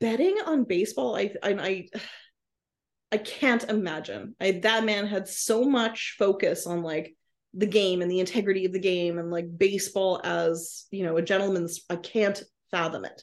betting 0.00 0.36
on 0.44 0.64
baseball, 0.64 1.16
I 1.16 1.32
I 1.42 1.50
I, 1.52 1.88
I 3.12 3.16
can't 3.18 3.64
imagine. 3.64 4.36
I 4.40 4.52
that 4.62 4.84
man 4.84 5.06
had 5.06 5.26
so 5.26 5.64
much 5.64 6.16
focus 6.18 6.66
on 6.66 6.82
like 6.82 7.16
the 7.54 7.66
game 7.66 8.02
and 8.02 8.10
the 8.10 8.20
integrity 8.20 8.64
of 8.64 8.72
the 8.72 8.78
game 8.78 9.18
and 9.18 9.30
like 9.30 9.58
baseball 9.58 10.20
as 10.22 10.86
you 10.90 11.04
know 11.04 11.16
a 11.16 11.22
gentleman's 11.22 11.80
i 11.90 11.96
can't 11.96 12.42
fathom 12.70 13.04
it 13.04 13.22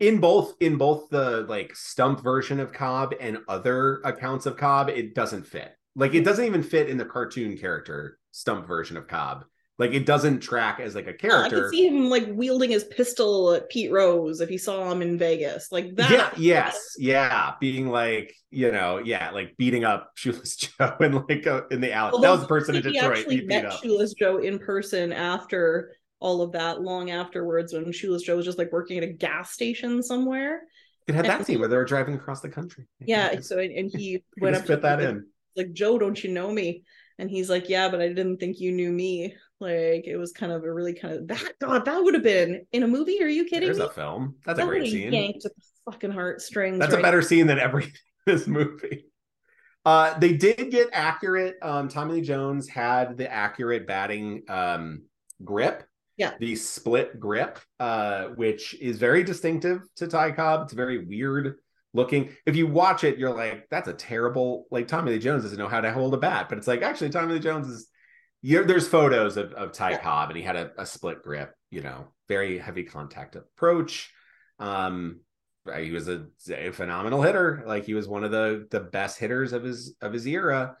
in 0.00 0.18
both 0.18 0.54
in 0.60 0.76
both 0.76 1.08
the 1.10 1.42
like 1.48 1.74
stump 1.74 2.22
version 2.22 2.60
of 2.60 2.72
Cobb 2.72 3.14
and 3.20 3.38
other 3.48 4.00
accounts 4.04 4.46
of 4.46 4.56
Cobb, 4.56 4.88
it 4.88 5.14
doesn't 5.14 5.46
fit. 5.46 5.76
Like 5.96 6.14
it 6.14 6.24
doesn't 6.24 6.44
even 6.44 6.62
fit 6.62 6.88
in 6.88 6.96
the 6.96 7.04
cartoon 7.04 7.56
character 7.56 8.18
stump 8.32 8.66
version 8.66 8.96
of 8.96 9.06
Cobb. 9.06 9.44
Like 9.76 9.92
it 9.92 10.06
doesn't 10.06 10.38
track 10.38 10.78
as 10.78 10.94
like 10.94 11.08
a 11.08 11.12
character. 11.12 11.56
I 11.56 11.60
could 11.62 11.70
see 11.70 11.88
him 11.88 12.08
like 12.08 12.26
wielding 12.28 12.70
his 12.70 12.84
pistol 12.84 13.52
at 13.52 13.68
pete 13.68 13.90
rose 13.90 14.40
if 14.40 14.48
he 14.48 14.56
saw 14.56 14.90
him 14.90 15.02
in 15.02 15.18
vegas 15.18 15.72
like 15.72 15.96
that 15.96 16.10
Yeah, 16.10 16.30
yes, 16.36 16.94
yeah, 16.96 17.54
being 17.60 17.88
like 17.88 18.32
you 18.50 18.70
know, 18.70 18.98
yeah, 18.98 19.30
like 19.30 19.56
beating 19.56 19.84
up 19.84 20.12
Shoeless 20.16 20.54
Joe 20.56 20.96
and 21.00 21.24
like 21.28 21.46
uh, 21.48 21.62
in 21.72 21.80
the 21.80 21.92
alley. 21.92 22.12
Although 22.12 22.22
that 22.22 22.30
was 22.32 22.40
the 22.42 22.46
person 22.46 22.76
in 22.76 22.82
he 22.84 22.92
Detroit 22.92 23.18
actually 23.18 23.34
he 23.34 23.40
beat 23.40 23.48
met 23.48 23.66
up. 23.66 23.82
shoeless 23.82 24.14
joe 24.14 24.38
in 24.38 24.60
person 24.60 25.12
after 25.12 25.92
all 26.24 26.40
of 26.40 26.52
that 26.52 26.80
long 26.80 27.10
afterwards 27.10 27.72
when 27.74 27.92
shoeless 27.92 28.22
joe 28.22 28.36
was 28.36 28.46
just 28.46 28.58
like 28.58 28.72
working 28.72 28.96
at 28.96 29.04
a 29.04 29.12
gas 29.12 29.52
station 29.52 30.02
somewhere 30.02 30.62
It 31.06 31.14
had 31.14 31.26
and- 31.26 31.40
that 31.40 31.46
scene 31.46 31.60
where 31.60 31.68
they 31.68 31.76
were 31.76 31.84
driving 31.84 32.14
across 32.14 32.40
the 32.40 32.48
country. 32.48 32.86
yeah 33.00 33.40
so 33.40 33.58
and, 33.58 33.70
and 33.72 33.90
he 33.94 34.24
went 34.40 34.56
up 34.56 34.62
to 34.62 34.68
fit 34.68 34.82
that 34.82 35.00
him, 35.00 35.16
in. 35.16 35.26
like 35.66 35.72
joe 35.74 35.98
don't 35.98 36.22
you 36.24 36.30
know 36.32 36.50
me 36.50 36.82
and 37.18 37.28
he's 37.30 37.50
like 37.50 37.68
yeah 37.68 37.88
but 37.90 38.00
i 38.00 38.08
didn't 38.08 38.38
think 38.38 38.58
you 38.58 38.72
knew 38.72 38.90
me 38.90 39.34
like 39.60 40.04
it 40.06 40.16
was 40.16 40.32
kind 40.32 40.50
of 40.50 40.64
a 40.64 40.72
really 40.72 40.94
kind 40.94 41.14
of 41.14 41.28
that 41.28 41.52
god 41.60 41.84
that 41.84 42.02
would 42.02 42.14
have 42.14 42.22
been 42.24 42.66
in 42.72 42.82
a 42.82 42.88
movie 42.88 43.22
are 43.22 43.28
you 43.28 43.44
kidding 43.44 43.68
There's 43.68 43.78
me 43.78 43.84
a 43.84 43.90
film. 43.90 44.34
That's 44.46 44.58
a 44.58 44.64
great 44.64 44.90
scene. 44.90 45.12
yanked 45.12 45.44
at 45.44 45.52
the 45.54 45.62
fucking 45.92 46.10
heartstrings 46.10 46.78
That's 46.80 46.94
a 46.94 47.00
better 47.02 47.22
scene 47.22 47.46
than 47.46 47.58
every 47.58 47.92
this 48.26 48.46
movie. 48.46 49.06
Uh, 49.86 50.18
they 50.18 50.32
did 50.32 50.70
get 50.70 50.88
accurate. 50.94 51.56
Um, 51.60 51.88
Tommy 51.88 52.14
Lee 52.14 52.20
Jones 52.22 52.66
had 52.68 53.18
the 53.18 53.30
accurate 53.30 53.86
batting 53.86 54.42
um, 54.48 55.02
grip. 55.44 55.84
Yeah. 56.16 56.34
The 56.38 56.56
split 56.56 57.18
grip, 57.18 57.58
uh, 57.80 58.26
which 58.36 58.74
is 58.80 58.98
very 58.98 59.24
distinctive 59.24 59.80
to 59.96 60.06
Ty 60.06 60.32
Cobb. 60.32 60.62
It's 60.62 60.72
very 60.72 61.04
weird 61.04 61.56
looking. 61.92 62.30
If 62.46 62.56
you 62.56 62.66
watch 62.66 63.04
it, 63.04 63.18
you're 63.18 63.34
like, 63.34 63.68
that's 63.70 63.88
a 63.88 63.92
terrible, 63.94 64.66
like 64.70 64.88
Tommy 64.88 65.12
Lee 65.12 65.18
Jones 65.18 65.42
doesn't 65.42 65.58
know 65.58 65.68
how 65.68 65.80
to 65.80 65.92
hold 65.92 66.14
a 66.14 66.18
bat. 66.18 66.48
But 66.48 66.58
it's 66.58 66.68
like, 66.68 66.82
actually, 66.82 67.10
Tommy 67.10 67.34
Lee 67.34 67.40
Jones 67.40 67.68
is, 67.68 67.88
you're, 68.42 68.64
there's 68.64 68.86
photos 68.86 69.36
of, 69.36 69.52
of 69.54 69.72
Ty 69.72 69.92
Yeah. 69.92 70.02
Cobb 70.02 70.30
and 70.30 70.36
he 70.36 70.42
had 70.42 70.56
a, 70.56 70.70
a 70.78 70.86
split 70.86 71.22
grip, 71.22 71.52
you 71.70 71.82
know, 71.82 72.08
very 72.28 72.58
heavy 72.58 72.84
contact 72.84 73.36
approach. 73.36 74.12
Um, 74.58 75.20
he 75.78 75.90
was 75.92 76.08
a, 76.08 76.26
a 76.54 76.70
phenomenal 76.72 77.22
hitter. 77.22 77.64
Like 77.66 77.86
he 77.86 77.94
was 77.94 78.06
one 78.06 78.22
of 78.22 78.30
the 78.30 78.66
the 78.70 78.80
best 78.80 79.18
hitters 79.18 79.54
of 79.54 79.62
his 79.62 79.96
of 80.02 80.12
his 80.12 80.26
era, 80.26 80.76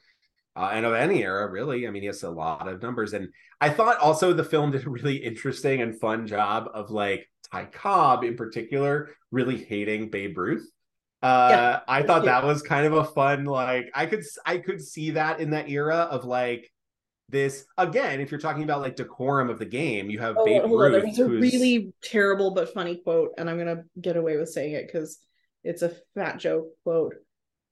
uh, 0.56 0.70
and 0.72 0.86
of 0.86 0.94
any 0.94 1.22
era, 1.24 1.50
really. 1.50 1.86
I 1.86 1.90
mean, 1.90 2.02
he 2.02 2.06
has 2.06 2.22
a 2.22 2.30
lot 2.30 2.68
of 2.68 2.82
numbers. 2.82 3.12
And 3.12 3.28
I 3.60 3.70
thought 3.70 3.98
also 3.98 4.32
the 4.32 4.44
film 4.44 4.70
did 4.70 4.86
a 4.86 4.90
really 4.90 5.16
interesting 5.16 5.82
and 5.82 5.98
fun 5.98 6.26
job 6.26 6.68
of 6.74 6.90
like 6.90 7.28
Ty 7.50 7.66
Cobb 7.66 8.24
in 8.24 8.36
particular 8.36 9.10
really 9.30 9.56
hating 9.64 10.10
Babe 10.10 10.36
Ruth. 10.38 10.68
Uh, 11.22 11.48
Yeah, 11.50 11.80
I 11.88 12.02
thought 12.02 12.24
too. 12.24 12.26
that 12.26 12.44
was 12.44 12.62
kind 12.62 12.86
of 12.86 12.92
a 12.94 13.04
fun 13.04 13.44
like 13.44 13.86
I 13.94 14.06
could 14.06 14.22
I 14.44 14.58
could 14.58 14.80
see 14.82 15.12
that 15.12 15.40
in 15.40 15.50
that 15.50 15.68
era 15.70 15.96
of 16.10 16.24
like 16.24 16.70
this 17.28 17.64
again, 17.78 18.20
if 18.20 18.30
you're 18.30 18.40
talking 18.40 18.64
about 18.64 18.80
like 18.82 18.96
decorum 18.96 19.48
of 19.50 19.58
the 19.58 19.64
game, 19.66 20.10
you 20.10 20.18
have 20.20 20.36
Oh, 20.36 20.44
Babe 20.44 20.62
hold 20.62 20.82
on. 20.82 20.92
Ruth, 20.92 21.02
There's 21.02 21.18
a 21.18 21.28
who's 21.28 21.42
really 21.42 21.92
terrible 22.02 22.50
but 22.52 22.72
funny 22.74 22.96
quote, 22.96 23.32
and 23.38 23.48
I'm 23.48 23.58
gonna 23.58 23.84
get 24.00 24.16
away 24.16 24.36
with 24.36 24.50
saying 24.50 24.74
it 24.74 24.86
because 24.86 25.18
it's 25.62 25.82
a 25.82 25.92
fat 26.14 26.38
joke 26.38 26.68
quote. 26.82 27.14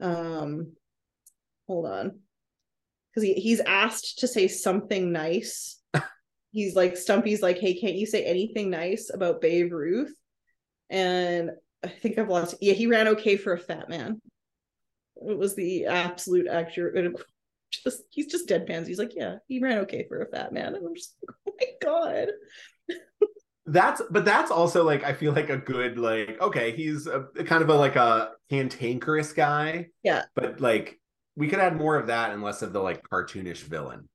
Um, 0.00 0.72
hold 1.66 1.86
on, 1.86 2.20
because 3.12 3.26
he, 3.26 3.34
he's 3.34 3.60
asked 3.60 4.20
to 4.20 4.28
say 4.28 4.48
something 4.48 5.12
nice. 5.12 5.80
he's 6.50 6.74
like 6.74 6.96
Stumpy's 6.96 7.42
like, 7.42 7.58
"Hey, 7.58 7.74
can't 7.74 7.94
you 7.94 8.06
say 8.06 8.24
anything 8.24 8.70
nice 8.70 9.10
about 9.12 9.40
Babe 9.40 9.72
Ruth?" 9.72 10.14
And 10.90 11.50
I 11.84 11.88
think 11.88 12.18
I've 12.18 12.28
lost. 12.28 12.56
Yeah, 12.60 12.74
he 12.74 12.86
ran 12.86 13.08
okay 13.08 13.36
for 13.36 13.52
a 13.52 13.58
fat 13.58 13.88
man. 13.88 14.20
It 15.16 15.36
was 15.36 15.54
the 15.54 15.86
absolute 15.86 16.48
accurate. 16.48 17.14
Just 17.70 18.02
he's 18.10 18.26
just 18.26 18.48
deadpans. 18.48 18.86
He's 18.86 18.98
like, 18.98 19.14
yeah, 19.14 19.36
he 19.48 19.60
ran 19.60 19.78
okay 19.78 20.06
for 20.08 20.20
a 20.20 20.26
fat 20.26 20.52
man, 20.52 20.74
and 20.74 20.86
I'm 20.86 20.94
just 20.94 21.16
like, 21.26 21.36
oh 21.48 21.52
my 21.58 21.66
god. 21.80 22.28
that's 23.66 24.02
but 24.10 24.24
that's 24.24 24.50
also 24.50 24.84
like 24.84 25.04
I 25.04 25.12
feel 25.12 25.32
like 25.32 25.50
a 25.50 25.56
good 25.56 25.98
like 25.98 26.40
okay, 26.40 26.72
he's 26.72 27.06
a 27.06 27.24
kind 27.44 27.62
of 27.62 27.68
a 27.68 27.74
like 27.74 27.96
a 27.96 28.32
cantankerous 28.50 29.32
guy. 29.32 29.88
Yeah. 30.02 30.24
But 30.34 30.60
like 30.60 31.00
we 31.36 31.48
could 31.48 31.58
add 31.58 31.76
more 31.76 31.96
of 31.96 32.08
that 32.08 32.30
and 32.30 32.42
less 32.42 32.62
of 32.62 32.72
the 32.72 32.80
like 32.80 33.02
cartoonish 33.08 33.62
villain. 33.62 34.08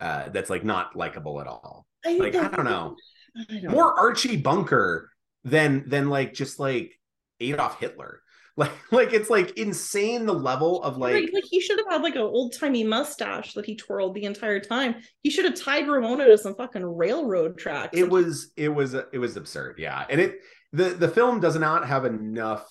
Uh 0.00 0.28
that's 0.28 0.50
like 0.50 0.64
not 0.64 0.96
likable 0.96 1.40
at 1.40 1.46
all. 1.46 1.86
I 2.04 2.16
Like 2.16 2.34
I 2.34 2.48
don't 2.48 2.64
know. 2.64 2.96
I 3.36 3.58
don't 3.60 3.72
More 3.72 3.98
Archie 3.98 4.36
Bunker 4.36 5.10
than 5.44 5.88
than 5.88 6.08
like 6.08 6.34
just 6.34 6.58
like 6.58 6.92
Adolf 7.40 7.78
Hitler. 7.80 8.20
Like 8.58 8.72
like 8.90 9.12
it's 9.12 9.30
like 9.30 9.56
insane 9.56 10.26
the 10.26 10.34
level 10.34 10.82
of 10.82 10.96
like 10.96 11.14
Right, 11.14 11.32
like 11.32 11.44
he 11.48 11.60
should 11.60 11.78
have 11.78 11.86
had 11.88 12.02
like 12.02 12.16
an 12.16 12.22
old 12.22 12.56
timey 12.58 12.82
mustache 12.82 13.54
that 13.54 13.64
he 13.64 13.76
twirled 13.76 14.16
the 14.16 14.24
entire 14.24 14.58
time. 14.58 14.96
He 15.22 15.30
should 15.30 15.44
have 15.44 15.54
tied 15.54 15.86
Ramona 15.86 16.26
to 16.26 16.36
some 16.36 16.56
fucking 16.56 16.84
railroad 16.84 17.56
tracks. 17.56 17.96
it 17.96 18.10
was 18.10 18.50
it 18.56 18.70
was 18.70 18.94
it 18.94 19.18
was 19.18 19.36
absurd 19.36 19.76
yeah 19.78 20.04
and 20.10 20.20
it 20.20 20.40
the 20.72 20.86
the 20.86 21.06
film 21.06 21.38
does 21.38 21.54
not 21.56 21.86
have 21.86 22.04
enough 22.04 22.68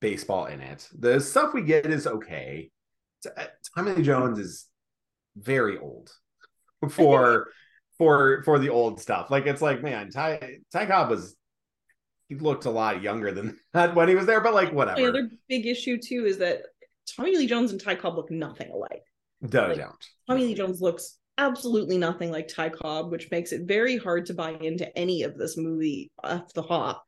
baseball 0.00 0.46
in 0.46 0.60
it 0.62 0.88
the 0.98 1.20
stuff 1.20 1.52
we 1.52 1.60
get 1.60 1.84
is 1.84 2.06
okay 2.06 2.70
Uh, 3.26 3.44
tommy 3.74 3.92
lee 3.92 4.02
jones 4.02 4.38
is 4.38 4.66
very 5.36 5.78
old 5.78 6.10
for 6.90 7.48
for 7.98 8.42
for 8.44 8.58
the 8.58 8.70
old 8.70 9.00
stuff 9.00 9.30
like 9.30 9.46
it's 9.46 9.62
like 9.62 9.82
man 9.82 10.10
ty 10.10 10.58
ty 10.72 10.86
cobb 10.86 11.10
was 11.10 11.36
he 12.28 12.36
looked 12.36 12.64
a 12.64 12.70
lot 12.70 13.02
younger 13.02 13.32
than 13.32 13.58
that 13.74 13.94
when 13.94 14.08
he 14.08 14.14
was 14.14 14.26
there 14.26 14.40
but 14.40 14.54
like 14.54 14.72
whatever 14.72 15.00
the 15.00 15.08
other 15.08 15.28
big 15.48 15.66
issue 15.66 15.98
too 15.98 16.24
is 16.24 16.38
that 16.38 16.62
Tommy 17.16 17.36
Lee 17.36 17.46
Jones 17.46 17.72
and 17.72 17.80
Ty 17.82 17.96
Cobb 17.96 18.16
look 18.16 18.30
nothing 18.30 18.70
alike. 18.70 19.02
no 19.40 19.68
like, 19.68 19.78
don't 19.78 20.06
Tommy 20.28 20.46
Lee 20.46 20.54
Jones 20.54 20.80
looks 20.80 21.18
absolutely 21.38 21.98
nothing 21.98 22.30
like 22.30 22.48
Ty 22.48 22.68
Cobb, 22.68 23.10
which 23.10 23.30
makes 23.30 23.52
it 23.52 23.66
very 23.66 23.96
hard 23.96 24.26
to 24.26 24.34
buy 24.34 24.50
into 24.52 24.96
any 24.96 25.22
of 25.22 25.36
this 25.36 25.56
movie 25.56 26.10
off 26.22 26.52
the 26.52 26.62
hop. 26.62 27.02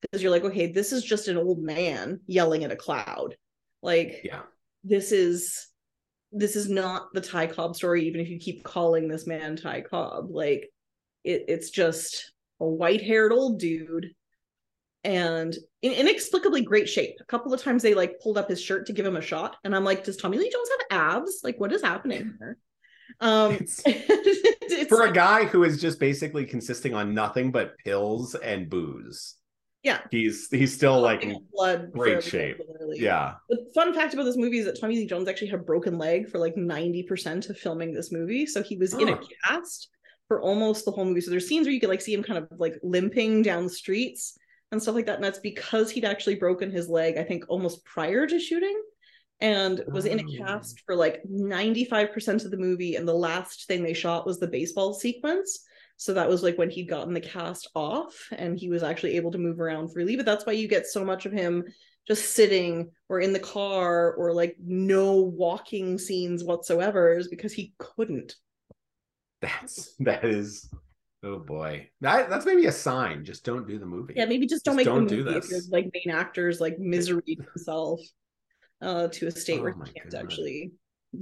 Because 0.00 0.22
you're 0.22 0.30
like, 0.30 0.44
okay, 0.44 0.72
this 0.72 0.92
is 0.92 1.04
just 1.04 1.28
an 1.28 1.36
old 1.36 1.62
man 1.62 2.20
yelling 2.26 2.64
at 2.64 2.72
a 2.72 2.76
cloud. 2.76 3.36
Like, 3.82 4.20
yeah 4.24 4.42
this 4.84 5.12
is 5.12 5.68
this 6.32 6.56
is 6.56 6.68
not 6.68 7.12
the 7.12 7.20
Ty 7.20 7.48
Cobb 7.48 7.76
story, 7.76 8.06
even 8.06 8.20
if 8.20 8.28
you 8.28 8.38
keep 8.38 8.64
calling 8.64 9.06
this 9.06 9.26
man 9.26 9.56
Ty 9.56 9.82
Cobb. 9.82 10.30
Like, 10.30 10.70
it, 11.24 11.44
it's 11.48 11.68
just 11.70 12.32
a 12.58 12.66
white-haired 12.66 13.32
old 13.32 13.58
dude 13.60 14.14
and 15.04 15.54
in 15.82 15.92
inexplicably 15.92 16.62
great 16.62 16.88
shape. 16.88 17.16
A 17.20 17.24
couple 17.24 17.52
of 17.52 17.60
times 17.60 17.82
they 17.82 17.92
like 17.94 18.20
pulled 18.20 18.38
up 18.38 18.48
his 18.48 18.62
shirt 18.62 18.86
to 18.86 18.92
give 18.92 19.04
him 19.04 19.16
a 19.16 19.20
shot, 19.20 19.56
and 19.64 19.74
I'm 19.76 19.84
like, 19.84 20.04
does 20.04 20.16
Tommy 20.16 20.38
Lee 20.38 20.50
Jones 20.50 20.68
have 20.70 20.98
abs? 21.16 21.40
Like, 21.44 21.60
what 21.60 21.72
is 21.72 21.82
happening 21.82 22.34
here? 22.38 22.56
Um, 23.20 23.52
It's- 23.56 23.82
it's 23.84 24.88
for 24.88 25.04
a 25.04 25.12
guy 25.12 25.44
who 25.44 25.64
is 25.64 25.80
just 25.80 26.00
basically 26.00 26.46
consisting 26.46 26.94
on 26.94 27.12
nothing 27.12 27.50
but 27.50 27.76
pills 27.78 28.34
and 28.34 28.70
booze 28.70 29.34
Yeah. 29.82 30.00
he's 30.10 30.48
he's 30.50 30.72
still 30.72 31.00
like 31.00 31.26
blood, 31.52 31.90
great 31.92 32.22
shape. 32.22 32.58
yeah 32.94 33.34
The 33.48 33.66
fun 33.74 33.92
fact 33.92 34.14
about 34.14 34.24
this 34.24 34.36
movie 34.36 34.58
is 34.58 34.66
that 34.66 34.80
Tommy 34.80 34.96
Lee 34.96 35.06
Jones 35.06 35.26
actually 35.28 35.48
had 35.48 35.60
a 35.60 35.62
broken 35.64 35.98
leg 35.98 36.28
for 36.28 36.38
like 36.38 36.54
90% 36.54 37.50
of 37.50 37.58
filming 37.58 37.92
this 37.92 38.12
movie. 38.12 38.46
So 38.46 38.62
he 38.62 38.76
was 38.76 38.94
in 38.94 39.08
a 39.08 39.18
cast 39.44 39.88
for 40.28 40.40
almost 40.40 40.84
the 40.84 40.92
whole 40.92 41.04
movie. 41.04 41.20
So 41.20 41.30
there's 41.32 41.48
scenes 41.48 41.66
where 41.66 41.74
you 41.74 41.80
could 41.80 41.88
like 41.88 42.00
see 42.00 42.14
him 42.14 42.22
kind 42.22 42.38
of 42.38 42.46
like 42.58 42.74
limping 42.82 43.42
down 43.42 43.64
the 43.64 43.70
streets 43.70 44.38
and 44.70 44.80
stuff 44.80 44.94
like 44.94 45.06
that. 45.06 45.16
And 45.16 45.24
that's 45.24 45.40
because 45.40 45.90
he'd 45.90 46.04
actually 46.04 46.36
broken 46.36 46.70
his 46.70 46.88
leg, 46.88 47.18
I 47.18 47.24
think, 47.24 47.44
almost 47.48 47.84
prior 47.84 48.26
to 48.26 48.38
shooting 48.38 48.80
and 49.40 49.82
was 49.88 50.06
in 50.06 50.20
a 50.20 50.22
Oh. 50.22 50.44
cast 50.46 50.80
for 50.86 50.94
like 50.94 51.20
95% 51.28 52.44
of 52.44 52.50
the 52.52 52.56
movie. 52.56 52.94
And 52.94 53.06
the 53.06 53.12
last 53.14 53.66
thing 53.66 53.82
they 53.82 53.94
shot 53.94 54.26
was 54.26 54.38
the 54.38 54.46
baseball 54.46 54.94
sequence. 54.94 55.64
So 56.02 56.14
that 56.14 56.28
was 56.28 56.42
like 56.42 56.58
when 56.58 56.68
he'd 56.68 56.88
gotten 56.88 57.14
the 57.14 57.20
cast 57.20 57.70
off 57.76 58.12
and 58.32 58.58
he 58.58 58.68
was 58.68 58.82
actually 58.82 59.14
able 59.16 59.30
to 59.30 59.38
move 59.38 59.60
around 59.60 59.92
freely. 59.92 60.16
But 60.16 60.26
that's 60.26 60.44
why 60.44 60.52
you 60.52 60.66
get 60.66 60.88
so 60.88 61.04
much 61.04 61.26
of 61.26 61.32
him 61.32 61.62
just 62.08 62.34
sitting 62.34 62.90
or 63.08 63.20
in 63.20 63.32
the 63.32 63.38
car 63.38 64.12
or 64.14 64.34
like 64.34 64.56
no 64.60 65.14
walking 65.14 65.98
scenes 65.98 66.42
whatsoever 66.42 67.16
is 67.16 67.28
because 67.28 67.52
he 67.52 67.72
couldn't. 67.78 68.34
That's 69.40 69.94
that 70.00 70.24
is 70.24 70.68
oh 71.22 71.38
boy. 71.38 71.88
That 72.00 72.28
that's 72.28 72.46
maybe 72.46 72.66
a 72.66 72.72
sign. 72.72 73.24
Just 73.24 73.44
don't 73.44 73.68
do 73.68 73.78
the 73.78 73.86
movie. 73.86 74.14
Yeah, 74.16 74.24
maybe 74.24 74.46
just 74.48 74.64
don't 74.64 74.74
Just 74.76 74.86
make 74.86 74.86
don't 74.86 75.06
do 75.06 75.22
this. 75.22 75.68
like 75.70 75.88
main 75.94 76.12
actors 76.12 76.60
like 76.60 76.78
misery 76.80 77.38
himself 77.54 78.00
uh 78.80 79.06
to 79.12 79.28
a 79.28 79.30
state 79.30 79.60
Oh 79.60 79.62
where 79.62 79.72
he 79.84 79.92
can't 79.92 80.10
God. 80.10 80.20
actually 80.20 80.72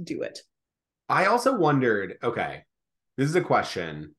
do 0.03 0.23
it. 0.23 0.39
I 1.07 1.25
also 1.25 1.55
wondered, 1.55 2.17
okay, 2.23 2.63
this 3.17 3.29
is 3.29 3.35
a 3.35 3.41
question 3.41 4.15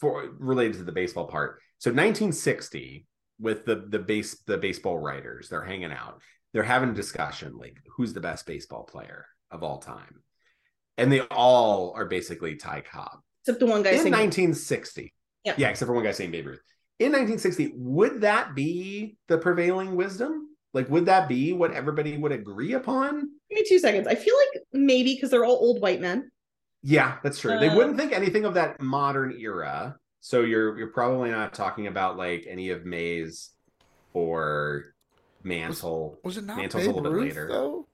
for 0.00 0.28
related 0.38 0.78
to 0.78 0.84
the 0.84 0.92
baseball 0.92 1.26
part. 1.26 1.60
So 1.78 1.90
1960 1.90 3.06
with 3.38 3.64
the 3.64 3.86
the 3.88 3.98
base 3.98 4.42
the 4.46 4.58
baseball 4.58 4.98
writers, 4.98 5.48
they're 5.48 5.64
hanging 5.64 5.92
out. 5.92 6.22
They're 6.52 6.62
having 6.62 6.90
a 6.90 6.94
discussion 6.94 7.56
like 7.58 7.76
who's 7.96 8.12
the 8.12 8.20
best 8.20 8.46
baseball 8.46 8.84
player 8.84 9.26
of 9.50 9.62
all 9.62 9.78
time. 9.78 10.22
And 10.96 11.12
they 11.12 11.20
all 11.20 11.92
are 11.94 12.06
basically 12.06 12.56
Ty 12.56 12.82
Cobb. 12.90 13.18
Except 13.42 13.60
the 13.60 13.66
one 13.66 13.82
guy 13.82 13.90
in 13.90 13.96
saying 13.98 14.12
1960. 14.12 15.12
Yeah. 15.44 15.54
Yeah, 15.56 15.68
except 15.68 15.86
for 15.86 15.94
one 15.94 16.04
guy 16.04 16.12
saying 16.12 16.30
Babe 16.30 16.46
Ruth. 16.46 16.62
In 16.98 17.12
1960, 17.12 17.74
would 17.76 18.22
that 18.22 18.54
be 18.54 19.18
the 19.28 19.36
prevailing 19.36 19.96
wisdom? 19.96 20.56
Like, 20.72 20.88
would 20.88 21.06
that 21.06 21.28
be 21.28 21.52
what 21.52 21.72
everybody 21.72 22.16
would 22.16 22.32
agree 22.32 22.72
upon? 22.72 23.20
Give 23.50 23.56
me 23.56 23.64
two 23.68 23.78
seconds. 23.78 24.06
I 24.06 24.14
feel 24.14 24.34
like 24.34 24.62
maybe 24.72 25.14
because 25.14 25.30
they're 25.30 25.44
all 25.44 25.58
old 25.58 25.80
white 25.80 26.00
men. 26.00 26.30
Yeah, 26.88 27.18
that's 27.24 27.40
true. 27.40 27.58
they 27.58 27.68
Uh, 27.68 27.74
wouldn't 27.76 27.98
think 27.98 28.12
anything 28.12 28.44
of 28.44 28.54
that 28.54 28.80
modern 28.80 29.36
era. 29.40 29.96
So 30.20 30.42
you're 30.42 30.78
you're 30.78 30.92
probably 30.92 31.30
not 31.30 31.52
talking 31.52 31.88
about 31.88 32.16
like 32.16 32.46
any 32.48 32.70
of 32.70 32.84
Mays 32.84 33.50
or 34.12 34.94
Mantle. 35.42 36.20
Was 36.22 36.36
it 36.36 36.44
not 36.44 36.58
Mantle's 36.58 36.84
a 36.84 36.86
Babe 36.86 36.94
little 36.96 37.10
bit 37.12 37.20
later. 37.20 37.48
though? 37.50 37.88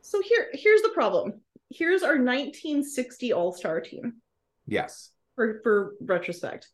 So 0.00 0.22
here 0.22 0.48
here's 0.54 0.80
the 0.80 0.90
problem. 0.94 1.42
Here's 1.68 2.02
our 2.02 2.16
1960 2.16 3.32
All-Star 3.34 3.80
team 3.82 4.14
Yes. 4.66 5.10
for 5.36 5.60
for 5.62 5.94
retrospect. 6.00 6.68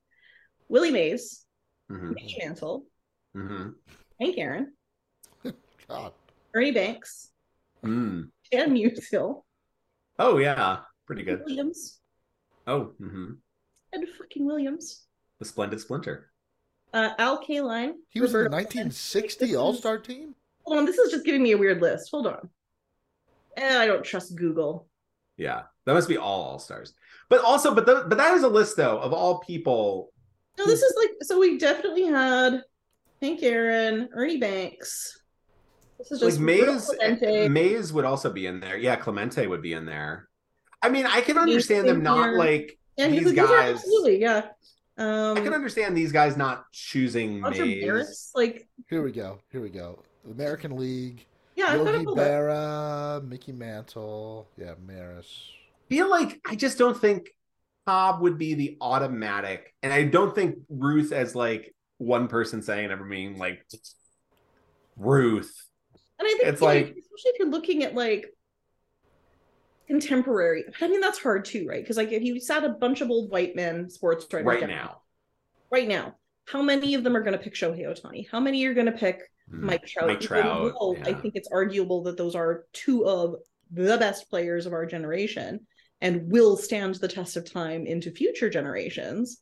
Willie 0.68 0.92
Mays, 0.92 1.44
hmm 1.88 2.12
Mickey 2.12 2.36
Mantle, 2.40 2.86
hmm 3.34 3.70
Hank 4.20 4.38
Aaron, 4.38 4.72
God. 5.88 6.12
Ernie 6.54 6.70
Banks, 6.72 7.30
Mm. 7.84 8.30
Chad 8.52 8.68
Musial, 8.70 9.42
Oh 10.18 10.38
yeah, 10.38 10.78
pretty 11.06 11.22
good. 11.22 11.42
Williams, 11.46 11.98
Oh, 12.66 12.92
mm-hmm. 13.00 13.32
Ted 13.94 14.08
fucking 14.18 14.44
Williams, 14.44 15.06
the 15.38 15.44
Splendid 15.44 15.80
Splinter. 15.80 16.30
uh, 16.94 17.10
Al 17.18 17.42
Kaline. 17.42 17.92
He 18.08 18.20
was 18.20 18.30
in 18.34 18.38
the 18.38 18.44
Roberto 18.44 18.56
1960 18.56 19.38
Clemente. 19.38 19.56
All 19.56 19.74
Star 19.74 19.98
team. 19.98 20.34
Hold 20.64 20.78
on, 20.78 20.84
this 20.84 20.98
is 20.98 21.12
just 21.12 21.24
giving 21.24 21.42
me 21.42 21.52
a 21.52 21.58
weird 21.58 21.80
list. 21.80 22.10
Hold 22.10 22.26
on. 22.26 22.48
Eh, 23.56 23.78
I 23.78 23.86
don't 23.86 24.04
trust 24.04 24.34
Google. 24.36 24.88
Yeah, 25.36 25.62
that 25.84 25.92
must 25.94 26.08
be 26.08 26.16
all 26.18 26.42
All 26.42 26.58
Stars. 26.58 26.94
But 27.28 27.42
also, 27.44 27.74
but 27.74 27.86
the, 27.86 28.04
but 28.08 28.18
that 28.18 28.34
is 28.34 28.42
a 28.42 28.48
list 28.48 28.76
though 28.76 28.98
of 28.98 29.12
all 29.12 29.38
people. 29.40 30.12
No, 30.58 30.64
this 30.64 30.80
is 30.82 30.94
like 30.96 31.10
so. 31.22 31.38
We 31.38 31.58
definitely 31.58 32.06
had 32.06 32.62
Hank 33.20 33.42
Aaron, 33.42 34.08
Ernie 34.12 34.38
Banks. 34.38 35.20
This 35.98 36.10
is 36.12 36.20
Like 36.22 36.30
just 36.30 36.40
Mays, 36.40 37.48
Mays 37.50 37.92
would 37.92 38.04
also 38.04 38.30
be 38.32 38.46
in 38.46 38.60
there. 38.60 38.76
Yeah, 38.76 38.96
Clemente 38.96 39.46
would 39.46 39.62
be 39.62 39.72
in 39.74 39.84
there. 39.86 40.28
I 40.86 40.88
mean, 40.90 41.06
I 41.06 41.20
can 41.20 41.36
understand 41.38 41.88
them 41.88 42.02
not 42.02 42.22
there. 42.26 42.38
like 42.38 42.78
Yeah, 42.96 43.08
these 43.08 43.24
these 43.24 43.32
are 43.32 43.46
guys. 43.46 43.74
absolutely 43.76 44.20
yeah. 44.20 44.48
Um, 44.98 45.36
I 45.36 45.40
can 45.40 45.52
understand 45.52 45.94
these 45.96 46.12
guys 46.12 46.36
not 46.36 46.70
choosing 46.72 47.42
Roger 47.42 47.66
Mays. 47.66 47.84
Maris, 47.84 48.30
like 48.34 48.66
Here 48.88 49.02
we 49.02 49.12
go. 49.12 49.40
Here 49.52 49.60
we 49.60 49.68
go. 49.68 50.02
American 50.30 50.76
League. 50.76 51.26
yeah, 51.54 51.74
Yogi 51.74 52.02
about 52.02 52.16
that. 52.16 52.30
Berra, 52.30 53.28
Mickey 53.28 53.52
Mantle. 53.52 54.48
Yeah, 54.56 54.74
Maris. 54.84 55.50
feel 55.88 56.08
like 56.08 56.40
I 56.46 56.54
just 56.54 56.78
don't 56.78 56.98
think 56.98 57.28
Cobb 57.86 58.22
would 58.22 58.38
be 58.38 58.54
the 58.54 58.76
automatic, 58.80 59.74
and 59.82 59.92
I 59.92 60.04
don't 60.04 60.34
think 60.34 60.56
Ruth 60.68 61.12
as 61.12 61.34
like 61.34 61.74
one 61.98 62.26
person 62.28 62.62
saying 62.62 62.90
ever 62.90 63.04
being 63.04 63.38
like 63.38 63.64
Ruth. 64.96 65.54
And 66.18 66.26
I 66.26 66.30
think 66.30 66.42
It's 66.44 66.60
you 66.60 66.66
know, 66.66 66.72
like- 66.72 66.86
especially 66.86 67.30
if 67.30 67.38
you're 67.38 67.48
looking 67.50 67.84
at 67.84 67.94
like 67.94 68.26
contemporary. 69.86 70.64
I 70.80 70.88
mean, 70.88 71.00
that's 71.00 71.18
hard 71.18 71.44
too, 71.44 71.66
right? 71.68 71.82
Because 71.82 71.96
like 71.96 72.12
if 72.12 72.22
you 72.22 72.40
sat 72.40 72.64
a 72.64 72.70
bunch 72.70 73.00
of 73.00 73.10
old 73.10 73.30
white 73.30 73.56
men 73.56 73.88
sports 73.88 74.26
writers 74.32 74.46
right 74.46 74.60
down, 74.60 74.70
now. 74.70 75.02
right 75.70 75.88
now, 75.88 76.16
how 76.46 76.62
many 76.62 76.94
of 76.94 77.04
them 77.04 77.16
are 77.16 77.22
going 77.22 77.36
to 77.36 77.42
pick 77.42 77.54
Shohei 77.54 77.86
Ohtani? 77.86 78.28
How 78.30 78.40
many 78.40 78.64
are 78.66 78.74
going 78.74 78.86
to 78.86 78.92
pick 78.92 79.22
Hmm. 79.50 79.66
Mike 79.66 79.86
Trout? 79.86 80.08
Mike 80.08 80.20
Trout, 80.20 80.72
though 80.78 80.96
I 81.02 81.14
think 81.14 81.34
it's 81.36 81.48
arguable 81.52 82.02
that 82.04 82.16
those 82.16 82.34
are 82.34 82.64
two 82.72 83.06
of 83.06 83.36
the 83.70 83.96
best 83.98 84.28
players 84.30 84.66
of 84.66 84.72
our 84.72 84.86
generation 84.86 85.66
and 86.00 86.30
will 86.30 86.56
stand 86.56 86.96
the 86.96 87.08
test 87.08 87.36
of 87.36 87.50
time 87.50 87.86
into 87.86 88.10
future 88.10 88.50
generations. 88.50 89.40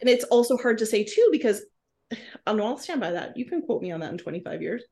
And 0.00 0.08
it's 0.08 0.24
also 0.24 0.56
hard 0.56 0.78
to 0.78 0.86
say 0.86 1.04
too 1.04 1.28
because 1.32 1.62
know 2.46 2.66
I'll 2.66 2.78
stand 2.78 3.00
by 3.00 3.12
that. 3.12 3.36
You 3.36 3.46
can 3.46 3.62
quote 3.62 3.82
me 3.82 3.92
on 3.92 4.00
that 4.00 4.12
in 4.12 4.18
25 4.18 4.62
years. 4.62 4.82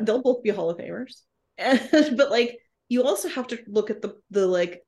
They'll 0.00 0.22
both 0.22 0.42
be 0.42 0.50
Hall 0.50 0.70
of 0.70 0.78
Famers. 0.78 1.22
but 1.58 2.30
like 2.30 2.58
you 2.88 3.02
also 3.04 3.28
have 3.28 3.46
to 3.48 3.58
look 3.66 3.90
at 3.90 4.02
the 4.02 4.16
the 4.30 4.46
like 4.46 4.82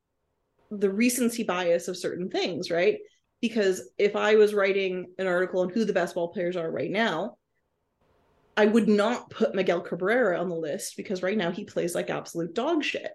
the 0.70 0.90
recency 0.90 1.43
bias 1.43 1.89
of 1.89 1.97
certain 1.97 2.31
things, 2.31 2.70
right? 2.70 2.98
Because 3.40 3.90
if 3.98 4.16
I 4.16 4.36
was 4.36 4.55
writing 4.55 5.06
an 5.18 5.27
article 5.27 5.62
on 5.62 5.70
who 5.70 5.85
the 5.85 5.93
best 5.93 6.14
ball 6.14 6.28
players 6.28 6.56
are 6.56 6.70
right 6.70 6.90
now, 6.90 7.36
I 8.56 8.66
would 8.66 8.89
not 8.89 9.31
put 9.31 9.55
Miguel 9.55 9.81
Cabrera 9.81 10.39
on 10.39 10.48
the 10.48 10.55
list 10.55 10.97
because 10.97 11.22
right 11.22 11.36
now 11.36 11.51
he 11.51 11.64
plays 11.64 11.94
like 11.94 12.10
absolute 12.10 12.55
dog 12.55 12.85
shit. 12.85 13.12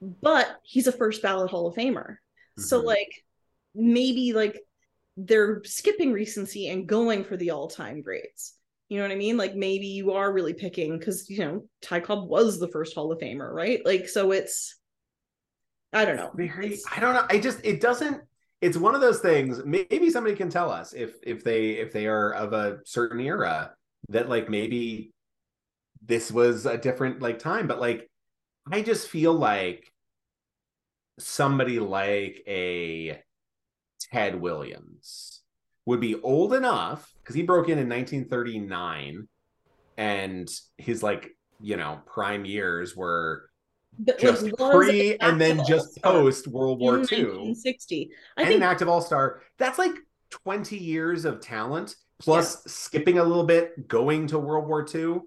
But 0.00 0.48
he's 0.64 0.86
a 0.86 0.92
first 0.92 1.22
ballot 1.22 1.50
Hall 1.50 1.68
of 1.68 1.76
Famer. 1.76 2.16
So 2.58 2.80
Mhm. 2.80 2.86
like 2.86 3.24
maybe 3.74 4.32
like 4.32 4.60
they're 5.16 5.62
skipping 5.64 6.12
recency 6.12 6.68
and 6.68 6.88
going 6.88 7.24
for 7.24 7.36
the 7.36 7.50
all-time 7.50 8.02
greats. 8.02 8.54
You 8.92 8.98
know 8.98 9.04
what 9.04 9.12
I 9.12 9.16
mean? 9.16 9.38
Like 9.38 9.54
maybe 9.54 9.86
you 9.86 10.12
are 10.12 10.30
really 10.30 10.52
picking 10.52 10.98
because 10.98 11.30
you 11.30 11.38
know 11.38 11.64
Ty 11.80 12.00
Cobb 12.00 12.28
was 12.28 12.60
the 12.60 12.68
first 12.68 12.94
Hall 12.94 13.10
of 13.10 13.18
Famer, 13.20 13.50
right? 13.50 13.80
Like 13.86 14.06
so 14.06 14.32
it's 14.32 14.78
I 15.94 16.04
don't 16.04 16.16
know. 16.16 16.30
very 16.34 16.78
i 16.94 17.00
don't 17.00 17.14
know 17.14 17.26
i 17.28 17.38
just 17.38 17.60
it 17.64 17.80
doesn't 17.80 18.22
it's 18.62 18.78
one 18.78 18.94
of 18.94 19.00
those 19.02 19.20
things 19.20 19.60
maybe 19.64 20.08
somebody 20.10 20.34
can 20.34 20.48
tell 20.48 20.70
us 20.70 20.94
if 20.94 21.16
if 21.22 21.44
they 21.44 21.72
if 21.72 21.92
they 21.92 22.06
are 22.06 22.32
of 22.32 22.54
a 22.54 22.78
certain 22.84 23.20
era 23.20 23.72
that 24.08 24.28
like 24.28 24.48
maybe 24.48 25.12
this 26.04 26.32
was 26.32 26.64
a 26.64 26.78
different 26.78 27.20
like 27.20 27.38
time 27.38 27.66
but 27.66 27.78
like 27.78 28.10
i 28.70 28.80
just 28.80 29.08
feel 29.08 29.34
like 29.34 29.92
somebody 31.18 31.78
like 31.78 32.42
a 32.46 33.22
ted 34.10 34.40
williams 34.40 35.42
would 35.84 36.00
be 36.00 36.14
old 36.22 36.54
enough 36.54 37.11
because 37.22 37.34
he 37.36 37.42
broke 37.42 37.68
in 37.68 37.78
in 37.78 37.88
1939 37.88 39.28
and 39.96 40.50
his 40.78 41.02
like 41.02 41.30
you 41.60 41.76
know 41.76 42.00
prime 42.06 42.44
years 42.44 42.96
were 42.96 43.48
but, 43.98 44.18
just 44.18 44.42
like, 44.42 44.56
pre 44.56 45.16
and 45.18 45.40
then 45.40 45.62
just 45.66 46.02
post 46.02 46.48
World 46.48 46.80
War 46.80 46.94
II 46.94 47.24
1960. 47.24 48.10
I 48.36 48.40
and 48.40 48.48
think 48.48 48.56
an 48.58 48.62
active 48.62 48.88
all 48.88 49.00
star. 49.00 49.42
That's 49.58 49.78
like 49.78 49.92
20 50.30 50.76
years 50.78 51.24
of 51.24 51.40
talent 51.40 51.94
plus 52.18 52.64
skipping 52.64 53.18
a 53.18 53.24
little 53.24 53.44
bit, 53.44 53.88
going 53.88 54.28
to 54.28 54.38
World 54.38 54.66
War 54.66 54.86
II. 54.92 55.20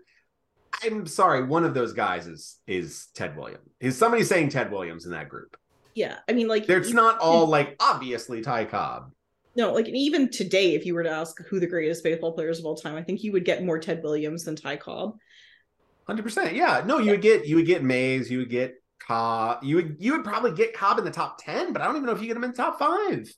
I'm 0.84 1.05
sorry, 1.05 1.43
one 1.43 1.63
of 1.63 1.73
those 1.73 1.93
guys 1.93 2.27
is 2.27 2.57
is 2.67 3.07
Ted 3.13 3.38
Williams. 3.38 3.69
Is 3.80 3.97
somebody 3.97 4.23
saying 4.23 4.49
Ted 4.49 4.72
Williams 4.72 5.05
in 5.05 5.11
that 5.11 5.30
group? 5.30 5.55
yeah, 5.95 6.17
I 6.30 6.34
mean 6.34 6.47
like 6.47 6.69
It's 6.69 6.91
not 6.91 7.19
all 7.19 7.47
like 7.57 7.76
obviously 7.80 8.41
Ty 8.41 8.65
Cobb. 8.65 9.11
No, 9.56 9.72
like 9.72 9.88
even 9.88 10.30
today, 10.30 10.76
if 10.76 10.86
you 10.86 10.94
were 10.94 11.03
to 11.03 11.10
ask 11.10 11.41
who 11.45 11.60
the 11.60 11.68
greatest 11.68 12.03
baseball 12.03 12.34
players 12.34 12.60
of 12.60 12.65
all 12.65 12.76
time, 12.76 12.95
I 12.95 13.03
think 13.03 13.23
you 13.23 13.32
would 13.32 13.45
get 13.45 13.64
more 13.64 13.80
Ted 13.80 14.03
Williams 14.03 14.44
than 14.44 14.56
Ty 14.56 14.77
Cobb. 14.77 15.18
Hundred 16.06 16.23
percent. 16.23 16.53
Yeah. 16.56 16.84
No, 16.86 16.99
you 16.99 17.11
would 17.11 17.22
get 17.22 17.48
you 17.48 17.56
would 17.56 17.65
get 17.65 17.84
Mays, 17.84 18.30
you 18.30 18.40
would 18.40 18.49
get 18.49 18.76
Cobb, 18.99 19.64
you 19.64 19.76
would 19.76 19.98
you 19.99 20.11
would 20.11 20.23
probably 20.23 20.52
get 20.52 20.73
Cobb 20.73 20.99
in 20.99 21.06
the 21.06 21.11
top 21.11 21.38
ten, 21.44 21.73
but 21.73 21.82
I 21.82 21.86
don't 21.86 21.95
even 21.95 22.06
know 22.06 22.11
if 22.11 22.22
you 22.22 22.27
get 22.27 22.38
him 22.38 22.44
in 22.44 22.52
the 22.52 22.57
top 22.57 22.77
five. 22.77 23.34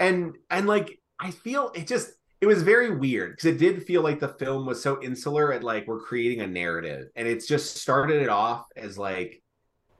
And 0.00 0.36
and 0.50 0.66
like 0.66 0.98
I 1.20 1.30
feel 1.30 1.70
it 1.74 1.86
just 1.86 2.10
it 2.40 2.46
was 2.46 2.62
very 2.62 2.94
weird 2.94 3.32
because 3.32 3.46
it 3.46 3.58
did 3.58 3.84
feel 3.84 4.02
like 4.02 4.20
the 4.20 4.28
film 4.28 4.66
was 4.66 4.82
so 4.82 5.00
insular 5.02 5.52
at 5.52 5.64
like 5.64 5.86
we're 5.86 6.00
creating 6.00 6.40
a 6.40 6.46
narrative, 6.46 7.08
and 7.16 7.26
it's 7.26 7.46
just 7.46 7.76
started 7.76 8.20
it 8.20 8.28
off 8.28 8.66
as 8.76 8.98
like 8.98 9.42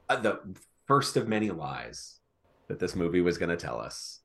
uh, 0.09 0.17
the 0.17 0.39
first 0.85 1.17
of 1.17 1.27
many 1.27 1.49
lies 1.49 2.19
that 2.67 2.77
this 2.77 2.95
movie 2.95 3.21
was 3.21 3.37
going 3.37 3.49
to 3.49 3.57
tell 3.57 3.79
us. 3.79 4.19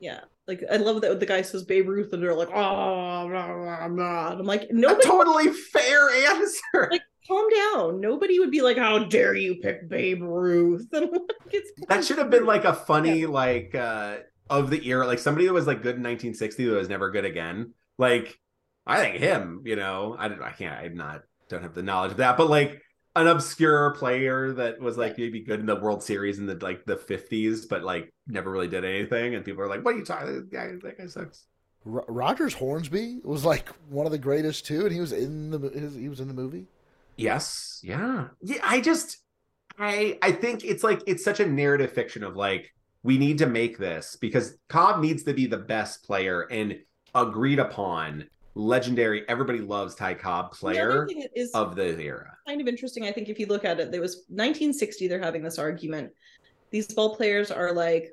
Yeah, 0.00 0.20
like 0.48 0.64
I 0.70 0.76
love 0.76 1.02
that 1.02 1.20
the 1.20 1.26
guy 1.26 1.42
says 1.42 1.62
Babe 1.62 1.88
Ruth, 1.88 2.12
and 2.12 2.22
they're 2.22 2.34
like, 2.34 2.48
oh, 2.48 3.28
blah, 3.28 3.28
blah, 3.28 3.88
blah. 3.88 4.28
I'm 4.30 4.44
like, 4.44 4.68
no, 4.70 4.98
totally 4.98 5.52
fair 5.52 6.08
answer. 6.30 6.88
like, 6.90 7.02
calm 7.28 7.46
down. 7.50 8.00
Nobody 8.00 8.38
would 8.38 8.50
be 8.50 8.62
like, 8.62 8.78
how 8.78 9.04
dare 9.04 9.34
you 9.34 9.56
pick 9.56 9.88
Babe 9.88 10.22
Ruth? 10.22 10.88
And 10.92 11.10
like, 11.12 11.20
it's 11.52 11.70
that 11.88 12.04
should 12.04 12.18
have 12.18 12.30
been 12.30 12.46
like 12.46 12.64
a 12.64 12.74
funny 12.74 13.26
like 13.26 13.74
uh 13.74 14.18
of 14.50 14.68
the 14.68 14.86
era 14.88 15.06
like 15.06 15.20
somebody 15.20 15.46
that 15.46 15.52
was 15.52 15.66
like 15.66 15.78
good 15.78 15.96
in 15.96 16.02
1960 16.02 16.66
that 16.66 16.72
was 16.72 16.88
never 16.88 17.10
good 17.10 17.24
again 17.24 17.72
like 17.98 18.36
i 18.84 19.00
think 19.00 19.16
him 19.16 19.62
you 19.64 19.76
know 19.76 20.16
i 20.18 20.26
don't 20.26 20.42
i 20.42 20.50
can't 20.50 20.74
i'm 20.74 20.96
not 20.96 21.22
don't 21.48 21.62
have 21.62 21.74
the 21.74 21.82
knowledge 21.82 22.10
of 22.10 22.16
that 22.16 22.36
but 22.36 22.50
like 22.50 22.82
an 23.16 23.26
obscure 23.26 23.90
player 23.92 24.52
that 24.52 24.80
was 24.80 24.96
like 24.96 25.18
maybe 25.18 25.40
good 25.40 25.60
in 25.60 25.66
the 25.66 25.76
world 25.76 26.02
series 26.02 26.38
in 26.38 26.46
the 26.46 26.54
like 26.56 26.84
the 26.84 26.96
50s 26.96 27.68
but 27.68 27.82
like 27.82 28.12
never 28.26 28.50
really 28.50 28.68
did 28.68 28.84
anything 28.84 29.34
and 29.34 29.44
people 29.44 29.62
are 29.62 29.68
like 29.68 29.84
what 29.84 29.94
are 29.94 29.98
you 29.98 30.04
talking 30.04 30.34
that 30.34 30.50
guy 30.50 30.68
that 30.82 30.98
guy 30.98 31.06
sucks 31.06 31.46
Ro- 31.84 32.04
Rogers 32.08 32.54
Hornsby 32.54 33.20
was 33.24 33.44
like 33.44 33.68
one 33.88 34.06
of 34.06 34.12
the 34.12 34.18
greatest 34.18 34.66
too, 34.66 34.82
and 34.82 34.92
he 34.92 35.00
was 35.00 35.12
in 35.12 35.50
the 35.50 35.58
his, 35.70 35.94
he 35.94 36.08
was 36.08 36.20
in 36.20 36.28
the 36.28 36.34
movie. 36.34 36.66
Yes. 37.16 37.80
Yeah. 37.82 38.28
Yeah. 38.42 38.60
I 38.62 38.80
just 38.80 39.18
I 39.78 40.18
I 40.22 40.32
think 40.32 40.64
it's 40.64 40.84
like 40.84 41.02
it's 41.06 41.24
such 41.24 41.40
a 41.40 41.46
narrative 41.46 41.92
fiction 41.92 42.22
of 42.22 42.36
like 42.36 42.72
we 43.02 43.16
need 43.16 43.38
to 43.38 43.46
make 43.46 43.78
this 43.78 44.16
because 44.20 44.58
Cobb 44.68 45.00
needs 45.00 45.22
to 45.24 45.32
be 45.32 45.46
the 45.46 45.56
best 45.56 46.04
player 46.04 46.42
and 46.50 46.78
agreed 47.14 47.58
upon 47.58 48.26
legendary 48.54 49.28
everybody 49.28 49.60
loves 49.60 49.94
Ty 49.94 50.14
Cobb 50.14 50.52
player 50.52 51.06
thing 51.06 51.26
is 51.34 51.50
of 51.52 51.76
the 51.76 51.94
era. 52.02 52.36
kind 52.46 52.60
of 52.60 52.68
interesting. 52.68 53.04
I 53.06 53.12
think 53.12 53.28
if 53.28 53.38
you 53.38 53.46
look 53.46 53.64
at 53.64 53.80
it, 53.80 53.92
there 53.92 54.00
was 54.00 54.24
1960. 54.28 55.08
They're 55.08 55.20
having 55.20 55.42
this 55.42 55.58
argument. 55.58 56.10
These 56.70 56.92
ball 56.92 57.16
players 57.16 57.50
are 57.50 57.72
like 57.72 58.10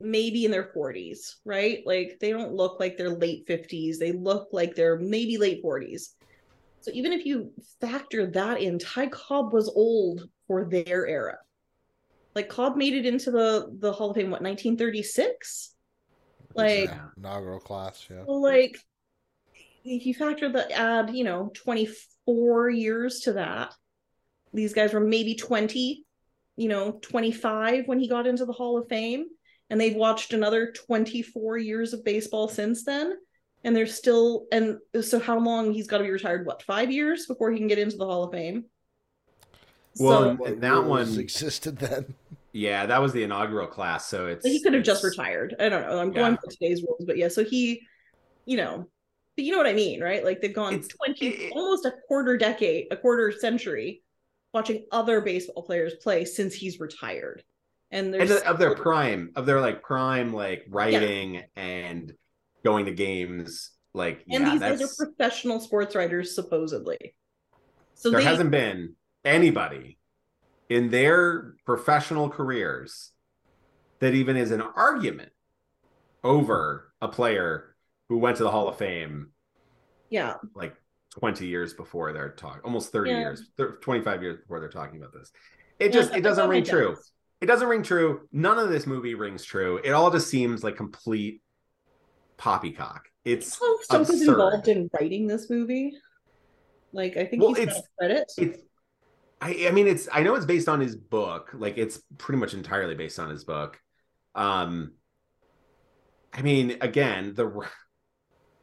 maybe 0.00 0.44
in 0.44 0.50
their 0.50 0.72
40s, 0.74 1.36
right? 1.44 1.82
Like 1.86 2.18
they 2.20 2.30
don't 2.30 2.52
look 2.52 2.80
like 2.80 2.96
they're 2.96 3.10
late 3.10 3.46
50s. 3.46 3.98
They 3.98 4.12
look 4.12 4.48
like 4.52 4.74
they're 4.74 4.98
maybe 4.98 5.38
late 5.38 5.62
40s. 5.62 6.10
So 6.80 6.90
even 6.94 7.12
if 7.12 7.26
you 7.26 7.52
factor 7.80 8.30
that 8.30 8.60
in, 8.60 8.78
Ty 8.78 9.08
Cobb 9.08 9.52
was 9.52 9.68
old 9.68 10.28
for 10.46 10.64
their 10.64 11.06
era. 11.06 11.38
Like 12.34 12.48
Cobb 12.48 12.76
made 12.76 12.94
it 12.94 13.06
into 13.06 13.30
the 13.30 13.74
the 13.78 13.92
Hall 13.92 14.10
of 14.10 14.16
Fame 14.16 14.30
what 14.30 14.42
1936. 14.42 15.74
Like 16.54 16.88
Yeah. 16.88 17.06
Inaugural 17.16 17.60
class, 17.60 18.06
yeah. 18.10 18.22
like 18.26 18.78
if 19.86 20.04
you 20.06 20.14
factor 20.14 20.50
the 20.50 20.70
add, 20.72 21.10
you 21.14 21.24
know, 21.24 21.50
24 21.54 22.70
years 22.70 23.20
to 23.20 23.34
that, 23.34 23.72
these 24.52 24.74
guys 24.74 24.92
were 24.92 25.00
maybe 25.00 25.34
20, 25.34 26.04
you 26.56 26.68
know, 26.68 26.92
25 27.02 27.86
when 27.86 27.98
he 28.00 28.08
got 28.08 28.26
into 28.26 28.44
the 28.44 28.52
Hall 28.52 28.78
of 28.78 28.88
Fame. 28.88 29.26
And 29.68 29.80
they've 29.80 29.96
watched 29.96 30.32
another 30.32 30.72
24 30.72 31.58
years 31.58 31.92
of 31.92 32.04
baseball 32.04 32.48
since 32.48 32.84
then. 32.84 33.16
And 33.64 33.74
they're 33.74 33.86
still, 33.86 34.46
and 34.52 34.78
so 35.02 35.18
how 35.18 35.38
long 35.38 35.72
he's 35.72 35.88
got 35.88 35.98
to 35.98 36.04
be 36.04 36.10
retired? 36.10 36.46
What, 36.46 36.62
five 36.62 36.90
years 36.92 37.26
before 37.26 37.50
he 37.50 37.58
can 37.58 37.66
get 37.66 37.78
into 37.78 37.96
the 37.96 38.06
Hall 38.06 38.24
of 38.24 38.32
Fame? 38.32 38.66
Well, 39.98 40.36
so 40.38 40.44
and 40.44 40.62
that 40.62 40.84
one- 40.84 41.18
existed 41.18 41.78
then. 41.78 42.14
Yeah, 42.52 42.86
that 42.86 43.02
was 43.02 43.12
the 43.12 43.22
inaugural 43.22 43.66
class, 43.66 44.06
so 44.06 44.28
it's 44.28 44.46
he 44.46 44.62
could 44.62 44.72
have 44.72 44.82
just 44.82 45.04
retired. 45.04 45.54
I 45.60 45.68
don't 45.68 45.82
know. 45.82 45.98
I'm 45.98 46.08
Yeah. 46.08 46.14
going 46.14 46.36
for 46.38 46.50
today's 46.50 46.82
rules, 46.82 47.04
but 47.06 47.18
yeah, 47.18 47.28
so 47.28 47.44
he, 47.44 47.82
you 48.46 48.56
know, 48.56 48.88
but 49.36 49.44
you 49.44 49.52
know 49.52 49.58
what 49.58 49.66
I 49.66 49.74
mean, 49.74 50.02
right? 50.02 50.24
Like 50.24 50.40
they've 50.40 50.52
gone 50.54 50.74
It's- 50.74 50.88
20, 50.88 51.26
it- 51.26 51.52
almost 51.52 51.84
a 51.84 51.92
quarter 52.08 52.36
decade, 52.36 52.86
a 52.90 52.96
quarter 52.96 53.30
century 53.30 54.02
watching 54.54 54.86
other 54.90 55.20
baseball 55.20 55.62
players 55.62 55.94
play 56.02 56.24
since 56.24 56.54
he's 56.54 56.80
retired. 56.80 57.44
And 57.90 58.06
and 58.06 58.14
there's 58.14 58.40
the- 58.40 58.48
of 58.48 58.58
their 58.58 58.74
prime, 58.74 59.32
of 59.36 59.44
their 59.46 59.60
like 59.60 59.82
prime, 59.82 60.32
like 60.32 60.64
writing 60.68 61.44
and 61.54 62.12
going 62.64 62.86
to 62.86 62.92
games. 62.92 63.70
Like, 63.92 64.24
and 64.28 64.44
yeah, 64.44 64.50
these 64.52 64.60
guys 64.60 64.82
are 64.82 65.06
professional 65.06 65.60
sports 65.60 65.94
writers, 65.94 66.34
supposedly. 66.34 67.14
So 67.94 68.10
there 68.10 68.20
they, 68.20 68.26
hasn't 68.26 68.50
been 68.50 68.94
anybody 69.24 69.98
in 70.68 70.90
their 70.90 71.54
professional 71.64 72.28
careers 72.28 73.12
that 74.00 74.12
even 74.14 74.36
is 74.36 74.50
an 74.50 74.60
argument 74.60 75.30
over 76.24 76.92
a 77.00 77.08
player 77.08 77.75
who 78.08 78.18
went 78.18 78.36
to 78.38 78.42
the 78.44 78.50
Hall 78.50 78.68
of 78.68 78.76
Fame 78.76 79.30
yeah, 80.10 80.34
like 80.54 80.74
20 81.18 81.46
years 81.46 81.74
before 81.74 82.12
they're 82.12 82.30
talking, 82.30 82.60
almost 82.64 82.92
30 82.92 83.10
Yeah. 83.10 83.18
years, 83.20 83.50
thir- 83.56 83.76
25 83.82 84.22
years 84.22 84.38
before 84.38 84.60
they're 84.60 84.68
talking 84.68 85.00
about 85.00 85.12
this. 85.12 85.32
It 85.80 85.86
Yeah, 85.86 86.00
just 86.00 86.12
I 86.12 86.18
it 86.18 86.20
doesn't 86.22 86.48
ring 86.48 86.62
it 86.62 86.68
true. 86.68 86.90
does. 86.90 87.12
It 87.40 87.46
doesn't 87.46 87.66
ring 87.68 87.82
true. 87.82 88.28
None 88.32 88.58
of 88.58 88.68
this 88.68 88.86
movie 88.86 89.14
rings 89.14 89.44
true. 89.44 89.78
It 89.82 89.90
all 89.90 90.10
just 90.10 90.28
seems 90.28 90.62
like 90.62 90.76
complete 90.76 91.42
poppycock. 92.36 93.08
It's 93.24 93.54
Stump 93.54 93.80
was 94.08 94.10
absurd. 94.10 94.28
involved 94.28 94.68
in 94.68 94.88
writing 94.98 95.26
this 95.26 95.50
movie. 95.50 95.94
Like 96.92 97.16
I 97.16 97.24
think 97.26 97.42
Well, 97.42 97.52
he's 97.54 97.66
got 97.66 97.76
it's- 97.76 97.88
credit. 97.98 98.32
it's 98.38 98.62
I 99.40 99.66
I 99.68 99.70
mean 99.72 99.86
it's 99.88 100.08
I 100.12 100.22
know 100.22 100.34
it's 100.36 100.46
based 100.46 100.68
on 100.68 100.80
his 100.80 100.94
book. 100.96 101.50
Like 101.52 101.76
it's 101.76 102.00
pretty 102.18 102.38
much 102.38 102.54
entirely 102.54 102.94
based 102.94 103.18
on 103.18 103.28
his 103.28 103.42
book. 103.44 103.78
Um 104.34 104.92
I 106.32 106.42
mean 106.42 106.78
again, 106.80 107.34
the 107.34 107.68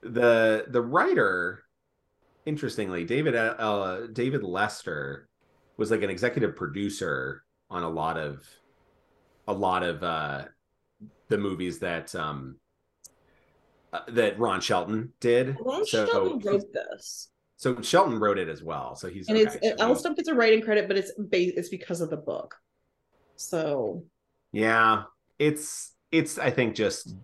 the 0.03 0.65
the 0.67 0.81
writer 0.81 1.63
interestingly, 2.45 3.03
David 3.05 3.35
uh, 3.35 3.55
uh 3.57 4.07
David 4.07 4.43
Lester 4.43 5.27
was 5.77 5.91
like 5.91 6.03
an 6.03 6.09
executive 6.09 6.55
producer 6.55 7.43
on 7.69 7.83
a 7.83 7.89
lot 7.89 8.17
of 8.17 8.45
a 9.47 9.53
lot 9.53 9.83
of 9.83 10.03
uh 10.03 10.45
the 11.29 11.37
movies 11.37 11.79
that 11.79 12.13
um 12.15 12.57
uh, 13.91 14.01
that 14.09 14.39
Ron 14.39 14.59
Shelton 14.61 15.13
did. 15.19 15.57
Ron 15.59 15.85
so, 15.85 16.05
Shelton 16.05 16.39
wrote 16.39 16.73
this. 16.73 17.29
So 17.57 17.81
Shelton 17.81 18.19
wrote 18.19 18.37
it 18.37 18.49
as 18.49 18.63
well. 18.63 18.95
So 18.95 19.07
he's 19.07 19.29
and 19.29 19.37
okay. 19.37 19.57
it's 19.61 20.01
so 20.01 20.13
gets 20.13 20.27
a 20.27 20.33
writing 20.33 20.61
credit, 20.61 20.87
but 20.87 20.97
it's 20.97 21.11
ba- 21.17 21.57
it's 21.57 21.69
because 21.69 22.01
of 22.01 22.09
the 22.09 22.17
book. 22.17 22.55
So 23.35 24.03
yeah, 24.51 25.03
it's 25.39 25.93
it's 26.11 26.37
I 26.37 26.49
think 26.49 26.75
just 26.75 27.15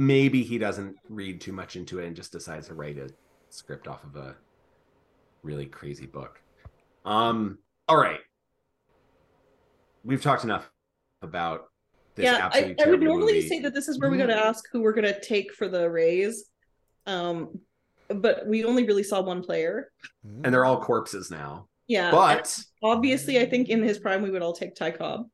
maybe 0.00 0.42
he 0.42 0.56
doesn't 0.56 0.96
read 1.10 1.42
too 1.42 1.52
much 1.52 1.76
into 1.76 1.98
it 1.98 2.06
and 2.06 2.16
just 2.16 2.32
decides 2.32 2.68
to 2.68 2.74
write 2.74 2.96
a 2.96 3.10
script 3.50 3.86
off 3.86 4.02
of 4.02 4.16
a 4.16 4.34
really 5.42 5.66
crazy 5.66 6.06
book. 6.06 6.40
Um, 7.04 7.58
all 7.86 7.98
right. 7.98 8.20
We've 10.02 10.22
talked 10.22 10.42
enough 10.44 10.70
about 11.20 11.66
this 12.14 12.24
yeah, 12.24 12.36
I, 12.36 12.46
absolutely 12.46 12.84
I 12.84 12.88
would 12.88 13.02
normally 13.02 13.34
movie. 13.34 13.48
say 13.48 13.60
that 13.60 13.74
this 13.74 13.88
is 13.88 13.98
where 13.98 14.08
we're 14.08 14.16
going 14.16 14.30
to 14.30 14.46
ask 14.46 14.64
who 14.72 14.80
we're 14.80 14.94
gonna 14.94 15.20
take 15.20 15.52
for 15.52 15.68
the 15.68 15.88
Rays. 15.88 16.46
Um, 17.06 17.60
but 18.08 18.46
we 18.46 18.64
only 18.64 18.84
really 18.84 19.02
saw 19.02 19.20
one 19.20 19.42
player. 19.42 19.92
and 20.24 20.46
they're 20.46 20.64
all 20.64 20.80
corpses 20.80 21.30
now. 21.30 21.68
Yeah, 21.88 22.10
But 22.10 22.56
obviously, 22.82 23.38
I 23.38 23.46
think 23.46 23.68
in 23.68 23.82
his 23.82 23.98
prime 23.98 24.22
we 24.22 24.30
would 24.30 24.42
all 24.42 24.54
take 24.54 24.74
Ty 24.74 24.92
Cobb. 24.92 25.26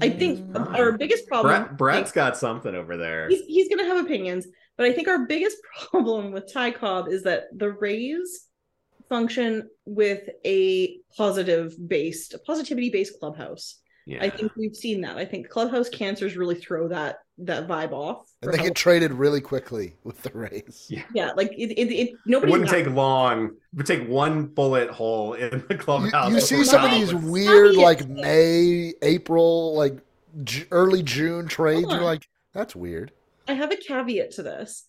I 0.00 0.08
think 0.10 0.40
Mm. 0.40 0.78
our 0.78 0.92
biggest 0.98 1.26
problem. 1.28 1.52
Brett 1.64 1.76
Brett's 1.76 2.12
got 2.12 2.36
something 2.36 2.74
over 2.74 2.96
there. 2.96 3.28
he's, 3.28 3.42
he's 3.46 3.68
going 3.68 3.78
to 3.78 3.84
have 3.94 4.04
opinions, 4.04 4.46
but 4.76 4.86
I 4.86 4.92
think 4.92 5.08
our 5.08 5.26
biggest 5.26 5.56
problem 5.90 6.32
with 6.32 6.52
Ty 6.52 6.72
Cobb 6.72 7.08
is 7.08 7.22
that 7.24 7.44
the 7.56 7.70
Rays 7.72 8.46
function 9.08 9.68
with 9.84 10.28
a 10.44 10.98
positive 11.16 11.74
based, 11.88 12.34
a 12.34 12.38
positivity 12.38 12.90
based 12.90 13.18
clubhouse. 13.20 13.76
Yeah. 14.06 14.22
I 14.22 14.30
think 14.30 14.52
we've 14.56 14.74
seen 14.76 15.00
that. 15.02 15.16
I 15.16 15.24
think 15.24 15.48
clubhouse 15.48 15.88
cancers 15.88 16.36
really 16.36 16.56
throw 16.56 16.88
that 16.88 17.18
that 17.38 17.66
vibe 17.66 17.92
off. 17.92 18.26
And 18.42 18.52
they 18.52 18.58
get 18.58 18.74
traded 18.76 19.12
really 19.12 19.40
quickly 19.40 19.96
with 20.04 20.22
the 20.22 20.30
Rays. 20.30 20.86
Yeah. 20.88 21.02
yeah, 21.14 21.32
like 21.36 21.52
it, 21.52 21.72
it, 21.72 21.90
it 21.90 22.08
It 22.10 22.14
nobody 22.26 22.52
wouldn't 22.52 22.70
take 22.70 22.86
long. 22.88 23.46
It 23.46 23.52
would 23.76 23.86
take 23.86 24.08
one 24.08 24.46
bullet 24.46 24.90
hole 24.90 25.34
in 25.34 25.50
the 25.68 25.74
You, 25.74 25.78
clubhouse. 25.78 26.32
you 26.32 26.40
see 26.40 26.64
some 26.64 26.84
of 26.84 26.90
these 26.90 27.12
Right. 27.12 27.24
weird, 27.24 27.74
like 27.76 28.00
Right. 28.00 28.08
May, 28.08 28.92
April, 29.02 29.74
like 29.74 29.98
J- 30.44 30.66
early 30.70 31.02
June 31.02 31.48
trades. 31.48 31.86
You're 31.90 32.02
like, 32.02 32.28
that's 32.52 32.76
weird. 32.76 33.10
I 33.48 33.54
have 33.54 33.72
a 33.72 33.76
caveat 33.76 34.30
to 34.32 34.42
this 34.42 34.84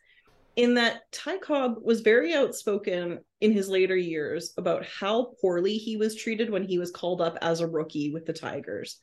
in 0.55 0.75
that 0.75 1.01
Ty 1.11 1.37
Cobb 1.39 1.75
was 1.83 2.01
very 2.01 2.33
outspoken 2.33 3.19
in 3.41 3.51
his 3.51 3.67
later 3.67 3.97
years 3.97 4.53
about 4.57 4.85
how 4.85 5.31
poorly 5.41 5.77
he 5.77 5.97
was 5.97 6.15
treated 6.15 6.49
when 6.49 6.63
he 6.63 6.77
was 6.77 6.91
called 6.91 7.21
up 7.21 7.37
as 7.41 7.59
a 7.59 7.67
rookie 7.67 8.13
with 8.13 8.25
the 8.25 8.33
Tigers. 8.33 8.99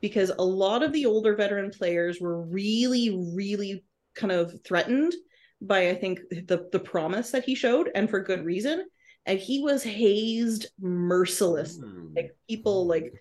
Because 0.00 0.30
a 0.30 0.44
lot 0.44 0.82
of 0.82 0.92
the 0.92 1.06
older 1.06 1.34
veteran 1.34 1.70
players 1.70 2.20
were 2.20 2.42
really, 2.42 3.10
really 3.34 3.84
kind 4.14 4.32
of 4.32 4.54
threatened 4.64 5.12
by, 5.60 5.90
I 5.90 5.94
think, 5.94 6.20
the, 6.30 6.68
the 6.72 6.80
promise 6.80 7.30
that 7.32 7.44
he 7.44 7.54
showed, 7.54 7.90
and 7.94 8.08
for 8.08 8.20
good 8.20 8.44
reason. 8.44 8.86
And 9.26 9.38
he 9.38 9.62
was 9.62 9.82
hazed 9.82 10.68
mercilessly. 10.80 11.88
Hmm. 11.88 12.14
Like 12.16 12.34
people 12.48 12.86
like 12.86 13.12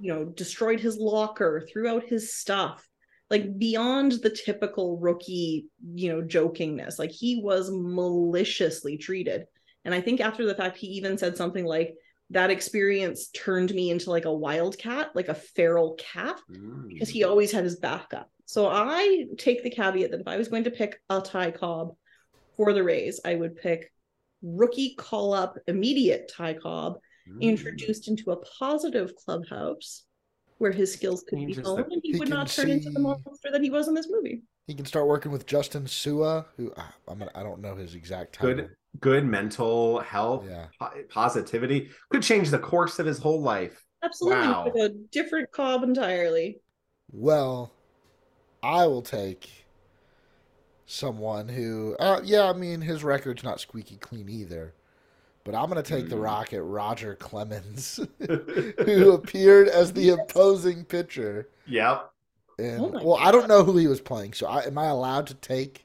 you 0.00 0.12
know, 0.12 0.24
destroyed 0.24 0.80
his 0.80 0.98
locker, 0.98 1.66
threw 1.72 1.88
out 1.88 2.04
his 2.04 2.34
stuff, 2.34 2.86
like 3.30 3.58
beyond 3.58 4.12
the 4.12 4.30
typical 4.30 4.98
rookie, 4.98 5.66
you 5.94 6.12
know, 6.12 6.22
jokingness. 6.22 6.98
Like 6.98 7.10
he 7.10 7.40
was 7.42 7.70
maliciously 7.72 8.96
treated. 8.96 9.46
And 9.84 9.94
I 9.94 10.00
think 10.00 10.20
after 10.20 10.46
the 10.46 10.54
fact, 10.54 10.76
he 10.76 10.88
even 10.88 11.18
said 11.18 11.36
something 11.36 11.64
like, 11.64 11.94
that 12.30 12.50
experience 12.50 13.28
turned 13.28 13.72
me 13.74 13.90
into 13.90 14.10
like 14.10 14.24
a 14.24 14.32
wildcat, 14.32 15.14
like 15.14 15.28
a 15.28 15.34
feral 15.34 15.94
cat, 15.98 16.40
Hmm. 16.48 16.88
because 16.88 17.08
he 17.08 17.24
always 17.24 17.52
had 17.52 17.64
his 17.64 17.76
back 17.76 18.14
up. 18.14 18.30
So 18.46 18.66
I 18.66 19.26
take 19.38 19.62
the 19.62 19.70
caveat 19.70 20.10
that 20.10 20.20
if 20.20 20.28
I 20.28 20.36
was 20.36 20.48
going 20.48 20.64
to 20.64 20.70
pick 20.70 21.00
a 21.10 21.20
Ty 21.20 21.52
Cobb 21.52 21.94
for 22.56 22.72
the 22.72 22.82
Rays, 22.82 23.20
I 23.24 23.34
would 23.34 23.56
pick 23.56 23.92
rookie 24.42 24.94
call 24.96 25.32
up 25.32 25.56
immediate 25.66 26.30
Ty 26.34 26.54
Cobb 26.54 26.98
Hmm. 27.26 27.40
introduced 27.40 28.08
into 28.08 28.32
a 28.32 28.36
positive 28.58 29.14
clubhouse 29.16 30.04
where 30.58 30.72
his 30.72 30.92
skills 30.92 31.22
could 31.26 31.38
be 31.46 31.54
honed 31.54 31.90
and 31.90 32.00
he, 32.04 32.12
He 32.12 32.18
would 32.18 32.28
not 32.28 32.48
turn 32.48 32.70
into 32.70 32.90
the 32.90 32.96
see- 32.96 33.02
monster 33.02 33.50
that 33.50 33.62
he 33.62 33.70
was 33.70 33.88
in 33.88 33.94
this 33.94 34.08
movie. 34.10 34.42
He 34.66 34.74
can 34.74 34.84
start 34.86 35.06
working 35.06 35.30
with 35.32 35.46
Justin 35.46 35.84
Su'a, 35.84 36.46
who 36.56 36.72
ah, 36.76 36.94
I'm 37.08 37.18
gonna, 37.18 37.30
I 37.34 37.42
don't 37.42 37.60
know 37.60 37.76
his 37.76 37.94
exact 37.94 38.34
title. 38.34 38.54
good 38.54 38.70
good 39.00 39.24
mental 39.24 40.00
health 40.00 40.46
Yeah. 40.48 40.66
positivity 41.10 41.90
could 42.10 42.22
change 42.22 42.50
the 42.50 42.58
course 42.58 42.98
of 42.98 43.06
his 43.06 43.18
whole 43.18 43.40
life 43.42 43.84
Absolutely, 44.02 44.46
Wow. 44.46 44.72
a 44.80 44.88
different 45.10 45.50
Cobb 45.50 45.82
entirely. 45.82 46.60
Well, 47.12 47.72
I 48.62 48.86
will 48.86 49.02
take 49.02 49.66
someone 50.86 51.48
who, 51.48 51.96
uh, 51.98 52.20
yeah, 52.24 52.48
I 52.48 52.52
mean, 52.52 52.80
his 52.80 53.02
record's 53.04 53.42
not 53.44 53.60
squeaky 53.60 53.96
clean 53.96 54.28
either. 54.28 54.74
But 55.44 55.54
I'm 55.56 55.70
going 55.70 55.82
to 55.82 55.88
take 55.88 56.08
the 56.08 56.16
Hmm. 56.16 56.22
Rocket 56.22 56.62
Roger 56.62 57.16
Clemens, 57.16 58.00
who 58.84 59.12
appeared 59.12 59.68
as 59.68 59.92
the 59.94 60.10
opposing 60.10 60.84
pitcher. 60.84 61.48
yep 61.66 62.13
And, 62.58 62.80
Oh 62.80 62.88
my 62.90 63.02
well, 63.02 63.16
I 63.16 63.30
don't 63.32 63.48
know 63.48 63.64
who 63.64 63.76
he 63.76 63.86
was 63.86 64.00
playing, 64.00 64.32
so 64.34 64.46
I, 64.46 64.62
am 64.64 64.78
I 64.78 64.86
allowed 64.86 65.26
to 65.28 65.34
take? 65.34 65.84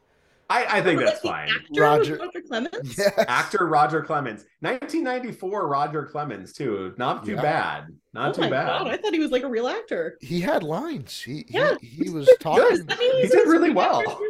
I, 0.52 0.80
I 0.80 0.82
think 0.82 1.00
But, 1.00 1.06
that's 1.06 1.24
like, 1.24 1.48
fine 1.50 1.56
actor 1.60 1.82
Roger- 1.82 2.16
Roger 2.18 2.42
Clemens. 2.48 2.98
Yes. 2.98 3.14
actor 3.28 3.68
roger 3.68 4.02
clemens 4.02 4.46
1994 4.62 5.68
roger 5.68 6.06
clemens 6.06 6.54
too 6.54 6.96
not 6.98 7.24
too 7.24 7.34
Yeah. 7.34 7.42
bad 7.44 7.88
not 8.14 8.30
oh 8.30 8.34
too 8.34 8.42
my 8.42 8.50
bad 8.50 8.66
god, 8.68 8.88
I 8.88 8.98
thought 8.98 9.14
he 9.14 9.20
was 9.20 9.30
like 9.30 9.44
a 9.44 9.48
real 9.48 9.68
actor. 9.68 10.18
He 10.22 10.42
had 10.42 10.64
lines. 10.64 11.22
He 11.22 11.46
Yeah. 11.50 11.76
he, 11.80 12.06
he 12.06 12.10
was 12.10 12.28
talking. 12.40 12.80
He 13.22 13.28
did 13.28 13.48
really 13.48 13.70
well. 13.72 14.04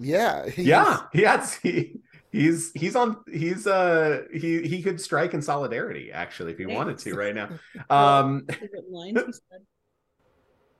Yeah, 0.00 0.48
he 0.48 0.62
yeah 0.62 1.00
he 1.12 1.22
has 1.22 1.54
he, 1.54 1.96
he's 2.30 2.70
he's 2.72 2.94
on 2.94 3.16
he's 3.28 3.66
uh 3.66 4.22
he 4.32 4.62
he 4.62 4.80
could 4.80 5.00
strike 5.00 5.34
in 5.34 5.42
solidarity 5.42 6.12
actually 6.12 6.52
if 6.52 6.58
he 6.58 6.66
wanted 6.66 6.98
to 6.98 7.14
right 7.16 7.34
now 7.34 7.48
um 7.90 8.44
He's 8.48 8.68
written 8.72 8.92
lines, 8.92 9.18
he 9.26 9.32
said. 9.32 9.62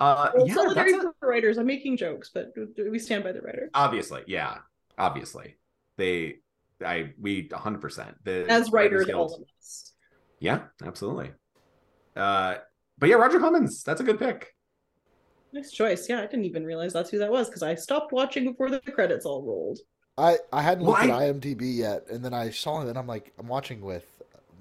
Uh 0.00 0.30
Well, 0.34 0.46
yeah 0.46 0.54
solidarity 0.54 0.92
that's 0.92 1.04
a- 1.04 1.12
for 1.20 1.28
writers. 1.28 1.58
I'm 1.58 1.66
making 1.66 1.96
jokes, 1.96 2.30
but 2.32 2.52
we 2.76 2.98
stand 2.98 3.24
by 3.24 3.32
the 3.32 3.40
writer. 3.40 3.70
obviously 3.74 4.22
yeah 4.26 4.58
obviously 4.98 5.56
they 5.96 6.38
i 6.84 7.12
we 7.20 7.48
100% 7.48 8.14
the 8.24 8.46
As 8.48 8.70
writers, 8.70 9.06
Writers 9.06 9.10
all 9.14 9.34
of 9.34 9.42
us. 9.58 9.92
yeah 10.40 10.60
absolutely 10.84 11.32
uh 12.16 12.56
but 12.98 13.08
yeah 13.08 13.16
roger 13.16 13.38
clemens 13.38 13.82
that's 13.82 14.00
a 14.00 14.04
good 14.04 14.18
pick 14.18 14.54
Nice 15.50 15.70
choice. 15.72 16.10
Yeah, 16.10 16.18
I 16.18 16.26
didn't 16.26 16.44
even 16.44 16.62
realize 16.66 16.92
that's 16.92 17.08
who 17.08 17.16
that 17.20 17.30
was 17.30 17.48
because 17.48 17.62
I 17.62 17.74
stopped 17.74 18.12
watching 18.12 18.44
before 18.44 18.68
the 18.68 18.80
credits 18.80 19.24
all 19.24 19.42
rolled. 19.42 19.78
I 20.18 20.36
I 20.52 20.60
hadn't 20.60 20.84
Well, 20.84 20.92
looked 20.92 21.10
I- 21.10 21.28
at 21.28 21.34
IMDb 21.36 21.74
yet, 21.74 22.04
and 22.10 22.22
then 22.22 22.34
I 22.34 22.50
saw 22.50 22.82
him, 22.82 22.88
and 22.88 22.98
I'm 22.98 23.06
like, 23.06 23.32
I'm 23.38 23.48
watching 23.48 23.80
with 23.80 24.04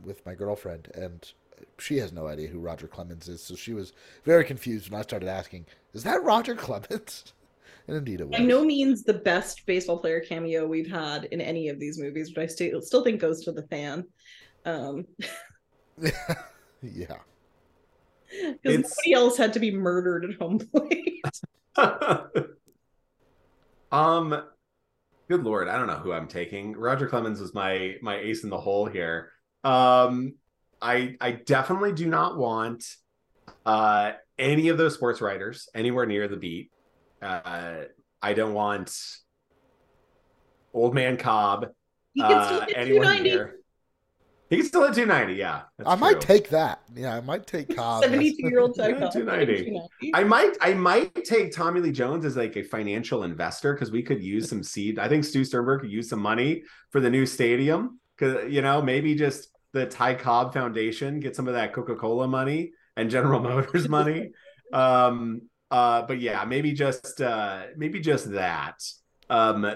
with 0.05 0.25
my 0.25 0.33
girlfriend, 0.33 0.87
and 0.95 1.29
she 1.79 1.97
has 1.97 2.11
no 2.11 2.27
idea 2.27 2.47
who 2.47 2.59
Roger 2.59 2.87
Clemens 2.87 3.27
is, 3.27 3.41
so 3.41 3.55
she 3.55 3.73
was 3.73 3.93
very 4.23 4.43
confused 4.43 4.89
when 4.89 4.99
I 4.99 5.03
started 5.03 5.29
asking, 5.29 5.65
"Is 5.93 6.03
that 6.03 6.23
Roger 6.23 6.55
Clemens?" 6.55 7.33
And 7.89 7.95
indeed, 7.95 8.19
it 8.19 8.27
was. 8.27 8.37
By 8.37 8.43
no 8.43 8.65
means 8.65 9.03
the 9.03 9.13
best 9.13 9.65
baseball 9.65 9.97
player 9.99 10.19
cameo 10.19 10.67
we've 10.67 10.89
had 10.91 11.23
in 11.31 11.39
any 11.39 11.69
of 11.69 11.79
these 11.79 11.97
movies, 11.97 12.31
but 12.31 12.43
I 12.43 12.47
still 12.47 12.81
still 12.81 13.01
think 13.01 13.21
goes 13.21 13.45
to 13.45 13.53
the 13.53 13.63
fan. 13.63 14.03
Um, 14.65 15.05
yeah. 15.97 16.11
because 18.29 18.57
It's- 18.63 18.93
nobody 18.97 19.13
else 19.13 19.37
had 19.37 19.53
to 19.53 19.59
be 19.61 19.71
murdered 19.71 20.25
at 20.25 20.35
home 20.37 20.59
plate. 20.59 21.23
um 23.91 24.43
good 25.29 25.43
lord 25.43 25.67
i 25.67 25.77
don't 25.77 25.87
know 25.87 25.95
who 25.95 26.11
i'm 26.11 26.27
taking 26.27 26.75
roger 26.75 27.07
clemens 27.07 27.39
was 27.39 27.53
my 27.53 27.95
my 28.01 28.17
ace 28.17 28.43
in 28.43 28.49
the 28.49 28.57
hole 28.57 28.85
here 28.85 29.31
um 29.63 30.33
i 30.81 31.15
i 31.21 31.31
definitely 31.31 31.91
do 31.93 32.07
not 32.07 32.37
want 32.37 32.83
uh 33.65 34.11
any 34.37 34.69
of 34.69 34.77
those 34.77 34.93
sports 34.93 35.21
writers 35.21 35.67
anywhere 35.73 36.05
near 36.05 36.27
the 36.27 36.37
beat 36.37 36.71
uh 37.21 37.75
i 38.21 38.33
don't 38.33 38.53
want 38.53 38.95
old 40.73 40.93
man 40.93 41.17
cobb 41.17 41.67
He 42.13 42.21
can 42.21 42.45
still 42.45 42.57
uh, 42.61 42.65
hit 42.65 42.77
anyone 42.77 43.01
290. 43.03 43.29
here 43.29 43.53
he 44.49 44.57
can 44.57 44.65
still 44.65 44.83
hit 44.85 44.93
290 44.93 45.33
yeah 45.33 45.63
that's 45.77 45.89
I 45.89 45.95
might 45.95 46.21
take 46.21 46.47
that. 46.49 46.79
Yeah, 46.95 47.17
I 47.17 47.19
might 47.19 47.45
take 47.45 47.75
Cobb. 47.75 48.01
72 48.05 48.47
year 48.47 48.59
old 48.61 48.77
Yeah, 48.77 48.93
Cobb. 48.97 49.11
290. 49.11 49.81
I 50.13 50.23
might 50.23 50.55
I 50.61 50.73
might 50.73 51.25
take 51.25 51.51
Tommy 51.51 51.81
Lee 51.81 51.91
Jones 51.91 52.23
as 52.23 52.37
like 52.37 52.55
a 52.55 52.63
financial 52.63 53.23
investor 53.23 53.73
because 53.73 53.91
we 53.91 54.01
could 54.01 54.23
use 54.23 54.47
some 54.49 54.63
seed. 54.63 54.99
I 54.99 55.09
think 55.09 55.25
Stu 55.25 55.43
Sternberg 55.43 55.81
could 55.81 55.91
use 55.91 56.07
some 56.07 56.21
money 56.21 56.63
for 56.91 57.01
the 57.01 57.09
new 57.09 57.25
stadium. 57.25 57.99
Cause 58.17 58.37
you 58.47 58.61
know, 58.61 58.81
maybe 58.81 59.15
just 59.15 59.49
the 59.73 59.85
Ty 59.85 60.15
Cobb 60.15 60.53
Foundation 60.53 61.19
get 61.19 61.35
some 61.35 61.47
of 61.47 61.53
that 61.53 61.73
Coca 61.73 61.95
Cola 61.95 62.27
money 62.27 62.71
and 62.95 63.09
General 63.09 63.39
Motors 63.39 63.87
money. 63.97 64.31
Um, 64.73 65.43
uh, 65.69 66.03
but 66.03 66.19
yeah, 66.19 66.45
maybe 66.45 66.71
just 66.73 67.21
uh, 67.21 67.63
maybe 67.75 67.99
just 67.99 68.31
that. 68.31 68.81
Um, 69.29 69.69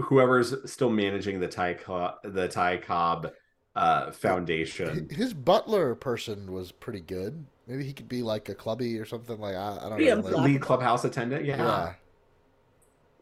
whoever's 0.00 0.70
still 0.70 0.90
managing 0.90 1.40
the 1.40 1.48
Ty 1.48 1.74
Co- 1.74 2.14
the 2.24 2.48
Ty 2.48 2.78
Cobb 2.78 3.30
uh, 3.74 4.10
Foundation. 4.12 5.08
His 5.10 5.32
butler 5.32 5.94
person 5.94 6.52
was 6.52 6.72
pretty 6.72 7.00
good. 7.00 7.46
Maybe 7.66 7.84
he 7.84 7.92
could 7.92 8.08
be 8.08 8.22
like 8.22 8.48
a 8.48 8.54
clubby 8.54 8.98
or 8.98 9.04
something 9.06 9.38
like 9.38 9.54
I, 9.54 9.78
I 9.82 9.88
don't 9.88 10.00
Yeah, 10.00 10.14
know. 10.14 10.20
Like, 10.22 10.36
lead 10.44 10.60
clubhouse 10.60 11.04
attendant. 11.04 11.44
Yeah. 11.44 11.56
yeah. 11.56 11.92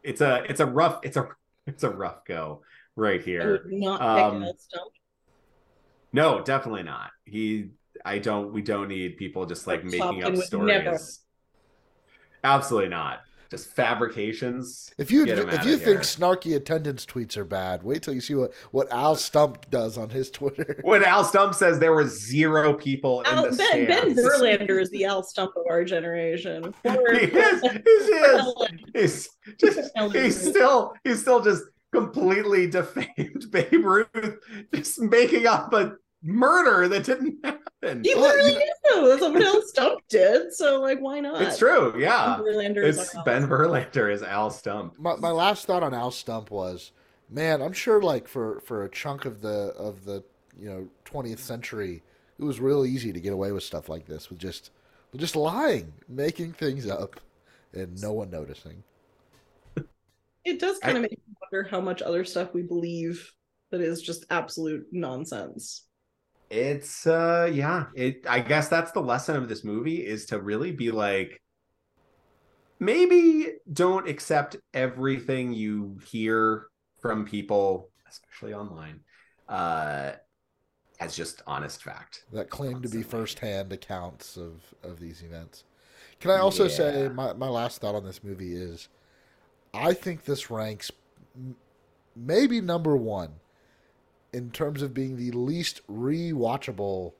it's 0.02 0.20
a 0.20 0.44
it's 0.48 0.60
a 0.60 0.66
rough 0.66 1.00
it's 1.02 1.16
a 1.16 1.28
it's 1.66 1.84
a 1.84 1.90
rough 1.90 2.24
go 2.24 2.62
right 2.96 3.22
here. 3.22 3.64
not 3.68 4.00
Um, 4.00 4.40
pick 4.40 4.48
that 4.48 4.60
stuff. 4.60 4.88
No, 6.12 6.42
definitely 6.42 6.82
not. 6.82 7.10
He, 7.24 7.70
I 8.04 8.18
don't. 8.18 8.52
We 8.52 8.62
don't 8.62 8.88
need 8.88 9.16
people 9.16 9.46
just 9.46 9.66
like 9.66 9.82
Or 9.82 9.86
making 9.86 10.24
up 10.24 10.36
stories. 10.36 10.66
never. 10.66 10.98
Absolutely 12.42 12.88
not. 12.88 13.20
Just 13.50 13.74
fabrications. 13.74 14.92
If 14.96 15.10
you 15.10 15.26
if 15.26 15.36
outta 15.44 15.68
you 15.68 15.76
here. 15.76 15.78
think 15.78 16.00
snarky 16.02 16.54
attendance 16.54 17.04
tweets 17.04 17.36
are 17.36 17.44
bad, 17.44 17.82
wait 17.82 18.00
till 18.00 18.14
you 18.14 18.20
see 18.20 18.36
what, 18.36 18.52
what 18.70 18.90
Al 18.92 19.16
Stump 19.16 19.68
does 19.70 19.98
on 19.98 20.08
his 20.08 20.30
Twitter. 20.30 20.78
When 20.84 21.02
Al 21.02 21.24
Stump 21.24 21.54
says 21.56 21.80
there 21.80 21.92
were 21.92 22.06
zero 22.06 22.74
people 22.74 23.22
in 23.22 23.34
the 23.34 23.56
ben, 23.56 23.86
ben. 23.88 24.14
Verlander 24.16 24.80
is 24.80 24.88
the 24.90 25.04
Al 25.04 25.24
Stump 25.24 25.56
of 25.56 25.64
our 25.68 25.84
generation. 25.84 26.72
Poor- 26.84 27.12
he 27.18 27.26
is. 27.26 27.60
He 27.60 27.68
is. 27.68 28.54
He's 28.94 29.28
just. 29.60 29.90
He's 30.12 30.40
still. 30.50 30.94
He's 31.02 31.20
still 31.20 31.42
just 31.42 31.64
completely 31.92 32.66
defamed 32.68 33.46
Babe 33.50 33.84
Ruth, 33.84 34.38
just 34.74 35.00
making 35.00 35.46
up 35.46 35.72
a 35.72 35.94
murder 36.22 36.86
that 36.88 37.04
didn't 37.04 37.38
happen. 37.44 38.02
He 38.04 38.14
Well, 38.14 38.24
literally 38.28 38.52
you- 38.52 38.58
is 38.58 38.70
though. 38.94 39.08
That's 39.08 39.22
what 39.22 39.42
Al 39.42 39.62
Stump 39.62 40.00
did. 40.08 40.52
So 40.54 40.80
like, 40.80 40.98
why 41.00 41.20
not? 41.20 41.40
It's 41.42 41.58
true. 41.58 41.98
Yeah. 41.98 42.36
Ben 42.38 42.44
Verlander 42.44 42.84
is 42.84 42.98
It's 42.98 43.14
our 43.14 43.20
Al 43.20 43.24
Ben 43.24 43.42
Stump. 43.42 43.52
Verlander 43.52 44.12
is 44.12 44.22
Al 44.22 44.50
Stump. 44.50 44.98
My 44.98 45.16
my 45.16 45.30
last 45.30 45.66
thought 45.66 45.82
on 45.82 45.94
Al 45.94 46.10
Stump 46.10 46.50
was, 46.50 46.92
man, 47.30 47.62
I'm 47.62 47.72
sure 47.72 48.02
like 48.02 48.28
for 48.28 48.60
for 48.60 48.84
a 48.84 48.88
chunk 48.90 49.24
of 49.24 49.40
the 49.40 49.72
of 49.78 50.04
the 50.04 50.22
you 50.58 50.68
know 50.68 50.88
20th 51.06 51.38
century, 51.38 52.02
it 52.38 52.44
was 52.44 52.60
real 52.60 52.84
easy 52.84 53.12
to 53.12 53.20
get 53.20 53.32
away 53.32 53.52
with 53.52 53.62
stuff 53.62 53.88
like 53.88 54.06
this 54.06 54.28
with 54.28 54.38
just 54.38 54.70
just 55.16 55.34
lying, 55.36 55.92
making 56.08 56.52
things 56.52 56.86
up, 56.88 57.18
and 57.72 58.00
no 58.00 58.12
one 58.12 58.30
noticing. 58.30 58.82
It 60.44 60.58
does 60.60 60.78
kind 60.78 60.96
I- 60.96 60.98
of 60.98 61.02
make 61.02 61.12
me 61.12 61.34
wonder 61.52 61.68
how 61.68 61.80
much 61.80 62.02
other 62.02 62.24
stuff 62.24 62.54
we 62.54 62.62
believe 62.62 63.30
that 63.70 63.80
is 63.80 64.02
just 64.02 64.24
absolute 64.30 64.86
nonsense. 64.92 65.86
It's 66.50 67.06
uh 67.06 67.48
yeah, 67.52 67.86
it 67.94 68.26
I 68.28 68.40
guess 68.40 68.68
that's 68.68 68.90
the 68.92 69.00
lesson 69.00 69.36
of 69.36 69.48
this 69.48 69.62
movie 69.64 70.04
is 70.04 70.26
to 70.26 70.40
really 70.40 70.72
be 70.72 70.90
like 70.90 71.40
maybe 72.78 73.52
don't 73.72 74.08
accept 74.08 74.56
everything 74.74 75.52
you 75.52 75.98
hear 76.10 76.66
from 77.00 77.24
people, 77.24 77.90
especially 78.08 78.54
online, 78.54 79.00
uh 79.48 80.12
as 81.00 81.16
just 81.16 81.42
honest 81.46 81.82
fact. 81.82 82.24
that 82.32 82.50
claim 82.50 82.82
to 82.82 82.88
be 82.88 83.02
Constantly. 83.02 83.02
firsthand 83.02 83.72
accounts 83.72 84.36
of 84.36 84.62
of 84.82 85.00
these 85.00 85.22
events. 85.22 85.64
Can 86.20 86.30
I 86.30 86.38
also 86.38 86.68
say 86.68 87.08
my 87.14 87.32
my 87.34 87.48
last 87.48 87.80
thought 87.80 87.94
on 87.94 88.04
this 88.04 88.22
movie 88.24 88.54
is, 88.54 88.88
I 89.74 89.92
think 89.94 90.24
this 90.24 90.50
ranks 90.50 90.90
m- 91.36 91.56
maybe 92.16 92.60
number 92.60 92.96
one 92.96 93.30
in 94.32 94.50
terms 94.50 94.82
of 94.82 94.94
being 94.94 95.16
the 95.16 95.30
least 95.32 95.80
rewatchable 95.88 97.12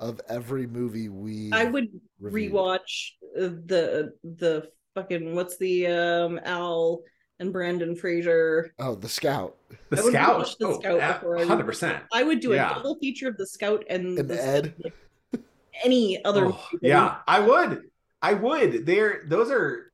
of 0.00 0.20
every 0.28 0.66
movie 0.66 1.08
we. 1.08 1.50
I 1.52 1.64
would 1.64 1.88
reviewed. 2.20 2.52
rewatch 2.52 3.10
uh, 3.36 3.48
the 3.66 4.12
the 4.24 4.68
fucking 4.94 5.34
what's 5.34 5.56
the 5.58 5.86
um 5.86 6.40
Al 6.44 7.02
and 7.38 7.52
Brendan 7.52 7.94
Fraser. 7.96 8.72
Oh, 8.78 8.94
the 8.94 9.08
Scout 9.08 9.56
The 9.90 9.98
I 9.98 10.02
would 10.02 10.12
scout, 10.12 10.38
watch 10.38 10.56
The 10.58 10.66
oh, 10.66 10.80
Scout 10.80 11.00
I 11.22 11.26
would- 11.26 11.48
100%. 11.66 12.00
I 12.12 12.22
would 12.22 12.40
do 12.40 12.52
a 12.52 12.56
Yeah. 12.56 12.74
double 12.74 12.98
feature 12.98 13.28
of 13.28 13.36
the 13.36 13.46
Scout 13.46 13.84
and, 13.90 14.18
And 14.18 14.28
the, 14.30 14.42
Ed. 14.42 14.74
like, 14.82 15.42
any 15.84 16.24
other. 16.24 16.46
Oh, 16.46 16.68
yeah, 16.80 17.18
I 17.28 17.40
would. 17.40 17.82
I 18.22 18.32
would. 18.32 18.86
They're 18.86 19.22
those 19.26 19.50
are 19.50 19.85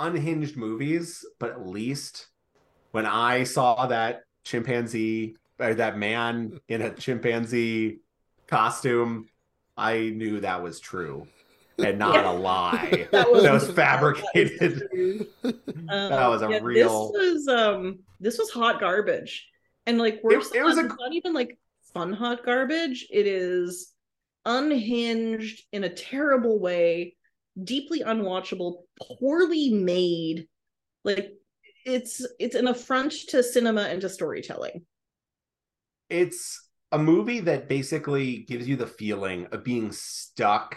unhinged 0.00 0.56
movies, 0.56 1.24
but 1.38 1.50
at 1.50 1.66
least 1.66 2.26
when 2.92 3.06
I 3.06 3.44
saw 3.44 3.86
that 3.86 4.22
chimpanzee 4.44 5.36
or 5.58 5.74
that 5.74 5.98
man 5.98 6.58
in 6.68 6.82
a 6.82 6.90
chimpanzee 6.94 8.00
costume, 8.46 9.28
I 9.76 10.10
knew 10.10 10.40
that 10.40 10.62
was 10.62 10.80
true 10.80 11.26
and 11.78 11.98
not 11.98 12.14
Yeah. 12.16 12.32
a 12.32 12.34
lie. 12.34 13.08
That 13.12 13.30
was, 13.30 13.42
That 13.42 13.52
was 13.52 13.70
fabricated. 13.82 14.58
that 14.90 15.26
was. 15.44 15.54
Um, 15.88 16.10
That 16.10 16.26
was 16.28 16.42
a 16.42 16.50
yeah, 16.50 16.58
real- 16.62 17.12
This 17.12 17.34
was 17.46 17.48
um. 17.48 17.98
This 18.20 18.38
was 18.38 18.50
hot 18.50 18.80
garbage, 18.80 19.48
and 19.86 19.98
like 19.98 20.20
worse. 20.22 20.50
it 20.54 20.62
was 20.62 20.76
than 20.76 20.86
a- 20.86 20.88
not 20.88 21.12
even 21.12 21.32
like 21.32 21.58
fun 21.94 22.12
hot 22.12 22.44
garbage. 22.44 23.06
It 23.10 23.26
is 23.26 23.92
unhinged 24.44 25.64
in 25.72 25.84
a 25.84 25.88
terrible 25.88 26.58
way, 26.60 27.16
deeply 27.62 28.02
unwatchable, 28.02 28.82
poorly 29.00 29.70
made. 29.70 30.46
Like 31.04 31.32
it's 31.84 32.24
it's 32.38 32.54
an 32.54 32.68
affront 32.68 33.12
to 33.28 33.42
cinema 33.42 33.82
and 33.82 34.00
to 34.02 34.08
storytelling. 34.08 34.84
It's 36.08 36.68
a 36.92 36.98
movie 36.98 37.40
that 37.40 37.68
basically 37.68 38.38
gives 38.38 38.68
you 38.68 38.76
the 38.76 38.86
feeling 38.86 39.46
of 39.52 39.64
being 39.64 39.92
stuck 39.92 40.76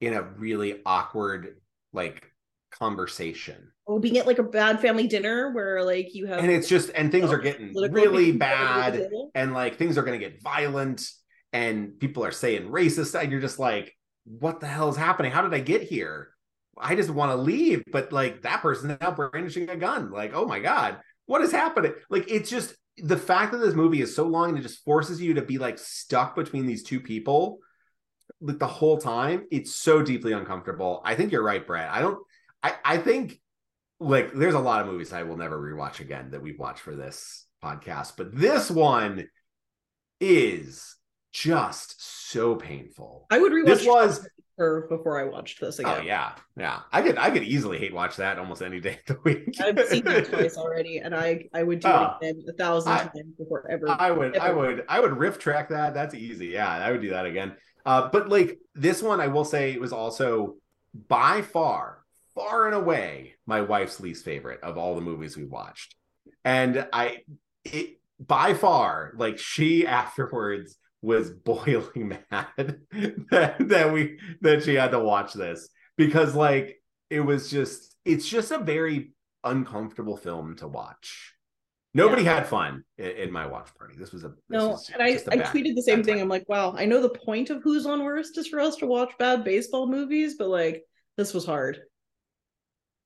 in 0.00 0.12
a 0.12 0.22
really 0.22 0.82
awkward 0.84 1.60
like 1.92 2.30
conversation. 2.70 3.72
Oh, 3.88 3.98
being 3.98 4.18
at 4.18 4.26
like 4.26 4.40
a 4.40 4.42
bad 4.42 4.80
family 4.80 5.06
dinner 5.06 5.52
where 5.52 5.82
like 5.84 6.14
you 6.14 6.26
have 6.26 6.40
and 6.40 6.50
it's 6.50 6.68
just 6.68 6.90
and 6.94 7.12
things 7.12 7.30
are 7.30 7.38
getting 7.38 7.72
really 7.74 8.30
opinions 8.30 8.42
all 8.42 8.82
over 8.82 8.90
the 8.90 9.02
bad 9.02 9.10
and 9.34 9.54
like 9.54 9.76
things 9.76 9.96
are 9.96 10.02
going 10.02 10.18
to 10.18 10.24
get 10.24 10.42
violent 10.42 11.08
and 11.52 11.98
people 12.00 12.24
are 12.24 12.32
saying 12.32 12.68
racist 12.68 13.18
and 13.18 13.30
you're 13.30 13.40
just 13.40 13.58
like 13.58 13.95
what 14.26 14.60
the 14.60 14.66
hell 14.66 14.88
is 14.88 14.96
happening? 14.96 15.32
How 15.32 15.42
did 15.42 15.54
i 15.54 15.60
get 15.60 15.82
here? 15.82 16.30
I 16.78 16.94
just 16.94 17.10
want 17.10 17.32
to 17.32 17.36
leave 17.36 17.84
but 17.90 18.12
like 18.12 18.42
that 18.42 18.60
person's 18.60 18.98
now 19.00 19.10
brandishing 19.10 19.70
a 19.70 19.76
gun. 19.76 20.10
Like 20.10 20.32
oh 20.34 20.46
my 20.46 20.60
god 20.60 20.98
what 21.26 21.42
is 21.42 21.50
happening? 21.50 21.92
Like 22.08 22.30
it's 22.30 22.50
just 22.50 22.74
the 22.98 23.16
fact 23.16 23.52
that 23.52 23.58
this 23.58 23.74
movie 23.74 24.00
is 24.00 24.14
so 24.14 24.24
long 24.26 24.50
and 24.50 24.58
it 24.58 24.62
just 24.62 24.84
forces 24.84 25.20
you 25.20 25.34
to 25.34 25.42
be 25.42 25.58
like 25.58 25.78
stuck 25.78 26.36
between 26.36 26.66
these 26.66 26.82
two 26.82 27.00
people 27.00 27.58
like 28.40 28.58
the 28.58 28.66
whole 28.66 28.98
time 28.98 29.44
it's 29.50 29.74
so 29.74 30.02
deeply 30.02 30.32
uncomfortable. 30.32 31.02
I 31.04 31.14
think 31.14 31.32
you're 31.32 31.42
right 31.42 31.66
brad 31.66 31.88
i 31.90 32.00
don't 32.00 32.18
i 32.62 32.74
i 32.84 32.98
think 32.98 33.40
like 33.98 34.32
there's 34.32 34.54
a 34.54 34.60
lot 34.60 34.80
of 34.80 34.86
movies 34.86 35.12
I 35.12 35.22
will 35.22 35.36
never 35.36 35.58
rewatch 35.58 36.00
again 36.00 36.30
that 36.30 36.42
we've 36.42 36.58
watched 36.58 36.80
for 36.80 36.94
this 36.94 37.46
podcast, 37.64 38.12
but 38.16 38.34
this 38.34 38.70
one 38.70 39.28
is 40.20 40.95
just 41.36 42.30
so 42.30 42.54
painful. 42.54 43.26
I 43.30 43.38
would 43.38 43.52
rewatch 43.52 43.66
This 43.66 43.86
was 43.86 44.26
her 44.58 44.86
before 44.88 45.20
I 45.20 45.24
watched 45.24 45.60
this 45.60 45.78
again. 45.78 45.98
oh 45.98 46.02
yeah, 46.02 46.32
yeah. 46.56 46.80
I 46.90 47.02
could 47.02 47.18
I 47.18 47.30
could 47.30 47.42
easily 47.42 47.76
hate 47.78 47.92
watch 47.92 48.16
that 48.16 48.38
almost 48.38 48.62
any 48.62 48.80
day 48.80 48.98
of 49.06 49.16
the 49.16 49.20
week. 49.22 49.54
I've 49.60 49.78
seen 49.86 50.06
it 50.06 50.24
twice 50.30 50.56
already, 50.56 50.98
and 50.98 51.14
I 51.14 51.46
I 51.52 51.62
would 51.62 51.80
do 51.80 51.88
Oh. 51.88 52.16
it 52.22 52.30
again 52.30 52.42
a 52.48 52.52
thousand 52.54 52.92
I- 52.92 52.98
times 53.04 53.34
before 53.38 53.70
ever. 53.70 53.86
I 53.90 54.10
would 54.10 54.38
I 54.38 54.50
would 54.50 54.84
I 54.88 54.98
would 55.00 55.16
riff 55.18 55.38
track 55.38 55.68
that. 55.68 55.92
That's 55.92 56.14
easy. 56.14 56.46
Yeah, 56.46 56.70
I 56.70 56.90
would 56.90 57.02
do 57.02 57.10
that 57.10 57.26
again. 57.26 57.54
Uh, 57.84 58.08
but 58.08 58.28
like 58.30 58.58
this 58.74 59.02
one, 59.02 59.20
I 59.20 59.26
will 59.26 59.44
say 59.44 59.72
it 59.72 59.80
was 59.80 59.92
also 59.92 60.56
by 61.08 61.42
far, 61.42 61.98
far 62.34 62.64
and 62.66 62.74
away 62.74 63.34
my 63.44 63.60
wife's 63.60 64.00
least 64.00 64.24
favorite 64.24 64.60
of 64.62 64.78
all 64.78 64.94
the 64.94 65.02
movies 65.02 65.36
we 65.36 65.44
watched. 65.44 65.94
And 66.46 66.88
I 66.94 67.18
it 67.64 68.00
by 68.18 68.54
far, 68.54 69.12
like 69.16 69.38
she 69.38 69.86
afterwards 70.00 70.78
was 71.06 71.30
boiling 71.30 72.08
mad 72.30 72.80
that, 73.30 73.56
that 73.60 73.92
we 73.92 74.18
that 74.40 74.62
she 74.64 74.74
had 74.74 74.90
to 74.90 74.98
watch 74.98 75.32
this 75.32 75.68
because 75.96 76.34
like 76.34 76.76
it 77.10 77.20
was 77.20 77.48
just 77.50 77.96
it's 78.04 78.28
just 78.28 78.50
a 78.50 78.58
very 78.58 79.12
uncomfortable 79.44 80.16
film 80.16 80.56
to 80.56 80.66
watch. 80.68 81.32
Nobody 81.94 82.24
had 82.24 82.46
fun 82.46 82.84
in, 82.98 83.06
in 83.10 83.32
my 83.32 83.46
watch 83.46 83.70
party. 83.78 83.94
This 83.96 84.12
was 84.12 84.24
a 84.24 84.28
this 84.28 84.36
no, 84.50 84.68
was 84.70 84.90
and 84.92 85.00
I, 85.02 85.12
just 85.12 85.28
a 85.28 85.32
I 85.32 85.36
bad- 85.36 85.46
tweeted 85.46 85.74
the 85.76 85.82
same 85.82 86.02
thing. 86.02 86.14
time. 86.16 86.24
I'm 86.24 86.28
like, 86.28 86.48
wow, 86.48 86.74
I 86.76 86.84
know 86.84 87.00
the 87.00 87.08
point 87.08 87.50
of 87.50 87.62
Who's 87.62 87.86
on 87.86 88.02
Worst 88.04 88.36
is 88.36 88.48
for 88.48 88.60
us 88.60 88.76
to 88.76 88.86
watch 88.86 89.12
bad 89.18 89.44
baseball 89.44 89.86
movies, 89.88 90.34
but 90.38 90.48
like 90.48 90.82
this 91.16 91.32
was 91.32 91.46
hard. 91.46 91.80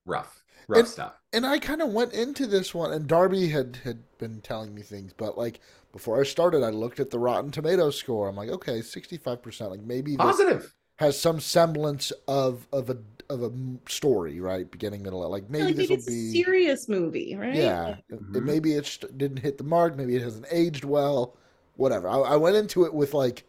rough, 0.07 0.43
rough 0.69 0.79
And- 0.81 0.89
stuff. 0.89 1.13
and 1.33 1.47
I 1.47 1.59
kind 1.59 1.83
of 1.83 1.93
went 1.93 2.13
into 2.15 2.47
this 2.47 2.75
one, 2.75 2.93
and 2.93 3.07
Darby 3.07 3.49
had 3.49 3.79
had 3.85 4.03
been 4.19 4.41
telling 4.41 4.75
me 4.75 4.83
things, 4.83 5.13
but 5.13 5.37
like 5.39 5.61
before 5.93 6.21
I 6.21 6.25
started, 6.25 6.63
I 6.63 6.71
looked 6.71 7.01
at 7.01 7.11
the 7.11 7.19
Rotten 7.19 7.51
Tomatoes 7.51 7.97
score. 7.99 8.29
I'm 8.29 8.37
like, 8.37 8.51
okay, 8.51 8.83
sixty 8.83 9.17
five 9.17 9.43
percent. 9.43 9.71
Like 9.71 9.83
maybe 9.83 10.17
this 10.17 10.39
Positive. 10.39 10.75
has 10.97 11.19
some 11.19 11.41
semblance 11.41 12.13
of 12.29 12.67
of 12.73 12.91
a 12.91 12.99
of 13.29 13.43
a 13.43 13.47
m- 13.47 13.81
story, 13.89 14.41
right? 14.41 14.71
Beginning, 14.71 15.03
middle, 15.03 15.29
like 15.29 15.51
maybe 15.51 15.73
like 15.73 15.77
this 15.77 15.89
will 15.91 15.99
it's 15.99 16.09
a 16.09 16.11
be 16.11 16.33
serious 16.33 16.89
movie, 16.89 17.37
right? 17.37 17.55
yeah. 17.55 17.97
Mhm. 18.13 18.35
and 18.35 18.45
Maybe 18.47 18.75
it 18.75 18.87
st- 18.87 19.17
didn't 19.19 19.39
hit 19.39 19.59
the 19.59 19.65
mark. 19.65 19.97
Maybe 19.97 20.17
it 20.17 20.23
hasn't 20.23 20.47
aged 20.51 20.85
well. 20.85 21.37
whatever. 21.77 22.09
I, 22.09 22.19
I 22.19 22.37
went 22.37 22.57
into 22.57 22.85
it 22.85 22.93
with 22.95 23.15
like 23.15 23.45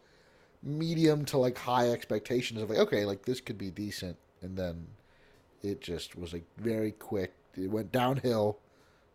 medium 0.62 1.24
to 1.26 1.38
like 1.38 1.58
high 1.58 1.90
expectations 1.90 2.62
of 2.62 2.70
like, 2.70 2.78
okay, 2.78 3.04
like 3.04 3.24
this 3.24 3.40
could 3.40 3.58
be 3.58 3.70
decent, 3.70 4.16
and 4.42 4.56
then 4.56 4.86
it 5.62 5.80
just 5.80 6.16
was 6.16 6.32
like 6.32 6.44
very 6.58 6.92
quick. 6.92 7.34
It 7.56 7.70
went 7.70 7.92
downhill 7.92 8.58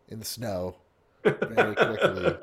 in 0.10 0.20
the 0.20 0.26
snow 0.26 0.78
very 1.42 1.76
quickly, 1.86 2.38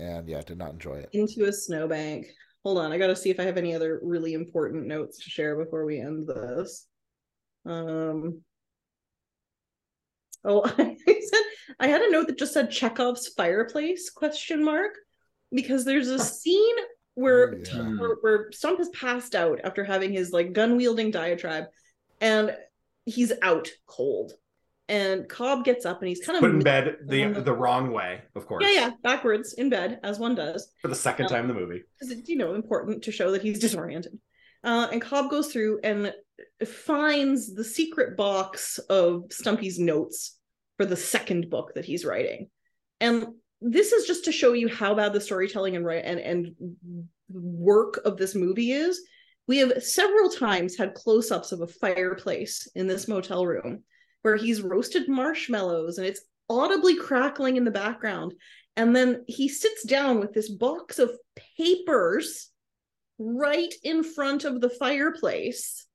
and 0.00 0.28
yeah, 0.28 0.40
did 0.42 0.58
not 0.58 0.72
enjoy 0.72 0.94
it. 0.96 1.10
Into 1.12 1.44
a 1.46 1.52
snowbank. 1.52 2.26
Hold 2.64 2.78
on, 2.78 2.92
I 2.92 2.98
gotta 2.98 3.16
see 3.16 3.30
if 3.30 3.40
I 3.40 3.44
have 3.44 3.56
any 3.56 3.74
other 3.74 4.00
really 4.02 4.34
important 4.34 4.86
notes 4.86 5.18
to 5.24 5.30
share 5.30 5.56
before 5.56 5.84
we 5.84 6.00
end 6.00 6.26
this. 6.26 6.86
Um. 7.66 8.40
Oh, 10.44 10.62
I 10.78 10.96
said 11.04 11.40
I 11.78 11.86
had 11.88 12.00
a 12.02 12.10
note 12.10 12.26
that 12.26 12.38
just 12.38 12.52
said 12.54 12.70
Chekhov's 12.70 13.28
fireplace 13.28 14.10
question 14.10 14.64
mark 14.64 14.92
because 15.52 15.84
there's 15.84 16.08
a 16.08 16.18
scene 16.18 16.76
where 17.14 17.54
Oh, 17.54 17.62
yeah. 17.76 17.82
where, 17.98 18.16
where 18.20 18.52
Stump 18.52 18.78
has 18.78 18.88
passed 18.90 19.34
out 19.34 19.60
after 19.64 19.84
having 19.84 20.12
his 20.12 20.32
like 20.32 20.52
gun 20.52 20.76
wielding 20.76 21.10
diatribe, 21.10 21.64
and 22.20 22.56
he's 23.04 23.32
out 23.42 23.68
cold. 23.86 24.32
And 24.90 25.28
Cobb 25.28 25.64
gets 25.64 25.86
up 25.86 26.00
and 26.00 26.08
he's 26.08 26.20
kind 26.26 26.36
of 26.36 26.40
Put 26.40 26.50
in 26.50 26.58
bed 26.58 26.96
the 27.06 27.28
the 27.28 27.52
wrong 27.52 27.92
way, 27.92 28.22
of 28.34 28.44
course. 28.46 28.64
yeah, 28.66 28.72
yeah, 28.72 28.90
backwards 29.04 29.52
in 29.54 29.70
bed 29.70 30.00
as 30.02 30.18
one 30.18 30.34
does 30.34 30.72
For 30.82 30.88
the 30.88 30.96
second 30.96 31.28
time 31.28 31.42
in 31.42 31.48
the 31.48 31.54
movie. 31.54 31.82
because 31.98 32.10
it's 32.16 32.28
you 32.28 32.36
know 32.36 32.54
important 32.54 33.04
to 33.04 33.12
show 33.12 33.30
that 33.30 33.40
he's 33.40 33.60
disoriented. 33.60 34.18
Uh, 34.64 34.88
and 34.90 35.00
Cobb 35.00 35.30
goes 35.30 35.52
through 35.52 35.78
and 35.84 36.12
finds 36.66 37.54
the 37.54 37.62
secret 37.62 38.16
box 38.16 38.78
of 38.90 39.24
Stumpy's 39.30 39.78
notes 39.78 40.36
for 40.76 40.84
the 40.84 40.96
second 40.96 41.50
book 41.50 41.72
that 41.76 41.84
he's 41.84 42.04
writing, 42.04 42.50
and 43.00 43.28
this 43.60 43.92
is 43.92 44.06
just 44.06 44.24
to 44.24 44.32
show 44.32 44.54
you 44.54 44.68
how 44.68 44.94
bad 44.94 45.12
the 45.12 45.20
storytelling 45.20 45.76
and 45.76 45.86
and 45.88 46.18
and 46.20 46.54
work 47.30 48.00
of 48.04 48.16
this 48.16 48.34
movie 48.34 48.72
is. 48.72 49.00
We 49.46 49.58
have 49.58 49.82
several 49.82 50.30
times 50.30 50.76
had 50.76 50.94
close-ups 50.94 51.52
of 51.52 51.60
a 51.60 51.66
fireplace 51.66 52.68
in 52.74 52.86
this 52.88 53.06
motel 53.08 53.46
room 53.46 53.84
where 54.22 54.36
he's 54.36 54.62
roasted 54.62 55.08
marshmallows 55.08 55.98
and 55.98 56.06
it's 56.06 56.22
audibly 56.48 56.96
crackling 56.96 57.56
in 57.56 57.64
the 57.64 57.70
background 57.70 58.34
and 58.76 58.94
then 58.94 59.24
he 59.26 59.48
sits 59.48 59.84
down 59.84 60.20
with 60.20 60.32
this 60.32 60.48
box 60.48 60.98
of 60.98 61.10
papers 61.56 62.50
right 63.18 63.72
in 63.82 64.02
front 64.02 64.44
of 64.44 64.60
the 64.60 64.70
fireplace 64.70 65.86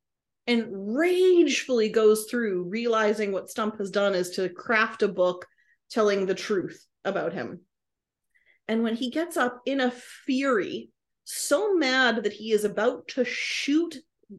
and 0.47 0.67
ragefully 0.95 1.89
goes 1.89 2.27
through, 2.29 2.69
realizing 2.69 3.31
what 3.31 3.49
Stump 3.49 3.79
has 3.79 3.89
done 3.89 4.13
is 4.13 4.31
to 4.31 4.49
craft 4.49 5.01
a 5.01 5.07
book 5.07 5.47
telling 5.89 6.25
the 6.25 6.35
truth 6.35 6.85
about 7.03 7.33
him. 7.33 7.61
And 8.67 8.83
when 8.83 8.95
he 8.95 9.09
gets 9.09 9.37
up 9.37 9.61
in 9.65 9.81
a 9.81 9.91
fury, 9.91 10.91
so 11.23 11.73
mad 11.73 12.23
that 12.23 12.33
he 12.33 12.51
is 12.51 12.63
about 12.63 13.07
to 13.09 13.25
shoot 13.25 13.95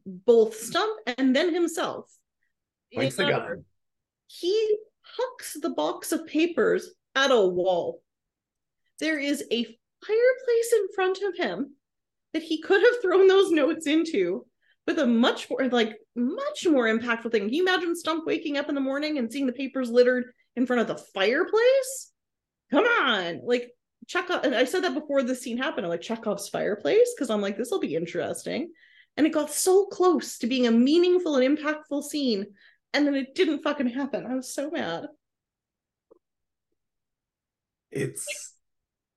both 0.06 0.54
Stump 0.54 1.00
and 1.18 1.34
then 1.34 1.52
himself, 1.52 2.12
Points 2.94 3.16
the 3.16 3.24
gun. 3.24 3.64
He 4.26 4.76
hucks 5.02 5.56
the 5.60 5.70
box 5.70 6.12
of 6.12 6.26
papers 6.26 6.90
at 7.14 7.30
a 7.30 7.40
wall. 7.40 8.02
There 9.00 9.18
is 9.18 9.44
a 9.50 9.64
fireplace 9.64 10.72
in 10.74 10.88
front 10.94 11.18
of 11.22 11.36
him 11.36 11.74
that 12.32 12.42
he 12.42 12.60
could 12.60 12.82
have 12.82 13.02
thrown 13.02 13.28
those 13.28 13.50
notes 13.50 13.86
into 13.86 14.46
with 14.86 14.98
a 14.98 15.06
much 15.06 15.50
more 15.50 15.68
like 15.68 15.96
much 16.14 16.66
more 16.66 16.86
impactful 16.86 17.32
thing. 17.32 17.44
Can 17.44 17.52
you 17.52 17.62
imagine 17.62 17.96
Stump 17.96 18.26
waking 18.26 18.56
up 18.56 18.68
in 18.68 18.74
the 18.74 18.80
morning 18.80 19.18
and 19.18 19.30
seeing 19.30 19.46
the 19.46 19.52
papers 19.52 19.90
littered 19.90 20.32
in 20.54 20.66
front 20.66 20.82
of 20.82 20.88
the 20.88 21.02
fireplace? 21.14 22.12
Come 22.70 22.84
on, 22.84 23.40
like 23.44 23.70
Chekhov. 24.06 24.44
And 24.44 24.54
I 24.54 24.64
said 24.64 24.84
that 24.84 24.94
before 24.94 25.22
the 25.22 25.34
scene 25.34 25.58
happened. 25.58 25.86
I'm 25.86 25.90
like 25.90 26.00
Chekhov's 26.00 26.48
fireplace 26.48 27.12
because 27.14 27.30
I'm 27.30 27.40
like 27.40 27.56
this 27.56 27.70
will 27.70 27.80
be 27.80 27.96
interesting. 27.96 28.72
And 29.16 29.26
it 29.26 29.32
got 29.32 29.50
so 29.50 29.86
close 29.86 30.38
to 30.38 30.46
being 30.46 30.66
a 30.66 30.70
meaningful 30.70 31.36
and 31.36 31.56
impactful 31.56 32.04
scene 32.04 32.46
and 32.92 33.06
then 33.06 33.14
it 33.14 33.34
didn't 33.34 33.62
fucking 33.62 33.88
happen. 33.88 34.26
I 34.26 34.34
was 34.34 34.52
so 34.52 34.70
mad. 34.70 35.06
It's 37.90 38.52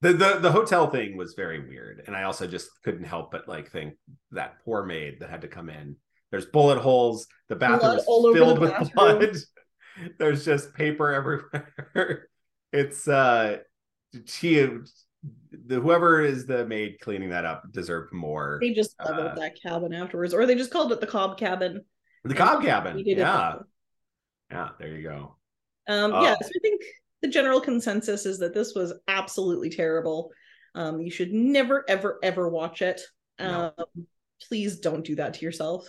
the, 0.01 0.13
the 0.13 0.39
the 0.39 0.51
hotel 0.51 0.89
thing 0.89 1.17
was 1.17 1.33
very 1.33 1.59
weird. 1.59 2.03
And 2.07 2.15
I 2.15 2.23
also 2.23 2.47
just 2.47 2.69
couldn't 2.83 3.03
help 3.03 3.31
but 3.31 3.47
like 3.47 3.71
think 3.71 3.95
that 4.31 4.63
poor 4.63 4.85
maid 4.85 5.17
that 5.19 5.29
had 5.29 5.41
to 5.41 5.47
come 5.47 5.69
in. 5.69 5.95
There's 6.31 6.45
bullet 6.45 6.79
holes, 6.79 7.27
the 7.49 7.55
bathroom 7.55 7.79
Blood 7.79 7.97
is 7.99 8.05
filled 8.05 8.59
with 8.59 8.71
bathroom. 8.71 8.91
blood. 8.95 9.35
There's 10.19 10.45
just 10.45 10.73
paper 10.73 11.11
everywhere. 11.11 12.27
it's 12.71 13.07
uh 13.07 13.57
she 14.25 14.65
the 15.51 15.81
whoever 15.81 16.21
is 16.21 16.45
the 16.45 16.65
maid 16.65 16.99
cleaning 17.01 17.29
that 17.31 17.43
up 17.43 17.63
deserved 17.71 18.13
more. 18.13 18.59
They 18.61 18.73
just 18.73 18.95
leveled 19.03 19.27
Uh, 19.27 19.35
that 19.35 19.61
cabin 19.61 19.93
afterwards, 19.93 20.33
or 20.33 20.45
they 20.45 20.55
just 20.55 20.71
called 20.71 20.93
it 20.93 21.01
the 21.01 21.07
Cobb 21.07 21.37
cabin. 21.37 21.83
The 22.23 22.33
Cobb 22.33 22.63
cabin. 22.63 22.95
We 22.95 23.03
did 23.03 23.17
it 23.17 23.21
Yeah. 23.21 23.55
Yeah, 24.51 24.69
there 24.79 24.95
you 24.95 25.03
go. 25.03 25.35
Um, 25.87 26.13
Oh. 26.13 26.21
yeah, 26.23 26.35
so 26.41 26.47
I 26.47 26.59
think 26.61 26.81
the 27.21 27.27
general 27.27 27.61
consensus 27.61 28.25
is 28.25 28.39
that 28.39 28.53
this 28.53 28.73
was 28.73 28.93
absolutely 29.07 29.69
terrible. 29.69 30.31
Um, 30.75 31.01
you 31.01 31.11
should 31.11 31.33
never, 31.33 31.85
ever, 31.87 32.19
ever 32.23 32.49
watch 32.49 32.81
it. 32.81 33.01
No. 33.39 33.73
Um, 33.77 34.07
please 34.47 34.79
don't 34.79 35.05
do 35.05 35.15
that 35.15 35.35
to 35.35 35.45
yourself. 35.45 35.87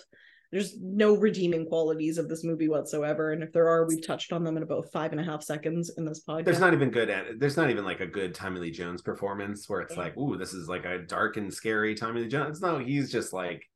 There's 0.52 0.76
no 0.80 1.16
redeeming 1.16 1.66
qualities 1.66 2.18
of 2.18 2.28
this 2.28 2.42
movie 2.42 2.68
whatsoever, 2.68 3.30
and 3.32 3.40
if 3.42 3.52
there 3.52 3.68
are, 3.68 3.86
we've 3.86 4.04
touched 4.04 4.32
on 4.32 4.42
them 4.42 4.56
in 4.56 4.64
about 4.64 4.90
five 4.92 5.12
and 5.12 5.20
a 5.20 5.24
half 5.24 5.44
seconds 5.44 5.92
in 5.96 6.04
this 6.04 6.24
podcast. 6.28 6.44
There's 6.44 6.58
not 6.58 6.74
even 6.74 6.90
good 6.90 7.08
at 7.08 7.38
there's 7.38 7.56
not 7.56 7.70
even 7.70 7.84
like 7.84 8.00
a 8.00 8.06
good 8.06 8.34
Tommy 8.34 8.58
Lee 8.58 8.72
Jones 8.72 9.00
performance 9.00 9.68
where 9.68 9.80
it's 9.80 9.96
like, 9.96 10.16
ooh, 10.16 10.36
this 10.36 10.52
is 10.52 10.68
like 10.68 10.84
a 10.86 10.98
dark 10.98 11.36
and 11.36 11.54
scary 11.54 11.94
Tommy 11.94 12.22
Lee 12.22 12.28
Jones. 12.28 12.60
No, 12.60 12.78
he's 12.78 13.12
just 13.12 13.32
like 13.32 13.69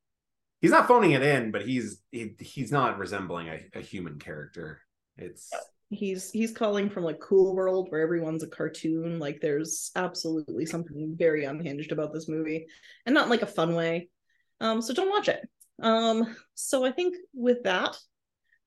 he's 0.64 0.70
not 0.70 0.88
phoning 0.88 1.10
it 1.10 1.22
in, 1.22 1.50
but 1.50 1.66
he's 1.66 2.00
he, 2.10 2.34
he's 2.40 2.72
not 2.72 2.98
resembling 2.98 3.48
a, 3.48 3.60
a 3.74 3.80
human 3.82 4.18
character. 4.18 4.80
It's 5.18 5.50
he's 5.90 6.30
he's 6.30 6.52
calling 6.52 6.88
from 6.88 7.04
like 7.04 7.20
cool 7.20 7.54
world 7.54 7.88
where 7.90 8.00
everyone's 8.00 8.42
a 8.42 8.48
cartoon. 8.48 9.18
Like 9.18 9.42
there's 9.42 9.90
absolutely 9.94 10.64
something 10.64 11.14
very 11.18 11.44
unhinged 11.44 11.92
about 11.92 12.14
this 12.14 12.30
movie 12.30 12.66
and 13.04 13.14
not 13.14 13.28
like 13.28 13.42
a 13.42 13.46
fun 13.46 13.74
way. 13.74 14.08
Um 14.62 14.80
so 14.80 14.94
don't 14.94 15.10
watch 15.10 15.28
it. 15.28 15.46
Um 15.82 16.34
so 16.54 16.84
i 16.86 16.92
think 16.92 17.16
with 17.34 17.64
that 17.64 17.94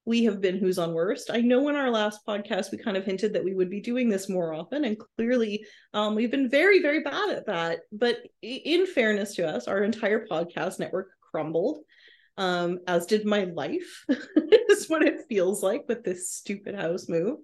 we 0.06 0.24
have 0.24 0.40
been 0.40 0.58
who's 0.58 0.78
on 0.78 0.94
worst. 0.94 1.32
I 1.32 1.42
know 1.42 1.68
in 1.68 1.76
our 1.76 1.90
last 1.90 2.26
podcast 2.26 2.72
we 2.72 2.78
kind 2.78 2.96
of 2.96 3.04
hinted 3.06 3.34
that 3.34 3.44
we 3.44 3.56
would 3.56 3.70
be 3.70 3.82
doing 3.82 4.08
this 4.08 4.30
more 4.30 4.54
often 4.54 4.86
and 4.86 4.98
clearly 5.00 5.66
um 5.96 6.14
we've 6.14 6.32
been 6.32 6.50
very 6.50 6.80
very 6.80 7.02
bad 7.02 7.32
at 7.32 7.48
that. 7.48 7.80
But 7.92 8.18
in 8.44 8.86
fairness 8.86 9.34
to 9.36 9.48
us 9.48 9.68
our 9.68 9.84
entire 9.84 10.28
podcast 10.28 10.78
network 10.78 11.10
crumbled 11.38 11.80
um, 12.38 12.80
as 12.88 13.06
did 13.06 13.26
my 13.26 13.46
life, 13.46 14.06
is 14.70 14.90
what 14.90 15.04
it 15.04 15.26
feels 15.28 15.64
like 15.64 15.86
with 15.88 16.04
this 16.04 16.32
stupid 16.32 16.76
house 16.76 17.10
move. 17.10 17.38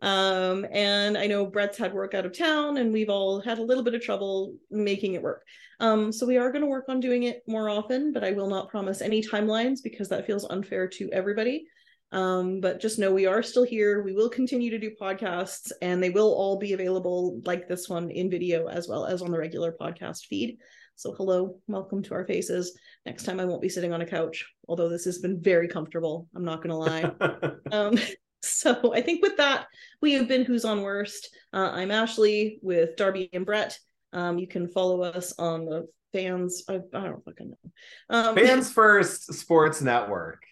Um, 0.00 0.66
and 0.72 1.16
I 1.16 1.28
know 1.28 1.46
Brett's 1.46 1.78
had 1.78 1.94
work 1.94 2.12
out 2.12 2.26
of 2.26 2.36
town, 2.36 2.76
and 2.76 2.92
we've 2.92 3.08
all 3.08 3.40
had 3.40 3.58
a 3.58 3.62
little 3.62 3.84
bit 3.84 3.94
of 3.94 4.02
trouble 4.02 4.54
making 4.68 5.14
it 5.14 5.22
work. 5.22 5.44
Um, 5.78 6.10
so 6.10 6.26
we 6.26 6.38
are 6.38 6.50
going 6.50 6.62
to 6.62 6.68
work 6.68 6.86
on 6.88 6.98
doing 6.98 7.22
it 7.22 7.42
more 7.46 7.68
often, 7.68 8.12
but 8.12 8.24
I 8.24 8.32
will 8.32 8.48
not 8.48 8.68
promise 8.68 9.00
any 9.00 9.22
timelines 9.22 9.78
because 9.82 10.08
that 10.08 10.26
feels 10.26 10.44
unfair 10.50 10.88
to 10.88 11.08
everybody. 11.12 11.66
Um, 12.10 12.60
but 12.60 12.80
just 12.80 12.98
know 12.98 13.14
we 13.14 13.26
are 13.26 13.42
still 13.42 13.64
here. 13.64 14.02
We 14.02 14.12
will 14.12 14.28
continue 14.28 14.70
to 14.70 14.78
do 14.78 14.90
podcasts, 15.00 15.70
and 15.80 16.02
they 16.02 16.10
will 16.10 16.34
all 16.34 16.58
be 16.58 16.72
available 16.72 17.40
like 17.44 17.68
this 17.68 17.88
one 17.88 18.10
in 18.10 18.28
video 18.28 18.66
as 18.66 18.88
well 18.88 19.06
as 19.06 19.22
on 19.22 19.30
the 19.30 19.38
regular 19.38 19.74
podcast 19.80 20.26
feed. 20.26 20.58
So, 20.96 21.12
hello, 21.14 21.58
welcome 21.66 22.02
to 22.02 22.14
our 22.14 22.24
faces. 22.26 22.78
Next 23.06 23.24
time 23.24 23.40
I 23.40 23.44
won't 23.44 23.62
be 23.62 23.68
sitting 23.68 23.92
on 23.92 24.02
a 24.02 24.06
couch, 24.06 24.46
although 24.68 24.88
this 24.88 25.04
has 25.06 25.18
been 25.18 25.40
very 25.40 25.66
comfortable. 25.66 26.28
I'm 26.36 26.44
not 26.44 26.62
going 26.62 26.70
to 26.70 26.76
lie. 26.76 27.50
um, 27.72 27.98
so, 28.42 28.94
I 28.94 29.00
think 29.00 29.22
with 29.22 29.36
that, 29.38 29.66
we 30.00 30.12
have 30.12 30.28
been 30.28 30.44
Who's 30.44 30.64
on 30.64 30.82
Worst. 30.82 31.34
Uh, 31.52 31.70
I'm 31.72 31.90
Ashley 31.90 32.58
with 32.62 32.96
Darby 32.96 33.30
and 33.32 33.46
Brett. 33.46 33.78
Um, 34.12 34.38
you 34.38 34.46
can 34.46 34.68
follow 34.68 35.02
us 35.02 35.32
on 35.38 35.64
the 35.64 35.88
fans. 36.12 36.64
I, 36.68 36.74
I 36.74 37.04
don't 37.04 37.24
fucking 37.24 37.50
know. 37.50 37.70
Um, 38.10 38.36
Fans 38.36 38.70
First 38.70 39.32
Sports 39.32 39.80
Network. 39.80 40.44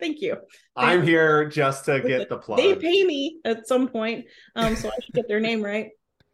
Thank 0.00 0.20
you. 0.20 0.36
I'm 0.76 1.02
here 1.02 1.48
just 1.48 1.84
to 1.86 2.00
get 2.00 2.28
the 2.28 2.38
plug. 2.38 2.58
They 2.58 2.76
pay 2.76 3.02
me 3.04 3.40
at 3.44 3.66
some 3.66 3.88
point, 3.88 4.26
um, 4.54 4.76
so 4.76 4.88
I 4.88 4.92
should 5.02 5.14
get 5.14 5.26
their 5.26 5.40
name 5.40 5.60
right. 5.60 5.88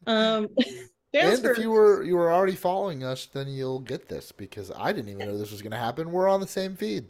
Um, 0.06 0.48
fans 1.14 1.40
and 1.40 1.48
if 1.48 1.58
you 1.58 1.70
were 1.70 2.02
you 2.02 2.16
were 2.16 2.32
already 2.32 2.54
following 2.54 3.02
us, 3.04 3.26
then 3.26 3.48
you'll 3.48 3.80
get 3.80 4.08
this 4.08 4.32
because 4.32 4.70
I 4.76 4.92
didn't 4.92 5.10
even 5.10 5.26
know 5.26 5.38
this 5.38 5.50
was 5.50 5.62
going 5.62 5.72
to 5.72 5.78
happen. 5.78 6.12
We're 6.12 6.28
on 6.28 6.40
the 6.40 6.46
same 6.46 6.76
feed. 6.76 7.06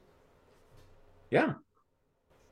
Yeah. 1.31 1.55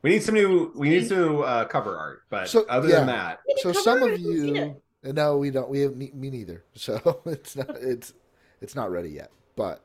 We 0.01 0.09
need 0.09 0.23
some 0.23 0.35
new 0.35 0.71
we 0.75 0.89
need 0.89 1.07
some 1.07 1.17
new 1.19 1.41
uh, 1.41 1.65
cover 1.65 1.97
art, 1.97 2.23
but 2.29 2.49
So, 2.49 2.65
other 2.67 2.89
yeah. 2.89 2.97
than 2.97 3.07
that, 3.07 3.39
So 3.57 3.71
some 3.71 4.03
of 4.03 4.19
you, 4.19 4.75
no, 5.03 5.37
we 5.37 5.49
don't. 5.49 5.69
We 5.69 5.79
have 5.81 5.95
me, 5.95 6.11
me 6.13 6.29
neither. 6.29 6.63
So 6.75 7.21
it's 7.25 7.55
not 7.55 7.77
it's 7.77 8.13
it's 8.61 8.75
not 8.75 8.91
ready 8.91 9.09
yet. 9.09 9.31
But 9.55 9.81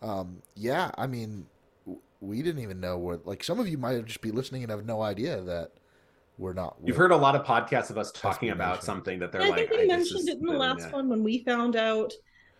um, 0.00 0.42
yeah, 0.54 0.90
I 0.96 1.06
mean, 1.06 1.46
we 2.20 2.42
didn't 2.42 2.62
even 2.62 2.80
know 2.80 2.98
what. 2.98 3.26
Like 3.26 3.42
some 3.42 3.58
of 3.58 3.68
you 3.68 3.78
might 3.78 4.04
just 4.04 4.20
be 4.20 4.30
listening 4.30 4.62
and 4.62 4.70
have 4.70 4.86
no 4.86 5.02
idea 5.02 5.40
that 5.42 5.72
we're 6.38 6.52
not. 6.54 6.76
You've 6.82 6.96
we're- 6.96 7.08
heard 7.08 7.10
a 7.12 7.16
lot 7.16 7.34
of 7.34 7.44
podcasts 7.44 7.90
of 7.90 7.98
us 7.98 8.10
talking 8.12 8.50
about 8.50 8.82
something 8.82 9.18
that 9.18 9.32
they're 9.32 9.42
I 9.42 9.48
like. 9.48 9.68
think 9.68 9.70
we 9.72 9.76
"I- 9.92 9.96
this 9.98 10.12
mentioned 10.12 10.28
it 10.28 10.38
in 10.38 10.46
the 10.46 10.52
last 10.58 10.82
not-" 10.84 10.92
one 10.92 11.08
when 11.08 11.22
we 11.22 11.44
found 11.44 11.76
out. 11.76 12.12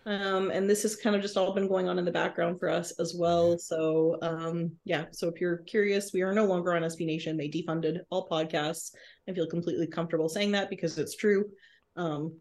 Um, 0.07 0.51
and 0.51 0.71
this 0.71 0.83
has 0.85 0.97
kind 0.97 1.15
of 1.15 1.21
just 1.21 1.37
all 1.37 1.53
been 1.53 1.69
going 1.69 1.87
on 1.87 1.99
in 1.99 2.05
the 2.07 2.11
background 2.11 2.59
for 2.59 2.71
us 2.71 2.93
as 2.99 3.15
well. 3.15 3.59
So 3.59 4.17
um, 4.23 4.73
yeah, 4.85 5.05
so 5.11 5.29
if 5.29 5.39
you're 5.39 5.59
curious, 5.59 6.13
we 6.15 6.23
are 6.23 6.33
no 6.33 6.47
longer 6.47 6.73
on 6.75 6.83
SB 6.83 7.05
Nation. 7.05 7.37
They 7.37 7.49
defunded 7.51 7.99
all 8.09 8.27
podcasts. 8.27 8.93
I 9.29 9.33
feel 9.35 9.47
completely 9.47 9.87
comfortable 9.87 10.31
saying 10.31 10.53
that 10.53 10.71
because 10.71 10.97
it's 10.99 11.15
true. 11.15 11.51
Um, 11.97 12.33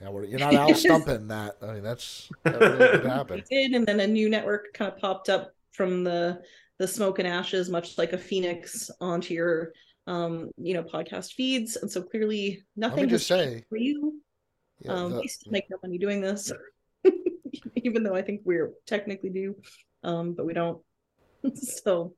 Yeah, 0.00 0.08
we're, 0.10 0.24
you're 0.24 0.40
not 0.40 0.54
out 0.54 0.76
stumping 0.76 1.28
that. 1.28 1.58
I 1.62 1.74
mean, 1.74 1.82
that's 1.84 2.28
that 2.42 2.58
really 2.60 2.98
could 2.98 3.06
happen. 3.18 3.44
we 3.48 3.56
did, 3.68 3.72
and 3.76 3.86
then 3.86 4.00
a 4.00 4.06
new 4.06 4.28
network 4.28 4.72
kind 4.74 4.92
of 4.92 4.98
popped 4.98 5.28
up 5.28 5.52
from 5.70 6.02
the 6.02 6.40
the 6.78 6.88
smoke 6.88 7.18
and 7.20 7.28
ashes, 7.28 7.68
much 7.68 7.98
like 7.98 8.14
a 8.14 8.18
phoenix, 8.18 8.90
onto 9.00 9.32
your 9.34 9.72
um, 10.06 10.50
you 10.56 10.74
know, 10.74 10.82
podcast 10.82 11.32
feeds. 11.32 11.76
And 11.76 11.90
so 11.90 12.02
clearly 12.02 12.64
nothing 12.76 13.08
just 13.08 13.26
say, 13.26 13.64
for 13.68 13.76
you. 13.76 14.20
yeah, 14.80 14.92
um, 14.92 15.12
the- 15.12 15.20
we 15.20 15.28
still 15.28 15.52
make 15.52 15.70
no 15.70 15.78
money 15.82 15.98
doing 15.98 16.20
this, 16.20 16.52
even 17.76 18.02
though 18.02 18.14
I 18.14 18.22
think 18.22 18.42
we're 18.44 18.72
technically 18.86 19.30
do, 19.30 19.56
um, 20.02 20.34
but 20.34 20.46
we 20.46 20.52
don't. 20.52 20.80
so, 21.54 22.14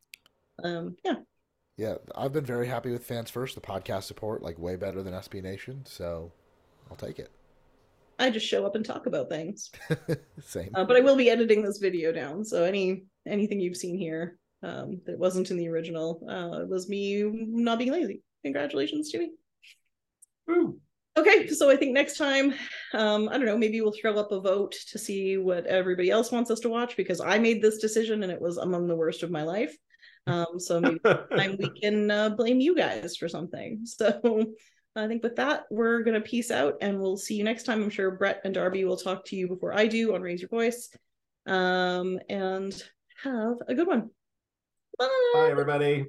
um, 0.62 0.96
yeah, 1.04 1.16
yeah, 1.76 1.94
I've 2.14 2.32
been 2.32 2.44
very 2.44 2.66
happy 2.66 2.90
with 2.90 3.04
Fans 3.04 3.30
First. 3.30 3.54
The 3.54 3.60
podcast 3.60 4.04
support, 4.04 4.42
like, 4.42 4.58
way 4.58 4.76
better 4.76 5.02
than 5.02 5.14
SB 5.14 5.42
Nation. 5.42 5.82
So 5.84 6.32
I'll 6.90 6.96
take 6.96 7.18
it. 7.18 7.30
I 8.18 8.30
just 8.30 8.46
show 8.46 8.66
up 8.66 8.76
and 8.76 8.84
talk 8.84 9.06
about 9.06 9.28
things. 9.28 9.70
Same. 10.44 10.70
Uh, 10.74 10.84
but 10.84 10.96
I 10.96 11.00
will 11.00 11.16
be 11.16 11.30
editing 11.30 11.62
this 11.62 11.78
video 11.78 12.12
down, 12.12 12.44
so 12.44 12.62
any 12.62 13.04
anything 13.26 13.60
you've 13.60 13.76
seen 13.76 13.96
here 13.96 14.38
um, 14.62 15.00
that 15.06 15.18
wasn't 15.18 15.50
in 15.50 15.56
the 15.56 15.68
original 15.68 16.24
uh, 16.28 16.62
it 16.62 16.68
was 16.68 16.88
me 16.88 17.22
not 17.24 17.78
being 17.78 17.92
lazy. 17.92 18.22
Congratulations 18.44 19.10
to 19.10 19.18
me. 19.18 19.30
Ooh. 20.50 20.78
Okay, 21.14 21.46
so 21.48 21.70
I 21.70 21.76
think 21.76 21.92
next 21.92 22.16
time, 22.16 22.54
um, 22.94 23.28
I 23.28 23.32
don't 23.32 23.44
know, 23.44 23.58
maybe 23.58 23.82
we'll 23.82 23.92
throw 23.92 24.14
up 24.18 24.32
a 24.32 24.40
vote 24.40 24.74
to 24.88 24.98
see 24.98 25.36
what 25.36 25.66
everybody 25.66 26.10
else 26.10 26.32
wants 26.32 26.50
us 26.50 26.60
to 26.60 26.70
watch 26.70 26.96
because 26.96 27.20
I 27.20 27.38
made 27.38 27.60
this 27.60 27.78
decision 27.78 28.22
and 28.22 28.32
it 28.32 28.40
was 28.40 28.56
among 28.56 28.86
the 28.86 28.96
worst 28.96 29.22
of 29.22 29.30
my 29.30 29.42
life. 29.42 29.76
Um, 30.26 30.58
so 30.58 30.80
maybe 30.80 30.98
time 31.04 31.56
we 31.58 31.68
can 31.78 32.10
uh, 32.10 32.30
blame 32.30 32.60
you 32.60 32.74
guys 32.74 33.16
for 33.16 33.28
something. 33.28 33.84
So 34.94 35.02
I 35.04 35.08
think 35.08 35.22
with 35.22 35.36
that, 35.36 35.64
we're 35.70 36.02
gonna 36.02 36.20
peace 36.20 36.50
out 36.50 36.74
and 36.82 37.00
we'll 37.00 37.16
see 37.16 37.34
you 37.34 37.44
next 37.44 37.62
time. 37.62 37.82
I'm 37.82 37.88
sure 37.88 38.10
Brett 38.10 38.42
and 38.44 38.52
Darby 38.52 38.84
will 38.84 38.98
talk 38.98 39.24
to 39.26 39.36
you 39.36 39.48
before 39.48 39.72
I 39.72 39.86
do 39.86 40.14
on 40.14 40.20
Raise 40.20 40.42
Your 40.42 40.50
Voice. 40.50 40.90
Um, 41.46 42.18
and 42.28 42.74
have 43.24 43.56
a 43.66 43.74
good 43.74 43.86
one. 43.86 44.10
Bye. 44.98 45.08
Bye, 45.32 45.50
everybody. 45.50 46.06